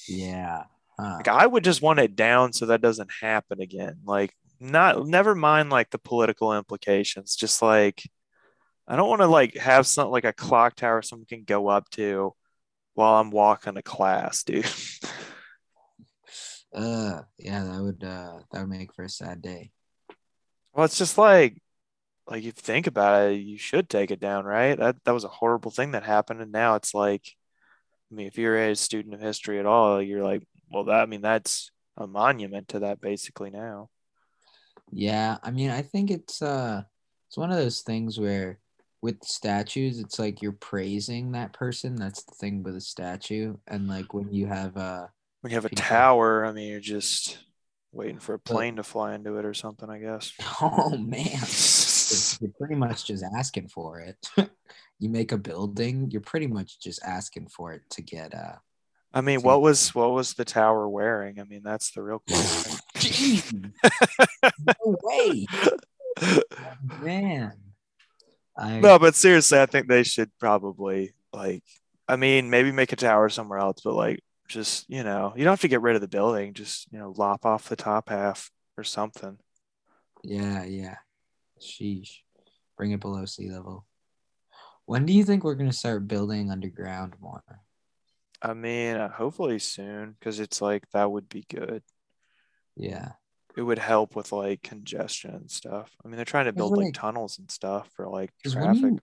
Yeah. 0.09 0.65
Huh. 0.99 1.15
Like 1.17 1.29
I 1.29 1.47
would 1.47 1.65
just 1.65 1.83
want 1.83 1.99
it 1.99 2.15
down 2.15 2.53
so 2.53 2.67
that 2.67 2.83
doesn't 2.83 3.11
happen 3.21 3.61
again. 3.61 3.97
Like 4.05 4.35
not 4.61 5.07
never 5.07 5.35
mind 5.35 5.71
like 5.71 5.91
the 5.91 5.99
political 5.99 6.57
implications. 6.57 7.35
Just 7.35 7.63
like 7.63 8.03
I 8.87 8.97
don't 8.97 9.09
want 9.09 9.23
to 9.23 9.27
like 9.27 9.57
have 9.57 9.87
something 9.87 10.13
like 10.13 10.25
a 10.25 10.33
clock 10.33 10.77
tower 10.77 11.03
someone 11.03 11.27
can 11.27 11.45
go 11.45 11.69
up 11.69 11.89
to 11.91 12.35
while 12.95 13.21
I'm 13.21 13.31
walking 13.31 13.75
to 13.75 13.83
class, 13.83 14.45
dude. 14.45 14.67
Uh, 16.73 17.23
yeah, 17.39 17.65
that 17.65 17.83
would 17.83 18.05
uh 18.05 18.41
that 18.53 18.61
would 18.61 18.71
make 18.71 18.95
for 18.95 19.05
a 19.05 19.09
sad 19.09 19.43
day. 19.43 19.73
well, 20.73 20.85
it's 20.85 20.99
just 20.99 21.19
like 21.19 21.63
like 22.29 22.41
if 22.41 22.47
you 22.47 22.53
think 22.53 22.87
about 22.87 23.33
it, 23.33 23.37
you 23.37 23.59
should 23.59 23.89
take 23.91 24.11
it 24.11 24.21
down, 24.21 24.45
right? 24.45 24.79
That 24.79 25.05
that 25.05 25.13
was 25.15 25.25
a 25.25 25.29
horrible 25.29 25.71
thing 25.71 25.93
that 25.93 26.05
happened, 26.05 26.41
and 26.43 26.53
now 26.53 26.77
it's 26.77 26.95
like, 26.95 27.37
I 28.13 28.17
mean, 28.17 28.27
if 28.29 28.39
you're 28.39 28.59
a 28.59 28.77
student 28.77 29.15
of 29.15 29.21
history 29.21 29.59
at 29.61 29.67
all, 29.67 30.03
you're 30.03 30.25
like, 30.25 30.45
well, 30.73 30.85
that 30.85 31.03
I 31.03 31.07
mean, 31.07 31.23
that's 31.23 31.71
a 31.97 32.07
monument 32.07 32.69
to 32.69 32.81
that 32.81 33.01
basically 33.01 33.51
now. 33.51 33.91
Yeah, 34.93 35.39
I 35.43 35.51
mean, 35.51 35.71
I 35.71 35.83
think 35.83 36.11
it's 36.11 36.43
uh 36.43 36.83
it's 37.29 37.37
one 37.37 37.51
of 37.51 37.57
those 37.59 37.83
things 37.83 38.19
where 38.19 38.59
with 39.03 39.23
statues, 39.25 39.99
it's 39.99 40.19
like 40.19 40.43
you're 40.43 40.53
praising 40.53 41.33
that 41.33 41.53
person. 41.53 41.97
That's 41.97 42.23
the 42.25 42.35
thing 42.35 42.63
with 42.63 42.77
a 42.77 42.81
statue. 42.81 43.57
And 43.69 43.89
like 43.89 44.13
when 44.15 44.33
you 44.33 44.47
have 44.47 44.77
uh 44.77 45.07
When 45.41 45.51
you 45.51 45.57
have 45.57 45.65
a 45.65 45.75
tower, 45.75 46.45
I 46.45 46.53
mean, 46.53 46.71
you're 46.71 46.81
just 46.81 47.39
waiting 47.93 48.19
for 48.19 48.35
a 48.35 48.39
plane 48.39 48.77
to 48.77 48.83
fly 48.83 49.15
into 49.15 49.37
it 49.37 49.45
or 49.45 49.55
something, 49.55 49.89
I 49.89 49.99
guess. 49.99 50.33
oh 50.61 50.97
man, 50.97 51.41
you're 52.41 52.55
pretty 52.59 52.75
much 52.75 53.07
just 53.07 53.25
asking 53.25 53.69
for 53.69 54.01
it. 54.01 54.29
you 54.99 55.09
make 55.09 55.33
a 55.33 55.39
building, 55.39 56.11
you're 56.11 56.21
pretty 56.21 56.47
much 56.47 56.81
just 56.81 57.03
asking 57.03 57.49
for 57.49 57.73
it 57.73 57.83
to 57.91 58.03
get 58.03 58.35
uh 58.35 58.57
I 59.13 59.23
mean, 59.23 59.43
what 59.43 59.61
was 59.61 59.93
what 59.95 60.13
was 60.13 60.35
the 60.35 60.45
tower 60.45 60.89
wearing? 60.89 61.41
I 61.41 61.45
mean, 61.45 61.63
that's 61.65 61.91
the 61.91 62.03
real 62.03 62.23
question. 62.29 62.79
Jeez. 62.95 63.73
no 64.43 64.97
way. 65.03 65.47
Man. 67.03 67.53
I 68.57 68.79
no, 68.79 68.99
but 68.99 69.17
seriously, 69.17 69.59
I 69.59 69.67
think 69.67 69.89
they 69.89 70.03
should 70.05 70.31
probably 70.39 71.15
like. 71.33 71.65
I 72.07 72.17
mean, 72.17 72.51
maybe 72.51 72.73
make 72.73 72.93
a 72.93 72.97
tower 72.97 73.29
somewhere 73.29 73.61
else, 73.61 73.83
but 73.85 73.95
like, 73.95 74.21
just 74.51 74.91
you 74.91 75.03
know, 75.03 75.33
you 75.37 75.45
don't 75.45 75.53
have 75.53 75.61
to 75.61 75.69
get 75.69 75.81
rid 75.81 75.95
of 75.95 76.03
the 76.03 76.09
building. 76.09 76.53
Just 76.53 76.93
you 76.93 76.99
know, 76.99 77.15
lop 77.17 77.47
off 77.47 77.69
the 77.69 77.77
top 77.77 78.11
half 78.11 78.51
or 78.77 78.85
something. 78.85 79.39
Yeah, 80.23 80.65
yeah. 80.65 80.97
Sheesh. 81.61 82.19
Bring 82.77 82.91
it 82.91 83.01
below 83.01 83.25
sea 83.25 83.51
level. 83.51 83.87
When 84.85 85.07
do 85.07 85.13
you 85.13 85.25
think 85.25 85.45
we're 85.45 85.55
gonna 85.55 85.73
start 85.73 86.09
building 86.09 86.51
underground 86.51 87.15
more? 87.21 87.43
I 88.43 88.55
mean, 88.55 88.97
uh, 88.97 89.11
hopefully 89.11 89.59
soon, 89.59 90.17
because 90.19 90.41
it's 90.41 90.61
like 90.61 90.85
that 90.93 91.11
would 91.11 91.29
be 91.29 91.45
good. 91.49 91.83
Yeah. 92.77 93.13
It 93.57 93.63
would 93.63 93.79
help 93.79 94.17
with 94.17 94.33
like 94.33 94.63
congestion 94.63 95.35
and 95.35 95.51
stuff. 95.51 95.91
I 96.05 96.09
mean, 96.09 96.17
they're 96.17 96.25
trying 96.25 96.47
to 96.47 96.53
build 96.53 96.77
like 96.77 96.87
like- 96.87 96.95
tunnels 96.95 97.39
and 97.39 97.51
stuff 97.51 97.89
for 97.95 98.09
like 98.09 98.31
traffic. 98.47 98.95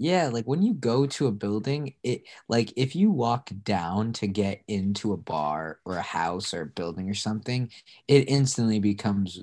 Yeah, 0.00 0.28
like 0.28 0.46
when 0.46 0.62
you 0.62 0.72
go 0.72 1.04
to 1.06 1.26
a 1.26 1.32
building, 1.32 1.94
it 2.02 2.22
like 2.48 2.72
if 2.74 2.96
you 2.96 3.10
walk 3.10 3.50
down 3.64 4.14
to 4.14 4.26
get 4.26 4.62
into 4.66 5.12
a 5.12 5.18
bar 5.18 5.78
or 5.84 5.96
a 5.98 6.02
house 6.02 6.54
or 6.54 6.62
a 6.62 6.66
building 6.66 7.10
or 7.10 7.14
something, 7.14 7.70
it 8.08 8.30
instantly 8.30 8.80
becomes 8.80 9.42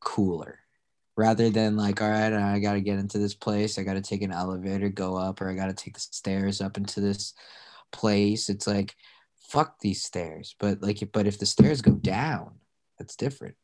cooler. 0.00 0.60
Rather 1.16 1.50
than 1.50 1.76
like, 1.76 2.00
all 2.00 2.08
right, 2.08 2.32
I 2.32 2.58
gotta 2.58 2.80
get 2.80 2.98
into 2.98 3.18
this 3.18 3.34
place, 3.34 3.78
I 3.78 3.82
gotta 3.82 4.00
take 4.00 4.22
an 4.22 4.32
elevator, 4.32 4.88
go 4.88 5.14
up, 5.16 5.42
or 5.42 5.50
I 5.50 5.54
gotta 5.54 5.74
take 5.74 5.92
the 5.94 6.00
stairs 6.00 6.62
up 6.62 6.78
into 6.78 7.00
this 7.02 7.34
place. 7.92 8.48
It's 8.48 8.66
like, 8.66 8.96
fuck 9.50 9.78
these 9.80 10.02
stairs. 10.02 10.56
But 10.58 10.82
like 10.82 11.06
but 11.12 11.26
if 11.26 11.38
the 11.38 11.46
stairs 11.46 11.82
go 11.82 11.92
down, 11.92 12.52
that's 12.98 13.14
different. 13.16 13.56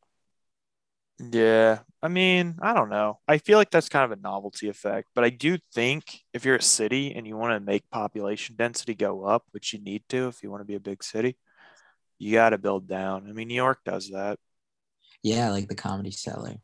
Yeah, 1.20 1.80
I 2.02 2.08
mean, 2.08 2.56
I 2.60 2.74
don't 2.74 2.88
know. 2.90 3.20
I 3.28 3.38
feel 3.38 3.56
like 3.56 3.70
that's 3.70 3.88
kind 3.88 4.04
of 4.10 4.18
a 4.18 4.20
novelty 4.20 4.68
effect, 4.68 5.08
but 5.14 5.24
I 5.24 5.30
do 5.30 5.58
think 5.72 6.22
if 6.32 6.44
you're 6.44 6.56
a 6.56 6.62
city 6.62 7.14
and 7.14 7.26
you 7.26 7.36
want 7.36 7.52
to 7.54 7.60
make 7.64 7.88
population 7.90 8.56
density 8.56 8.94
go 8.94 9.24
up, 9.24 9.44
which 9.52 9.72
you 9.72 9.80
need 9.80 10.02
to 10.08 10.26
if 10.28 10.42
you 10.42 10.50
want 10.50 10.60
to 10.62 10.64
be 10.66 10.74
a 10.74 10.80
big 10.80 11.04
city, 11.04 11.36
you 12.18 12.32
got 12.32 12.50
to 12.50 12.58
build 12.58 12.88
down. 12.88 13.28
I 13.28 13.32
mean, 13.32 13.48
New 13.48 13.54
York 13.54 13.80
does 13.84 14.10
that. 14.10 14.38
Yeah, 15.22 15.50
like 15.50 15.68
the 15.68 15.74
comedy 15.74 16.10
cellar. 16.10 16.56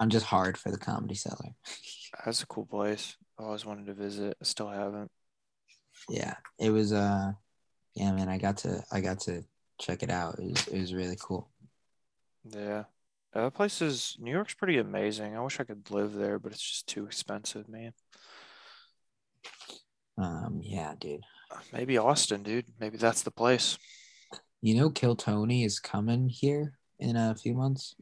I'm 0.00 0.10
just 0.10 0.26
hard 0.26 0.58
for 0.58 0.70
the 0.70 0.78
comedy 0.78 1.14
cellar. 1.14 1.54
That's 2.24 2.42
a 2.42 2.46
cool 2.46 2.66
place. 2.66 3.16
I 3.38 3.44
always 3.44 3.64
wanted 3.64 3.86
to 3.86 3.94
visit. 3.94 4.36
I 4.40 4.44
still 4.44 4.68
haven't. 4.68 5.10
yeah 6.08 6.34
it 6.58 6.70
was 6.70 6.92
uh 6.92 7.32
yeah 7.94 8.12
man 8.12 8.28
i 8.28 8.38
got 8.38 8.58
to 8.58 8.82
i 8.92 9.00
got 9.00 9.20
to 9.20 9.42
check 9.80 10.02
it 10.02 10.10
out 10.10 10.38
it 10.38 10.44
was, 10.50 10.68
it 10.68 10.78
was 10.80 10.94
really 10.94 11.16
cool 11.20 11.48
Yeah. 12.44 12.84
Uh, 13.34 13.44
That 13.44 13.54
place 13.54 13.82
is 13.82 14.16
New 14.20 14.30
York's 14.30 14.54
pretty 14.54 14.78
amazing. 14.78 15.36
I 15.36 15.40
wish 15.40 15.58
I 15.60 15.64
could 15.64 15.90
live 15.90 16.14
there, 16.14 16.38
but 16.38 16.52
it's 16.52 16.62
just 16.62 16.86
too 16.86 17.04
expensive, 17.04 17.68
man. 17.68 17.92
um 20.16 20.60
yeah 20.62 20.94
dude 21.00 21.24
Maybe 21.72 21.98
Austin, 21.98 22.42
dude. 22.42 22.66
Maybe 22.80 22.96
that's 22.96 23.22
the 23.22 23.30
place. 23.30 23.78
you 24.62 24.74
know 24.76 24.88
kill 24.90 25.16
tony 25.16 25.64
is 25.64 25.80
coming 25.80 26.28
here 26.28 26.78
in 26.98 27.16
a 27.16 27.34
few 27.34 27.54
months 27.54 27.96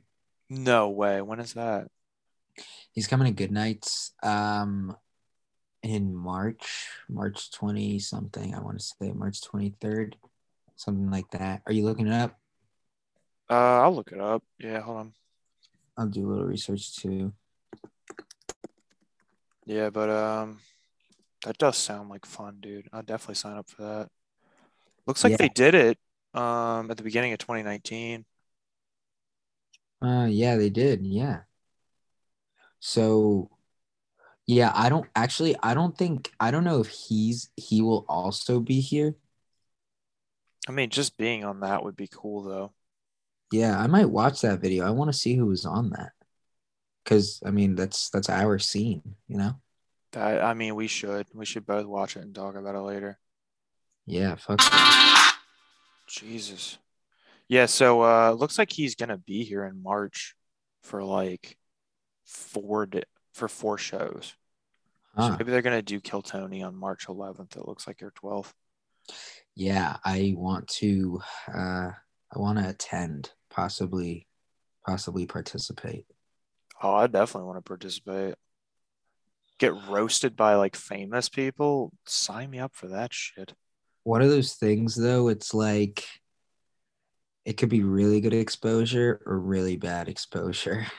No 0.50 0.90
way. 0.90 1.22
When 1.22 1.40
is 1.40 1.54
that? 1.54 1.88
he's 2.92 3.06
coming 3.06 3.26
to 3.26 3.32
Goodnights 3.46 4.12
um 4.22 4.94
in 5.82 6.14
march 6.14 6.88
march 7.08 7.50
20 7.52 7.98
something 7.98 8.54
i 8.54 8.60
want 8.60 8.78
to 8.78 8.84
say 8.84 9.10
march 9.12 9.40
23rd 9.40 10.14
something 10.76 11.10
like 11.10 11.28
that 11.30 11.62
are 11.66 11.72
you 11.72 11.84
looking 11.84 12.06
it 12.06 12.12
up 12.12 12.38
Uh, 13.50 13.80
I'll 13.82 13.94
look 13.94 14.12
it 14.12 14.20
up. 14.20 14.42
Yeah, 14.58 14.80
hold 14.80 14.96
on. 14.98 15.12
I'll 15.96 16.06
do 16.08 16.26
a 16.26 16.28
little 16.30 16.44
research 16.46 16.96
too 16.96 17.32
Yeah, 19.64 19.90
but 19.90 20.10
um, 20.10 20.60
that 21.44 21.58
does 21.58 21.78
sound 21.78 22.08
like 22.10 22.26
fun, 22.26 22.58
dude. 22.60 22.88
I'll 22.92 23.02
definitely 23.02 23.36
sign 23.36 23.56
up 23.58 23.68
for 23.70 23.82
that. 23.82 24.10
Looks 25.06 25.24
like 25.24 25.36
Yeah. 25.36 25.36
they 25.36 25.48
did 25.48 25.74
it 25.74 25.98
um 26.34 26.90
at 26.90 26.96
the 26.98 27.02
beginning 27.04 27.32
of 27.32 27.38
2019. 27.38 28.24
Uh 30.02 30.26
yeah, 30.30 30.56
they 30.56 30.68
did. 30.70 31.06
Yeah. 31.06 31.44
So 32.80 33.50
yeah, 34.46 34.72
I 34.74 34.88
don't 34.88 35.08
actually 35.16 35.56
I 35.62 35.74
don't 35.74 35.96
think 35.98 36.32
I 36.40 36.50
don't 36.50 36.64
know 36.64 36.80
if 36.80 36.88
he's 36.88 37.50
he 37.56 37.82
will 37.82 38.06
also 38.08 38.60
be 38.60 38.80
here. 38.80 39.16
I 40.68 40.72
mean, 40.72 40.90
just 40.90 41.16
being 41.16 41.44
on 41.44 41.60
that 41.60 41.84
would 41.84 41.96
be 41.96 42.08
cool, 42.08 42.42
though. 42.42 42.72
Yeah, 43.52 43.78
I 43.78 43.86
might 43.86 44.10
watch 44.10 44.40
that 44.40 44.60
video. 44.60 44.86
I 44.86 44.90
want 44.90 45.12
to 45.12 45.18
see 45.18 45.34
who 45.36 45.46
was 45.46 45.64
on 45.66 45.90
that. 45.90 46.12
Cuz 47.04 47.40
I 47.44 47.50
mean, 47.50 47.74
that's 47.74 48.10
that's 48.10 48.30
our 48.30 48.58
scene, 48.58 49.16
you 49.28 49.36
know? 49.36 49.60
That 50.12 50.42
I 50.42 50.54
mean, 50.54 50.74
we 50.74 50.86
should 50.88 51.26
we 51.34 51.44
should 51.44 51.66
both 51.66 51.86
watch 51.86 52.16
it 52.16 52.20
and 52.20 52.34
talk 52.34 52.56
about 52.56 52.74
it 52.74 52.80
later. 52.80 53.18
Yeah, 54.06 54.34
fuck. 54.36 54.58
that. 54.58 55.36
Jesus. 56.08 56.78
Yeah, 57.48 57.66
so 57.66 58.02
uh 58.02 58.32
looks 58.32 58.58
like 58.58 58.72
he's 58.72 58.94
gonna 58.94 59.18
be 59.18 59.44
here 59.44 59.64
in 59.64 59.82
March 59.82 60.34
for 60.82 61.02
like 61.04 61.58
four 62.24 62.86
di- 62.86 63.04
for 63.34 63.48
four 63.48 63.78
shows. 63.78 64.34
So 65.18 65.36
maybe 65.38 65.50
they're 65.50 65.60
gonna 65.60 65.82
do 65.82 66.00
Kill 66.00 66.22
Tony 66.22 66.62
on 66.62 66.74
March 66.74 67.06
11th. 67.06 67.56
It 67.56 67.68
looks 67.68 67.86
like 67.86 68.00
you're 68.00 68.12
12th. 68.12 68.52
Yeah, 69.54 69.98
I 70.04 70.32
want 70.36 70.68
to. 70.68 71.20
Uh, 71.52 71.90
I 72.34 72.38
want 72.38 72.58
to 72.58 72.68
attend, 72.68 73.30
possibly, 73.50 74.26
possibly 74.86 75.26
participate. 75.26 76.06
Oh, 76.82 76.94
I 76.94 77.06
definitely 77.06 77.46
want 77.46 77.58
to 77.58 77.68
participate. 77.68 78.34
Get 79.58 79.74
roasted 79.88 80.34
by 80.34 80.54
like 80.54 80.74
famous 80.74 81.28
people. 81.28 81.92
Sign 82.06 82.50
me 82.50 82.58
up 82.58 82.74
for 82.74 82.88
that 82.88 83.12
shit. 83.12 83.52
One 84.04 84.22
of 84.22 84.30
those 84.30 84.54
things, 84.54 84.96
though, 84.96 85.28
it's 85.28 85.54
like 85.54 86.04
it 87.44 87.54
could 87.54 87.68
be 87.68 87.82
really 87.82 88.20
good 88.20 88.34
exposure 88.34 89.20
or 89.26 89.38
really 89.38 89.76
bad 89.76 90.08
exposure. 90.08 90.86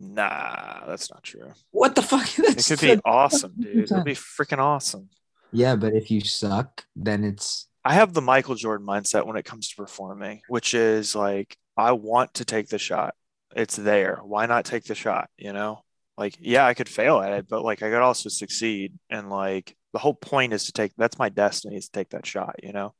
Nah, 0.00 0.86
that's 0.86 1.10
not 1.10 1.22
true. 1.22 1.52
What 1.70 1.94
the 1.94 2.02
fuck? 2.02 2.28
It 2.38 2.64
could 2.66 2.80
be 2.80 3.00
awesome, 3.04 3.54
dude. 3.58 3.84
It'll 3.84 4.02
be 4.02 4.12
freaking 4.14 4.58
awesome. 4.58 5.08
Yeah, 5.52 5.76
but 5.76 5.94
if 5.94 6.10
you 6.10 6.20
suck, 6.20 6.84
then 6.96 7.22
it's 7.24 7.68
I 7.84 7.94
have 7.94 8.14
the 8.14 8.22
Michael 8.22 8.54
Jordan 8.54 8.86
mindset 8.86 9.26
when 9.26 9.36
it 9.36 9.44
comes 9.44 9.68
to 9.68 9.76
performing, 9.76 10.40
which 10.48 10.74
is 10.74 11.14
like, 11.14 11.56
I 11.76 11.92
want 11.92 12.34
to 12.34 12.44
take 12.44 12.68
the 12.68 12.78
shot. 12.78 13.14
It's 13.54 13.76
there. 13.76 14.20
Why 14.22 14.46
not 14.46 14.64
take 14.64 14.84
the 14.84 14.94
shot? 14.94 15.28
You 15.36 15.52
know, 15.52 15.84
like, 16.16 16.36
yeah, 16.40 16.66
I 16.66 16.74
could 16.74 16.88
fail 16.88 17.20
at 17.20 17.32
it, 17.32 17.48
but 17.48 17.62
like, 17.62 17.82
I 17.82 17.90
could 17.90 18.02
also 18.02 18.28
succeed. 18.28 18.94
And 19.10 19.28
like, 19.28 19.76
the 19.92 19.98
whole 19.98 20.14
point 20.14 20.52
is 20.52 20.64
to 20.64 20.72
take 20.72 20.92
that's 20.96 21.18
my 21.18 21.28
destiny 21.28 21.76
is 21.76 21.86
to 21.86 21.92
take 21.92 22.10
that 22.10 22.26
shot, 22.26 22.56
you 22.62 22.72
know? 22.72 22.94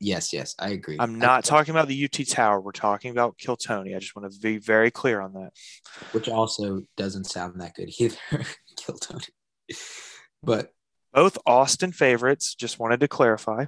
yes, 0.00 0.32
yes, 0.32 0.54
I 0.58 0.70
agree. 0.70 0.96
I'm 0.98 1.18
not 1.18 1.44
talking 1.44 1.72
about 1.72 1.88
the 1.88 2.04
UT 2.04 2.26
Tower. 2.28 2.60
We're 2.60 2.72
talking 2.72 3.10
about 3.10 3.38
Kill 3.38 3.56
Tony. 3.56 3.94
I 3.94 3.98
just 3.98 4.14
want 4.14 4.30
to 4.30 4.38
be 4.38 4.58
very 4.58 4.90
clear 4.90 5.20
on 5.20 5.32
that. 5.34 5.50
which 6.12 6.28
also 6.28 6.82
doesn't 6.96 7.24
sound 7.24 7.60
that 7.60 7.74
good 7.74 7.90
either. 7.98 8.16
Kill 8.76 8.96
Tony, 8.96 9.24
but 10.42 10.72
Both 11.16 11.38
Austin 11.46 11.92
favorites. 11.92 12.54
Just 12.54 12.78
wanted 12.78 13.00
to 13.00 13.08
clarify. 13.08 13.64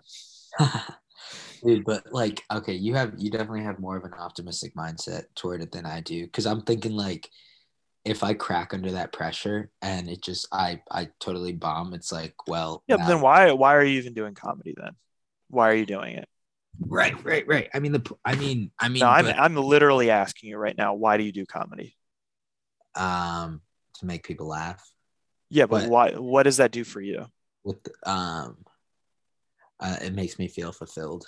dude, 1.65 1.85
but 1.87 2.13
like, 2.13 2.45
okay, 2.53 2.75
you 2.75 2.95
have 2.95 3.15
you 3.17 3.31
definitely 3.31 3.63
have 3.63 3.79
more 3.79 3.97
of 3.97 4.05
an 4.05 4.13
optimistic 4.13 4.75
mindset 4.77 5.25
toward 5.35 5.63
it 5.63 5.73
than 5.73 5.87
I 5.87 6.01
do, 6.01 6.25
because 6.27 6.45
I'm 6.47 6.61
thinking 6.61 6.93
like, 6.93 7.31
if 8.05 8.23
I 8.23 8.35
crack 8.35 8.75
under 8.75 8.93
that 8.93 9.13
pressure 9.15 9.71
and 9.81 10.11
it 10.11 10.23
just 10.23 10.47
I 10.53 10.83
I 10.91 11.09
totally 11.21 11.53
bomb, 11.53 11.95
it's 11.95 12.13
like, 12.13 12.35
well, 12.47 12.83
Yeah, 12.87 12.97
now- 12.97 13.09
then 13.09 13.21
why 13.23 13.51
why 13.53 13.75
are 13.77 13.83
you 13.85 13.99
even 13.99 14.13
doing 14.13 14.35
comedy 14.35 14.75
then? 14.77 14.93
Why 15.49 15.71
are 15.71 15.75
you 15.75 15.87
doing 15.87 16.17
it? 16.17 16.29
right, 16.81 17.25
right, 17.25 17.45
right. 17.49 17.69
I 17.75 17.81
mean 17.81 17.93
the 17.93 18.15
I 18.27 18.35
mean 18.37 18.71
I 18.79 18.89
mean 18.91 19.01
No, 19.01 19.09
I'm 19.09 19.25
but, 19.25 19.39
I'm 19.39 19.57
literally 19.57 20.11
asking 20.11 20.51
you 20.51 20.59
right 20.59 20.77
now. 20.77 20.93
Why 20.95 21.17
do 21.17 21.25
you 21.25 21.33
do 21.33 21.47
comedy? 21.47 21.97
um 22.95 23.63
to 23.95 24.07
make 24.07 24.23
people 24.27 24.49
laugh 24.49 24.87
Yeah, 25.51 25.65
but 25.67 25.83
But- 25.85 25.91
why? 25.91 26.11
What 26.13 26.43
does 26.43 26.59
that 26.59 26.73
do 26.73 26.85
for 26.85 27.01
you? 27.01 27.27
With 27.69 27.89
um, 28.05 28.57
uh, 29.79 29.97
it 30.03 30.15
makes 30.15 30.39
me 30.39 30.49
feel 30.49 30.73
fulfilled 30.73 31.27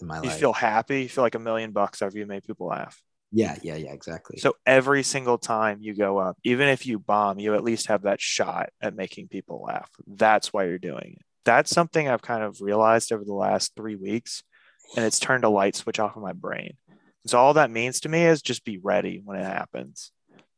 in 0.00 0.06
my 0.06 0.16
You 0.16 0.22
life. 0.22 0.32
You 0.32 0.40
feel 0.40 0.52
happy. 0.52 1.02
You 1.02 1.08
feel 1.08 1.22
like 1.22 1.36
a 1.36 1.38
million 1.40 1.70
bucks 1.70 2.02
after 2.02 2.18
you 2.18 2.26
made 2.26 2.42
people 2.44 2.66
laugh. 2.66 3.00
yeah, 3.30 3.56
yeah, 3.62 3.76
yeah, 3.76 3.92
exactly. 3.92 4.38
So 4.38 4.54
every 4.66 5.02
single 5.02 5.38
time 5.38 5.78
you 5.80 5.94
go 5.94 6.18
up, 6.18 6.36
even 6.44 6.68
if 6.68 6.86
you 6.86 6.98
bomb, 6.98 7.38
you 7.38 7.54
at 7.54 7.62
least 7.62 7.88
have 7.88 8.02
that 8.02 8.20
shot 8.20 8.70
at 8.80 8.96
making 8.96 9.28
people 9.28 9.62
laugh. 9.62 9.90
That's 10.06 10.52
why 10.52 10.64
you're 10.64 10.78
doing 10.78 11.16
it. 11.18 11.22
That's 11.44 11.70
something 11.70 12.08
I've 12.08 12.22
kind 12.22 12.42
of 12.42 12.60
realized 12.60 13.12
over 13.12 13.24
the 13.24 13.34
last 13.34 13.72
three 13.76 13.96
weeks, 13.96 14.42
and 14.96 15.04
it's 15.04 15.20
turned 15.20 15.44
a 15.44 15.48
light 15.48 15.76
switch 15.76 16.00
off 16.00 16.16
in 16.16 16.22
my 16.22 16.32
brain. 16.32 16.76
So 17.26 17.38
all 17.38 17.54
that 17.54 17.70
means 17.70 18.00
to 18.00 18.08
me 18.08 18.24
is 18.24 18.42
just 18.42 18.64
be 18.64 18.78
ready 18.78 19.20
when 19.22 19.38
it 19.38 19.44
happens. 19.44 20.10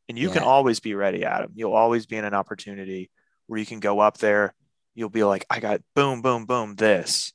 And 0.09 0.17
you 0.17 0.31
can 0.31 0.45
always 0.45 0.79
be 0.79 0.95
ready, 0.95 1.25
Adam. 1.25 1.51
You'll 1.55 1.73
always 1.73 2.07
be 2.07 2.17
in 2.17 2.25
an 2.25 2.35
opportunity 2.35 3.11
where 3.49 3.59
you 3.59 3.67
can 3.67 3.81
go 3.81 3.99
up 3.99 4.19
there. 4.19 4.55
You'll 4.97 5.11
be 5.11 5.25
like, 5.25 5.47
I 5.49 5.61
got 5.61 5.83
boom, 5.95 6.23
boom, 6.23 6.47
boom, 6.47 6.75
this. 6.75 7.33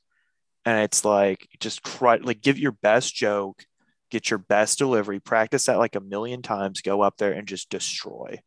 And 0.64 0.82
it's 0.82 1.04
like, 1.04 1.48
just 1.60 1.82
cry, 1.82 2.16
like 2.16 2.42
give 2.42 2.58
your 2.58 2.72
best 2.72 3.14
joke, 3.14 3.64
get 4.10 4.30
your 4.30 4.38
best 4.38 4.78
delivery, 4.78 5.20
practice 5.20 5.66
that 5.66 5.78
like 5.78 5.96
a 5.96 6.00
million 6.00 6.42
times, 6.42 6.82
go 6.82 7.00
up 7.00 7.16
there 7.16 7.32
and 7.32 7.48
just 7.48 7.70
destroy. 7.70 8.40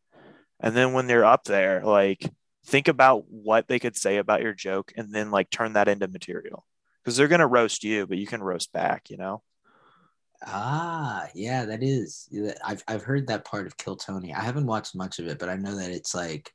And 0.60 0.76
then 0.76 0.94
when 0.94 1.08
they're 1.08 1.26
up 1.26 1.46
there, 1.46 1.84
like 1.84 2.30
think 2.66 2.88
about 2.88 3.26
what 3.30 3.68
they 3.68 3.80
could 3.80 3.96
say 3.96 4.18
about 4.18 4.42
your 4.42 4.54
joke 4.54 4.94
and 4.96 5.14
then 5.14 5.32
like 5.32 5.50
turn 5.50 5.74
that 5.74 5.88
into 5.88 6.08
material 6.08 6.66
because 7.04 7.18
they're 7.18 7.28
going 7.28 7.40
to 7.40 7.48
roast 7.48 7.84
you, 7.84 8.06
but 8.06 8.18
you 8.18 8.28
can 8.28 8.44
roast 8.44 8.72
back, 8.72 9.10
you 9.10 9.18
know? 9.18 9.42
ah, 10.46 11.28
yeah, 11.34 11.66
that 11.66 11.84
is. 11.84 12.30
I've 12.64 12.84
I've 12.88 13.04
heard 13.04 13.28
that 13.28 13.46
part 13.46 13.68
of 13.68 13.78
Kill 13.78 13.96
Tony. 13.96 14.34
I 14.34 14.42
haven't 14.42 14.68
watched 14.68 14.96
much 14.96 15.20
of 15.20 15.28
it, 15.28 15.40
but 15.40 15.50
I 15.50 15.56
know 15.56 15.76
that 15.76 15.92
it's 15.92 16.14
like 16.14 16.52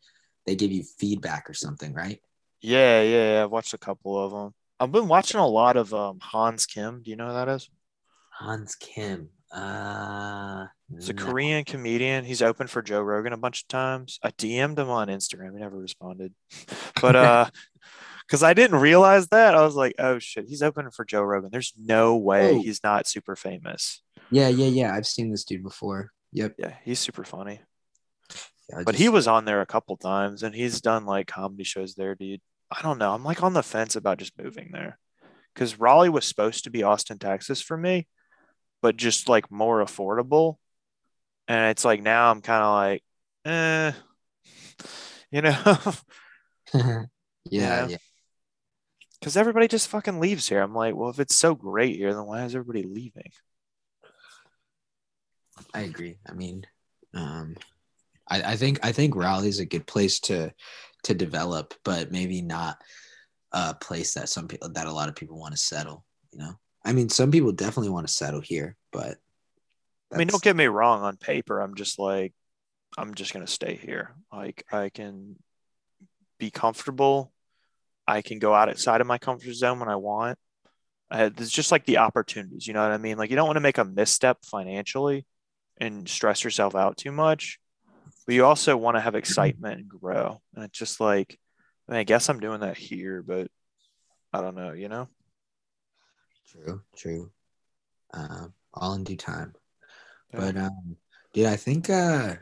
they 0.46 0.54
give 0.54 0.72
you 0.72 0.82
feedback 0.82 1.48
or 1.48 1.54
something, 1.54 1.92
right? 1.92 2.20
Yeah, 2.60 3.02
yeah, 3.02 3.32
yeah. 3.34 3.44
I've 3.44 3.50
watched 3.50 3.74
a 3.74 3.78
couple 3.78 4.22
of 4.22 4.32
them. 4.32 4.54
I've 4.78 4.92
been 4.92 5.08
watching 5.08 5.40
a 5.40 5.46
lot 5.46 5.76
of 5.76 5.92
um, 5.94 6.18
Hans 6.20 6.66
Kim. 6.66 7.02
Do 7.02 7.10
you 7.10 7.16
know 7.16 7.26
who 7.28 7.32
that 7.34 7.48
is? 7.48 7.68
Hans 8.32 8.74
Kim. 8.76 9.28
Uh, 9.52 10.66
He's 10.94 11.08
a 11.08 11.12
no. 11.12 11.24
Korean 11.24 11.64
comedian. 11.64 12.24
He's 12.24 12.40
open 12.42 12.66
for 12.66 12.82
Joe 12.82 13.00
Rogan 13.02 13.32
a 13.32 13.36
bunch 13.36 13.62
of 13.62 13.68
times. 13.68 14.18
I 14.22 14.30
DM'd 14.30 14.78
him 14.78 14.88
on 14.90 15.08
Instagram. 15.08 15.52
He 15.54 15.60
never 15.60 15.76
responded. 15.78 16.32
But 17.00 17.16
uh 17.16 17.50
because 18.26 18.42
I 18.42 18.52
didn't 18.54 18.78
realize 18.80 19.28
that, 19.28 19.54
I 19.54 19.62
was 19.62 19.74
like, 19.74 19.94
oh 19.98 20.18
shit, 20.18 20.46
he's 20.48 20.62
open 20.62 20.90
for 20.90 21.04
Joe 21.04 21.22
Rogan. 21.22 21.48
There's 21.50 21.72
no 21.78 22.16
way 22.16 22.50
Oh. 22.52 22.62
he's 22.62 22.82
not 22.84 23.06
super 23.08 23.34
famous. 23.36 24.02
Yeah, 24.30 24.48
yeah, 24.48 24.66
yeah. 24.66 24.94
I've 24.94 25.06
seen 25.06 25.30
this 25.30 25.44
dude 25.44 25.62
before. 25.62 26.10
Yep. 26.32 26.54
Yeah, 26.58 26.74
he's 26.84 26.98
super 27.00 27.24
funny. 27.24 27.60
Yeah, 28.68 28.82
But 28.84 28.92
just- 28.92 29.02
he 29.02 29.08
was 29.08 29.26
on 29.26 29.46
there 29.46 29.62
a 29.62 29.66
couple 29.66 29.96
times 29.96 30.42
and 30.42 30.54
he's 30.54 30.80
done 30.80 31.06
like 31.06 31.26
comedy 31.26 31.64
shows 31.64 31.94
there, 31.94 32.14
dude. 32.14 32.40
I 32.70 32.82
don't 32.82 32.98
know. 32.98 33.12
I'm 33.12 33.24
like 33.24 33.42
on 33.42 33.52
the 33.52 33.62
fence 33.62 33.96
about 33.96 34.18
just 34.18 34.38
moving 34.38 34.70
there. 34.72 34.98
Because 35.54 35.78
Raleigh 35.80 36.08
was 36.08 36.26
supposed 36.26 36.64
to 36.64 36.70
be 36.70 36.82
Austin, 36.84 37.18
Texas 37.18 37.60
for 37.60 37.76
me, 37.76 38.06
but 38.82 38.96
just 38.96 39.28
like 39.28 39.50
more 39.50 39.84
affordable. 39.84 40.56
And 41.48 41.70
it's 41.70 41.84
like 41.84 42.00
now 42.02 42.30
I'm 42.30 42.40
kind 42.40 42.62
of 42.62 42.74
like, 42.74 43.04
eh, 43.44 43.92
you 45.32 45.42
know, 45.42 45.78
yeah, 46.74 47.04
Yeah. 47.44 47.86
yeah. 47.88 47.96
because 49.18 49.36
everybody 49.36 49.66
just 49.66 49.88
fucking 49.88 50.20
leaves 50.20 50.48
here. 50.48 50.62
I'm 50.62 50.74
like, 50.74 50.94
well, 50.94 51.10
if 51.10 51.18
it's 51.18 51.36
so 51.36 51.54
great 51.56 51.96
here, 51.96 52.14
then 52.14 52.24
why 52.24 52.44
is 52.44 52.54
everybody 52.54 52.84
leaving? 52.84 53.32
I 55.74 55.80
agree. 55.80 56.18
I 56.26 56.32
mean, 56.32 56.64
um, 57.12 57.56
I, 58.28 58.52
I 58.52 58.56
think 58.56 58.78
I 58.84 58.92
think 58.92 59.16
Raleigh's 59.16 59.58
a 59.58 59.66
good 59.66 59.86
place 59.86 60.20
to 60.20 60.52
to 61.04 61.14
develop, 61.14 61.74
but 61.84 62.12
maybe 62.12 62.42
not 62.42 62.78
a 63.52 63.74
place 63.74 64.14
that 64.14 64.28
some 64.28 64.48
people 64.48 64.68
that 64.70 64.86
a 64.86 64.92
lot 64.92 65.08
of 65.08 65.16
people 65.16 65.38
want 65.38 65.52
to 65.52 65.60
settle. 65.60 66.04
You 66.32 66.38
know, 66.38 66.52
I 66.84 66.92
mean, 66.92 67.08
some 67.08 67.30
people 67.30 67.52
definitely 67.52 67.90
want 67.90 68.06
to 68.06 68.12
settle 68.12 68.40
here, 68.40 68.76
but 68.92 69.18
I 70.12 70.16
mean, 70.16 70.28
don't 70.28 70.42
get 70.42 70.56
me 70.56 70.66
wrong. 70.66 71.02
On 71.02 71.16
paper, 71.16 71.60
I'm 71.60 71.74
just 71.74 71.98
like, 71.98 72.32
I'm 72.96 73.14
just 73.14 73.32
gonna 73.32 73.46
stay 73.46 73.76
here. 73.76 74.14
Like, 74.32 74.64
I 74.70 74.88
can 74.88 75.36
be 76.38 76.50
comfortable. 76.50 77.32
I 78.06 78.22
can 78.22 78.38
go 78.38 78.54
outside 78.54 79.00
of 79.00 79.06
my 79.06 79.18
comfort 79.18 79.54
zone 79.54 79.78
when 79.78 79.88
I 79.88 79.96
want. 79.96 80.38
I, 81.10 81.28
there's 81.28 81.50
just 81.50 81.72
like 81.72 81.86
the 81.86 81.98
opportunities. 81.98 82.66
You 82.66 82.74
know 82.74 82.82
what 82.82 82.92
I 82.92 82.98
mean? 82.98 83.18
Like, 83.18 83.30
you 83.30 83.36
don't 83.36 83.46
want 83.46 83.56
to 83.56 83.60
make 83.60 83.78
a 83.78 83.84
misstep 83.84 84.38
financially 84.44 85.26
and 85.78 86.08
stress 86.08 86.44
yourself 86.44 86.74
out 86.74 86.96
too 86.96 87.12
much, 87.12 87.58
but 88.30 88.36
you 88.36 88.44
also 88.44 88.76
want 88.76 88.96
to 88.96 89.00
have 89.00 89.16
excitement 89.16 89.80
and 89.80 89.88
grow. 89.88 90.40
And 90.54 90.64
it's 90.64 90.78
just 90.78 91.00
like, 91.00 91.36
I, 91.88 91.92
mean, 91.92 91.98
I 91.98 92.04
guess 92.04 92.28
I'm 92.28 92.38
doing 92.38 92.60
that 92.60 92.76
here, 92.76 93.24
but 93.26 93.48
I 94.32 94.40
don't 94.40 94.54
know. 94.54 94.70
You 94.70 94.88
know? 94.88 95.08
true, 96.48 96.80
true. 96.96 97.32
Um, 98.14 98.52
all 98.72 98.94
in 98.94 99.02
due 99.02 99.16
time. 99.16 99.52
Yeah. 100.32 100.38
But 100.38 100.56
um, 100.58 100.96
dude, 101.34 101.46
I 101.46 101.56
think 101.56 101.90
uh, 101.90 102.36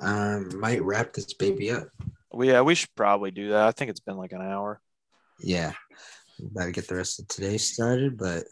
um, 0.00 0.58
might 0.58 0.82
wrap 0.82 1.12
this 1.12 1.34
baby 1.34 1.70
up. 1.70 1.86
Well, 2.32 2.48
yeah, 2.48 2.62
we 2.62 2.74
should 2.74 2.92
probably 2.96 3.30
do 3.30 3.50
that. 3.50 3.68
I 3.68 3.70
think 3.70 3.92
it's 3.92 4.00
been 4.00 4.16
like 4.16 4.32
an 4.32 4.42
hour. 4.42 4.80
Yeah, 5.38 5.70
got 6.52 6.64
to 6.64 6.72
get 6.72 6.88
the 6.88 6.96
rest 6.96 7.20
of 7.20 7.28
today 7.28 7.58
started, 7.58 8.18
but 8.18 8.42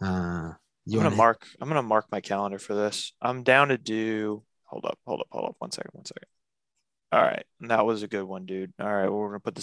uh, 0.00 0.52
you 0.86 1.00
I'm 1.00 1.04
gonna 1.06 1.16
mark. 1.16 1.44
I'm 1.60 1.66
gonna 1.66 1.82
mark 1.82 2.06
my 2.12 2.20
calendar 2.20 2.60
for 2.60 2.76
this. 2.76 3.12
I'm 3.20 3.42
down 3.42 3.70
to 3.70 3.76
do. 3.76 4.44
Hold 4.70 4.84
up, 4.86 4.98
hold 5.06 5.20
up, 5.20 5.26
hold 5.30 5.48
up. 5.50 5.56
One 5.58 5.70
second, 5.72 5.90
one 5.94 6.04
second. 6.06 6.28
All 7.12 7.22
right, 7.22 7.44
that 7.60 7.84
was 7.86 8.02
a 8.02 8.08
good 8.08 8.24
one, 8.24 8.46
dude. 8.46 8.72
All 8.80 8.86
right, 8.86 9.08
well, 9.08 9.18
we're 9.18 9.28
gonna 9.28 9.40
put 9.40 9.54
this 9.54 9.58